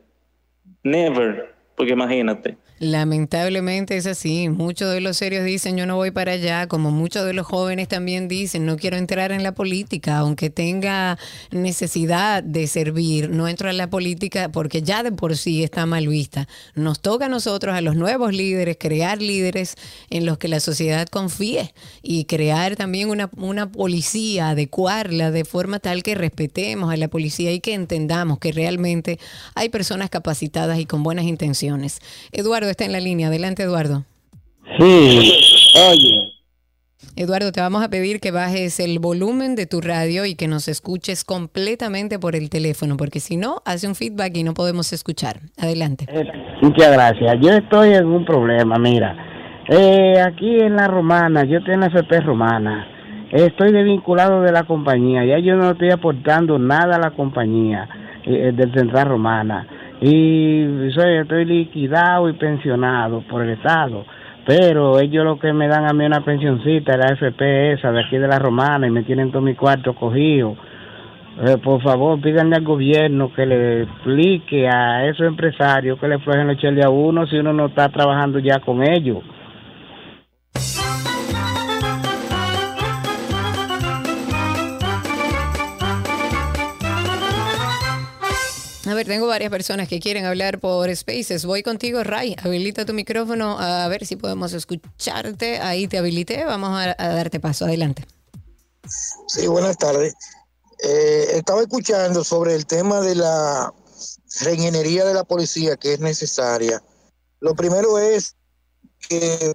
Never, 0.84 1.54
porque 1.76 1.92
imagínate. 1.94 2.58
Lamentablemente 2.82 3.95
es 3.95 4.08
así. 4.08 4.49
Muchos 4.49 4.91
de 4.91 5.02
los 5.02 5.16
serios 5.16 5.45
dicen 5.45 5.78
yo 5.78 5.86
no 5.86 5.98
voy 5.98 6.10
para 6.10 6.32
allá, 6.32 6.66
como 6.66 6.90
muchos 6.90 7.28
de 7.28 7.34
los 7.34 7.45
jóvenes 7.45 7.88
también 7.88 8.28
dicen 8.28 8.66
no 8.66 8.76
quiero 8.76 8.98
entrar 8.98 9.32
en 9.32 9.44
la 9.44 9.52
política, 9.52 10.18
aunque 10.18 10.49
tenga 10.49 11.20
necesidad 11.52 12.41
de 12.41 12.66
servir, 12.66 13.30
no 13.30 13.48
entro 13.48 13.70
en 13.70 13.78
la 13.78 13.88
política 13.91 14.49
porque 14.52 14.82
ya 14.82 15.03
de 15.03 15.12
por 15.12 15.38
sí 15.38 15.64
está 15.64 15.86
mal 15.86 16.08
vista. 16.08 16.48
Nos 16.74 17.02
toca 17.02 17.28
a 17.28 17.30
nosotros, 17.30 17.76
a 17.76 17.82
los 17.82 17.95
nuevos 17.95 18.34
líderes, 18.34 18.78
crear 18.80 19.22
líderes 19.22 19.76
en 20.10 20.26
los 20.26 20.40
que 20.40 20.48
la 20.48 20.60
sociedad 20.60 21.08
confíe 21.08 21.76
y 22.02 22.26
crear 22.26 22.78
también 22.78 23.12
una, 23.12 23.30
una 23.38 23.72
policía, 23.72 24.49
adecuarla 24.49 25.30
de 25.30 25.45
forma 25.45 25.78
tal 25.78 26.02
que 26.02 26.16
respetemos 26.16 26.91
a 26.91 26.98
la 26.98 27.10
policía 27.10 27.52
y 27.52 27.60
que 27.60 27.76
entendamos 27.76 28.40
que 28.40 28.52
realmente 28.52 29.20
hay 29.53 29.70
personas 29.70 30.10
capacitadas 30.10 30.80
y 30.80 30.88
con 30.88 31.03
buenas 31.03 31.26
intenciones. 31.26 31.99
Eduardo 32.32 32.70
está 32.72 32.85
en 32.85 32.91
la 32.91 32.99
línea. 32.99 33.27
Adelante, 33.27 33.64
Eduardo. 33.64 34.03
Sí, 34.77 35.34
oye, 35.89 36.31
Eduardo, 37.18 37.52
te 37.52 37.60
vamos 37.60 37.84
a 37.84 37.89
pedir 37.89 38.19
que 38.19 38.31
bajes 38.31 38.80
el 38.80 38.99
volumen 38.99 39.56
de 39.56 39.65
tu 39.65 39.81
radio 39.81 40.26
y 40.26 40.35
que 40.35 40.48
nos 40.48 40.68
escuches 40.68 41.26
completamente 41.26 42.19
por 42.19 42.35
el 42.35 42.49
teléfono, 42.49 42.95
porque 42.95 43.19
si 43.19 43.38
no, 43.38 43.57
hace 43.65 43.88
un 43.88 43.95
feedback 43.95 44.35
y 44.38 44.43
no 44.43 44.53
podemos 44.53 44.93
escuchar. 44.93 45.38
Adelante. 45.60 46.06
muchas 46.61 46.91
gracias. 46.91 47.38
Yo 47.41 47.49
estoy 47.49 47.93
en 47.93 48.06
un 48.06 48.23
problema, 48.23 48.77
mira. 48.77 49.15
Eh, 49.68 50.22
aquí 50.22 50.57
en 50.61 50.76
la 50.76 50.88
Romana, 50.88 51.43
yo 51.43 51.64
tengo 51.64 51.85
FP 51.85 52.22
Romana. 52.22 52.88
Estoy 53.31 53.72
desvinculado 53.72 54.41
de 54.41 54.52
la 54.52 54.64
compañía. 54.64 55.26
Ya 55.26 55.39
yo 55.39 55.56
no 55.56 55.72
estoy 55.72 55.91
aportando 55.91 56.57
nada 56.60 56.95
a 56.95 56.99
la 56.99 57.11
compañía 57.11 57.88
eh, 58.26 58.52
del 58.53 58.73
Central 58.73 59.07
Romana. 59.07 59.68
Y 60.02 60.90
soy, 60.95 61.18
estoy 61.18 61.45
liquidado 61.45 62.28
y 62.28 62.34
pensionado 62.34 63.22
por 63.30 63.44
el 63.44 63.52
Estado. 63.52 64.03
Pero 64.45 64.99
ellos 64.99 65.23
lo 65.23 65.38
que 65.38 65.53
me 65.53 65.68
dan 65.68 65.88
a 65.88 65.94
mí 65.94 66.03
una 66.03 66.26
pensioncita, 66.26 66.98
la 66.98 67.14
FP 67.14 67.73
esa 67.73 67.91
de 67.91 68.02
aquí 68.02 68.18
de 68.18 68.28
la 68.28 68.40
Romana, 68.40 68.88
y 68.88 68.90
me 68.90 69.03
tienen 69.03 69.32
todo 69.32 69.44
mi 69.44 69.53
cuarto 69.53 69.94
cogido. 69.94 70.56
Eh, 71.40 71.57
por 71.64 71.82
favor, 71.82 72.19
pídanle 72.19 72.56
al 72.56 72.64
gobierno 72.64 73.32
que 73.32 73.45
le 73.45 73.84
explique 73.84 74.68
a 74.68 75.06
esos 75.06 75.28
empresarios 75.28 75.99
que 75.99 76.07
le 76.07 76.19
flojen 76.19 76.48
los 76.48 76.57
cheles 76.57 76.84
a 76.84 76.90
uno 76.90 77.28
si 77.28 77.38
uno 77.38 77.53
no 77.53 77.68
está 77.68 77.88
trabajando 77.90 78.40
ya 78.40 78.60
con 78.60 78.84
ellos. 78.84 79.19
Tengo 89.12 89.28
varias 89.28 89.52
personas 89.52 89.90
que 89.90 90.00
quieren 90.00 90.24
hablar 90.24 90.62
por 90.62 90.96
Spaces. 90.96 91.44
Voy 91.44 91.64
contigo, 91.64 92.02
Ray. 92.02 92.34
Habilita 92.42 92.86
tu 92.86 92.94
micrófono 92.94 93.60
a 93.60 93.86
ver 93.90 94.06
si 94.06 94.16
podemos 94.16 94.54
escucharte. 94.54 95.60
Ahí 95.60 95.90
te 95.90 95.98
habilité. 95.98 96.46
Vamos 96.46 96.80
a, 96.80 96.96
darte 96.96 97.42
paso. 97.42 97.66
Adelante. 97.66 98.06
Sí, 99.28 99.48
buenas 99.48 99.78
tardes. 99.78 100.14
Eh, 100.82 101.28
estaba 101.34 101.60
escuchando 101.60 102.24
sobre 102.24 102.56
el 102.56 102.66
tema 102.66 103.02
de 103.02 103.16
la 103.16 103.74
reingeniería 104.40 105.04
de 105.04 105.14
la 105.14 105.26
policía 105.26 105.76
que 105.76 105.92
es 105.92 106.00
necesaria. 106.00 106.82
Lo 107.42 107.54
primero 107.54 108.00
es 108.00 108.38
que 109.10 109.54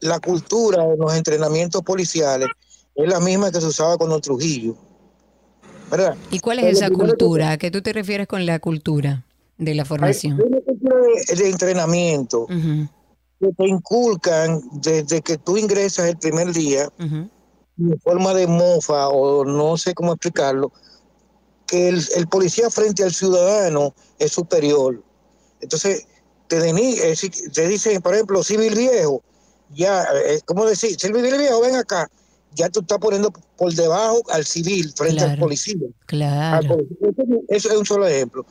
la 0.00 0.18
cultura 0.18 0.82
de 0.86 0.96
los 0.96 1.14
entrenamientos 1.14 1.82
policiales 1.82 2.48
es 2.94 3.06
la 3.06 3.20
misma 3.20 3.52
que 3.52 3.60
se 3.60 3.66
usaba 3.66 3.98
con 3.98 4.08
los 4.08 4.22
Trujillo. 4.22 4.78
¿Verdad? 5.96 6.16
¿Y 6.30 6.40
cuál 6.40 6.58
es 6.58 6.64
Pero 6.64 6.76
esa 6.76 6.90
cultura? 6.90 7.52
¿A 7.52 7.56
qué 7.58 7.70
tú 7.70 7.80
te 7.82 7.92
refieres 7.92 8.26
con 8.26 8.44
la 8.46 8.58
cultura 8.58 9.24
de 9.58 9.74
la 9.74 9.82
Hay 9.82 9.88
formación? 9.88 10.42
una 10.44 10.60
cultura 10.60 10.96
de, 11.28 11.36
de 11.36 11.50
entrenamiento 11.50 12.46
que 12.48 13.52
te 13.56 13.68
inculcan 13.68 14.60
desde 14.72 15.20
que 15.22 15.38
tú 15.38 15.56
ingresas 15.56 16.06
el 16.08 16.16
primer 16.16 16.52
día 16.52 16.88
en 16.98 18.00
forma 18.02 18.34
de 18.34 18.46
mofa 18.46 19.08
o 19.08 19.44
no 19.44 19.76
sé 19.76 19.94
cómo 19.94 20.12
explicarlo, 20.12 20.72
que 21.66 21.88
el, 21.88 22.02
el 22.16 22.26
policía 22.28 22.70
frente 22.70 23.02
al 23.04 23.12
ciudadano 23.12 23.94
es 24.18 24.32
superior. 24.32 25.02
Entonces, 25.60 26.06
te, 26.48 26.60
decir, 26.60 27.30
te 27.52 27.68
dicen, 27.68 28.02
por 28.02 28.14
ejemplo, 28.14 28.42
civil 28.42 28.74
viejo, 28.74 29.22
ya, 29.74 30.04
eh, 30.26 30.40
¿cómo 30.44 30.66
decir? 30.66 30.98
Civil 30.98 31.22
viejo, 31.36 31.60
ven 31.60 31.76
acá, 31.76 32.08
ya 32.54 32.68
tú 32.68 32.80
estás 32.80 32.98
poniendo 32.98 33.32
por 33.56 33.72
debajo 33.74 34.22
al 34.30 34.44
civil 34.44 34.92
frente 34.96 35.20
al 35.22 35.26
Claro. 35.30 35.40
policía. 35.42 35.76
Al 35.86 36.06
Claro. 36.06 36.68
policía. 36.68 36.96
Eso- 37.10 37.42
Eso 37.48 37.70
es 37.72 37.76
un 37.76 37.86
solo 37.86 38.06
ejemplo. 38.06 38.46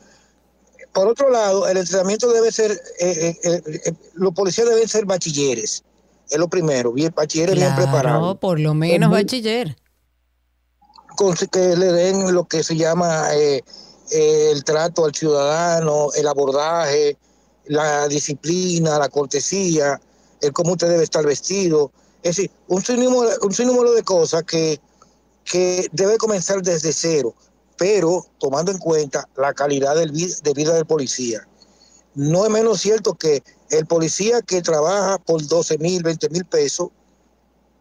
Por 0.94 1.08
otro 1.08 1.30
lado, 1.30 1.68
el 1.68 1.78
entrenamiento 1.78 2.32
debe 2.32 2.52
ser, 2.52 2.72
eh, 2.72 2.78
eh, 3.00 3.40
eh, 3.44 3.62
eh, 3.86 3.94
los 4.14 4.34
policías 4.34 4.70
deben 4.70 4.88
ser 4.88 5.06
bachilleres. 5.06 5.84
Es 6.30 6.38
lo 6.38 6.48
primero, 6.48 6.92
bien, 6.94 7.12
bachilleres 7.16 7.56
bien 7.56 7.68
Claro, 7.68 7.84
preparados. 7.84 8.38
por 8.38 8.60
lo 8.60 8.74
menos 8.74 9.10
Muy- 9.10 9.24
bachiller. 9.24 9.76
con- 11.18 11.36
que 11.36 11.76
le 11.76 11.92
den 11.92 12.34
lo 12.34 12.46
que 12.48 12.64
se 12.64 12.76
llama 12.76 13.28
eh, 13.36 13.62
eh, 14.12 14.50
el 14.52 14.64
trato 14.64 15.06
al 15.06 15.14
ciudadano, 15.14 16.08
el 16.16 16.28
abordaje, 16.28 17.18
la 17.66 18.08
disciplina, 18.08 18.98
la 19.00 19.10
cortesía, 19.10 20.00
el 20.42 20.52
cómo 20.54 20.72
usted 20.74 20.90
debe 20.90 21.04
estar 21.04 21.26
vestido. 21.26 21.92
Es 22.24 22.38
decir, 22.38 22.52
un 22.68 22.82
sinnúmero, 22.82 23.32
un 23.42 23.54
sinnúmero 23.54 23.94
de 23.94 24.04
cosas 24.04 24.44
que, 24.44 24.80
que 25.44 25.88
debe 25.92 26.18
comenzar 26.18 26.62
desde 26.62 26.94
cero, 26.94 27.36
pero 27.78 28.26
tomando 28.40 28.72
en 28.72 28.78
cuenta 28.78 29.28
la 29.36 29.54
calidad 29.54 29.96
del 29.96 30.12
de 30.14 30.54
vida 30.54 30.74
del 30.74 30.86
policía. 30.86 31.48
No 32.16 32.46
es 32.46 32.52
menos 32.52 32.80
cierto 32.80 33.16
que 33.16 33.44
el 33.72 33.86
policía 33.86 34.42
que 34.42 34.62
trabaja 34.62 35.18
por 35.18 35.46
12 35.46 35.78
mil, 35.80 36.02
20 36.02 36.30
mil 36.30 36.46
pesos, 36.46 36.90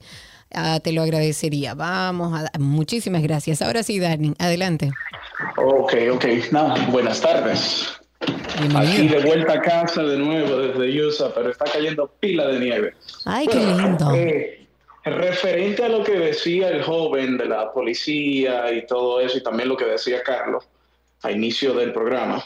Ah, 0.55 0.79
te 0.83 0.91
lo 0.91 1.03
agradecería. 1.03 1.73
Vamos 1.75 2.33
a 2.51 2.59
muchísimas 2.59 3.21
gracias. 3.23 3.61
Ahora 3.61 3.83
sí, 3.83 3.99
Dani, 3.99 4.33
adelante. 4.39 4.91
Ok, 5.57 5.93
ok. 6.13 6.25
Nada, 6.51 6.87
buenas 6.91 7.21
tardes. 7.21 7.87
Aquí 8.75 9.07
de 9.07 9.19
vuelta 9.19 9.53
a 9.53 9.61
casa 9.61 10.03
de 10.03 10.17
nuevo 10.17 10.57
desde 10.57 11.05
USA, 11.05 11.33
pero 11.33 11.49
está 11.49 11.65
cayendo 11.65 12.11
pila 12.19 12.47
de 12.47 12.59
nieve. 12.59 12.93
Ay, 13.25 13.47
qué 13.47 13.59
lindo. 13.59 14.13
Eh, 14.13 14.67
referente 15.03 15.83
a 15.83 15.89
lo 15.89 16.03
que 16.03 16.13
decía 16.13 16.69
el 16.69 16.83
joven 16.83 17.37
de 17.37 17.45
la 17.45 17.71
policía 17.71 18.71
y 18.71 18.85
todo 18.85 19.19
eso, 19.19 19.37
y 19.37 19.43
también 19.43 19.69
lo 19.69 19.77
que 19.77 19.85
decía 19.85 20.23
Carlos 20.23 20.67
a 21.23 21.31
inicio 21.31 21.73
del 21.73 21.93
programa, 21.93 22.43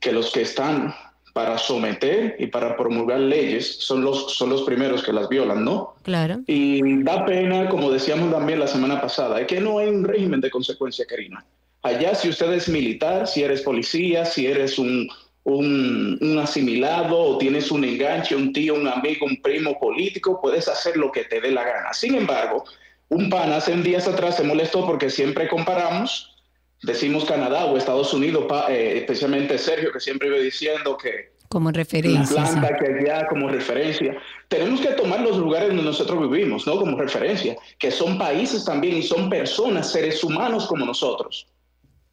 que 0.00 0.12
los 0.12 0.32
que 0.32 0.42
están 0.42 0.94
para 1.32 1.58
someter 1.58 2.36
y 2.38 2.46
para 2.46 2.76
promulgar 2.76 3.20
leyes 3.20 3.76
son 3.80 4.02
los, 4.02 4.34
son 4.36 4.48
los 4.48 4.62
primeros 4.62 5.02
que 5.02 5.12
las 5.12 5.28
violan, 5.28 5.64
¿no? 5.64 5.96
Claro. 6.02 6.40
Y 6.46 7.02
da 7.02 7.26
pena, 7.26 7.68
como 7.68 7.90
decíamos 7.90 8.32
también 8.32 8.58
la 8.58 8.66
semana 8.66 9.00
pasada, 9.00 9.40
es 9.40 9.46
que 9.46 9.60
no 9.60 9.78
hay 9.78 9.88
un 9.88 10.04
régimen 10.04 10.40
de 10.40 10.50
consecuencia, 10.50 11.04
Karina. 11.04 11.44
Allá 11.86 12.14
si 12.16 12.28
usted 12.28 12.52
es 12.52 12.68
militar, 12.68 13.28
si 13.28 13.44
eres 13.44 13.62
policía, 13.62 14.24
si 14.24 14.46
eres 14.46 14.76
un, 14.78 15.08
un, 15.44 16.18
un 16.20 16.38
asimilado 16.38 17.16
o 17.16 17.38
tienes 17.38 17.70
un 17.70 17.84
enganche, 17.84 18.34
un 18.34 18.52
tío, 18.52 18.74
un 18.74 18.88
amigo, 18.88 19.24
un 19.26 19.40
primo 19.40 19.78
político, 19.78 20.40
puedes 20.40 20.66
hacer 20.66 20.96
lo 20.96 21.12
que 21.12 21.24
te 21.24 21.40
dé 21.40 21.52
la 21.52 21.62
gana. 21.62 21.92
Sin 21.92 22.16
embargo, 22.16 22.64
un 23.08 23.30
pan 23.30 23.52
hace 23.52 23.72
un 23.72 23.84
días 23.84 24.08
atrás 24.08 24.36
se 24.36 24.42
molestó 24.42 24.84
porque 24.84 25.08
siempre 25.10 25.46
comparamos, 25.48 26.34
decimos 26.82 27.24
Canadá 27.24 27.66
o 27.66 27.76
Estados 27.76 28.12
Unidos, 28.12 28.46
eh, 28.68 28.94
especialmente 28.96 29.56
Sergio, 29.56 29.92
que 29.92 30.00
siempre 30.00 30.26
iba 30.26 30.38
diciendo 30.38 30.96
que 30.96 31.30
Como 31.48 31.70
la 31.70 31.76
referencia. 31.76 32.44
sí. 32.44 32.56
planta 32.58 32.76
que 32.76 33.08
allá 33.08 33.28
como 33.28 33.48
referencia. 33.48 34.18
Tenemos 34.48 34.80
que 34.80 34.88
tomar 34.88 35.20
los 35.20 35.36
lugares 35.38 35.68
donde 35.68 35.84
nosotros 35.84 36.28
vivimos, 36.28 36.66
¿no? 36.66 36.76
Como 36.76 36.96
referencia, 36.98 37.56
que 37.78 37.92
son 37.92 38.18
países 38.18 38.64
también 38.64 38.96
y 38.96 39.02
son 39.04 39.30
personas, 39.30 39.92
seres 39.92 40.24
humanos 40.24 40.66
como 40.66 40.84
nosotros. 40.84 41.46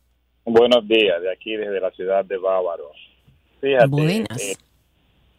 Buenos 0.43 0.87
días, 0.87 1.21
de 1.21 1.31
aquí 1.31 1.55
desde 1.55 1.79
la 1.79 1.91
ciudad 1.91 2.25
de 2.25 2.37
Bávaro. 2.37 2.89
Fíjate, 3.59 3.87
Buenas. 3.87 4.41
eh, 4.41 4.55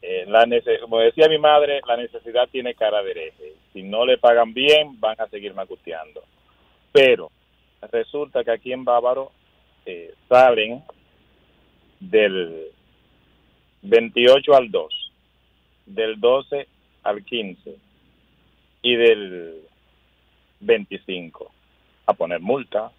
eh, 0.02 0.24
la 0.26 0.46
como 0.80 0.98
decía 0.98 1.28
mi 1.28 1.38
madre, 1.38 1.80
la 1.86 1.96
necesidad 1.96 2.48
tiene 2.50 2.74
cara 2.74 3.02
de 3.02 3.10
hereje. 3.10 3.54
Si 3.72 3.82
no 3.82 4.04
le 4.04 4.18
pagan 4.18 4.54
bien, 4.54 5.00
van 5.00 5.20
a 5.20 5.28
seguir 5.28 5.54
macuteando. 5.54 6.22
Pero 6.92 7.30
resulta 7.90 8.44
que 8.44 8.50
aquí 8.50 8.72
en 8.72 8.84
Bávaro 8.84 9.32
eh, 9.86 10.14
salen 10.28 10.82
del 12.10 12.66
28 13.82 14.54
al 14.54 14.70
2, 14.70 15.12
del 15.86 16.20
12 16.20 16.66
al 17.04 17.24
15 17.24 17.76
y 18.82 18.96
del 18.96 19.60
25 20.60 21.50
a 22.06 22.12
poner 22.14 22.40
multa, 22.40 22.90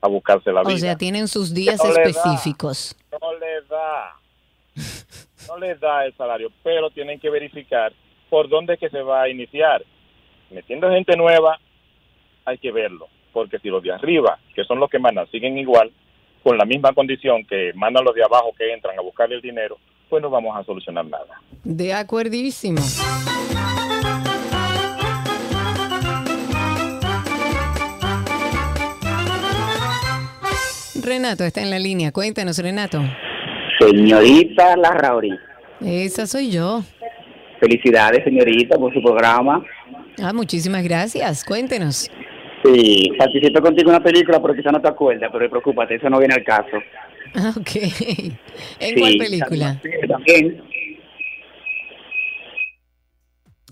a 0.00 0.08
buscarse 0.08 0.52
la 0.52 0.62
vida. 0.62 0.74
O 0.74 0.78
sea, 0.78 0.96
tienen 0.96 1.28
sus 1.28 1.54
días 1.54 1.78
No 1.82 1.90
le 1.90 1.94
da. 1.94 2.02
específicos. 2.02 2.96
no 3.20 3.32
le 3.38 3.62
da, 3.68 4.16
no 5.48 5.56
le 5.58 5.74
da 5.76 6.04
el 6.06 6.14
salario, 6.16 6.50
pero 6.64 6.90
tienen 6.90 7.20
que 7.20 7.30
verificar 7.30 7.92
por 8.28 8.48
dónde 8.48 8.74
es 8.74 8.80
que 8.80 8.90
se 8.90 9.02
va 9.02 9.22
a 9.22 9.28
iniciar. 9.28 9.84
Metiendo 10.50 10.90
gente 10.90 11.16
nueva, 11.16 11.58
hay 12.44 12.58
que 12.58 12.72
verlo, 12.72 13.08
porque 13.32 13.58
si 13.60 13.68
los 13.68 13.82
de 13.82 13.92
arriba, 13.92 14.38
que 14.54 14.64
son 14.64 14.80
los 14.80 14.90
que 14.90 14.98
mandan, 14.98 15.30
siguen 15.30 15.56
igual, 15.56 15.92
con 16.42 16.58
la 16.58 16.64
misma 16.64 16.92
condición 16.92 17.44
que 17.44 17.72
mandan 17.74 18.04
los 18.04 18.14
de 18.14 18.24
abajo 18.24 18.52
que 18.56 18.72
entran 18.72 18.98
a 18.98 19.02
buscarle 19.02 19.36
el 19.36 19.42
dinero, 19.42 19.78
pues 20.08 20.22
no 20.22 20.30
vamos 20.30 20.56
a 20.56 20.64
solucionar 20.64 21.06
nada. 21.06 21.40
De 21.64 21.92
acuerdísimo. 21.94 22.80
Renato 31.02 31.44
está 31.44 31.62
en 31.62 31.70
la 31.70 31.78
línea. 31.78 32.12
Cuéntanos, 32.12 32.58
Renato. 32.58 33.00
Señorita 33.80 34.76
Larrauri, 34.76 35.30
Esa 35.80 36.26
soy 36.26 36.50
yo. 36.50 36.82
felicidades 37.58 38.22
señorita 38.24 38.76
por 38.76 38.92
su 38.92 39.02
programa. 39.02 39.64
Ah, 40.22 40.32
muchísimas 40.32 40.82
gracias. 40.84 41.44
Cuéntenos. 41.44 42.10
Sí, 42.64 43.10
participé 43.18 43.60
contigo 43.60 43.90
en 43.90 43.96
una 43.96 44.04
película, 44.04 44.40
pero 44.40 44.54
quizá 44.54 44.70
no 44.70 44.80
te 44.80 44.88
acuerdas, 44.88 45.30
pero 45.32 45.50
preocúpate, 45.50 45.96
eso 45.96 46.08
no 46.08 46.18
viene 46.18 46.34
al 46.34 46.44
caso. 46.44 46.76
Ah, 47.34 47.52
Ok. 47.58 47.70
¿En 47.76 48.94
Sí, 48.94 49.00
cuál 49.00 49.16
película? 49.18 49.80
También. 50.08 50.62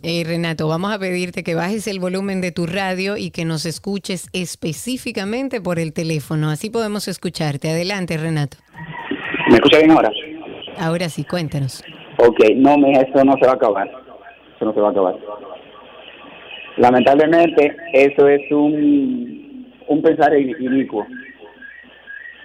Eh, 0.03 0.25
Renato, 0.27 0.67
vamos 0.67 0.93
a 0.95 0.99
pedirte 0.99 1.43
que 1.43 1.55
bajes 1.55 1.87
el 1.87 2.01
volumen 2.01 2.41
de 2.41 2.53
tu 2.53 2.67
radio 2.67 3.19
y 3.19 3.31
que 3.31 3.45
nos 3.45 3.67
escuches 3.67 4.29
específicamente 4.33 5.61
por 5.61 5.79
el 5.79 5.93
teléfono. 5.93 6.49
Así 6.49 6.71
podemos 6.71 7.07
escucharte. 7.07 7.69
Adelante, 7.69 8.17
Renato. 8.17 8.57
¿Me 9.51 9.57
escucha 9.57 9.79
bien 9.79 9.91
ahora? 9.91 10.11
Ahora 10.79 11.09
sí, 11.11 11.25
cuéntanos. 11.25 11.85
Ok, 12.17 12.39
no, 12.57 12.79
mija, 12.79 13.03
eso 13.03 13.25
no 13.25 13.35
se 13.35 13.45
va 13.47 13.53
a 13.53 13.57
acabar. 13.57 13.89
Eso 14.57 14.65
no 14.65 14.73
se 14.73 14.81
va 14.81 14.89
a 14.89 14.91
acabar. 14.91 15.15
Lamentablemente, 16.81 17.77
eso 17.93 18.27
es 18.27 18.51
un, 18.51 19.71
un 19.87 20.03
pensar 20.03 20.35
in- 20.39 20.57
inicuo. 20.59 21.07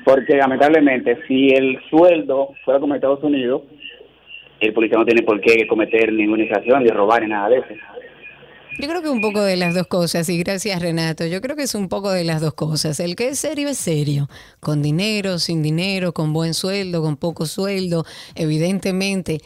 Porque 0.04 0.36
lamentablemente, 0.36 1.18
si 1.26 1.50
el 1.50 1.80
sueldo 1.90 2.50
fuera 2.66 2.82
como 2.82 2.96
Estados 2.96 3.24
Unidos, 3.24 3.64
el 4.60 4.74
policía 4.74 4.98
no 4.98 5.06
tiene 5.06 5.24
por 5.24 5.40
qué 5.40 5.66
cometer 5.68 6.12
ninguna 6.12 6.44
infracción, 6.44 6.84
ni 6.84 6.90
robar, 6.90 7.24
ni 7.24 7.30
nada 7.30 7.48
de 7.50 7.58
eso. 7.60 7.68
Yo 8.78 8.90
creo 8.90 9.02
que 9.02 9.08
un 9.10 9.22
poco 9.22 9.42
de 9.42 9.56
las 9.56 9.74
dos 9.74 9.88
cosas, 9.88 10.28
y 10.28 10.38
gracias 10.38 10.82
Renato, 10.82 11.26
yo 11.26 11.40
creo 11.40 11.56
que 11.56 11.64
es 11.64 11.76
un 11.76 11.88
poco 11.88 12.12
de 12.12 12.26
las 12.26 12.42
dos 12.42 12.54
cosas. 12.56 13.00
El 13.00 13.16
que 13.16 13.30
es 13.30 13.40
serio 13.40 13.70
es 13.70 13.78
serio, 13.78 14.28
con 14.60 14.82
dinero, 14.82 15.40
sin 15.40 15.64
dinero, 15.64 16.12
con 16.12 16.34
buen 16.34 16.54
sueldo, 16.54 17.02
con 17.02 17.16
poco 17.16 17.46
sueldo, 17.46 18.04
evidentemente. 18.36 19.38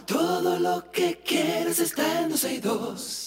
Todo 0.07 0.59
lo 0.59 0.89
que 0.93 1.19
quieres 1.25 1.79
está 1.79 2.21
en 2.21 2.29
262. 2.29 3.22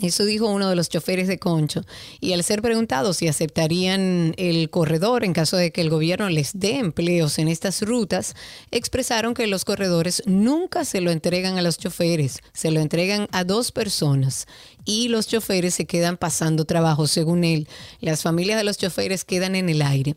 Eso 0.00 0.24
dijo 0.24 0.46
uno 0.46 0.68
de 0.68 0.76
los 0.76 0.88
choferes 0.88 1.28
de 1.28 1.38
Concho. 1.38 1.82
Y 2.20 2.32
al 2.32 2.44
ser 2.44 2.62
preguntados 2.62 3.16
si 3.16 3.28
aceptarían 3.28 4.34
el 4.36 4.70
corredor 4.70 5.24
en 5.24 5.32
caso 5.32 5.56
de 5.56 5.72
que 5.72 5.80
el 5.80 5.90
gobierno 5.90 6.28
les 6.28 6.58
dé 6.58 6.78
empleos 6.78 7.38
en 7.38 7.48
estas 7.48 7.82
rutas, 7.82 8.34
expresaron 8.70 9.34
que 9.34 9.46
los 9.46 9.64
corredores 9.64 10.22
nunca 10.26 10.84
se 10.84 11.00
lo 11.00 11.10
entregan 11.10 11.58
a 11.58 11.62
los 11.62 11.78
choferes, 11.78 12.40
se 12.52 12.70
lo 12.70 12.80
entregan 12.80 13.28
a 13.32 13.44
dos 13.44 13.72
personas. 13.72 14.46
Y 14.84 15.08
los 15.08 15.26
choferes 15.26 15.74
se 15.74 15.86
quedan 15.86 16.16
pasando 16.16 16.64
trabajo, 16.64 17.06
según 17.06 17.44
él. 17.44 17.68
Las 18.00 18.22
familias 18.22 18.58
de 18.58 18.64
los 18.64 18.78
choferes 18.78 19.24
quedan 19.24 19.54
en 19.54 19.68
el 19.68 19.82
aire. 19.82 20.16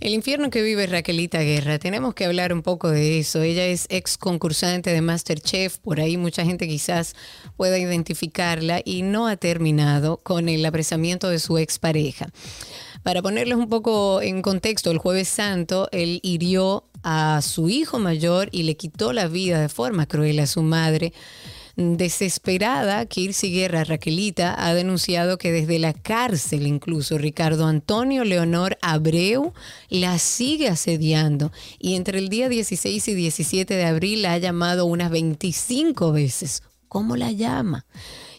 El 0.00 0.14
infierno 0.14 0.48
que 0.48 0.62
vive 0.62 0.86
Raquelita 0.86 1.40
Guerra, 1.40 1.80
tenemos 1.80 2.14
que 2.14 2.24
hablar 2.24 2.52
un 2.52 2.62
poco 2.62 2.88
de 2.88 3.18
eso. 3.18 3.42
Ella 3.42 3.66
es 3.66 3.86
ex 3.88 4.16
concursante 4.16 4.90
de 4.90 5.00
Masterchef, 5.00 5.78
por 5.78 5.98
ahí 5.98 6.16
mucha 6.16 6.44
gente 6.44 6.68
quizás 6.68 7.16
pueda 7.56 7.78
identificarla 7.78 8.80
y 8.84 9.02
no 9.02 9.26
ha 9.26 9.36
terminado 9.36 10.18
con 10.18 10.48
el 10.48 10.64
apresamiento 10.64 11.28
de 11.28 11.40
su 11.40 11.58
expareja. 11.58 12.28
Para 13.02 13.22
ponerles 13.22 13.58
un 13.58 13.68
poco 13.68 14.22
en 14.22 14.40
contexto, 14.40 14.92
el 14.92 14.98
jueves 14.98 15.26
santo 15.26 15.88
él 15.90 16.20
hirió 16.22 16.84
a 17.02 17.40
su 17.42 17.68
hijo 17.68 17.98
mayor 17.98 18.50
y 18.52 18.62
le 18.62 18.76
quitó 18.76 19.12
la 19.12 19.26
vida 19.26 19.60
de 19.60 19.68
forma 19.68 20.06
cruel 20.06 20.38
a 20.38 20.46
su 20.46 20.62
madre. 20.62 21.12
Desesperada, 21.80 23.06
Kirsi 23.06 23.52
Guerra 23.52 23.84
Raquelita 23.84 24.52
ha 24.58 24.74
denunciado 24.74 25.38
que 25.38 25.52
desde 25.52 25.78
la 25.78 25.92
cárcel 25.92 26.66
incluso 26.66 27.18
Ricardo 27.18 27.68
Antonio 27.68 28.24
Leonor 28.24 28.76
Abreu 28.82 29.52
la 29.88 30.18
sigue 30.18 30.66
asediando 30.66 31.52
y 31.78 31.94
entre 31.94 32.18
el 32.18 32.30
día 32.30 32.48
16 32.48 33.06
y 33.06 33.14
17 33.14 33.74
de 33.74 33.84
abril 33.84 34.22
la 34.22 34.32
ha 34.32 34.38
llamado 34.38 34.86
unas 34.86 35.12
25 35.12 36.10
veces. 36.10 36.64
¿Cómo 36.88 37.14
la 37.14 37.30
llama? 37.30 37.86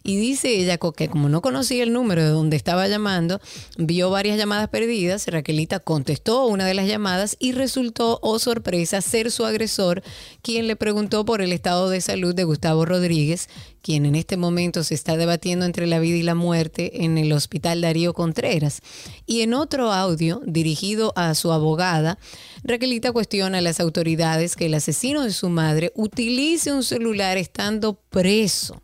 Y 0.04 0.18
dice 0.18 0.50
ella 0.50 0.78
que 0.78 1.10
como 1.10 1.30
no 1.30 1.42
conocía 1.42 1.84
el 1.84 1.94
número 1.94 2.24
de 2.24 2.30
donde 2.30 2.56
estaba 2.58 2.88
llamando, 2.88 3.40
vio 3.78 4.10
varias 4.10 4.38
llamadas 4.38 4.70
perdidas, 4.70 5.28
Raquelita 5.28 5.80
contestó 5.80 6.46
una 6.46 6.66
de 6.66 6.74
las 6.74 6.88
llamadas 6.88 7.36
y 7.40 7.52
resultó, 7.52 8.20
oh 8.22 8.40
sorpresa, 8.40 9.02
ser 9.02 9.32
su 9.32 9.46
agresor, 9.46 10.02
quien 10.42 10.68
le 10.68 10.76
preguntó 10.76 11.26
por 11.26 11.42
el 11.42 11.52
estado 11.52 11.90
de 11.90 12.02
salud 12.02 12.34
de 12.34 12.44
Gustavo 12.44 12.86
Rodríguez, 12.86 13.50
quien 13.82 14.06
en 14.06 14.16
este 14.16 14.38
momento 14.38 14.84
se 14.84 14.94
está 14.94 15.18
debatiendo 15.18 15.66
entre 15.66 15.88
la 15.88 16.00
vida 16.00 16.18
y 16.18 16.24
la 16.24 16.36
muerte 16.36 17.04
en 17.04 17.18
el 17.18 17.32
hospital 17.32 17.82
Darío 17.82 18.14
Contreras. 18.14 18.82
Y 19.26 19.42
en 19.42 19.54
otro 19.54 19.92
audio 19.92 20.42
dirigido 20.46 21.14
a 21.16 21.34
su 21.36 21.52
abogada, 21.52 22.18
Raquelita 22.64 23.12
cuestiona 23.12 23.60
a 23.60 23.62
las 23.62 23.80
autoridades 23.80 24.56
que 24.56 24.66
el 24.66 24.74
asesino 24.74 25.24
de 25.24 25.34
su 25.34 25.50
madre 25.50 25.92
utilice 25.96 26.74
un 26.74 26.84
celular 26.84 27.38
estando 27.38 27.96
preso. 28.10 28.82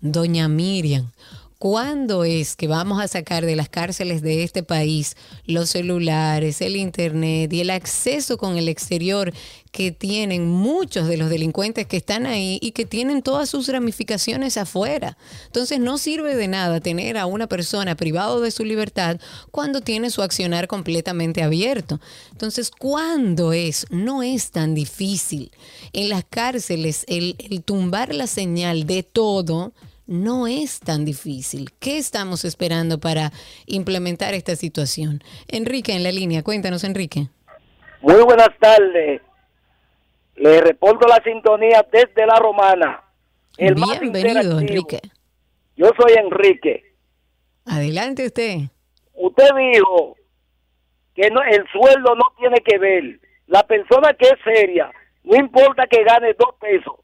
Doña 0.00 0.46
Miriam, 0.46 1.10
¿cuándo 1.58 2.22
es 2.22 2.54
que 2.54 2.68
vamos 2.68 3.02
a 3.02 3.08
sacar 3.08 3.44
de 3.44 3.56
las 3.56 3.68
cárceles 3.68 4.22
de 4.22 4.44
este 4.44 4.62
país 4.62 5.16
los 5.44 5.70
celulares, 5.70 6.60
el 6.60 6.76
internet 6.76 7.52
y 7.52 7.62
el 7.62 7.70
acceso 7.70 8.38
con 8.38 8.56
el 8.56 8.68
exterior 8.68 9.34
que 9.72 9.90
tienen 9.90 10.46
muchos 10.46 11.08
de 11.08 11.16
los 11.16 11.30
delincuentes 11.30 11.88
que 11.88 11.96
están 11.96 12.26
ahí 12.26 12.60
y 12.62 12.70
que 12.70 12.86
tienen 12.86 13.22
todas 13.22 13.50
sus 13.50 13.66
ramificaciones 13.66 14.56
afuera? 14.56 15.18
Entonces 15.46 15.80
no 15.80 15.98
sirve 15.98 16.36
de 16.36 16.46
nada 16.46 16.78
tener 16.78 17.16
a 17.18 17.26
una 17.26 17.48
persona 17.48 17.96
privado 17.96 18.40
de 18.40 18.52
su 18.52 18.64
libertad 18.64 19.18
cuando 19.50 19.80
tiene 19.80 20.10
su 20.10 20.22
accionar 20.22 20.68
completamente 20.68 21.42
abierto. 21.42 22.00
Entonces, 22.30 22.70
¿cuándo 22.70 23.52
es? 23.52 23.84
No 23.90 24.22
es 24.22 24.52
tan 24.52 24.76
difícil. 24.76 25.50
En 25.92 26.08
las 26.08 26.22
cárceles, 26.24 27.04
el, 27.08 27.34
el 27.40 27.64
tumbar 27.64 28.14
la 28.14 28.28
señal 28.28 28.86
de 28.86 29.02
todo 29.02 29.72
no 30.08 30.46
es 30.46 30.80
tan 30.80 31.04
difícil. 31.04 31.70
¿Qué 31.78 31.98
estamos 31.98 32.44
esperando 32.44 32.98
para 32.98 33.30
implementar 33.66 34.34
esta 34.34 34.56
situación? 34.56 35.20
Enrique, 35.46 35.92
en 35.92 36.02
la 36.02 36.10
línea, 36.10 36.42
cuéntanos, 36.42 36.82
Enrique. 36.82 37.28
Muy 38.00 38.22
buenas 38.24 38.48
tardes. 38.58 39.20
Le 40.36 40.60
reporto 40.62 41.06
la 41.06 41.22
sintonía 41.22 41.86
desde 41.92 42.26
la 42.26 42.36
Romana. 42.36 43.04
El 43.58 43.74
Bienvenido. 43.74 44.58
Enrique. 44.58 45.00
Yo 45.76 45.90
soy 45.98 46.14
Enrique. 46.16 46.94
Adelante 47.66 48.26
usted. 48.26 48.58
Usted 49.14 49.48
dijo 49.72 50.16
que 51.14 51.28
no, 51.30 51.42
el 51.42 51.64
sueldo 51.70 52.14
no 52.14 52.32
tiene 52.38 52.60
que 52.64 52.78
ver. 52.78 53.20
La 53.46 53.62
persona 53.66 54.14
que 54.14 54.26
es 54.26 54.38
seria, 54.44 54.90
no 55.24 55.36
importa 55.36 55.86
que 55.86 56.02
gane 56.04 56.34
dos 56.38 56.54
pesos. 56.60 56.94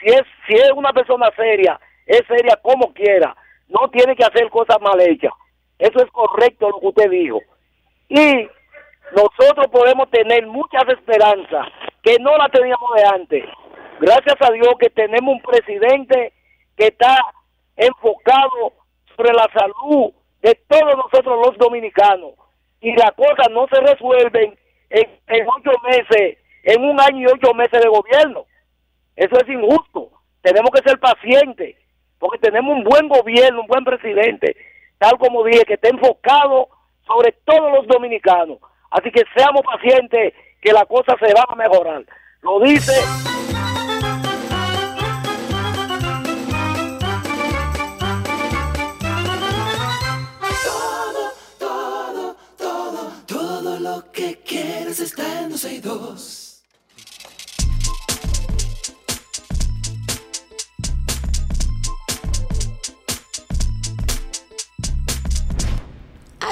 Si 0.00 0.08
es, 0.08 0.22
si 0.46 0.54
es 0.54 0.70
una 0.76 0.92
persona 0.92 1.30
seria, 1.34 1.80
es 2.06 2.22
seria 2.26 2.56
como 2.62 2.92
quiera. 2.92 3.36
No 3.68 3.88
tiene 3.90 4.14
que 4.16 4.24
hacer 4.24 4.48
cosas 4.50 4.80
mal 4.80 5.00
hechas. 5.00 5.32
Eso 5.78 5.98
es 5.98 6.10
correcto 6.10 6.68
lo 6.68 6.80
que 6.80 6.86
usted 6.88 7.10
dijo. 7.10 7.40
Y 8.08 8.48
nosotros 9.16 9.66
podemos 9.70 10.10
tener 10.10 10.46
muchas 10.46 10.84
esperanzas 10.88 11.68
que 12.02 12.16
no 12.20 12.36
la 12.36 12.48
teníamos 12.48 12.90
de 12.96 13.04
antes. 13.04 13.44
Gracias 14.00 14.36
a 14.40 14.52
Dios 14.52 14.74
que 14.78 14.90
tenemos 14.90 15.34
un 15.34 15.42
presidente 15.42 16.32
que 16.76 16.86
está 16.86 17.16
enfocado 17.76 18.72
sobre 19.16 19.32
la 19.32 19.48
salud 19.52 20.12
de 20.40 20.54
todos 20.68 20.96
nosotros 20.96 21.46
los 21.46 21.58
dominicanos. 21.58 22.32
Y 22.80 22.92
las 22.96 23.12
cosas 23.12 23.48
no 23.50 23.66
se 23.72 23.80
resuelven 23.80 24.58
en, 24.90 25.20
en 25.28 25.46
ocho 25.48 25.70
meses, 25.84 26.38
en 26.64 26.84
un 26.84 27.00
año 27.00 27.28
y 27.28 27.32
ocho 27.32 27.54
meses 27.54 27.80
de 27.80 27.88
gobierno. 27.88 28.46
Eso 29.16 29.36
es 29.36 29.48
injusto. 29.48 30.10
Tenemos 30.42 30.70
que 30.70 30.88
ser 30.88 30.98
pacientes, 30.98 31.76
porque 32.22 32.38
tenemos 32.38 32.76
un 32.76 32.84
buen 32.84 33.08
gobierno, 33.08 33.62
un 33.62 33.66
buen 33.66 33.84
presidente, 33.84 34.54
tal 34.96 35.18
como 35.18 35.42
dije, 35.42 35.64
que 35.64 35.74
está 35.74 35.88
enfocado 35.88 36.68
sobre 37.04 37.32
todos 37.44 37.72
los 37.72 37.86
dominicanos. 37.88 38.58
Así 38.92 39.10
que 39.10 39.24
seamos 39.34 39.62
pacientes, 39.62 40.32
que 40.60 40.72
la 40.72 40.86
cosa 40.86 41.16
se 41.18 41.34
va 41.34 41.44
a 41.48 41.56
mejorar. 41.56 42.04
Lo 42.42 42.60
dice 42.60 42.92
Todo, 50.62 51.32
todo, 51.58 52.36
todo, 52.56 53.12
todo 53.26 53.80
lo 53.80 54.12
que 54.12 54.38
quieres 54.44 55.00
está 55.00 55.24
en 55.40 55.50
262. 55.50 56.41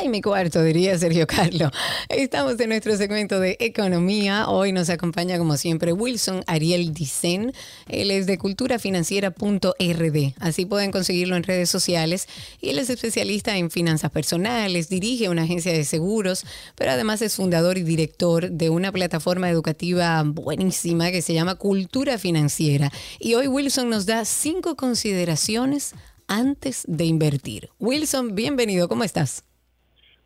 Ay, 0.00 0.08
mi 0.08 0.22
cuarto, 0.22 0.64
diría 0.64 0.98
Sergio 0.98 1.26
Carlos. 1.26 1.70
Estamos 2.08 2.58
en 2.58 2.70
nuestro 2.70 2.96
segmento 2.96 3.38
de 3.38 3.58
economía. 3.60 4.48
Hoy 4.48 4.72
nos 4.72 4.88
acompaña, 4.88 5.36
como 5.36 5.58
siempre, 5.58 5.92
Wilson 5.92 6.42
Ariel 6.46 6.94
Dicen. 6.94 7.52
Él 7.86 8.10
es 8.10 8.24
de 8.24 8.38
culturafinanciera.rd. 8.38 10.32
Así 10.38 10.64
pueden 10.64 10.90
conseguirlo 10.90 11.36
en 11.36 11.42
redes 11.42 11.68
sociales. 11.68 12.28
Y 12.62 12.70
él 12.70 12.78
es 12.78 12.88
especialista 12.88 13.58
en 13.58 13.70
finanzas 13.70 14.10
personales, 14.10 14.88
dirige 14.88 15.28
una 15.28 15.42
agencia 15.42 15.70
de 15.70 15.84
seguros, 15.84 16.46
pero 16.76 16.92
además 16.92 17.20
es 17.20 17.36
fundador 17.36 17.76
y 17.76 17.82
director 17.82 18.50
de 18.50 18.70
una 18.70 18.92
plataforma 18.92 19.50
educativa 19.50 20.22
buenísima 20.24 21.10
que 21.10 21.20
se 21.20 21.34
llama 21.34 21.56
Cultura 21.56 22.16
Financiera. 22.16 22.90
Y 23.18 23.34
hoy 23.34 23.48
Wilson 23.48 23.90
nos 23.90 24.06
da 24.06 24.24
cinco 24.24 24.76
consideraciones 24.76 25.92
antes 26.26 26.84
de 26.88 27.04
invertir. 27.04 27.68
Wilson, 27.78 28.34
bienvenido. 28.34 28.88
¿Cómo 28.88 29.04
estás? 29.04 29.44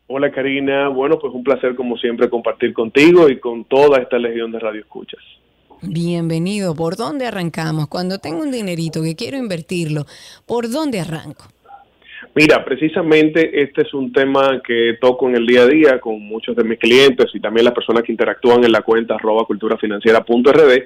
Hola 0.06 0.30
Karina, 0.30 0.88
bueno 0.88 1.18
pues 1.18 1.32
un 1.32 1.42
placer 1.42 1.74
como 1.74 1.96
siempre 1.96 2.28
compartir 2.28 2.74
contigo 2.74 3.30
y 3.30 3.38
con 3.38 3.64
toda 3.64 4.00
esta 4.00 4.18
legión 4.18 4.52
de 4.52 4.58
radio 4.58 4.80
escuchas. 4.80 5.20
Bienvenido. 5.80 6.74
¿Por 6.74 6.96
dónde 6.96 7.26
arrancamos? 7.26 7.88
Cuando 7.88 8.18
tengo 8.18 8.42
un 8.42 8.50
dinerito 8.50 9.02
que 9.02 9.16
quiero 9.16 9.38
invertirlo, 9.38 10.04
¿por 10.46 10.70
dónde 10.70 11.00
arranco? 11.00 11.44
Mira, 12.34 12.64
precisamente 12.64 13.62
este 13.62 13.82
es 13.82 13.94
un 13.94 14.12
tema 14.12 14.60
que 14.66 14.98
toco 15.00 15.28
en 15.28 15.36
el 15.36 15.46
día 15.46 15.62
a 15.62 15.66
día 15.66 16.00
con 16.00 16.20
muchos 16.20 16.54
de 16.54 16.64
mis 16.64 16.78
clientes 16.78 17.26
y 17.32 17.40
también 17.40 17.64
las 17.64 17.74
personas 17.74 18.02
que 18.02 18.12
interactúan 18.12 18.64
en 18.64 18.72
la 18.72 18.82
cuenta 18.82 19.14
arroba 19.14 19.44
culturafinanciera.rd 19.44 20.82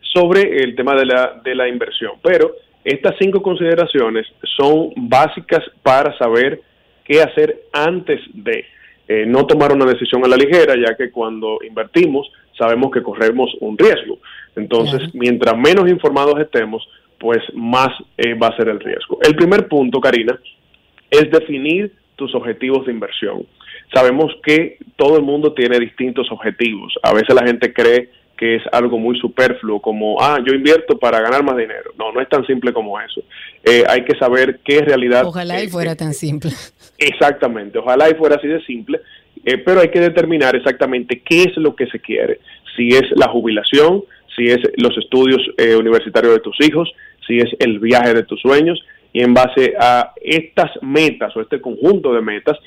sobre 0.00 0.62
el 0.62 0.76
tema 0.76 0.94
de 0.94 1.06
la, 1.06 1.40
de 1.42 1.54
la 1.54 1.66
inversión. 1.68 2.12
Pero 2.22 2.52
estas 2.84 3.14
cinco 3.18 3.42
consideraciones 3.42 4.26
son 4.56 4.92
básicas 4.96 5.62
para 5.82 6.16
saber 6.18 6.60
qué 7.04 7.22
hacer 7.22 7.62
antes 7.72 8.20
de 8.32 8.64
eh, 9.08 9.24
no 9.26 9.46
tomar 9.46 9.72
una 9.72 9.84
decisión 9.84 10.24
a 10.24 10.28
la 10.28 10.36
ligera, 10.36 10.74
ya 10.76 10.96
que 10.96 11.10
cuando 11.10 11.58
invertimos 11.66 12.30
sabemos 12.56 12.90
que 12.92 13.02
corremos 13.02 13.50
un 13.60 13.76
riesgo. 13.76 14.18
Entonces, 14.54 15.14
mientras 15.14 15.56
menos 15.56 15.88
informados 15.90 16.38
estemos, 16.38 16.86
pues 17.18 17.40
más 17.54 17.88
eh, 18.18 18.34
va 18.34 18.48
a 18.48 18.56
ser 18.56 18.68
el 18.68 18.80
riesgo. 18.80 19.18
El 19.22 19.34
primer 19.34 19.68
punto, 19.68 20.00
Karina, 20.00 20.38
es 21.10 21.30
definir 21.30 21.92
tus 22.16 22.34
objetivos 22.34 22.86
de 22.86 22.92
inversión. 22.92 23.46
Sabemos 23.92 24.32
que 24.44 24.78
todo 24.96 25.16
el 25.16 25.22
mundo 25.22 25.52
tiene 25.52 25.78
distintos 25.78 26.30
objetivos. 26.30 26.94
A 27.02 27.12
veces 27.12 27.34
la 27.34 27.46
gente 27.46 27.72
cree 27.72 28.10
que 28.42 28.56
es 28.56 28.62
algo 28.72 28.98
muy 28.98 29.16
superfluo, 29.20 29.80
como, 29.80 30.20
ah, 30.20 30.40
yo 30.44 30.52
invierto 30.52 30.98
para 30.98 31.20
ganar 31.20 31.44
más 31.44 31.56
dinero. 31.56 31.92
No, 31.96 32.10
no 32.10 32.20
es 32.20 32.28
tan 32.28 32.44
simple 32.44 32.72
como 32.72 33.00
eso. 33.00 33.22
Eh, 33.62 33.84
hay 33.88 34.04
que 34.04 34.18
saber 34.18 34.58
qué 34.64 34.78
es 34.78 34.84
realidad. 34.84 35.24
Ojalá 35.24 35.62
y 35.62 35.68
fuera 35.68 35.94
tan 35.94 36.12
simple. 36.12 36.50
Exactamente, 36.98 37.78
ojalá 37.78 38.10
y 38.10 38.14
fuera 38.14 38.34
así 38.34 38.48
de 38.48 38.60
simple, 38.64 39.00
eh, 39.44 39.58
pero 39.58 39.80
hay 39.80 39.90
que 39.90 40.00
determinar 40.00 40.56
exactamente 40.56 41.22
qué 41.24 41.44
es 41.44 41.56
lo 41.56 41.76
que 41.76 41.86
se 41.86 42.00
quiere. 42.00 42.40
Si 42.76 42.88
es 42.88 43.04
la 43.14 43.28
jubilación, 43.28 44.02
si 44.34 44.46
es 44.46 44.58
los 44.76 44.98
estudios 44.98 45.40
eh, 45.56 45.76
universitarios 45.76 46.34
de 46.34 46.40
tus 46.40 46.56
hijos, 46.66 46.92
si 47.24 47.36
es 47.36 47.50
el 47.60 47.78
viaje 47.78 48.12
de 48.12 48.24
tus 48.24 48.40
sueños, 48.40 48.84
y 49.12 49.22
en 49.22 49.34
base 49.34 49.74
a 49.78 50.14
estas 50.20 50.72
metas 50.82 51.36
o 51.36 51.42
este 51.42 51.60
conjunto 51.60 52.12
de 52.12 52.22
metas, 52.22 52.58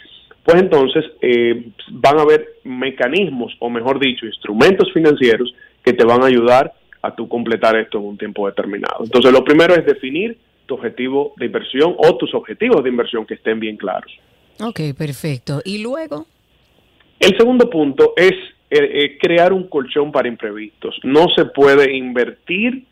pues 0.46 0.62
entonces 0.62 1.04
eh, 1.22 1.70
van 1.90 2.20
a 2.20 2.22
haber 2.22 2.60
mecanismos, 2.64 3.56
o 3.60 3.70
mejor 3.70 4.00
dicho, 4.00 4.28
instrumentos 4.28 4.94
financieros 4.94 5.54
que 5.84 5.94
te 5.94 6.06
van 6.06 6.24
a 6.24 6.28
ayudar 6.28 6.72
a 7.02 7.16
tu 7.16 7.28
completar 7.28 7.76
esto 7.76 7.98
en 7.98 8.06
un 8.06 8.18
tiempo 8.18 8.46
determinado. 8.48 9.04
Entonces, 9.04 9.32
lo 9.32 9.44
primero 9.44 9.76
es 9.76 9.86
definir 9.86 10.38
tu 10.68 10.76
objetivo 10.76 11.34
de 11.38 11.48
inversión 11.48 11.96
o 11.98 12.16
tus 12.18 12.34
objetivos 12.34 12.84
de 12.84 12.90
inversión 12.90 13.26
que 13.26 13.36
estén 13.36 13.60
bien 13.60 13.76
claros. 13.76 14.12
Ok, 14.60 14.80
perfecto. 14.98 15.62
¿Y 15.66 15.82
luego? 15.82 16.28
El 17.20 17.36
segundo 17.38 17.70
punto 17.70 18.14
es 18.16 18.32
eh, 18.32 18.80
eh, 18.80 19.18
crear 19.20 19.52
un 19.52 19.68
colchón 19.68 20.12
para 20.12 20.28
imprevistos. 20.28 21.00
No 21.04 21.28
se 21.36 21.46
puede 21.46 21.96
invertir, 21.96 22.84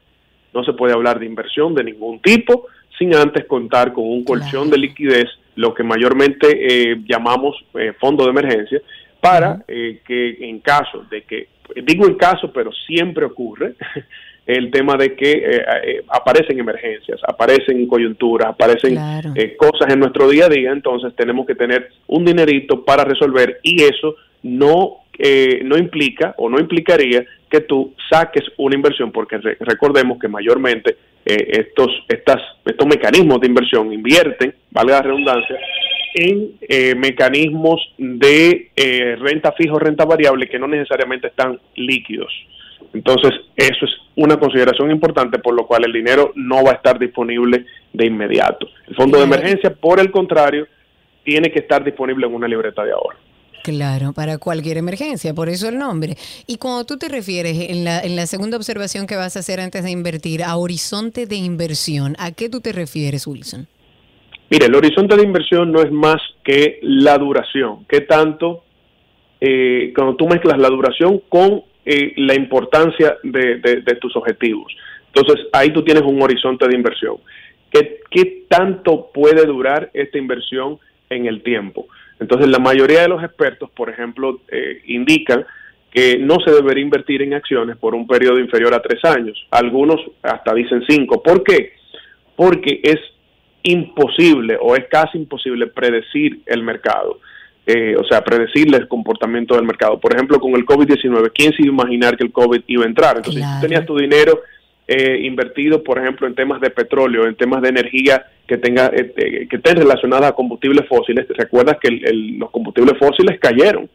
no 0.54 0.64
se 0.64 0.74
puede 0.74 0.94
hablar 0.94 1.20
de 1.20 1.26
inversión 1.26 1.74
de 1.76 1.84
ningún 1.84 2.20
tipo 2.20 2.68
sin 2.98 3.16
antes 3.16 3.46
contar 3.46 3.94
con 3.94 4.06
un 4.06 4.24
colchón 4.24 4.70
de 4.70 4.78
liquidez, 4.78 5.28
lo 5.56 5.74
que 5.74 5.84
mayormente 5.84 6.48
eh, 6.52 7.02
llamamos 7.08 7.56
eh, 7.76 7.94
fondo 8.00 8.24
de 8.26 8.32
emergencia, 8.32 8.82
para 9.20 9.64
eh, 9.68 10.02
que 10.06 10.50
en 10.50 10.60
caso 10.60 11.06
de 11.10 11.24
que, 11.24 11.48
digo 11.84 12.06
en 12.06 12.16
caso, 12.16 12.52
pero 12.52 12.72
siempre 12.72 13.26
ocurre, 13.26 13.76
el 14.46 14.72
tema 14.72 14.98
de 14.98 15.16
que 15.16 15.32
eh, 15.32 15.66
eh, 15.84 16.04
aparecen 16.10 16.60
emergencias, 16.60 17.20
aparecen 17.26 17.88
coyunturas, 17.88 18.50
aparecen 18.50 18.98
eh, 19.36 19.56
cosas 19.56 19.94
en 19.94 20.00
nuestro 20.00 20.28
día 20.28 20.46
a 20.48 20.50
día, 20.50 20.72
entonces 20.72 21.16
tenemos 21.16 21.48
que 21.48 21.56
tener 21.56 21.90
un 22.08 22.26
dinerito 22.26 22.84
para 22.84 23.06
resolver 23.06 23.60
y 23.64 23.84
eso 23.84 24.16
no 24.42 25.04
eh, 25.18 25.62
no 25.64 25.78
implica 25.78 26.34
o 26.38 26.50
no 26.50 26.60
implicaría 26.60 27.24
que 27.54 27.62
tú 27.62 27.94
saques 28.10 28.44
una 28.58 28.76
inversión, 28.76 29.12
porque 29.12 29.38
re- 29.38 29.58
recordemos 29.60 30.18
que 30.20 30.28
mayormente 30.28 30.98
eh, 31.24 31.38
estos, 31.62 31.92
estas, 32.10 32.42
estos 32.66 32.88
mecanismos 32.88 33.40
de 33.40 33.48
inversión 33.48 33.94
invierten, 33.94 34.56
valga 34.72 34.96
la 34.96 35.02
redundancia, 35.04 35.56
en 36.16 36.54
eh, 36.62 36.96
mecanismos 36.96 37.80
de 37.98 38.72
eh, 38.76 39.16
renta 39.20 39.52
fija 39.52 39.74
o 39.74 39.80
renta 39.80 40.04
variable 40.04 40.50
que 40.50 40.58
no 40.58 40.68
necesariamente 40.68 41.28
están 41.28 41.60
líquidos. 41.76 42.34
Entonces, 42.94 43.32
eso 43.56 43.86
es 43.86 43.92
una 44.16 44.38
consideración 44.38 44.90
importante, 44.92 45.38
por 45.38 45.54
lo 45.54 45.66
cual 45.68 45.84
el 45.86 45.94
dinero 45.94 46.32
no 46.36 46.64
va 46.64 46.72
a 46.72 46.76
estar 46.76 46.98
disponible 46.98 47.66
de 47.92 48.06
inmediato. 48.06 48.68
El 48.88 48.96
fondo 48.96 49.18
de 49.20 49.26
emergencia, 49.26 49.70
por 49.74 50.00
el 50.00 50.10
contrario, 50.10 50.68
tiene 51.24 51.52
que 51.52 51.60
estar 51.60 51.84
disponible 51.84 52.26
en 52.26 52.34
una 52.34 52.48
libreta 52.48 52.84
de 52.84 52.92
ahorro. 52.92 53.18
Claro, 53.64 54.12
para 54.12 54.40
cualquier 54.40 54.76
emergencia, 54.76 55.34
por 55.34 55.48
eso 55.48 55.70
el 55.70 55.78
nombre. 55.78 56.16
Y 56.48 56.58
cuando 56.58 56.84
tú 56.84 56.98
te 56.98 57.08
refieres 57.08 57.70
en 57.70 57.86
la, 57.86 58.28
segunda 58.28 58.58
observación 58.58 59.08
que 59.08 59.16
vas 59.16 59.38
a 59.38 59.40
hacer 59.40 59.62
antes 59.62 59.86
de 59.86 59.92
invertir, 59.92 60.44
a 60.44 60.58
horizonte 60.58 61.28
de 61.28 61.38
inversión, 61.38 62.18
¿a 62.20 62.34
qué 62.34 62.50
tú 62.50 62.60
te 62.60 62.74
refieres, 62.74 63.26
Wilson? 63.26 63.68
Mire, 64.50 64.66
el 64.66 64.76
horizonte 64.76 65.16
de 65.16 65.24
inversión 65.24 65.72
no 65.72 65.82
es 65.82 65.90
más 65.94 66.18
que 66.44 66.80
la 66.82 67.18
duración. 67.18 67.86
¿Qué 67.88 68.02
tanto, 68.02 68.66
eh, 69.40 69.94
cuando 69.96 70.18
tú 70.18 70.28
mezclas 70.28 70.58
la 70.58 70.68
duración 70.68 71.22
con 71.30 71.64
eh, 71.86 72.12
la 72.18 72.36
importancia 72.36 73.16
de, 73.24 73.98
tus 74.02 74.14
objetivos? 74.18 74.76
Entonces, 75.14 75.48
ahí 75.54 75.72
tú 75.72 75.84
tienes 75.86 76.04
un 76.04 76.22
horizonte 76.22 76.68
de 76.68 76.76
inversión. 76.76 77.16
¿Qué, 77.72 78.02
qué 78.12 78.44
tanto 78.50 79.10
puede 79.14 79.46
durar 79.46 79.90
esta 79.94 80.18
inversión 80.18 80.80
en 81.10 81.28
el 81.28 81.42
tiempo? 81.44 81.88
Entonces, 82.24 82.48
la 82.48 82.60
mayoría 82.60 83.02
de 83.02 83.10
los 83.10 83.22
expertos, 83.22 83.70
por 83.72 83.90
ejemplo, 83.90 84.40
eh, 84.50 84.82
indican 84.86 85.46
que 85.92 86.18
no 86.18 86.38
se 86.40 86.52
debería 86.52 86.82
invertir 86.82 87.22
en 87.22 87.34
acciones 87.34 87.76
por 87.76 87.94
un 87.94 88.08
periodo 88.08 88.40
inferior 88.40 88.74
a 88.74 88.82
tres 88.82 89.04
años. 89.04 89.38
Algunos 89.52 90.00
hasta 90.22 90.54
dicen 90.54 90.84
cinco. 90.88 91.22
¿Por 91.22 91.44
qué? 91.44 91.74
Porque 92.36 92.80
es 92.82 93.00
imposible 93.64 94.58
o 94.60 94.76
es 94.76 94.86
casi 94.90 95.18
imposible 95.18 95.68
predecir 95.68 96.42
el 96.46 96.64
mercado. 96.64 97.20
Eh, 97.66 97.96
o 97.98 98.06
sea, 98.06 98.24
predecirle 98.24 98.78
el 98.78 98.88
comportamiento 98.88 99.56
del 99.56 99.66
mercado. 99.66 100.00
Por 100.00 100.14
ejemplo, 100.16 100.40
con 100.40 100.54
el 100.54 100.66
COVID-19, 100.66 101.32
¿quién 101.34 101.52
se 101.54 101.64
iba 101.64 101.72
a 101.72 101.76
imaginar 101.76 102.18
que 102.18 102.24
el 102.24 102.32
COVID 102.32 102.62
iba 102.68 102.86
a 102.86 102.88
entrar? 102.88 103.18
Entonces, 103.18 103.44
si 103.44 103.54
tú 103.56 103.68
tenías 103.68 103.86
tu 103.86 103.98
dinero 103.98 104.42
eh, 104.88 105.20
invertido, 105.24 105.82
por 105.84 105.98
ejemplo, 106.00 106.28
en 106.28 106.36
temas 106.36 106.60
de 106.62 106.70
petróleo, 106.70 107.26
en 107.26 107.36
temas 107.36 107.62
de 107.62 107.70
energía 107.70 108.26
que 108.48 108.58
tenga 108.58 108.88
eh, 108.88 109.14
eh, 109.16 109.48
que 109.50 109.56
estén 109.56 109.78
relacionadas 109.78 110.32
a 110.32 110.36
combustibles 110.36 110.88
fósiles, 110.88 111.26
recuerdas 111.30 111.78
que 111.82 111.88
el- 111.88 112.06
el- 112.06 112.38
los 112.40 112.50
combustibles 112.52 112.98
fósiles 113.00 113.40
cayeron. 113.40 113.90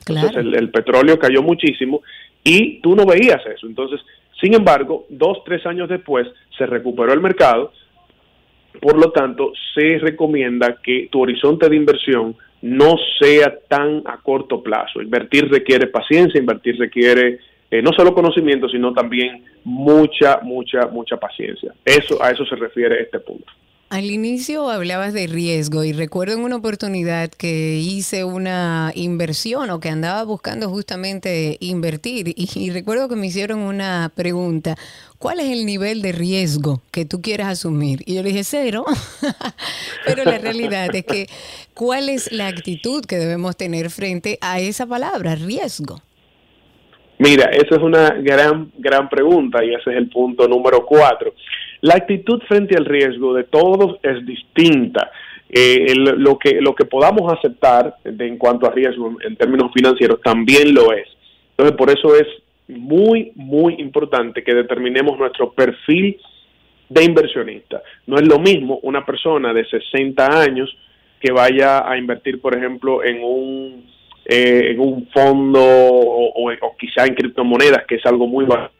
Entonces, 0.00 0.36
el, 0.36 0.54
el 0.56 0.70
petróleo 0.70 1.18
cayó 1.18 1.42
muchísimo 1.42 2.02
y 2.42 2.80
tú 2.80 2.96
no 2.96 3.06
veías 3.06 3.40
eso. 3.46 3.68
Entonces, 3.68 4.00
sin 4.40 4.54
embargo, 4.54 5.06
dos, 5.08 5.44
tres 5.44 5.64
años 5.66 5.88
después 5.88 6.26
se 6.58 6.66
recuperó 6.66 7.12
el 7.12 7.20
mercado. 7.20 7.72
Por 8.80 8.98
lo 8.98 9.12
tanto, 9.12 9.52
se 9.74 9.98
recomienda 9.98 10.78
que 10.82 11.08
tu 11.12 11.22
horizonte 11.22 11.68
de 11.68 11.76
inversión 11.76 12.34
no 12.62 12.96
sea 13.20 13.54
tan 13.68 14.02
a 14.06 14.16
corto 14.18 14.60
plazo. 14.62 15.00
Invertir 15.00 15.48
requiere 15.48 15.86
paciencia, 15.86 16.40
invertir 16.40 16.76
requiere 16.78 17.38
eh, 17.72 17.80
no 17.80 17.90
solo 17.94 18.12
conocimiento, 18.12 18.68
sino 18.68 18.92
también 18.92 19.44
mucha, 19.64 20.40
mucha, 20.42 20.88
mucha 20.88 21.16
paciencia. 21.16 21.72
Eso, 21.86 22.22
a 22.22 22.30
eso 22.30 22.44
se 22.44 22.54
refiere 22.54 23.00
este 23.00 23.18
punto. 23.18 23.50
Al 23.88 24.10
inicio 24.10 24.68
hablabas 24.68 25.14
de 25.14 25.26
riesgo 25.26 25.82
y 25.82 25.94
recuerdo 25.94 26.34
en 26.34 26.44
una 26.44 26.56
oportunidad 26.56 27.30
que 27.30 27.78
hice 27.78 28.24
una 28.24 28.92
inversión 28.94 29.70
o 29.70 29.80
que 29.80 29.88
andaba 29.88 30.22
buscando 30.24 30.68
justamente 30.68 31.56
invertir 31.60 32.28
y, 32.28 32.46
y 32.54 32.70
recuerdo 32.70 33.08
que 33.08 33.16
me 33.16 33.28
hicieron 33.28 33.60
una 33.60 34.12
pregunta, 34.14 34.76
¿cuál 35.16 35.40
es 35.40 35.46
el 35.46 35.64
nivel 35.64 36.02
de 36.02 36.12
riesgo 36.12 36.82
que 36.90 37.06
tú 37.06 37.22
quieras 37.22 37.48
asumir? 37.48 38.02
Y 38.04 38.16
yo 38.16 38.22
le 38.22 38.30
dije 38.30 38.44
cero, 38.44 38.84
pero 40.04 40.24
la 40.24 40.36
realidad 40.36 40.94
es 40.94 41.06
que 41.06 41.26
¿cuál 41.72 42.10
es 42.10 42.30
la 42.32 42.48
actitud 42.48 43.02
que 43.06 43.16
debemos 43.16 43.56
tener 43.56 43.88
frente 43.88 44.36
a 44.42 44.60
esa 44.60 44.86
palabra, 44.86 45.36
riesgo? 45.36 46.02
Mira, 47.22 47.50
esa 47.52 47.76
es 47.76 47.82
una 47.82 48.10
gran, 48.14 48.72
gran 48.78 49.08
pregunta 49.08 49.64
y 49.64 49.72
ese 49.72 49.90
es 49.90 49.96
el 49.96 50.08
punto 50.08 50.48
número 50.48 50.84
cuatro. 50.84 51.34
La 51.82 51.94
actitud 51.94 52.42
frente 52.48 52.76
al 52.76 52.84
riesgo 52.84 53.32
de 53.32 53.44
todos 53.44 54.00
es 54.02 54.26
distinta. 54.26 55.08
Eh, 55.48 55.94
lo, 55.94 56.36
que, 56.36 56.60
lo 56.60 56.74
que 56.74 56.84
podamos 56.84 57.32
aceptar 57.32 57.94
en 58.04 58.38
cuanto 58.38 58.66
a 58.66 58.72
riesgo 58.72 59.08
en, 59.08 59.16
en 59.24 59.36
términos 59.36 59.70
financieros 59.72 60.20
también 60.20 60.74
lo 60.74 60.92
es. 60.92 61.06
Entonces, 61.50 61.76
por 61.76 61.90
eso 61.90 62.16
es 62.16 62.26
muy, 62.66 63.30
muy 63.36 63.74
importante 63.78 64.42
que 64.42 64.54
determinemos 64.54 65.16
nuestro 65.16 65.52
perfil 65.52 66.18
de 66.88 67.04
inversionista. 67.04 67.82
No 68.04 68.16
es 68.16 68.26
lo 68.26 68.40
mismo 68.40 68.80
una 68.82 69.06
persona 69.06 69.52
de 69.52 69.64
60 69.64 70.40
años 70.40 70.76
que 71.20 71.30
vaya 71.30 71.88
a 71.88 71.96
invertir, 71.96 72.40
por 72.40 72.56
ejemplo, 72.56 73.04
en 73.04 73.20
un, 73.22 73.91
eh, 74.24 74.70
en 74.70 74.80
un 74.80 75.08
fondo 75.08 75.60
o, 75.62 76.50
quizá 76.78 77.06
en 77.06 77.14
criptomonedas, 77.14 77.84
que 77.86 77.96
es 77.96 78.06
algo 78.06 78.26
muy 78.26 78.44
barato, 78.44 78.74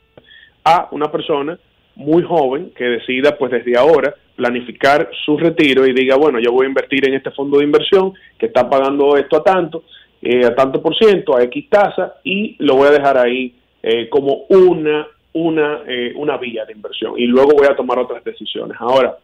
a 0.64 0.88
una 0.92 1.10
persona 1.10 1.58
muy 1.94 2.22
joven 2.22 2.72
que 2.76 2.84
decida, 2.84 3.36
pues 3.36 3.52
desde 3.52 3.76
ahora, 3.76 4.14
planificar 4.36 5.10
su 5.24 5.36
retiro 5.36 5.86
y 5.86 5.92
diga, 5.92 6.16
bueno, 6.16 6.38
yo 6.40 6.52
voy 6.52 6.64
a 6.64 6.68
invertir 6.68 7.06
en 7.06 7.14
este 7.14 7.30
fondo 7.30 7.58
de 7.58 7.64
inversión 7.64 8.12
que 8.38 8.46
está 8.46 8.68
pagando 8.68 9.16
esto 9.16 9.36
a 9.36 9.44
tanto, 9.44 9.84
eh, 10.22 10.44
a 10.44 10.54
tanto 10.54 10.80
por 10.80 10.96
ciento, 10.96 11.36
a 11.36 11.42
X 11.44 11.68
tasa, 11.68 12.14
y 12.24 12.56
lo 12.58 12.76
voy 12.76 12.88
a 12.88 12.92
dejar 12.92 13.18
ahí 13.18 13.54
eh, 13.82 14.08
como 14.08 14.44
una, 14.48 15.06
una, 15.32 15.82
eh, 15.86 16.12
una 16.16 16.36
vía 16.38 16.64
de 16.64 16.72
inversión. 16.72 17.14
Y 17.18 17.26
luego 17.26 17.50
voy 17.56 17.66
a 17.66 17.76
tomar 17.76 17.98
otras 17.98 18.24
decisiones. 18.24 18.76
Ahora, 18.80 19.18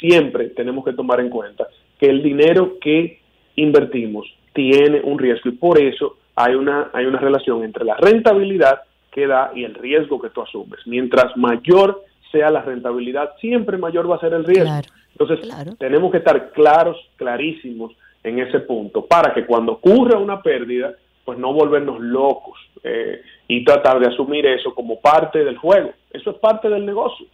siempre 0.00 0.48
tenemos 0.50 0.84
que 0.84 0.92
tomar 0.92 1.20
en 1.20 1.30
cuenta 1.30 1.68
que 1.98 2.06
el 2.06 2.22
dinero 2.22 2.78
que 2.80 3.20
invertimos 3.56 4.26
tiene 4.56 5.02
un 5.04 5.18
riesgo 5.18 5.50
y 5.50 5.52
por 5.52 5.78
eso 5.78 6.16
hay 6.34 6.54
una, 6.54 6.90
hay 6.94 7.04
una 7.04 7.18
relación 7.18 7.62
entre 7.62 7.84
la 7.84 7.94
rentabilidad 7.96 8.80
que 9.12 9.26
da 9.26 9.52
y 9.54 9.64
el 9.64 9.74
riesgo 9.74 10.20
que 10.20 10.30
tú 10.30 10.42
asumes. 10.42 10.80
Mientras 10.86 11.36
mayor 11.36 12.02
sea 12.32 12.50
la 12.50 12.62
rentabilidad, 12.62 13.32
siempre 13.38 13.76
mayor 13.76 14.10
va 14.10 14.16
a 14.16 14.20
ser 14.20 14.32
el 14.32 14.44
riesgo. 14.44 14.80
Entonces, 15.18 15.48
tenemos 15.78 16.10
que 16.10 16.18
estar 16.18 16.52
claros, 16.52 16.96
clarísimos 17.16 17.92
en 18.24 18.38
ese 18.40 18.60
punto, 18.60 19.04
para 19.04 19.32
que 19.32 19.46
cuando 19.46 19.72
ocurra 19.72 20.18
una 20.18 20.42
pérdida, 20.42 20.94
pues 21.24 21.38
no 21.38 21.52
volvernos 21.52 22.00
locos 22.00 22.58
eh, 22.82 23.20
y 23.48 23.64
tratar 23.64 24.00
de 24.00 24.08
asumir 24.08 24.46
eso 24.46 24.74
como 24.74 25.00
parte 25.00 25.44
del 25.44 25.58
juego. 25.58 25.90
Eso 26.10 26.30
es 26.30 26.36
parte 26.38 26.68
del 26.68 26.84
negocio. 26.84 27.26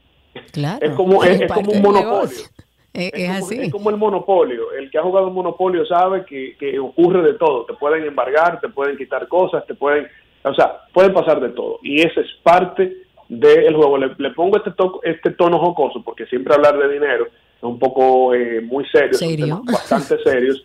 Claro. 0.52 0.78
Es 0.80 0.92
como, 0.94 1.22
es, 1.24 1.40
es 1.40 1.52
como 1.52 1.72
un 1.72 1.82
monopolio. 1.82 2.38
Es, 2.94 3.10
es 3.14 3.26
como, 3.26 3.46
así. 3.46 3.60
es 3.60 3.72
como 3.72 3.90
el 3.90 3.96
monopolio. 3.96 4.72
El 4.72 4.90
que 4.90 4.98
ha 4.98 5.02
jugado 5.02 5.28
un 5.28 5.34
monopolio 5.34 5.84
sabe 5.86 6.24
que, 6.26 6.56
que 6.58 6.78
ocurre 6.78 7.22
de 7.22 7.34
todo. 7.34 7.64
Te 7.64 7.74
pueden 7.74 8.04
embargar, 8.04 8.60
te 8.60 8.68
pueden 8.68 8.96
quitar 8.96 9.26
cosas, 9.28 9.64
te 9.66 9.74
pueden, 9.74 10.06
o 10.44 10.54
sea, 10.54 10.80
puede 10.92 11.10
pasar 11.10 11.40
de 11.40 11.50
todo. 11.50 11.78
Y 11.82 12.02
ese 12.02 12.20
es 12.20 12.26
parte 12.42 12.96
del 13.28 13.74
juego. 13.74 13.96
Le, 13.98 14.10
le 14.18 14.30
pongo 14.32 14.56
este, 14.58 14.72
to- 14.72 15.00
este 15.04 15.30
tono 15.30 15.58
jocoso 15.58 16.02
porque 16.02 16.26
siempre 16.26 16.54
hablar 16.54 16.76
de 16.78 16.92
dinero 16.92 17.26
es 17.56 17.62
un 17.62 17.78
poco 17.78 18.34
eh, 18.34 18.60
muy 18.60 18.84
serio, 18.86 19.14
Serio. 19.14 19.62
bastante 19.64 20.18
serios, 20.24 20.64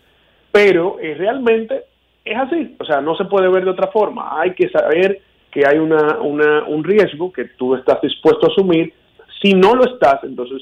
pero 0.52 0.98
eh, 1.00 1.14
realmente 1.18 1.84
es 2.26 2.38
así. 2.38 2.76
O 2.80 2.84
sea, 2.86 3.00
no 3.02 3.16
se 3.16 3.26
puede 3.26 3.48
ver 3.48 3.64
de 3.64 3.72
otra 3.72 3.88
forma. 3.88 4.42
Hay 4.42 4.54
que 4.54 4.68
saber 4.70 5.22
que 5.52 5.64
hay 5.66 5.78
una, 5.78 6.18
una, 6.20 6.64
un 6.66 6.84
riesgo 6.84 7.32
que 7.32 7.46
tú 7.46 7.76
estás 7.76 8.02
dispuesto 8.02 8.48
a 8.48 8.50
asumir. 8.52 8.94
Si 9.42 9.54
no 9.54 9.76
lo 9.76 9.86
estás, 9.86 10.24
entonces 10.24 10.62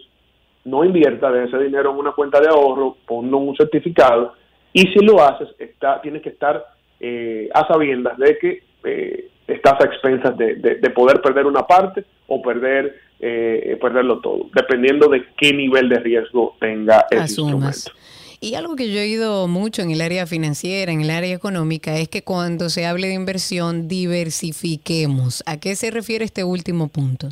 no 0.65 0.83
invierta 0.83 1.31
de 1.31 1.45
ese 1.45 1.57
dinero 1.59 1.91
en 1.91 1.97
una 1.97 2.11
cuenta 2.11 2.39
de 2.41 2.47
ahorro, 2.49 2.97
ponlo 3.07 3.37
en 3.41 3.47
un 3.49 3.55
certificado 3.55 4.33
y 4.73 4.81
si 4.87 4.99
lo 5.05 5.21
haces, 5.23 5.47
está, 5.59 6.01
tienes 6.01 6.21
que 6.21 6.29
estar 6.29 6.65
eh, 6.99 7.49
a 7.53 7.65
sabiendas 7.67 8.17
de 8.17 8.37
que 8.37 8.63
eh, 8.83 9.29
estás 9.47 9.79
a 9.79 9.85
expensas 9.85 10.37
de, 10.37 10.55
de- 10.55 10.75
de 10.75 10.89
poder 10.89 11.21
perder 11.21 11.45
una 11.45 11.65
parte 11.65 12.03
o 12.27 12.41
perder 12.41 12.99
eh, 13.19 13.77
perderlo 13.79 14.19
todo, 14.19 14.47
dependiendo 14.53 15.07
de 15.07 15.23
qué 15.37 15.53
nivel 15.53 15.87
de 15.87 15.99
riesgo 15.99 16.55
tenga 16.59 17.05
Asumas. 17.11 17.29
instrumento. 17.29 17.91
Y 18.41 18.55
algo 18.55 18.75
que 18.75 18.91
yo 18.91 18.99
he 18.99 19.03
oído 19.03 19.47
mucho 19.47 19.81
en 19.81 19.91
el 19.91 20.01
área 20.01 20.27
financiera, 20.27 20.91
en 20.91 21.01
el 21.01 21.09
área 21.09 21.33
económica, 21.33 21.97
es 21.97 22.09
que 22.09 22.21
cuando 22.23 22.69
se 22.69 22.85
hable 22.85 23.07
de 23.07 23.13
inversión, 23.13 23.87
diversifiquemos. 23.87 25.41
¿A 25.45 25.57
qué 25.57 25.75
se 25.75 25.89
refiere 25.91 26.25
este 26.25 26.43
último 26.43 26.89
punto? 26.89 27.29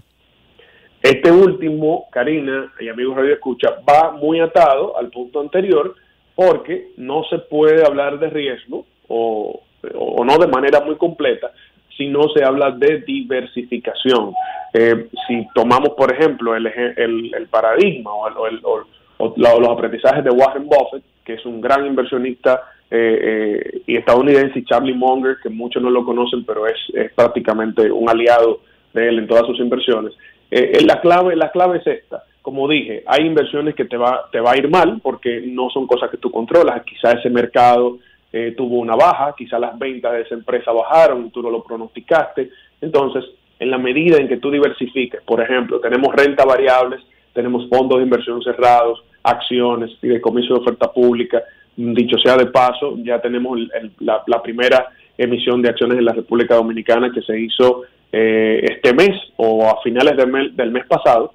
Este 1.03 1.29
último, 1.29 2.05
Karina 2.11 2.71
y 2.79 2.87
amigos 2.87 3.17
Radio 3.17 3.33
Escucha, 3.33 3.71
va 3.87 4.13
muy 4.13 4.39
atado 4.39 4.97
al 4.97 5.09
punto 5.09 5.41
anterior 5.41 5.95
porque 6.33 6.91
no 6.95 7.25
se 7.29 7.39
puede 7.39 7.85
hablar 7.85 8.19
de 8.19 8.29
riesgo 8.29 8.85
o, 9.09 9.61
no 9.83 10.37
de 10.37 10.47
manera 10.47 10.79
muy 10.79 10.95
completa 10.95 11.51
si 11.97 12.07
no 12.07 12.29
se 12.33 12.45
habla 12.45 12.71
de 12.71 13.01
diversificación. 13.01 14.33
Eh, 14.73 15.09
si 15.27 15.45
tomamos, 15.53 15.89
por 15.89 16.13
ejemplo, 16.13 16.55
el, 16.55 16.67
el, 16.67 17.33
el 17.35 17.47
paradigma 17.47 18.11
o, 18.13 18.85
los 19.19 19.69
aprendizajes 19.69 20.23
de 20.23 20.31
Warren 20.31 20.67
Buffett, 20.67 21.03
que 21.25 21.33
es 21.33 21.45
un 21.45 21.59
gran 21.59 21.85
inversionista 21.85 22.61
eh, 22.89 23.19
eh, 23.21 23.81
y 23.87 23.97
estadounidense, 23.97 24.59
y 24.59 24.65
Charlie 24.65 24.93
Munger, 24.93 25.35
que 25.43 25.49
muchos 25.49 25.83
no 25.83 25.89
lo 25.89 26.05
conocen, 26.05 26.45
pero 26.45 26.65
es, 26.65 26.79
es 26.93 27.11
prácticamente 27.11 27.91
un 27.91 28.09
aliado 28.09 28.61
de 28.93 29.09
él 29.09 29.19
en 29.19 29.27
todas 29.27 29.45
sus 29.45 29.59
inversiones. 29.59 30.13
Eh, 30.51 30.71
eh, 30.75 30.85
la 30.85 31.01
clave 31.01 31.35
la 31.35 31.51
clave 31.51 31.79
es 31.79 31.87
esta. 31.87 32.23
Como 32.41 32.67
dije, 32.67 33.03
hay 33.07 33.25
inversiones 33.25 33.73
que 33.75 33.85
te 33.85 33.97
va 33.97 34.25
te 34.31 34.39
va 34.39 34.51
a 34.51 34.57
ir 34.57 34.69
mal 34.69 34.99
porque 35.01 35.41
no 35.45 35.69
son 35.69 35.87
cosas 35.87 36.09
que 36.11 36.17
tú 36.17 36.29
controlas. 36.29 36.83
Quizá 36.83 37.11
ese 37.13 37.29
mercado 37.29 37.97
eh, 38.31 38.53
tuvo 38.57 38.79
una 38.79 38.95
baja, 38.95 39.33
quizá 39.37 39.57
las 39.59 39.77
ventas 39.79 40.11
de 40.13 40.21
esa 40.21 40.35
empresa 40.35 40.71
bajaron 40.71 41.25
y 41.25 41.29
tú 41.29 41.41
no 41.41 41.49
lo 41.49 41.63
pronosticaste. 41.63 42.49
Entonces, 42.81 43.23
en 43.59 43.71
la 43.71 43.77
medida 43.77 44.17
en 44.17 44.27
que 44.27 44.37
tú 44.37 44.51
diversifiques. 44.51 45.21
Por 45.21 45.39
ejemplo, 45.41 45.79
tenemos 45.79 46.13
renta 46.13 46.43
variables, 46.43 46.99
tenemos 47.33 47.69
fondos 47.69 47.99
de 47.99 48.03
inversión 48.03 48.41
cerrados, 48.43 49.01
acciones, 49.23 49.95
fideicomiso 50.01 50.55
de 50.55 50.59
oferta 50.61 50.91
pública. 50.91 51.41
Dicho 51.75 52.17
sea 52.17 52.35
de 52.35 52.47
paso, 52.47 52.97
ya 53.03 53.19
tenemos 53.21 53.57
el- 53.57 53.91
la, 53.99 54.21
la 54.27 54.41
primera 54.41 54.87
emisión 55.17 55.61
de 55.61 55.69
acciones 55.69 55.97
en 55.97 56.05
la 56.05 56.13
República 56.13 56.55
Dominicana 56.55 57.11
que 57.13 57.21
se 57.21 57.39
hizo 57.39 57.83
eh, 58.15 58.63
este 58.75 58.93
mes 58.93 59.09
o 59.37 59.67
a 59.67 59.81
finales 59.81 60.15
del 60.15 60.71
mes, 60.71 60.85
pasado 60.85 61.33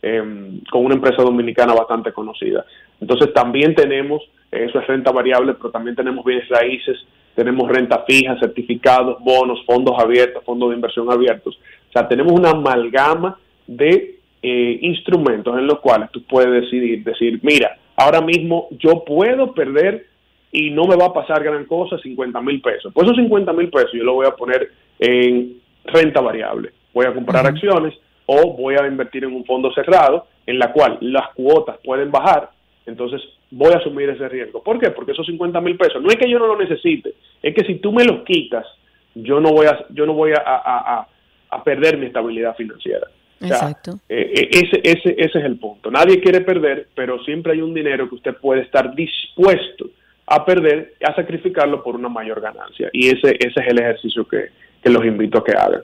eh, 0.00 0.22
con 0.70 0.84
una 0.84 0.94
empresa 0.94 1.22
dominicana 1.22 1.74
bastante 1.74 2.12
conocida. 2.12 2.64
Entonces 3.00 3.32
también 3.34 3.74
tenemos, 3.74 4.22
eso 4.50 4.78
es 4.78 4.86
renta 4.86 5.10
variable, 5.10 5.54
pero 5.54 5.70
también 5.70 5.96
tenemos 5.96 6.24
bienes 6.24 6.48
raíces, 6.48 6.96
tenemos 7.34 7.68
renta 7.68 8.04
fija, 8.06 8.38
certificados, 8.38 9.18
bonos, 9.24 9.64
fondos 9.66 9.98
abiertos, 9.98 10.44
fondos 10.44 10.70
de 10.70 10.76
inversión 10.76 11.10
abiertos. 11.10 11.58
O 11.88 11.92
sea, 11.92 12.06
tenemos 12.06 12.32
una 12.32 12.50
amalgama 12.50 13.36
de 13.66 14.20
eh, 14.42 14.78
instrumentos 14.82 15.58
en 15.58 15.66
los 15.66 15.80
cuales 15.80 16.10
tú 16.12 16.22
puedes 16.22 16.62
decidir, 16.62 17.02
decir, 17.02 17.40
mira, 17.42 17.76
ahora 17.96 18.20
mismo 18.20 18.68
yo 18.78 19.04
puedo 19.04 19.52
perder 19.52 20.06
y 20.52 20.70
no 20.70 20.84
me 20.84 20.96
va 20.96 21.06
a 21.06 21.12
pasar 21.12 21.42
gran 21.42 21.64
cosa, 21.64 21.98
50 21.98 22.40
mil 22.40 22.60
pesos. 22.60 22.92
Pues 22.94 23.06
esos 23.06 23.16
50 23.16 23.52
mil 23.52 23.68
pesos 23.68 23.90
yo 23.92 24.04
lo 24.04 24.14
voy 24.14 24.26
a 24.26 24.36
poner 24.36 24.70
en 25.00 25.60
renta 25.84 26.20
variable. 26.20 26.70
Voy 26.92 27.06
a 27.06 27.14
comprar 27.14 27.46
acciones 27.46 27.94
o 28.26 28.52
voy 28.56 28.74
a 28.76 28.86
invertir 28.86 29.24
en 29.24 29.32
un 29.34 29.44
fondo 29.44 29.72
cerrado 29.72 30.26
en 30.46 30.58
la 30.58 30.72
cual 30.72 30.98
las 31.00 31.28
cuotas 31.34 31.78
pueden 31.84 32.10
bajar. 32.10 32.50
Entonces 32.86 33.20
voy 33.50 33.72
a 33.72 33.78
asumir 33.78 34.08
ese 34.10 34.28
riesgo. 34.28 34.62
¿Por 34.62 34.78
qué? 34.78 34.90
Porque 34.90 35.12
esos 35.12 35.26
50 35.26 35.60
mil 35.60 35.76
pesos 35.76 36.02
no 36.02 36.08
es 36.08 36.16
que 36.16 36.28
yo 36.30 36.38
no 36.38 36.46
lo 36.46 36.56
necesite, 36.58 37.14
es 37.42 37.54
que 37.54 37.64
si 37.64 37.76
tú 37.76 37.92
me 37.92 38.04
los 38.04 38.22
quitas, 38.24 38.66
yo 39.14 39.40
no 39.40 39.50
voy 39.52 39.66
a, 39.66 39.84
yo 39.90 40.06
no 40.06 40.12
voy 40.14 40.32
a, 40.32 40.42
a- 40.44 40.98
a- 41.00 41.08
a 41.52 41.64
perder 41.64 41.98
mi 41.98 42.06
estabilidad 42.06 42.54
financiera. 42.56 43.06
O 43.42 43.46
sea, 43.46 43.56
Exacto. 43.56 43.92
eh, 44.08 44.32
eh, 44.36 44.48
ese, 44.52 44.80
ese, 44.84 45.14
ese 45.18 45.38
es 45.38 45.44
el 45.44 45.56
punto. 45.58 45.90
Nadie 45.90 46.20
quiere 46.20 46.42
perder, 46.42 46.88
pero 46.94 47.18
siempre 47.24 47.52
hay 47.54 47.60
un 47.62 47.74
dinero 47.74 48.08
que 48.08 48.14
usted 48.16 48.34
puede 48.36 48.60
estar 48.62 48.94
dispuesto 48.94 49.86
a 50.26 50.44
perder, 50.44 50.94
a 51.04 51.14
sacrificarlo 51.14 51.82
por 51.82 51.96
una 51.96 52.08
mayor 52.08 52.40
ganancia. 52.40 52.88
Y 52.92 53.08
ese, 53.08 53.34
ese 53.40 53.60
es 53.60 53.66
el 53.66 53.80
ejercicio 53.80 54.28
que, 54.28 54.50
que 54.82 54.90
los 54.90 55.04
invito 55.04 55.38
a 55.38 55.44
que 55.44 55.52
hagan. 55.52 55.82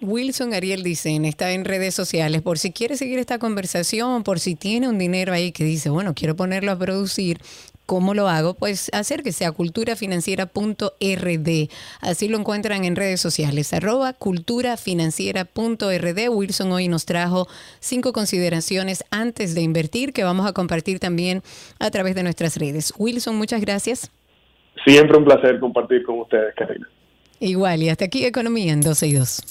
Wilson 0.00 0.54
Ariel 0.54 0.84
Dicen 0.84 1.24
está 1.24 1.52
en 1.52 1.64
redes 1.64 1.94
sociales 1.94 2.40
por 2.40 2.58
si 2.58 2.72
quiere 2.72 2.96
seguir 2.96 3.18
esta 3.18 3.38
conversación, 3.38 4.22
por 4.22 4.38
si 4.38 4.54
tiene 4.54 4.88
un 4.88 4.96
dinero 4.96 5.32
ahí 5.32 5.50
que 5.50 5.64
dice, 5.64 5.90
bueno, 5.90 6.14
quiero 6.14 6.36
ponerlo 6.36 6.70
a 6.70 6.78
producir. 6.78 7.38
¿Cómo 7.84 8.12
lo 8.12 8.28
hago? 8.28 8.54
Pues 8.54 8.90
acérquese 8.92 9.46
a 9.46 9.52
culturafinanciera.rd. 9.52 11.68
Así 12.02 12.28
lo 12.28 12.38
encuentran 12.38 12.84
en 12.84 12.96
redes 12.96 13.20
sociales. 13.20 13.72
Arroba 13.72 14.12
culturafinanciera.rd. 14.12 16.28
Wilson 16.28 16.72
hoy 16.72 16.88
nos 16.88 17.06
trajo 17.06 17.48
cinco 17.80 18.12
consideraciones 18.12 19.04
antes 19.10 19.54
de 19.54 19.62
invertir 19.62 20.12
que 20.12 20.22
vamos 20.22 20.46
a 20.46 20.52
compartir 20.52 21.00
también 21.00 21.42
a 21.80 21.90
través 21.90 22.14
de 22.14 22.22
nuestras 22.22 22.58
redes. 22.58 22.92
Wilson, 22.98 23.36
muchas 23.36 23.62
gracias. 23.62 24.12
Siempre 24.84 25.16
un 25.16 25.24
placer 25.24 25.58
compartir 25.58 26.04
con 26.04 26.20
ustedes, 26.20 26.54
Karina. 26.56 26.86
Igual, 27.40 27.82
y 27.82 27.88
hasta 27.88 28.06
aquí 28.06 28.24
Economía 28.24 28.72
en 28.72 28.80
12 28.80 29.06
y 29.06 29.12
2. 29.12 29.42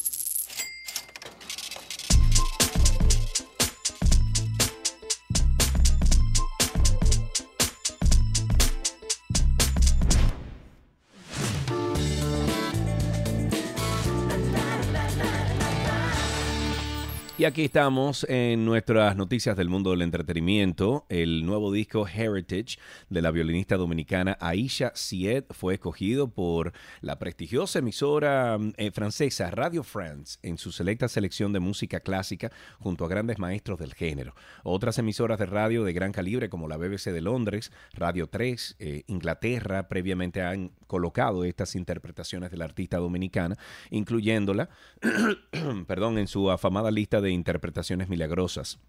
Y 17.39 17.45
aquí 17.45 17.65
estamos 17.65 18.25
en 18.27 18.65
nuestras 18.65 19.15
noticias 19.15 19.55
del 19.55 19.69
mundo 19.69 19.91
del 19.91 20.01
entretenimiento. 20.01 21.05
El 21.07 21.45
nuevo 21.45 21.71
disco 21.71 22.07
Heritage 22.07 22.79
de 23.11 23.21
la 23.21 23.29
violinista 23.29 23.77
dominicana 23.77 24.39
Aisha 24.41 24.91
Sied 24.95 25.43
fue 25.51 25.75
escogido 25.75 26.29
por 26.29 26.73
la 27.01 27.19
prestigiosa 27.19 27.77
emisora 27.77 28.57
eh, 28.77 28.89
francesa 28.89 29.51
Radio 29.51 29.83
France 29.83 30.39
en 30.41 30.57
su 30.57 30.71
selecta 30.71 31.07
selección 31.07 31.53
de 31.53 31.59
música 31.59 31.99
clásica 31.99 32.51
junto 32.79 33.05
a 33.05 33.07
grandes 33.07 33.37
maestros 33.37 33.77
del 33.77 33.93
género. 33.93 34.33
Otras 34.63 34.97
emisoras 34.97 35.37
de 35.37 35.45
radio 35.45 35.83
de 35.83 35.93
gran 35.93 36.13
calibre 36.13 36.49
como 36.49 36.67
la 36.67 36.77
BBC 36.77 37.11
de 37.11 37.21
Londres, 37.21 37.71
Radio 37.93 38.25
3, 38.25 38.77
eh, 38.79 39.03
Inglaterra, 39.05 39.87
previamente 39.89 40.41
han 40.41 40.71
colocado 40.87 41.43
estas 41.43 41.75
interpretaciones 41.75 42.49
de 42.49 42.57
la 42.57 42.65
artista 42.65 42.97
dominicana, 42.97 43.57
incluyéndola, 43.91 44.69
perdón, 45.87 46.17
en 46.17 46.27
su 46.27 46.49
afamada 46.49 46.89
lista 46.89 47.21
de 47.21 47.26
interpretaciones 47.31 48.09
milagrosas. 48.09 48.79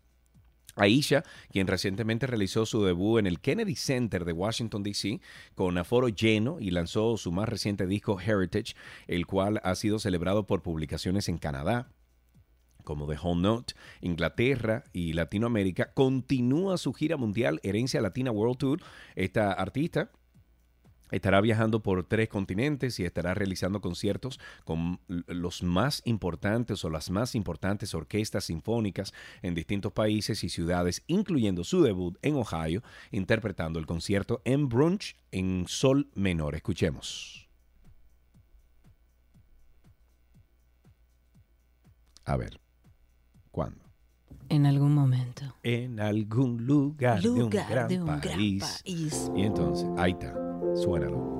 Aisha, 0.76 1.24
quien 1.50 1.66
recientemente 1.66 2.26
realizó 2.26 2.64
su 2.64 2.84
debut 2.84 3.18
en 3.18 3.26
el 3.26 3.40
Kennedy 3.40 3.74
Center 3.74 4.24
de 4.24 4.32
Washington, 4.32 4.82
D.C., 4.82 5.20
con 5.54 5.76
aforo 5.76 6.08
lleno 6.08 6.58
y 6.60 6.70
lanzó 6.70 7.16
su 7.16 7.32
más 7.32 7.48
reciente 7.48 7.86
disco 7.86 8.20
Heritage, 8.20 8.74
el 9.06 9.26
cual 9.26 9.60
ha 9.64 9.74
sido 9.74 9.98
celebrado 9.98 10.46
por 10.46 10.62
publicaciones 10.62 11.28
en 11.28 11.38
Canadá, 11.38 11.90
como 12.84 13.06
The 13.06 13.18
Home 13.20 13.42
Note, 13.42 13.74
Inglaterra 14.00 14.84
y 14.94 15.12
Latinoamérica, 15.12 15.92
continúa 15.92 16.78
su 16.78 16.94
gira 16.94 17.18
mundial 17.18 17.60
Herencia 17.62 18.00
Latina 18.00 18.30
World 18.30 18.56
Tour. 18.56 18.80
Esta 19.14 19.52
artista 19.52 20.10
Estará 21.10 21.40
viajando 21.40 21.82
por 21.82 22.04
tres 22.04 22.28
continentes 22.28 22.98
y 23.00 23.04
estará 23.04 23.34
realizando 23.34 23.80
conciertos 23.80 24.40
con 24.64 25.00
los 25.06 25.62
más 25.62 26.02
importantes 26.04 26.84
o 26.84 26.90
las 26.90 27.10
más 27.10 27.34
importantes 27.34 27.94
orquestas 27.94 28.44
sinfónicas 28.44 29.12
en 29.42 29.54
distintos 29.54 29.92
países 29.92 30.44
y 30.44 30.48
ciudades, 30.48 31.02
incluyendo 31.06 31.64
su 31.64 31.82
debut 31.82 32.16
en 32.22 32.36
Ohio, 32.36 32.82
interpretando 33.10 33.78
el 33.78 33.86
concierto 33.86 34.42
en 34.44 34.68
brunch 34.68 35.16
en 35.30 35.64
sol 35.66 36.10
menor. 36.14 36.54
Escuchemos. 36.54 37.48
A 42.24 42.36
ver, 42.36 42.60
¿cuándo? 43.50 43.84
En 44.50 44.66
algún 44.66 44.94
momento. 44.94 45.42
En 45.62 46.00
algún 46.00 46.66
lugar, 46.66 47.22
de 47.22 47.30
un 47.30 47.38
Lugar 47.38 47.70
gran 47.70 47.88
de 47.88 48.00
un 48.00 48.06
gran 48.06 48.20
país. 48.20 48.82
Y 48.84 49.42
entonces, 49.42 49.88
ahí 49.96 50.12
está, 50.12 50.34
suénalo. 50.74 51.37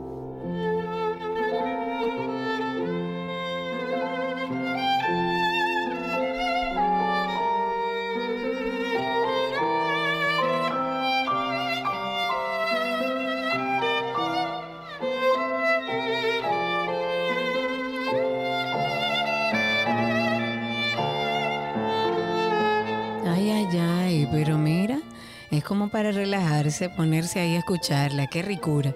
Es 25.59 25.65
como 25.65 25.89
para 25.89 26.13
relajarse, 26.13 26.89
ponerse 26.89 27.41
ahí 27.41 27.55
a 27.55 27.59
escucharla, 27.59 28.29
qué 28.29 28.43
ricura. 28.43 28.95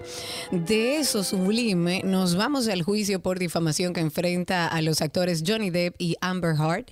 De 0.51 0.97
eso 0.97 1.23
sublime, 1.23 2.01
nos 2.03 2.35
vamos 2.35 2.67
al 2.67 2.83
juicio 2.83 3.21
por 3.21 3.37
difamación 3.37 3.93
que 3.93 3.99
enfrenta 3.99 4.67
a 4.67 4.81
los 4.81 5.01
actores 5.01 5.43
Johnny 5.45 5.69
Depp 5.69 5.95
y 5.99 6.15
Amber 6.21 6.55
Heard. 6.55 6.85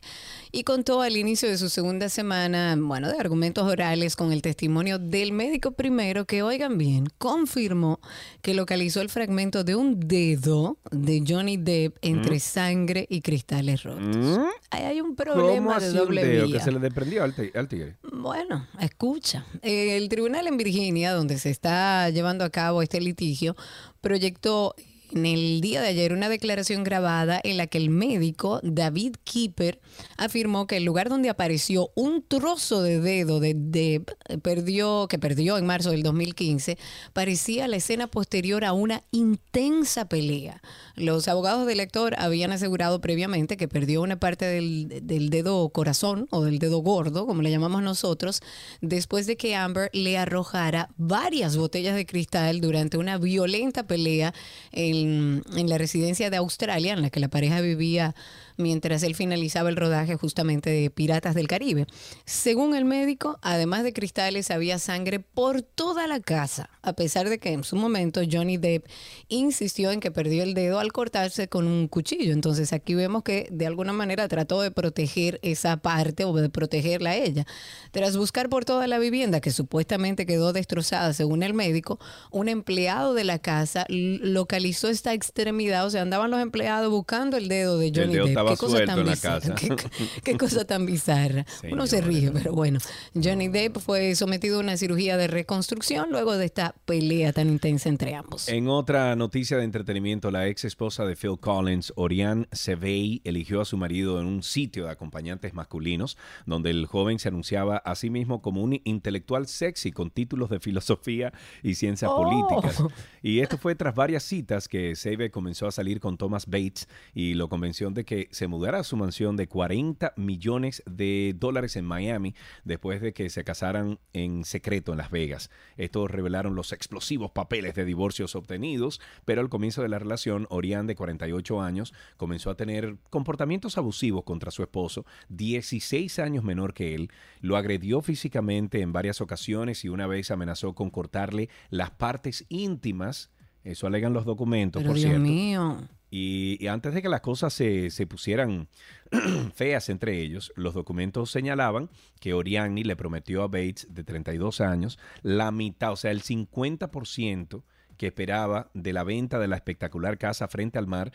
Y 0.54 0.64
contó 0.64 1.02
al 1.02 1.16
inicio 1.16 1.48
de 1.48 1.58
su 1.58 1.70
segunda 1.70 2.10
semana, 2.10 2.76
bueno, 2.78 3.08
de 3.10 3.18
argumentos 3.18 3.64
orales 3.66 4.18
con 4.18 4.34
el 4.34 4.42
testimonio 4.42 5.00
del 5.00 5.32
médico 5.32 5.72
primero 5.72 6.26
que, 6.26 6.44
oigan 6.44 6.78
bien, 6.78 7.08
confirmó 7.18 8.00
que 8.42 8.54
localizó 8.54 9.00
el 9.00 9.08
fragmento 9.10 9.64
de 9.64 9.76
un 9.76 10.00
dedo 10.00 10.78
de 10.92 11.24
Johnny 11.26 11.56
Depp 11.56 11.98
entre 12.02 12.36
Mm. 12.36 12.40
sangre 12.42 13.06
y 13.10 13.22
cristales 13.22 13.84
rotos. 13.84 14.16
¿Mm? 14.18 14.44
Ahí 14.72 14.84
hay 14.84 15.00
un 15.02 15.16
¿Cómo 15.16 15.34
problema 15.36 15.80
de 15.80 15.92
doble 15.92 16.26
dedo 16.26 16.48
vía. 16.48 16.58
que 16.58 16.64
se 16.64 16.72
le 16.72 16.80
desprendió 16.80 17.24
al 17.24 17.34
tigre? 17.70 17.96
Bueno, 18.12 18.68
escucha. 18.80 19.46
El 19.62 20.10
tribunal 20.10 20.48
en 20.48 20.58
Virginia, 20.58 21.14
donde 21.14 21.40
se 21.40 21.50
está 21.50 22.10
llevando 22.10 22.44
a 22.44 22.50
cabo 22.50 22.82
este 22.82 23.00
litigio, 23.00 23.56
proyectó 24.02 24.76
en 25.12 25.26
el 25.26 25.62
día 25.62 25.82
de 25.82 25.90
ayer 25.90 26.14
una 26.14 26.30
declaración 26.30 26.84
grabada 26.84 27.40
en 27.44 27.58
la 27.58 27.68
que 27.68 27.78
el 27.78 27.90
médico 27.90 28.60
David 28.64 29.16
Keeper 29.24 29.80
afirmó 30.18 30.68
que 30.68 30.78
el 30.78 30.84
lugar 30.84 31.10
donde 31.10 31.30
apareció 31.30 31.92
un 31.96 32.26
trozo 32.28 32.82
de 32.82 33.00
dedo 33.00 33.40
de 33.40 33.54
Deb 33.56 34.16
perdió, 34.42 35.08
que 35.08 35.20
perdió 35.20 35.58
en 35.58 35.66
marzo 35.66 35.92
del 35.92 36.04
2015 36.04 36.78
parecía 37.14 37.68
la 37.68 37.78
escena 37.78 38.08
posterior 38.08 38.66
a 38.66 38.74
una 38.74 39.04
intensa 39.12 40.08
pelea. 40.08 40.62
Los 41.02 41.28
abogados 41.28 41.66
del 41.66 41.80
actor 41.80 42.14
habían 42.20 42.52
asegurado 42.52 43.02
previamente 43.02 43.58
que 43.58 43.68
perdió 43.68 44.04
una 44.04 44.20
parte 44.20 44.46
del, 44.46 45.02
del 45.02 45.32
dedo 45.32 45.68
corazón 45.70 46.28
o 46.30 46.44
del 46.44 46.60
dedo 46.60 46.78
gordo, 46.78 47.26
como 47.26 47.42
le 47.42 47.50
llamamos 47.50 47.82
nosotros, 47.82 48.42
después 48.82 49.26
de 49.26 49.36
que 49.36 49.56
Amber 49.56 49.90
le 49.94 50.20
arrojara 50.20 50.90
varias 50.98 51.58
botellas 51.58 51.96
de 51.96 52.06
cristal 52.06 52.62
durante 52.62 53.00
una 53.00 53.18
violenta 53.18 53.88
pelea 53.88 54.36
en, 54.72 55.42
en 55.56 55.70
la 55.70 55.80
residencia 55.80 56.30
de 56.30 56.38
Australia, 56.38 56.94
en 56.94 57.02
la 57.02 57.10
que 57.10 57.20
la 57.20 57.30
pareja 57.30 57.62
vivía 57.62 58.14
mientras 58.58 59.04
él 59.04 59.16
finalizaba 59.16 59.70
el 59.70 59.76
rodaje 59.76 60.16
justamente 60.16 60.70
de 60.70 60.90
Piratas 60.90 61.36
del 61.36 61.48
Caribe. 61.48 61.88
Según 62.26 62.76
el 62.76 62.86
médico, 62.86 63.40
además 63.42 63.84
de 63.84 63.94
cristales, 63.94 64.52
había 64.52 64.80
sangre 64.80 65.20
por 65.20 65.62
toda 65.62 66.08
la 66.08 66.20
casa, 66.20 66.70
a 66.82 66.94
pesar 66.94 67.30
de 67.30 67.40
que 67.40 67.52
en 67.52 67.64
su 67.64 67.76
momento 67.76 68.22
Johnny 68.30 68.58
Depp 68.58 68.86
insistió 69.28 69.92
en 69.92 70.00
que 70.00 70.12
perdió 70.12 70.44
el 70.44 70.54
dedo 70.54 70.80
al 70.80 70.92
cortarse 70.92 71.48
con 71.48 71.68
un 71.68 71.88
cuchillo. 71.88 72.34
Entonces 72.34 72.74
aquí 72.74 72.96
vemos 72.96 73.24
que 73.24 73.48
de 73.52 73.68
alguna 73.68 73.94
manera 73.94 74.28
trató 74.28 74.62
de 74.62 74.72
proteger 74.72 75.40
esa 75.42 75.78
parte 75.78 76.26
o 76.26 76.34
de 76.34 76.50
protegerla 76.50 77.12
a 77.12 77.16
ella. 77.16 77.46
Tras 77.92 78.18
buscar 78.18 78.50
por 78.50 78.66
toda 78.66 78.88
la 78.88 79.00
vivienda, 79.00 79.42
que 79.42 79.52
supuestamente 79.52 80.26
quedó 80.26 80.54
destrozada 80.54 81.14
según 81.14 81.44
el 81.44 81.54
médico, 81.54 82.00
un 82.32 82.50
empleado 82.50 83.14
de 83.14 83.24
la 83.24 83.40
casa 83.40 83.86
localizó 83.90 84.88
esta 84.88 85.14
extremidad, 85.14 85.86
o 85.86 85.90
sea, 85.90 86.02
andaban 86.02 86.32
los 86.32 86.42
empleados 86.42 86.90
buscando 86.92 87.38
el 87.38 87.48
dedo 87.48 87.78
de 87.78 87.88
El 87.88 87.96
Johnny 87.96 88.14
dedo 88.14 88.24
Depp. 88.26 88.30
estaba 88.32 88.51
Qué 88.52 88.66
cosa 88.66 88.86
tan 88.86 89.04
bizarra, 89.06 89.56
qué- 89.56 89.76
Qué 90.24 90.38
cosa 90.38 90.66
tan 90.66 90.86
bizarra. 90.86 91.46
Uno 91.72 91.88
se 91.88 92.02
ríe, 92.02 92.32
pero 92.32 92.54
bueno. 92.54 92.80
Johnny 93.14 93.48
Depp 93.48 93.78
fue 93.80 94.16
sometido 94.16 94.58
a 94.58 94.60
una 94.62 94.78
cirugía 94.78 95.18
de 95.18 95.28
reconstrucción 95.28 96.10
luego 96.12 96.38
de 96.38 96.46
esta 96.46 96.76
pelea 96.86 97.34
tan 97.34 97.50
intensa 97.50 97.90
entre 97.90 98.16
ambos. 98.16 98.48
En 98.48 98.68
otra 98.68 99.16
noticia 99.16 99.58
de 99.58 99.64
entretenimiento, 99.64 100.32
la 100.32 100.48
ex 100.48 100.66
esposa 100.66 101.06
de 101.06 101.16
Phil 101.16 101.38
Collins, 101.40 101.94
Oriane 101.96 102.48
Sevey, 102.52 103.22
eligió 103.24 103.62
a 103.62 103.66
su 103.66 103.78
marido 103.78 104.20
en 104.20 104.28
un 104.28 104.44
sitio 104.44 104.86
de 104.86 104.92
acompañantes 104.92 105.54
masculinos, 105.54 106.18
donde 106.46 106.70
el 106.70 106.86
joven 106.86 107.20
se 107.20 107.28
anunciaba 107.28 107.78
a 107.78 107.96
sí 107.96 108.10
mismo 108.10 108.42
como 108.42 108.62
un 108.62 108.80
intelectual 108.84 109.48
sexy 109.48 109.92
con 109.92 110.10
títulos 110.12 110.50
de 110.50 110.60
filosofía 110.60 111.34
y 111.64 111.76
ciencias 111.76 112.12
Oh. 112.14 112.24
políticas. 112.24 112.84
Y 113.22 113.40
esto 113.40 113.58
fue 113.58 113.76
tras 113.76 113.94
varias 113.96 114.24
citas 114.24 114.68
que 114.68 114.96
Sevey 114.96 115.30
comenzó 115.30 115.68
a 115.68 115.72
salir 115.72 116.00
con 116.00 116.18
Thomas 116.18 116.46
Bates 116.48 116.88
y 117.14 117.34
lo 117.36 117.50
convenció 117.50 117.90
de 117.92 118.06
que 118.06 118.28
se 118.32 118.48
mudara 118.48 118.80
a 118.80 118.84
su 118.84 118.98
mansión 118.98 119.38
de 119.38 119.48
40 119.48 120.14
millones 120.18 120.84
de 120.86 121.36
dólares 121.38 121.76
en 121.76 121.86
Miami 121.86 122.36
después 122.64 123.02
de 123.02 123.14
que 123.14 123.30
se 123.30 123.44
casaran 123.44 124.00
en 124.14 124.44
secreto 124.44 124.92
en 124.92 124.98
Las 124.98 125.12
Vegas. 125.12 125.50
Estos 125.78 126.10
revelaron 126.10 126.56
los 126.56 126.72
explosivos 126.72 127.32
papeles 127.32 127.76
de 127.76 127.86
divorcios 127.86 128.36
obtenidos, 128.36 129.02
pero 129.26 129.42
al 129.42 129.50
comienzo 129.50 129.82
de 129.82 129.90
la 129.90 130.00
relación, 130.00 130.48
Orián, 130.50 130.88
de 130.88 130.96
48 130.96 131.62
años, 131.62 131.94
comenzó 132.18 132.50
a 132.50 132.56
tener 132.56 132.98
comportamientos 133.10 133.78
abusivos 133.78 134.24
contra 134.24 134.52
su 134.52 134.64
esposo, 134.64 135.06
16 135.30 136.20
años 136.20 136.44
menor 136.44 136.74
que 136.74 136.96
él, 136.96 137.10
lo 137.42 137.58
agredió 137.58 138.02
físicamente 138.02 138.82
en 138.82 138.94
varias 138.94 139.22
ocasiones 139.22 139.84
y 139.86 139.90
una 139.90 140.08
vez 140.08 140.32
amenazó 140.32 140.74
con 140.74 140.90
cortarle 140.90 141.50
las 141.70 141.92
partes 141.92 142.46
íntimas. 142.50 143.32
Eso 143.64 143.88
alegan 143.88 144.14
los 144.14 144.26
documentos, 144.26 144.82
Pero 144.82 144.92
por 144.92 144.98
Dios 144.98 145.10
cierto. 145.10 145.28
mío. 145.28 145.78
Y, 146.14 146.58
y 146.60 146.68
antes 146.68 146.94
de 146.94 147.02
que 147.02 147.10
las 147.10 147.22
cosas 147.22 147.54
se, 147.54 147.90
se 147.90 148.06
pusieran 148.06 148.68
feas 149.56 149.90
entre 149.90 150.20
ellos, 150.20 150.52
los 150.56 150.74
documentos 150.74 151.32
señalaban 151.32 151.90
que 152.20 152.34
Oriani 152.34 152.84
le 152.84 152.98
prometió 152.98 153.44
a 153.44 153.48
Bates, 153.48 153.88
de 153.90 154.04
32 154.04 154.60
años, 154.62 155.00
la 155.24 155.52
mitad, 155.52 155.94
o 155.94 155.96
sea, 155.96 156.12
el 156.12 156.22
50% 156.22 157.64
que 157.98 158.08
esperaba 158.08 158.70
de 158.74 158.94
la 158.94 159.04
venta 159.04 159.40
de 159.40 159.48
la 159.48 159.56
espectacular 159.56 160.18
casa 160.18 160.48
frente 160.48 160.78
al 160.78 160.88
mar 160.88 161.12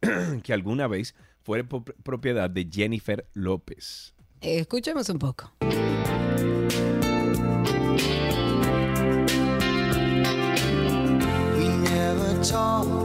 que 0.42 0.52
alguna 0.52 0.86
vez 0.86 1.14
fue 1.42 1.64
propiedad 1.64 2.48
de 2.48 2.68
Jennifer 2.70 3.28
López. 3.34 4.14
Escuchemos 4.40 5.08
un 5.10 5.18
poco. 5.18 5.52
We 11.58 11.66
never 11.82 12.42
talked 12.42 12.99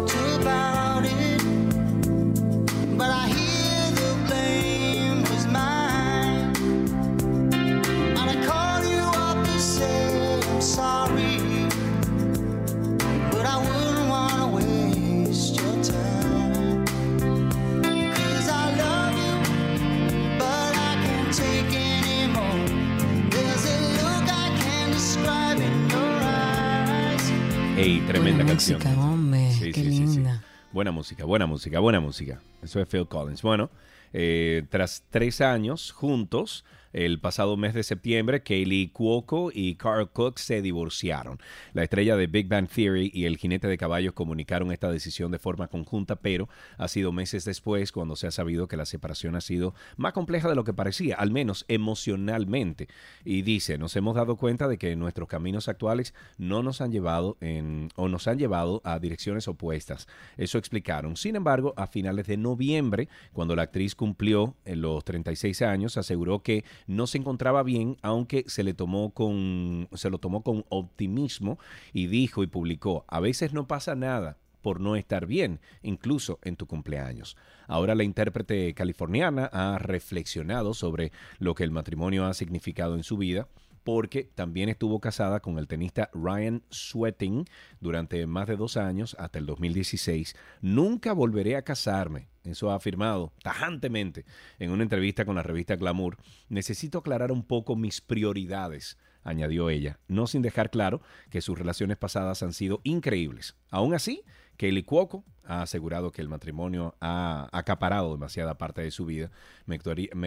Ey, 27.78 28.00
tremenda 28.08 28.38
Buena 28.44 28.46
canción. 28.52 28.80
música, 28.82 29.02
hombre, 29.02 29.52
Sí, 29.52 29.72
qué 29.72 29.82
sí, 29.84 29.92
sí, 29.92 30.08
sí. 30.08 30.16
linda. 30.16 30.42
Buena 30.72 30.92
música, 30.92 31.26
buena 31.26 31.46
música, 31.46 31.80
buena 31.80 32.00
música. 32.00 32.40
Eso 32.62 32.80
es 32.82 32.88
Phil 32.88 33.08
Collins. 33.08 33.42
Bueno, 33.42 33.70
eh, 34.14 34.64
tras 34.70 35.04
tres 35.10 35.42
años 35.42 35.92
juntos, 35.92 36.64
el 36.96 37.20
pasado 37.20 37.58
mes 37.58 37.74
de 37.74 37.84
septiembre, 37.84 38.42
Kaylee 38.42 38.88
Cuoco 38.88 39.52
y 39.54 39.76
Carl 39.76 40.10
Cook 40.10 40.40
se 40.40 40.62
divorciaron. 40.62 41.40
La 41.74 41.84
estrella 41.84 42.16
de 42.16 42.28
Big 42.28 42.48
Bang 42.48 42.70
Theory 42.70 43.12
y 43.14 43.26
el 43.26 43.36
jinete 43.36 43.68
de 43.68 43.78
caballos 43.78 44.14
comunicaron 44.14 44.72
esta 44.72 44.90
decisión 44.90 45.30
de 45.30 45.38
forma 45.38 45.68
conjunta, 45.68 46.16
pero 46.16 46.48
ha 46.78 46.88
sido 46.88 47.12
meses 47.12 47.44
después 47.44 47.92
cuando 47.92 48.16
se 48.16 48.28
ha 48.28 48.32
sabido 48.32 48.70
que 48.70 48.78
la 48.78 48.86
separación 48.86 49.36
ha 49.36 49.42
sido 49.42 49.76
más 49.98 50.14
compleja 50.14 50.48
de 50.48 50.56
lo 50.56 50.64
que 50.64 50.74
parecía, 50.74 51.16
al 51.16 51.32
menos 51.32 51.66
emocionalmente. 51.68 52.88
Y 53.26 53.42
dice, 53.42 53.78
nos 53.78 53.94
hemos 53.98 54.16
dado 54.16 54.38
cuenta 54.38 54.70
de 54.70 54.78
que 54.78 54.96
nuestros 54.96 55.28
caminos 55.28 55.68
actuales 55.68 56.14
no 56.38 56.64
nos 56.64 56.80
han 56.80 56.94
llevado 56.94 57.36
en, 57.42 57.90
o 57.98 58.08
nos 58.08 58.30
han 58.30 58.40
llevado 58.40 58.82
a 58.86 59.00
direcciones 59.00 59.50
opuestas. 59.50 60.08
Eso 60.38 60.58
explicaron. 60.58 61.18
Sin 61.18 61.36
embargo, 61.36 61.74
a 61.76 61.88
finales 61.88 62.28
de 62.28 62.38
noviembre, 62.38 63.10
cuando 63.34 63.54
la 63.54 63.64
actriz 63.64 63.96
cumplió 63.96 64.56
eh, 64.64 64.78
los 64.78 65.04
36 65.04 65.62
años, 65.62 65.98
aseguró 65.98 66.42
que 66.42 66.64
no 66.88 67.08
se 67.08 67.18
encontraba 67.18 67.64
bien, 67.64 67.98
aunque 68.02 68.44
se 68.48 68.64
le 68.64 68.74
tomó 68.74 69.12
con, 69.12 69.88
se 69.94 70.10
lo 70.10 70.18
tomó 70.18 70.42
con 70.42 70.66
optimismo 70.70 71.60
y 71.94 72.08
dijo 72.08 72.44
y 72.44 72.48
publicó, 72.48 73.06
a 73.08 73.20
veces 73.20 73.54
no 73.54 73.68
pasa 73.68 73.96
nada 73.96 74.38
por 74.62 74.80
no 74.80 74.96
estar 74.96 75.28
bien, 75.28 75.60
incluso 75.84 76.40
en 76.42 76.56
tu 76.56 76.66
cumpleaños. 76.66 77.38
Ahora 77.68 77.94
la 77.94 78.04
intérprete 78.04 78.74
californiana 78.74 79.46
ha 79.46 79.78
reflexionado 79.78 80.74
sobre 80.74 81.12
lo 81.38 81.54
que 81.54 81.64
el 81.64 81.72
matrimonio 81.72 82.26
ha 82.26 82.34
significado 82.34 82.96
en 82.96 83.04
su 83.04 83.18
vida, 83.18 83.48
porque 83.86 84.24
también 84.24 84.68
estuvo 84.68 85.00
casada 85.00 85.42
con 85.42 85.60
el 85.60 85.68
tenista 85.68 86.10
Ryan 86.12 86.64
Sweating 86.72 87.46
durante 87.80 88.26
más 88.26 88.48
de 88.48 88.58
dos 88.58 88.78
años, 88.78 89.16
hasta 89.20 89.38
el 89.38 89.46
2016. 89.46 90.36
Nunca 90.60 91.14
volveré 91.14 91.56
a 91.56 91.62
casarme. 91.62 92.28
Eso 92.44 92.72
ha 92.72 92.76
afirmado 92.76 93.32
tajantemente 93.44 94.26
en 94.58 94.72
una 94.72 94.82
entrevista 94.82 95.24
con 95.24 95.36
la 95.36 95.44
revista 95.44 95.76
Glamour. 95.76 96.18
Necesito 96.50 96.98
aclarar 96.98 97.32
un 97.32 97.44
poco 97.44 97.76
mis 97.76 98.02
prioridades, 98.02 98.98
añadió 99.22 99.70
ella, 99.70 100.00
no 100.08 100.26
sin 100.26 100.42
dejar 100.42 100.72
claro 100.72 101.04
que 101.30 101.42
sus 101.42 101.58
relaciones 101.58 101.98
pasadas 101.98 102.42
han 102.42 102.54
sido 102.54 102.82
increíbles. 102.84 103.56
Aún 103.70 103.94
así, 103.94 104.24
Kaylee 104.58 104.84
Cuoco 104.84 105.24
ha 105.48 105.62
asegurado 105.62 106.12
que 106.12 106.22
el 106.22 106.30
matrimonio 106.30 106.96
ha 107.02 107.50
acaparado 107.52 108.12
demasiada 108.12 108.58
parte 108.58 108.82
de 108.82 108.92
su 108.92 109.06
vida. 109.06 109.32
Me 109.66 109.78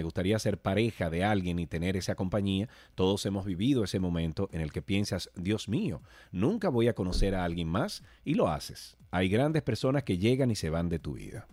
gustaría, 0.03 0.39
ser 0.39 0.59
pareja 0.59 1.11
de 1.11 1.25
alguien 1.25 1.59
y 1.59 1.67
tener 1.67 1.97
esa 1.97 2.15
compañía. 2.15 2.69
Todos 2.95 3.25
hemos 3.27 3.45
vivido 3.45 3.85
ese 3.85 3.99
momento 3.99 4.49
en 4.53 4.61
el 4.61 4.73
que 4.73 4.83
piensas, 4.83 5.31
Dios 5.35 5.69
mío, 5.69 6.03
nunca 6.33 6.69
voy 6.69 6.89
a 6.89 6.95
conocer 6.95 7.35
a 7.35 7.45
alguien 7.45 7.69
más 7.69 8.03
y 8.25 8.35
lo 8.35 8.49
haces. 8.49 8.97
Hay 9.11 9.29
grandes 9.29 9.63
personas 9.63 10.05
que 10.05 10.19
llegan 10.19 10.51
y 10.51 10.57
se 10.57 10.71
van 10.71 10.89
de 10.89 10.99
tu 10.99 11.15
vida. 11.15 11.47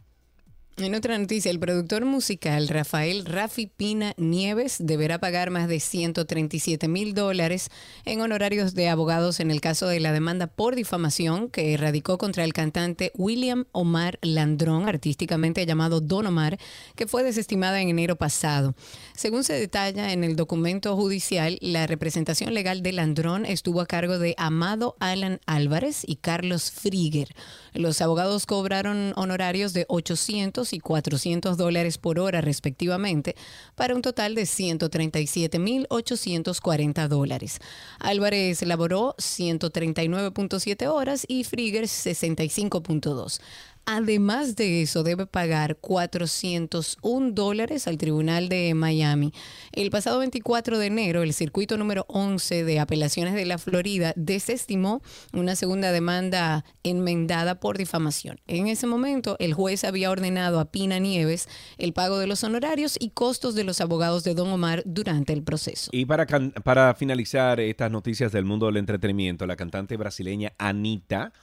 En 0.78 0.94
otra 0.94 1.18
noticia, 1.18 1.52
el 1.52 1.60
productor 1.60 2.04
musical 2.04 2.68
Rafael 2.68 3.24
Rafi 3.26 3.66
Pina 3.66 4.14
Nieves 4.18 4.76
deberá 4.80 5.20
pagar 5.20 5.50
más 5.50 5.70
de 5.70 5.80
137 5.80 6.90
mil 6.90 7.14
dólares 7.14 7.70
en 8.04 8.20
honorarios 8.20 8.74
de 8.74 8.90
abogados 8.90 9.40
en 9.40 9.52
el 9.52 9.62
caso 9.62 9.88
de 9.88 10.02
la 10.02 10.12
demanda 10.12 10.48
por 10.48 10.76
difamación 10.76 11.50
que 11.50 11.78
radicó 11.78 12.18
contra 12.18 12.44
el 12.44 12.52
cantante 12.52 13.14
William 13.16 13.68
Omar 13.72 14.20
Landrón, 14.22 14.90
artísticamente 14.90 15.66
llamado 15.66 16.02
Don 16.02 16.28
Omar, 16.28 16.58
que 16.98 17.08
fue 17.08 17.24
desestimada 17.24 17.80
en 17.80 17.88
enero 17.88 18.18
pasado. 18.18 18.76
Según 19.16 19.46
se 19.46 19.54
detalla 19.54 20.12
en 20.12 20.26
el 20.26 20.36
documento 20.36 20.98
judicial, 20.98 21.58
la 21.62 21.88
representación 21.88 22.54
legal 22.54 22.84
de 22.84 22.92
Landrón 22.92 23.46
estuvo 23.46 23.80
a 23.80 23.86
cargo 23.86 24.20
de 24.20 24.36
Amado 24.38 24.98
Alan 25.00 25.40
Álvarez 25.46 26.04
y 26.06 26.18
Carlos 26.18 26.70
Frieger. 26.70 27.30
Los 27.74 28.02
abogados 28.02 28.46
cobraron 28.46 29.14
honorarios 29.16 29.72
de 29.72 29.86
800 29.88 30.65
y 30.74 30.80
400 30.80 31.58
dólares 31.58 31.98
por 31.98 32.20
hora 32.20 32.42
respectivamente, 32.42 33.36
para 33.76 33.96
un 33.96 34.02
total 34.02 34.36
de 34.36 34.44
137.840 34.44 37.08
dólares. 37.08 37.60
Álvarez 38.00 38.62
laboró 38.64 39.16
139.7 39.18 40.88
horas 40.88 41.26
y 41.28 41.44
Frieger 41.44 41.86
65.2. 41.86 43.40
Además 43.88 44.56
de 44.56 44.82
eso, 44.82 45.04
debe 45.04 45.28
pagar 45.28 45.78
401 45.78 47.32
dólares 47.34 47.88
al 47.88 48.00
Tribunal 48.00 48.50
de 48.50 48.74
Miami. 48.74 49.32
El 49.74 49.92
pasado 49.92 50.18
24 50.20 50.80
de 50.80 50.88
enero, 50.88 51.22
el 51.22 51.34
circuito 51.34 51.78
número 51.78 52.06
11 52.10 52.64
de 52.64 52.80
apelaciones 52.80 53.36
de 53.36 53.46
la 53.46 53.60
Florida 53.60 54.14
desestimó 54.16 55.04
una 55.34 55.56
segunda 55.56 55.92
demanda 55.92 56.66
enmendada 56.82 57.60
por 57.60 57.78
difamación. 57.78 58.40
En 58.48 58.66
ese 58.66 58.88
momento, 58.88 59.36
el 59.38 59.54
juez 59.54 59.84
había 59.84 60.10
ordenado 60.10 60.60
a 60.60 60.72
Pina 60.72 60.98
Nieves 60.98 61.48
el 61.78 61.94
pago 61.94 62.18
de 62.18 62.26
los 62.26 62.44
honorarios 62.44 62.98
y 63.00 63.12
costos 63.12 63.54
de 63.54 63.66
los 63.66 63.82
abogados 63.82 64.24
de 64.24 64.34
Don 64.34 64.48
Omar 64.48 64.82
durante 64.86 65.32
el 65.32 65.44
proceso. 65.44 65.92
Y 65.94 66.06
para, 66.06 66.26
para 66.26 66.96
finalizar 66.96 67.60
estas 67.60 67.92
noticias 67.92 68.32
del 68.32 68.46
mundo 68.46 68.66
del 68.66 68.78
entretenimiento, 68.78 69.46
la 69.46 69.56
cantante 69.56 69.96
brasileña 69.96 70.54
Anita 70.58 71.34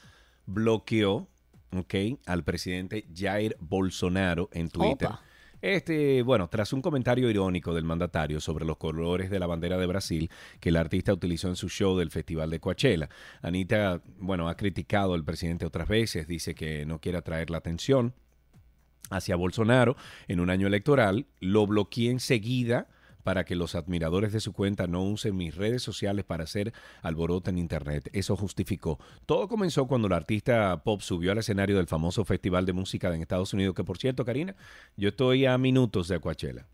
bloqueó 0.47 1.29
ok, 1.77 1.95
al 2.27 2.45
presidente 2.45 3.07
Jair 3.15 3.57
Bolsonaro 3.61 4.49
en 4.53 4.69
Twitter. 4.69 5.09
Opa. 5.09 5.23
Este, 5.63 6.23
bueno, 6.23 6.49
tras 6.49 6.73
un 6.73 6.83
comentario 6.83 7.31
irónico 7.31 7.73
del 7.73 7.85
mandatario 7.85 8.41
sobre 8.41 8.65
los 8.65 8.79
colores 8.79 9.31
de 9.31 9.39
la 9.39 9.47
bandera 9.47 9.79
de 9.79 9.87
Brasil 9.87 10.29
que 10.59 10.71
el 10.71 10.77
artista 10.77 11.13
utilizó 11.13 11.47
en 11.47 11.55
su 11.55 11.69
show 11.69 11.97
del 11.97 12.11
Festival 12.11 12.51
de 12.51 12.59
Coachella, 12.59 13.09
Anita, 13.43 14.03
bueno, 14.19 14.49
ha 14.49 14.57
criticado 14.57 15.15
al 15.15 15.25
presidente 15.25 15.65
otras 15.65 15.87
veces, 15.87 16.27
dice 16.27 16.57
que 16.57 16.85
no 16.85 16.99
quiere 16.99 17.19
atraer 17.19 17.49
la 17.49 17.59
atención 17.59 18.13
hacia 19.11 19.37
Bolsonaro 19.37 19.97
en 20.27 20.41
un 20.41 20.51
año 20.51 20.67
electoral, 20.67 21.27
lo 21.39 21.65
bloqueé 21.69 22.11
enseguida 22.11 22.89
para 23.23 23.45
que 23.45 23.57
los 23.57 23.75
admiradores 23.75 24.33
de 24.33 24.41
su 24.41 24.53
cuenta 24.53 24.87
no 24.87 25.03
usen 25.03 25.37
mis 25.37 25.55
redes 25.55 25.83
sociales 25.83 26.25
para 26.25 26.45
hacer 26.45 26.73
alboroto 27.03 27.51
en 27.51 27.59
internet. 27.59 28.09
Eso 28.13 28.37
justificó. 28.37 28.99
Todo 29.27 29.49
comenzó 29.49 29.87
cuando 29.87 30.07
el 30.07 30.13
artista 30.13 30.83
pop 30.85 31.01
subió 31.01 31.33
al 31.33 31.39
escenario 31.39 31.77
del 31.77 31.87
famoso 31.87 32.25
festival 32.25 32.67
de 32.67 32.73
música 32.73 33.15
en 33.15 33.23
Estados 33.23 33.53
Unidos, 33.55 33.75
que 33.75 33.85
por 33.85 33.99
cierto, 33.99 34.25
Karina, 34.25 34.55
yo 34.97 35.11
estoy 35.11 35.47
a 35.47 35.59
minutos 35.59 36.09
de 36.09 36.21
Coachella. 36.21 36.67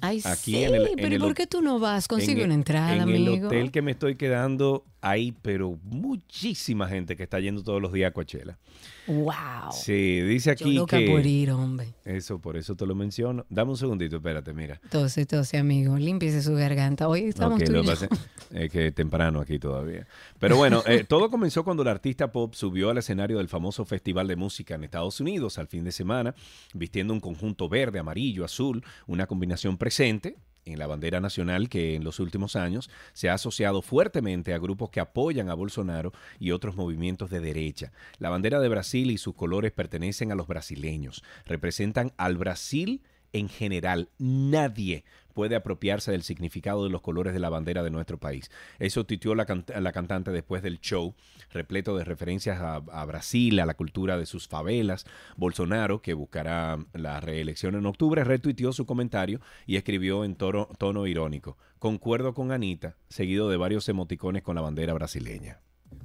Ay, 0.00 0.20
Aquí 0.24 0.52
sí, 0.52 0.64
en 0.64 0.74
el- 0.74 0.86
en 0.88 0.96
pero 0.96 1.08
¿y 1.10 1.14
el 1.14 1.20
por 1.20 1.34
qué 1.34 1.46
tú 1.46 1.60
no 1.62 1.78
vas? 1.78 2.06
Consigue 2.08 2.40
en 2.42 2.46
una 2.46 2.54
entrada, 2.54 2.94
En 2.94 3.02
amigo. 3.02 3.34
el 3.34 3.44
hotel 3.46 3.70
que 3.72 3.82
me 3.82 3.90
estoy 3.92 4.14
quedando, 4.16 4.84
hay, 5.00 5.32
pero 5.42 5.78
muchísima 5.84 6.88
gente 6.88 7.16
que 7.16 7.22
está 7.24 7.40
yendo 7.40 7.62
todos 7.62 7.80
los 7.82 7.92
días 7.92 8.10
a 8.10 8.12
Coachella. 8.12 8.58
Wow. 9.06 9.72
Sí, 9.72 10.20
dice 10.20 10.50
aquí 10.50 10.74
Yo 10.74 10.80
loca 10.82 10.98
que... 10.98 11.06
por 11.08 11.24
ir, 11.24 11.50
hombre. 11.50 11.94
Eso, 12.04 12.38
por 12.40 12.58
eso 12.58 12.76
te 12.76 12.84
lo 12.84 12.94
menciono. 12.94 13.46
Dame 13.48 13.70
un 13.70 13.76
segundito, 13.78 14.16
espérate, 14.16 14.52
mira. 14.52 14.78
Tose, 14.90 15.24
tose, 15.24 15.56
amigo. 15.56 15.96
Límpiese 15.96 16.42
su 16.42 16.54
garganta. 16.54 17.08
Hoy 17.08 17.22
estamos 17.24 17.58
Ok, 17.58 17.64
tú 17.64 17.72
y 17.72 17.74
lo 17.74 17.80
que 17.82 17.86
yo. 17.86 17.92
pasa 17.94 18.08
es 18.52 18.70
que 18.70 18.92
temprano 18.92 19.40
aquí 19.40 19.58
todavía. 19.58 20.06
Pero 20.38 20.56
bueno, 20.56 20.82
eh, 20.86 21.04
todo 21.08 21.30
comenzó 21.30 21.64
cuando 21.64 21.82
el 21.82 21.88
artista 21.88 22.30
pop 22.32 22.52
subió 22.54 22.90
al 22.90 22.98
escenario 22.98 23.38
del 23.38 23.48
famoso 23.48 23.86
Festival 23.86 24.28
de 24.28 24.36
Música 24.36 24.74
en 24.74 24.84
Estados 24.84 25.20
Unidos 25.20 25.56
al 25.58 25.68
fin 25.68 25.84
de 25.84 25.92
semana, 25.92 26.34
vistiendo 26.74 27.14
un 27.14 27.20
conjunto 27.20 27.66
verde, 27.70 27.98
amarillo, 27.98 28.44
azul, 28.44 28.84
una 29.06 29.26
combinación 29.26 29.77
presente 29.78 30.36
en 30.72 30.78
la 30.78 30.86
bandera 30.86 31.20
nacional 31.20 31.68
que 31.68 31.94
en 31.94 32.04
los 32.04 32.20
últimos 32.20 32.56
años 32.56 32.90
se 33.12 33.28
ha 33.28 33.34
asociado 33.34 33.82
fuertemente 33.82 34.54
a 34.54 34.58
grupos 34.58 34.90
que 34.90 35.00
apoyan 35.00 35.48
a 35.48 35.54
Bolsonaro 35.54 36.12
y 36.38 36.50
otros 36.50 36.76
movimientos 36.76 37.30
de 37.30 37.40
derecha. 37.40 37.92
La 38.18 38.30
bandera 38.30 38.60
de 38.60 38.68
Brasil 38.68 39.10
y 39.10 39.18
sus 39.18 39.34
colores 39.34 39.72
pertenecen 39.72 40.32
a 40.32 40.34
los 40.34 40.46
brasileños, 40.46 41.24
representan 41.46 42.12
al 42.16 42.36
Brasil 42.36 43.02
en 43.32 43.48
general. 43.48 44.10
Nadie 44.18 45.04
puede 45.38 45.54
apropiarse 45.54 46.10
del 46.10 46.24
significado 46.24 46.82
de 46.82 46.90
los 46.90 47.00
colores 47.00 47.32
de 47.32 47.38
la 47.38 47.48
bandera 47.48 47.84
de 47.84 47.92
nuestro 47.92 48.18
país. 48.18 48.50
Eso 48.80 49.04
tuiteó 49.04 49.36
la, 49.36 49.46
la 49.78 49.92
cantante 49.92 50.32
después 50.32 50.64
del 50.64 50.80
show, 50.80 51.14
repleto 51.52 51.96
de 51.96 52.02
referencias 52.02 52.58
a, 52.60 52.74
a 52.90 53.04
Brasil, 53.04 53.60
a 53.60 53.64
la 53.64 53.74
cultura 53.74 54.18
de 54.18 54.26
sus 54.26 54.48
favelas. 54.48 55.06
Bolsonaro, 55.36 56.02
que 56.02 56.12
buscará 56.14 56.76
la 56.92 57.20
reelección 57.20 57.76
en 57.76 57.86
octubre, 57.86 58.24
retuiteó 58.24 58.72
su 58.72 58.84
comentario 58.84 59.40
y 59.64 59.76
escribió 59.76 60.24
en 60.24 60.34
toro- 60.34 60.70
tono 60.76 61.06
irónico. 61.06 61.56
Concuerdo 61.78 62.34
con 62.34 62.50
Anita, 62.50 62.96
seguido 63.08 63.48
de 63.48 63.58
varios 63.58 63.88
emoticones 63.88 64.42
con 64.42 64.56
la 64.56 64.62
bandera 64.62 64.92
brasileña. 64.92 65.60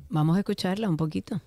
Vamos 0.10 0.36
a 0.38 0.42
escucharla 0.42 0.88
un 0.88 0.98
poquito. 0.98 1.42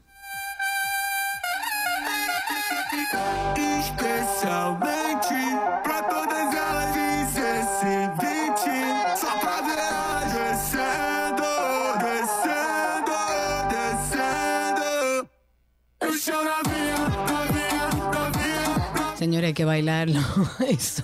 Señores, 19.26 19.48
hay 19.48 19.54
que 19.54 19.64
bailarlo. 19.64 20.20
Eso. 20.68 21.02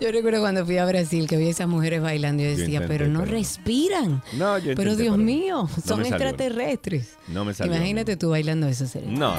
Yo 0.00 0.10
recuerdo 0.10 0.40
cuando 0.40 0.66
fui 0.66 0.78
a 0.78 0.84
Brasil 0.84 1.28
que 1.28 1.36
vi 1.36 1.46
a 1.46 1.50
esas 1.50 1.68
mujeres 1.68 2.02
bailando 2.02 2.42
y 2.42 2.46
yo 2.46 2.50
Yo 2.54 2.56
decía, 2.58 2.74
intenté, 2.80 2.88
pero 2.98 3.06
no 3.08 3.20
pero- 3.20 3.30
respiran. 3.30 4.20
No, 4.32 4.58
yo 4.58 4.74
Pero 4.74 4.96
Dios 4.96 5.14
pero 5.14 5.16
mío, 5.16 5.68
no 5.76 5.82
son 5.86 6.04
extraterrestres. 6.04 7.10
No 7.28 7.44
me 7.44 7.54
salió. 7.54 7.76
Imagínate 7.76 8.16
tú 8.16 8.30
bailando 8.30 8.66
eso, 8.66 8.88
Serena. 8.88 9.16
No. 9.16 9.36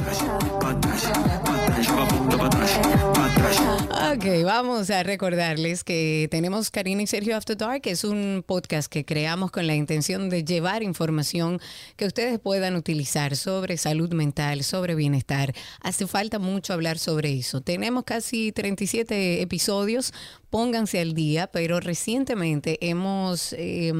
Ok, 4.13 4.25
vamos 4.45 4.89
a 4.89 5.01
recordarles 5.03 5.83
que 5.83 6.27
tenemos 6.29 6.69
Karina 6.69 7.01
y 7.01 7.07
Sergio 7.07 7.35
After 7.35 7.57
Dark, 7.57 7.81
que 7.81 7.91
es 7.91 8.03
un 8.03 8.43
podcast 8.45 8.91
que 8.91 9.05
creamos 9.05 9.49
con 9.49 9.65
la 9.65 9.75
intención 9.75 10.29
de 10.29 10.43
llevar 10.43 10.83
información 10.83 11.59
que 11.95 12.05
ustedes 12.05 12.39
puedan 12.39 12.75
utilizar 12.75 13.35
sobre 13.35 13.77
salud 13.77 14.13
mental, 14.13 14.63
sobre 14.63 14.95
bienestar. 14.95 15.53
Hace 15.81 16.05
falta 16.05 16.37
mucho 16.37 16.73
hablar 16.73 16.99
sobre 16.99 17.33
eso. 17.33 17.61
Tenemos 17.61 18.03
casi 18.03 18.51
37 18.51 19.41
episodios, 19.41 20.13
pónganse 20.53 20.99
al 20.99 21.15
día, 21.15 21.47
pero 21.47 21.79
recientemente 21.79 22.77
hemos 22.87 23.53
eh, 23.53 23.91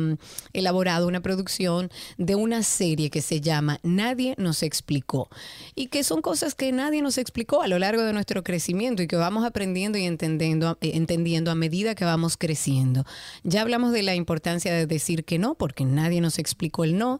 elaborado 0.53 1.07
una 1.07 1.19
producción 1.19 1.89
de 2.19 2.35
una 2.35 2.61
serie 2.61 3.09
que 3.09 3.23
se 3.23 3.41
llama 3.41 3.79
Nadie 3.81 4.35
nos 4.37 4.61
explicó 4.61 5.29
y 5.73 5.87
que 5.87 6.03
son 6.03 6.21
cosas 6.21 6.53
que 6.53 6.71
nadie 6.71 7.01
nos 7.01 7.17
explicó 7.17 7.63
a 7.63 7.67
lo 7.67 7.79
largo 7.79 8.03
de 8.03 8.13
nuestro 8.13 8.43
crecimiento 8.43 9.01
y 9.01 9.07
que 9.07 9.15
vamos 9.15 9.45
aprendiendo 9.45 9.97
y 9.97 10.03
entendiendo, 10.03 10.77
eh, 10.81 10.91
entendiendo 10.93 11.49
a 11.49 11.55
medida 11.55 11.95
que 11.95 12.05
vamos 12.05 12.37
creciendo. 12.37 13.03
Ya 13.41 13.63
hablamos 13.63 13.91
de 13.91 14.03
la 14.03 14.13
importancia 14.13 14.71
de 14.71 14.85
decir 14.85 15.25
que 15.25 15.39
no, 15.39 15.55
porque 15.55 15.85
nadie 15.85 16.21
nos 16.21 16.37
explicó 16.37 16.83
el 16.83 16.99
no. 16.99 17.17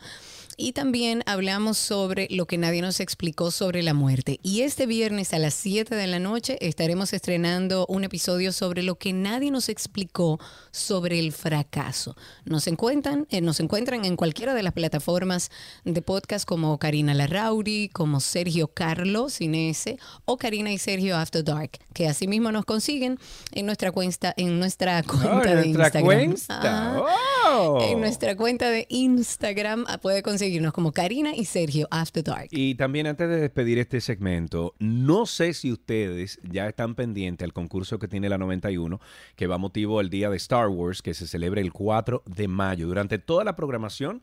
Y 0.58 0.74
también 0.74 1.24
hablamos 1.26 1.78
sobre 1.78 2.28
lo 2.30 2.46
que 2.46 2.58
nadie 2.58 2.82
nos 2.82 3.00
explicó 3.00 3.52
sobre 3.52 3.84
la 3.84 3.94
muerte. 3.94 4.40
Y 4.44 4.62
este 4.62 4.86
viernes 4.86 5.34
a 5.34 5.40
las 5.40 5.54
7 5.54 5.96
de 5.96 6.08
la 6.08 6.20
noche 6.20 6.58
estaremos 6.62 7.14
estrenando 7.14 7.86
un 7.88 8.04
episodio 8.04 8.52
sobre 8.52 8.84
lo 8.84 8.96
que 8.96 9.14
nadie 9.14 9.52
nos 9.52 9.70
explicó 9.70 10.40
sobre 10.72 11.20
el 11.20 11.32
fracaso. 11.32 12.16
Nos 12.46 12.68
encuentran, 12.68 13.28
eh, 13.30 13.42
nos 13.42 13.60
encuentran 13.60 14.06
en 14.06 14.16
cualquiera 14.16 14.54
de 14.54 14.64
las 14.64 14.74
plataformas 14.74 15.50
de 15.84 16.02
podcast 16.02 16.46
como 16.48 16.78
Karina 16.78 17.14
Larrauri, 17.14 17.90
como 17.90 18.20
Sergio 18.20 18.68
Carlos 18.68 19.38
S 19.40 19.98
o 20.26 20.38
Karina 20.38 20.72
y 20.72 20.78
Sergio 20.78 21.18
After 21.18 21.44
Dark, 21.44 21.72
que 21.94 22.08
asimismo 22.08 22.52
nos 22.52 22.66
consiguen 22.66 23.18
en 23.52 23.66
nuestra 23.66 23.92
cuenta, 23.92 24.34
en 24.38 24.60
nuestra 24.60 25.04
cuenta 25.04 25.24
Oh, 25.34 25.44
en 25.44 25.72
de 25.72 25.78
nuestra 25.78 26.00
Instagram. 26.02 26.04
cuenta. 26.04 27.04
Oh. 27.46 27.80
En 27.82 28.00
nuestra 28.00 28.36
cuenta 28.36 28.70
de 28.70 28.86
Instagram 28.90 29.86
ah, 29.88 29.98
puede 30.00 30.22
conseguirnos 30.44 30.74
como 30.74 30.92
Karina 30.92 31.34
y 31.34 31.46
Sergio 31.46 31.88
After 31.90 32.22
Dark. 32.22 32.50
Y 32.52 32.76
también 32.76 33.08
antes 33.08 33.30
de 33.30 33.38
despedir 33.38 33.80
este 33.80 34.02
segmento, 34.02 34.76
no 34.78 35.26
sé 35.26 35.54
si 35.54 35.72
ustedes 35.72 36.38
ya 36.44 36.68
están 36.68 36.96
pendientes 36.96 37.46
al 37.46 37.54
concurso 37.54 37.98
que 37.98 38.10
tiene 38.10 38.28
la 38.28 38.38
91, 38.38 39.00
que 39.38 39.48
va 39.48 39.58
motivo 39.58 40.02
el 40.02 40.10
día 40.10 40.30
de 40.30 40.36
Star 40.36 40.68
Wars, 40.68 41.02
que 41.02 41.14
se 41.14 41.28
celebra 41.28 41.62
el 41.62 41.72
4 41.72 42.24
de 42.26 42.50
mayo. 42.50 42.88
Durante 42.88 43.20
toda 43.20 43.46
la 43.46 43.56
programación 43.56 44.22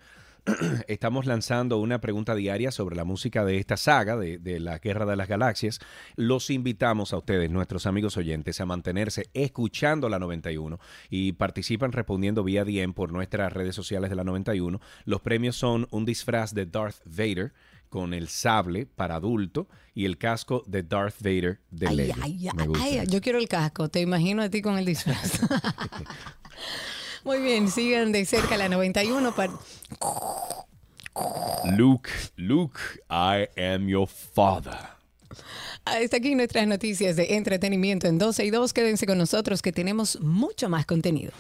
estamos 0.89 1.27
lanzando 1.27 1.79
una 1.79 2.01
pregunta 2.01 2.35
diaria 2.35 2.71
sobre 2.71 2.97
la 2.97 3.05
música 3.05 3.45
de 3.45 3.59
esta 3.59 3.77
saga, 3.77 4.17
de, 4.17 4.39
de 4.39 4.61
la 4.61 4.79
Guerra 4.79 5.07
de 5.07 5.17
las 5.17 5.29
Galaxias. 5.29 5.79
Los 6.17 6.51
invitamos 6.51 7.13
a 7.13 7.19
ustedes, 7.19 7.51
nuestros 7.51 7.87
amigos 7.87 8.17
oyentes, 8.17 8.61
a 8.61 8.67
mantenerse 8.67 9.31
escuchando 9.35 10.09
la 10.09 10.19
91 10.19 10.79
y 11.09 11.33
participan 11.33 11.93
respondiendo 11.93 12.45
vía 12.45 12.65
DM 12.65 12.93
por 12.95 13.13
nuestras 13.13 13.53
redes 13.53 13.75
sociales 13.75 14.11
de 14.11 14.17
la 14.17 14.25
91. 14.25 14.81
Los 15.05 15.21
premios 15.21 15.57
son 15.57 15.87
un 15.91 16.05
disfraz 16.05 16.55
de 16.55 16.67
Darth 16.67 16.97
Vader 17.05 17.53
con 17.89 18.15
el 18.15 18.29
sable 18.29 18.87
para 18.87 19.17
adulto 19.17 19.69
y 19.95 20.05
el 20.05 20.17
casco 20.17 20.63
de 20.67 20.85
Darth 20.85 21.17
Vader 21.21 21.61
de 21.71 21.89
Ay, 21.89 21.97
Lego. 21.97 22.15
ay, 22.23 22.49
Me 22.55 22.67
gusta. 22.69 22.85
ay, 22.85 23.03
yo 23.09 23.21
quiero 23.21 23.39
el 23.39 23.49
casco. 23.49 23.89
Te 23.89 24.01
imagino 24.01 24.43
a 24.43 24.49
ti 24.49 24.63
con 24.63 24.79
el 24.79 24.85
disfraz. 24.85 25.41
Muy 27.25 27.39
bien, 27.41 27.71
sigan 27.71 28.13
de 28.13 28.25
cerca 28.25 28.57
la 28.57 28.69
91 28.69 29.35
para... 29.35 29.53
Luke, 31.77 32.11
Luke, 32.37 32.81
I 33.11 33.49
am 33.61 33.89
your 33.89 34.09
father. 34.09 34.79
Hasta 35.85 36.17
aquí 36.17 36.35
nuestras 36.35 36.67
noticias 36.67 37.17
de 37.17 37.37
entretenimiento 37.37 38.07
en 38.07 38.19
12 38.19 38.45
y 38.45 38.51
2. 38.51 38.73
Quédense 38.73 39.07
con 39.07 39.19
nosotros 39.19 39.61
que 39.61 39.73
tenemos 39.73 40.21
mucho 40.21 40.69
más 40.69 40.87
contenido. 40.87 41.33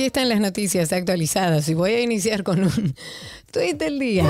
Aquí 0.00 0.06
están 0.06 0.30
las 0.30 0.40
noticias 0.40 0.94
actualizadas 0.94 1.68
y 1.68 1.74
voy 1.74 1.92
a 1.92 2.00
iniciar 2.00 2.42
con 2.42 2.64
un 2.64 2.94
tweet 3.52 3.74
del 3.74 3.98
día. 3.98 4.24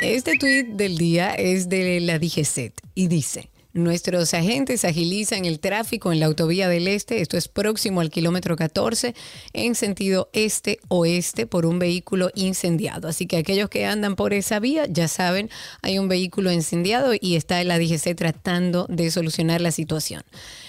Este 0.00 0.36
tweet 0.38 0.74
del 0.74 0.98
día 0.98 1.34
es 1.34 1.68
de 1.68 2.00
la 2.00 2.18
DGCET 2.18 2.72
y 2.96 3.06
dice, 3.06 3.51
Nuestros 3.74 4.34
agentes 4.34 4.84
agilizan 4.84 5.46
el 5.46 5.58
tráfico 5.58 6.12
en 6.12 6.20
la 6.20 6.26
autovía 6.26 6.68
del 6.68 6.88
Este, 6.88 7.22
esto 7.22 7.38
es 7.38 7.48
próximo 7.48 8.02
al 8.02 8.10
kilómetro 8.10 8.54
14, 8.54 9.14
en 9.54 9.74
sentido 9.74 10.28
este-oeste 10.34 11.46
por 11.46 11.64
un 11.64 11.78
vehículo 11.78 12.30
incendiado. 12.34 13.08
Así 13.08 13.24
que 13.26 13.38
aquellos 13.38 13.70
que 13.70 13.86
andan 13.86 14.14
por 14.14 14.34
esa 14.34 14.60
vía, 14.60 14.84
ya 14.90 15.08
saben, 15.08 15.48
hay 15.80 15.98
un 15.98 16.08
vehículo 16.08 16.52
incendiado 16.52 17.14
y 17.18 17.36
está 17.36 17.64
la 17.64 17.78
DGC 17.78 18.14
tratando 18.14 18.84
de 18.90 19.10
solucionar 19.10 19.62
la 19.62 19.70
situación. 19.70 20.22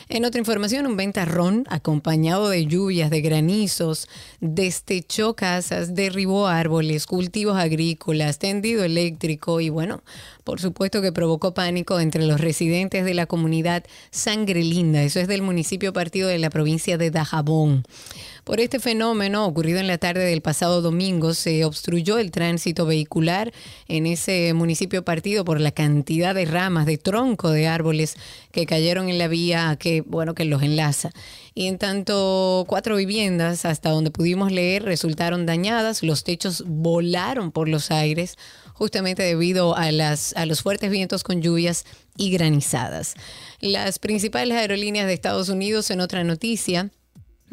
En 0.08 0.24
otra 0.24 0.40
información, 0.40 0.86
un 0.86 0.96
ventarrón 0.96 1.66
acompañado 1.70 2.48
de 2.48 2.66
lluvias, 2.66 3.10
de 3.10 3.22
granizos, 3.22 4.08
destechó 4.40 5.36
casas, 5.36 5.96
derribó 5.96 6.48
árboles, 6.48 7.06
cultivos 7.06 7.58
agrícolas, 7.58 8.40
tendido 8.40 8.84
eléctrico 8.84 9.60
y 9.60 9.70
bueno, 9.70 10.04
por 10.44 10.60
supuesto 10.60 11.02
que 11.02 11.12
provocó 11.12 11.54
pánico 11.54 12.00
entre 12.00 12.26
los 12.26 12.42
residentes 12.42 13.06
de 13.06 13.14
la 13.14 13.26
comunidad 13.26 13.84
Sangre 14.12 14.64
Linda. 14.64 15.04
Eso 15.04 15.20
es 15.20 15.28
del 15.28 15.42
municipio 15.42 15.94
partido 15.94 16.28
de 16.28 16.40
la 16.40 16.50
provincia 16.50 16.98
de 16.98 17.12
Dajabón. 17.12 17.84
Por 18.44 18.60
este 18.60 18.82
fenómeno 18.82 19.46
ocurrido 19.46 19.80
en 19.80 19.88
la 19.88 19.98
tarde 19.98 20.26
del 20.26 20.42
pasado 20.42 20.82
domingo, 20.82 21.34
se 21.34 21.64
obstruyó 21.64 22.18
el 22.18 22.32
tránsito 22.32 22.86
vehicular 22.86 23.54
en 23.88 24.06
ese 24.06 24.54
municipio 24.54 25.06
partido 25.06 25.46
por 25.46 25.62
la 25.62 25.72
cantidad 25.72 26.36
de 26.36 26.44
ramas, 26.44 26.86
de 26.86 26.98
tronco 26.98 27.52
de 27.52 27.68
árboles 27.68 28.18
que 28.52 28.66
cayeron 28.66 29.08
en 29.08 29.18
la 29.18 29.30
vía 29.30 29.78
que, 29.80 30.02
bueno, 30.02 30.36
que 30.36 30.44
los 30.44 30.62
enlaza. 30.62 31.12
Y 31.56 31.68
en 31.68 31.78
tanto, 31.78 32.66
cuatro 32.68 32.98
viviendas, 32.98 33.64
hasta 33.64 33.92
donde 33.92 34.12
pudimos 34.12 34.52
leer, 34.52 34.84
resultaron 34.84 35.46
dañadas, 35.46 36.04
los 36.04 36.26
techos 36.26 36.66
volaron 36.68 37.52
por 37.54 37.70
los 37.70 37.92
aires, 37.92 38.38
justamente 38.74 39.24
debido 39.24 39.76
a, 39.76 39.92
las, 39.92 40.34
a 40.36 40.46
los 40.46 40.62
fuertes 40.62 40.92
vientos 40.92 41.24
con 41.24 41.42
lluvias 41.42 41.86
y 42.18 42.32
granizadas. 42.32 43.16
Las 43.60 44.00
principales 44.00 44.58
aerolíneas 44.58 45.08
de 45.08 45.14
Estados 45.14 45.50
Unidos, 45.50 45.90
en 45.90 46.02
otra 46.02 46.24
noticia, 46.24 46.92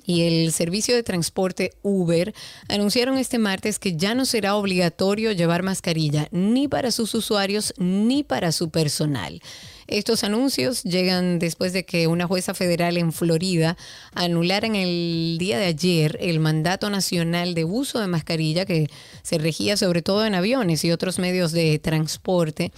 y 0.07 0.23
el 0.23 0.53
servicio 0.53 0.95
de 0.95 1.03
transporte 1.03 1.73
Uber 1.83 2.35
anunciaron 2.69 3.19
este 3.19 3.39
martes 3.39 3.79
que 3.79 3.97
ya 3.97 4.15
no 4.15 4.25
será 4.25 4.57
obligatorio 4.57 5.33
llevar 5.33 5.63
mascarilla 5.63 6.27
ni 6.31 6.69
para 6.69 6.91
sus 6.91 7.15
usuarios 7.15 7.75
ni 7.79 8.25
para 8.25 8.53
su 8.53 8.71
personal. 8.71 9.41
Estos 9.91 10.23
anuncios 10.23 10.85
llegan 10.85 11.41
después 11.41 11.73
de 11.73 11.85
que 11.85 12.07
una 12.07 12.29
jueza 12.29 12.55
federal 12.55 12.97
en 12.97 13.13
Florida 13.13 13.77
anulara 14.15 14.65
en 14.69 14.77
el 14.77 15.37
día 15.37 15.59
de 15.59 15.67
ayer 15.67 16.17
el 16.21 16.39
mandato 16.39 16.91
nacional 16.91 17.55
de 17.55 17.65
uso 17.65 17.99
de 17.99 18.07
mascarilla 18.07 18.65
que 18.65 18.89
se 19.23 19.39
regía 19.39 19.77
sobre 19.77 20.01
todo 20.01 20.25
en 20.25 20.37
aviones 20.37 20.85
y 20.85 20.93
otros 20.93 21.19
medios 21.19 21.51
de 21.51 21.81
transporte 21.81 22.71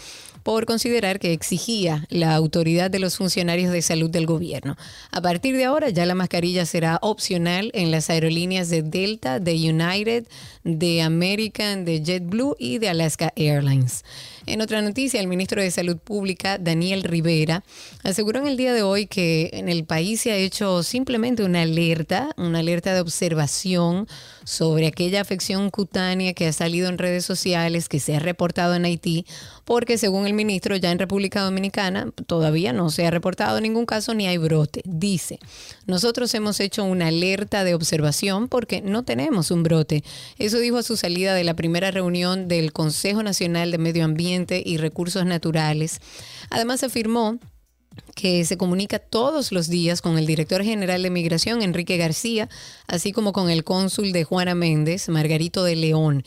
por 0.43 0.65
considerar 0.65 1.19
que 1.19 1.35
exigía 1.35 2.07
la 2.09 2.35
autoridad 2.35 2.91
de 2.91 2.99
los 2.99 3.19
funcionarios 3.19 3.73
de 3.73 3.83
salud 3.83 4.09
del 4.09 4.25
gobierno. 4.25 4.77
A 5.11 5.21
partir 5.21 5.55
de 5.57 5.67
ahora 5.67 5.91
ya 5.91 6.07
la 6.07 6.15
mascarilla 6.15 6.65
será 6.65 6.99
opcional 7.03 7.71
en 7.75 7.91
las 7.91 8.09
aerolíneas 8.09 8.71
de 8.71 8.83
Delta, 8.83 9.39
de 9.39 9.53
United, 9.53 10.27
de 10.65 11.03
American, 11.03 11.85
de 11.85 12.03
JetBlue 12.03 12.57
y 12.59 12.79
de 12.79 12.89
Alaska 12.89 13.33
Airlines. 13.37 14.03
En 14.45 14.61
otra 14.61 14.83
noticia, 14.83 15.21
el 15.21 15.29
ministro 15.29 15.63
de 15.63 15.71
Salud 15.71 15.99
Pública, 15.99 16.59
Daniel 16.59 17.05
Rivera, 17.05 17.63
aseguró 18.03 18.41
en 18.41 18.49
el 18.49 18.57
día 18.57 18.75
de 18.75 18.83
hoy 18.83 19.07
que 19.07 19.51
en 19.53 19.69
el 19.69 19.85
país 19.85 20.21
se 20.21 20.33
ha 20.33 20.37
hecho 20.37 20.83
simplemente 20.83 21.45
una 21.45 21.63
alerta, 21.63 22.31
una 22.37 22.59
alerta 22.59 22.93
de 22.93 23.01
observación 23.01 24.09
sobre 24.45 24.89
aquella 24.89 25.21
afección 25.21 25.71
cutánea 25.71 26.35
que 26.35 26.49
ha 26.49 26.53
salido 26.53 26.89
en 26.89 26.99
redes 26.99 27.25
sociales, 27.25 27.89
que 27.89 28.01
se 28.01 28.17
ha 28.17 28.19
reportado 28.19 28.75
en 28.75 28.85
Haití, 28.85 29.27
porque 29.65 29.97
según 29.97 30.27
el 30.27 30.35
ministro, 30.35 30.75
ya 30.75 30.91
en 30.91 30.99
República 30.99 31.43
Dominicana 31.43 32.11
todavía 32.27 32.73
no 32.73 32.91
se 32.91 33.07
ha 33.07 33.13
reportado 33.13 33.61
ningún 33.61 33.87
caso 33.87 34.13
ni 34.13 34.27
hay 34.27 34.39
brote. 34.39 34.83
Dice, 34.85 35.39
nosotros 35.87 36.35
hemos 36.35 36.59
hecho 36.59 36.83
una 36.83 37.07
alerta 37.07 37.63
de 37.63 37.75
observación 37.75 38.49
porque 38.49 38.83
no 38.83 39.05
tenemos 39.05 39.53
un 39.53 39.63
brote. 39.63 40.03
Eso 40.39 40.59
dijo 40.59 40.79
a 40.79 40.83
su 40.83 40.97
salida 40.97 41.35
de 41.35 41.45
la 41.45 41.55
primera 41.55 41.93
reunión 41.93 42.49
del 42.49 42.73
Consejo 42.73 43.23
Nacional 43.23 43.71
de 43.71 43.79
Medio 43.79 44.05
Ambiente 44.05 44.32
y 44.65 44.77
Recursos 44.79 45.25
Naturales. 45.27 46.01
Además 46.51 46.83
afirmó 46.83 47.39
que 48.15 48.45
se 48.45 48.57
comunica 48.57 48.99
todos 48.99 49.53
los 49.53 49.69
días 49.69 50.01
con 50.01 50.19
el 50.19 50.27
director 50.27 50.63
general 50.63 51.03
de 51.03 51.11
Migración, 51.11 51.63
Enrique 51.63 51.97
García, 51.97 52.49
así 52.87 53.13
como 53.13 53.33
con 53.33 53.51
el 53.51 53.65
cónsul 53.65 54.13
de 54.13 54.25
Juana 54.25 54.55
Méndez, 54.55 55.09
Margarito 55.09 55.65
de 55.65 55.77
León. 55.77 56.25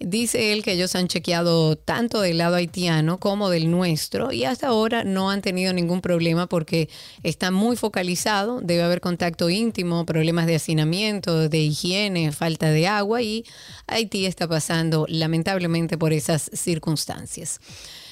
Dice 0.00 0.52
él 0.52 0.62
que 0.62 0.72
ellos 0.72 0.94
han 0.94 1.08
chequeado 1.08 1.74
tanto 1.76 2.20
del 2.20 2.38
lado 2.38 2.54
haitiano 2.54 3.18
como 3.18 3.50
del 3.50 3.68
nuestro 3.68 4.32
y 4.32 4.44
hasta 4.44 4.68
ahora 4.68 5.02
no 5.02 5.28
han 5.28 5.42
tenido 5.42 5.72
ningún 5.72 6.00
problema 6.00 6.46
porque 6.46 6.88
está 7.24 7.50
muy 7.50 7.76
focalizado, 7.76 8.60
debe 8.60 8.84
haber 8.84 9.00
contacto 9.00 9.50
íntimo, 9.50 10.06
problemas 10.06 10.46
de 10.46 10.54
hacinamiento, 10.54 11.48
de 11.48 11.58
higiene, 11.58 12.30
falta 12.30 12.70
de 12.70 12.86
agua 12.86 13.22
y 13.22 13.44
Haití 13.88 14.26
está 14.26 14.46
pasando 14.46 15.04
lamentablemente 15.08 15.98
por 15.98 16.12
esas 16.12 16.48
circunstancias. 16.54 17.60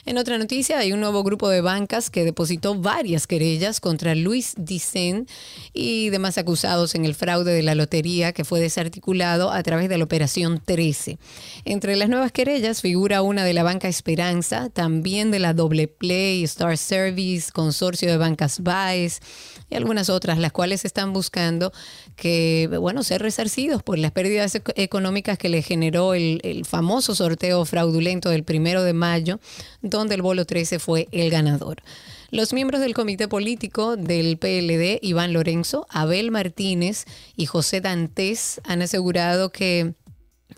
En 0.08 0.18
otra 0.18 0.38
noticia, 0.38 0.78
hay 0.78 0.92
un 0.92 1.00
nuevo 1.00 1.24
grupo 1.24 1.48
de 1.48 1.60
bancas 1.60 2.10
que 2.10 2.22
depositó 2.22 2.76
varias 2.76 3.26
querellas 3.26 3.80
contra 3.80 4.14
Luis 4.14 4.54
Dicen 4.56 5.26
y 5.72 6.10
demás 6.10 6.38
acusados 6.38 6.94
en 6.94 7.04
el 7.04 7.16
fraude 7.16 7.52
de 7.52 7.64
la 7.64 7.74
lotería 7.74 8.32
que 8.32 8.44
fue 8.44 8.60
desarticulado 8.60 9.50
a 9.50 9.60
través 9.64 9.88
de 9.88 9.98
la 9.98 10.04
Operación 10.04 10.62
13. 10.64 11.18
Entre 11.64 11.96
las 11.96 12.08
nuevas 12.08 12.30
querellas 12.30 12.82
figura 12.82 13.22
una 13.22 13.42
de 13.42 13.52
la 13.52 13.64
Banca 13.64 13.88
Esperanza, 13.88 14.70
también 14.70 15.32
de 15.32 15.40
la 15.40 15.54
Doble 15.54 15.88
Play, 15.88 16.44
Star 16.44 16.78
Service, 16.78 17.50
Consorcio 17.50 18.08
de 18.08 18.16
Bancas 18.16 18.60
Baez 18.60 19.20
y 19.68 19.74
algunas 19.74 20.10
otras, 20.10 20.38
las 20.38 20.52
cuales 20.52 20.84
están 20.84 21.12
buscando 21.12 21.72
que, 22.14 22.68
bueno, 22.80 23.02
ser 23.02 23.22
resarcidos 23.22 23.82
por 23.82 23.98
las 23.98 24.12
pérdidas 24.12 24.58
económicas 24.74 25.38
que 25.38 25.48
le 25.48 25.62
generó 25.62 26.14
el, 26.14 26.40
el 26.44 26.64
famoso 26.64 27.14
sorteo 27.14 27.64
fraudulento 27.64 28.30
del 28.30 28.44
primero 28.44 28.82
de 28.82 28.92
mayo 28.92 29.40
donde 29.82 30.14
el 30.14 30.22
bolo 30.22 30.44
13 30.44 30.78
fue 30.78 31.08
el 31.12 31.30
ganador. 31.30 31.82
Los 32.30 32.52
miembros 32.52 32.80
del 32.80 32.94
comité 32.94 33.28
político 33.28 33.96
del 33.96 34.36
PLD, 34.36 34.98
Iván 35.00 35.32
Lorenzo, 35.32 35.86
Abel 35.90 36.30
Martínez 36.30 37.04
y 37.36 37.46
José 37.46 37.80
Dantes, 37.80 38.60
han 38.64 38.82
asegurado 38.82 39.52
que 39.52 39.94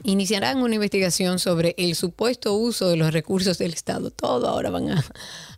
iniciarán 0.02 0.58
una 0.58 0.76
investigación 0.76 1.38
sobre 1.38 1.74
el 1.76 1.94
supuesto 1.94 2.54
uso 2.54 2.88
de 2.88 2.96
los 2.96 3.12
recursos 3.12 3.58
del 3.58 3.74
Estado. 3.74 4.10
Todo 4.10 4.48
ahora 4.48 4.70
van 4.70 4.90
a 4.90 5.04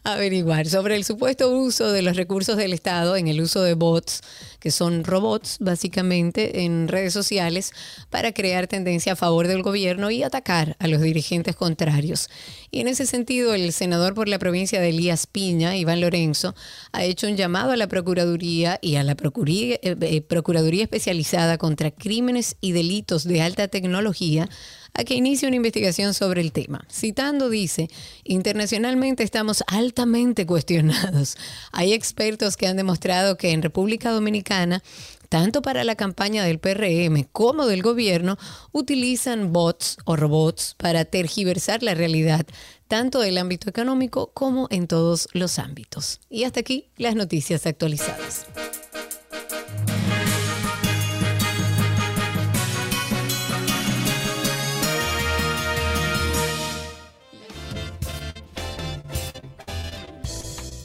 averiguar 0.05 0.67
sobre 0.67 0.97
el 0.97 1.05
supuesto 1.05 1.51
uso 1.51 1.93
de 1.93 2.03
los 2.03 2.17
recursos 2.17 2.57
del 2.57 2.73
Estado 2.73 3.17
en 3.17 3.29
el 3.29 3.41
uso 3.41 3.63
de 3.63 3.75
bots, 3.75 4.23
que 4.59 4.71
son 4.71 5.05
robots 5.05 5.59
básicamente 5.61 6.65
en 6.65 6.89
redes 6.89 7.13
sociales, 7.13 7.73
para 8.09 8.33
crear 8.33 8.67
tendencia 8.67 9.13
a 9.13 9.17
favor 9.17 9.47
del 9.47 9.63
gobierno 9.63 10.11
y 10.11 10.23
atacar 10.23 10.77
a 10.79 10.87
los 10.87 11.01
dirigentes 11.01 11.57
contrarios. 11.57 12.29
Y 12.71 12.81
en 12.81 12.89
ese 12.89 13.07
sentido, 13.07 13.55
el 13.55 13.73
senador 13.73 14.15
por 14.15 14.29
la 14.29 14.39
provincia 14.39 14.81
de 14.81 14.91
Elías 14.91 15.27
Piña, 15.27 15.77
Iván 15.77 16.01
Lorenzo, 16.01 16.55
ha 16.93 17.05
hecho 17.05 17.27
un 17.27 17.37
llamado 17.37 17.73
a 17.73 17.77
la 17.77 17.89
Procuraduría 17.89 18.79
y 18.81 18.97
a 18.97 19.03
la 19.03 19.15
Procuraduría, 19.15 19.77
eh, 19.83 19.97
eh, 20.01 20.21
Procuraduría 20.23 20.85
Especializada 20.85 21.59
contra 21.59 21.91
Crímenes 21.91 22.57
y 22.61 22.73
Delitos 22.73 23.25
de 23.25 23.43
Alta 23.43 23.69
Tecnología 23.69 24.49
a 24.95 25.05
que 25.05 25.15
inicie 25.15 25.49
una 25.49 25.57
investigación 25.57 26.15
sobre 26.15 26.41
el 26.41 26.53
tema. 26.53 26.85
Citando, 26.91 27.51
dice, 27.51 27.89
internacionalmente 28.25 29.23
estamos 29.23 29.65
altamente 29.67 30.47
cuestionados. 30.47 31.37
Hay 31.73 31.93
expertos 31.93 32.57
que 32.57 32.67
han 32.67 32.77
demostrado 32.77 33.37
que 33.37 33.53
en 33.53 33.62
República 33.62 34.11
Dominicana 34.11 34.83
tanto 35.31 35.62
para 35.62 35.85
la 35.85 35.95
campaña 35.95 36.45
del 36.45 36.59
PRM 36.59 37.23
como 37.33 37.67
del 37.67 37.83
gobierno, 37.83 38.37
utilizan 38.73 39.53
bots 39.53 39.97
o 40.05 40.17
robots 40.17 40.75
para 40.77 41.05
tergiversar 41.07 41.83
la 41.83 41.95
realidad, 41.95 42.45
tanto 42.89 43.21
del 43.21 43.39
ámbito 43.39 43.71
económico 43.71 44.33
como 44.35 44.67
en 44.71 44.89
todos 44.89 45.29
los 45.33 45.61
ámbitos. 45.61 46.21
Y 46.29 46.45
hasta 46.45 46.61
aquí 46.61 46.91
las 46.97 47.15
noticias 47.15 47.65
actualizadas. 47.65 48.47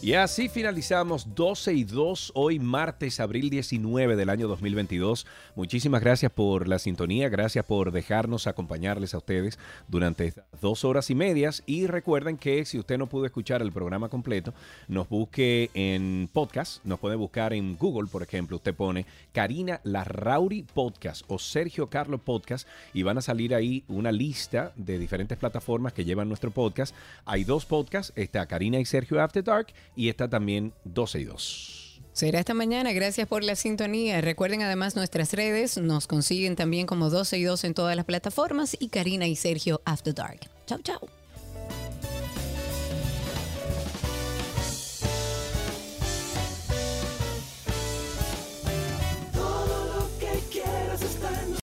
Y 0.06 0.14
así 0.14 0.49
finalizamos 0.49 1.34
12 1.34 1.73
y 1.73 1.84
2 1.84 2.34
hoy 2.36 2.60
martes, 2.60 3.19
abril 3.19 3.49
19 3.49 4.15
del 4.15 4.30
año 4.30 4.48
2022. 4.48 5.26
Muchísimas 5.56 5.99
gracias 5.99 6.32
por 6.32 6.68
la 6.68 6.77
sintonía, 6.77 7.27
gracias 7.27 7.65
por 7.65 7.91
dejarnos 7.91 8.45
acompañarles 8.45 9.15
a 9.15 9.18
ustedes 9.18 9.57
durante 9.88 10.27
estas 10.27 10.45
dos 10.61 10.86
horas 10.86 11.10
y 11.10 11.15
medias. 11.15 11.64
Y 11.65 11.88
recuerden 11.88 12.38
que 12.38 12.65
si 12.65 12.77
usted 12.77 12.99
no 12.99 13.07
pudo 13.07 13.26
escuchar 13.26 13.64
el 13.64 13.72
programa 13.72 14.07
completo, 14.07 14.53
nos 14.88 15.10
busque 15.10 15.72
en 15.73 16.30
podcast, 16.32 16.86
nos 16.86 16.99
puede 16.99 17.15
buscar 17.15 17.52
en 17.53 17.76
Google, 17.76 18.07
por 18.07 18.22
ejemplo, 18.22 18.57
usted 18.57 18.76
pone 18.76 19.07
Karina 19.32 19.82
Larrauri 19.84 20.68
Podcast 20.72 21.26
o 21.30 21.40
Sergio 21.40 21.90
Carlos 21.90 22.22
Podcast 22.23 22.68
y 22.94 23.02
van 23.02 23.18
a 23.18 23.22
salir 23.23 23.56
ahí 23.56 23.84
una 23.88 24.11
lista 24.11 24.72
de 24.76 24.99
diferentes 24.99 25.40
plataformas 25.40 25.94
que 25.94 26.06
llevan 26.06 26.27
nuestro 26.27 26.52
podcast. 26.52 26.94
Hay 27.26 27.44
dos 27.44 27.65
podcasts, 27.65 28.14
está 28.15 28.45
Karina 28.45 28.80
y 28.80 28.86
Sergio 28.86 29.19
After 29.19 29.44
Dark 29.44 29.73
y 29.95 30.09
está 30.09 30.30
también 30.30 30.73
12 30.84 31.19
y 31.19 31.23
2. 31.26 32.01
Será 32.13 32.39
esta 32.39 32.53
mañana, 32.53 32.93
gracias 32.93 33.27
por 33.27 33.43
la 33.43 33.55
sintonía. 33.55 34.22
Recuerden 34.22 34.61
además 34.61 34.95
nuestras 34.95 35.34
redes, 35.34 35.77
nos 35.77 36.07
consiguen 36.07 36.55
también 36.55 36.88
como 36.88 37.09
12 37.09 37.38
y 37.38 37.43
2 37.43 37.63
en 37.65 37.73
todas 37.73 37.95
las 37.95 38.05
plataformas 38.05 38.77
y 38.80 38.88
Karina 38.88 39.27
y 39.27 39.35
Sergio 39.35 39.81
After 39.84 40.13
Dark. 40.13 40.39
Chau, 40.65 40.80
chau. 40.81 41.24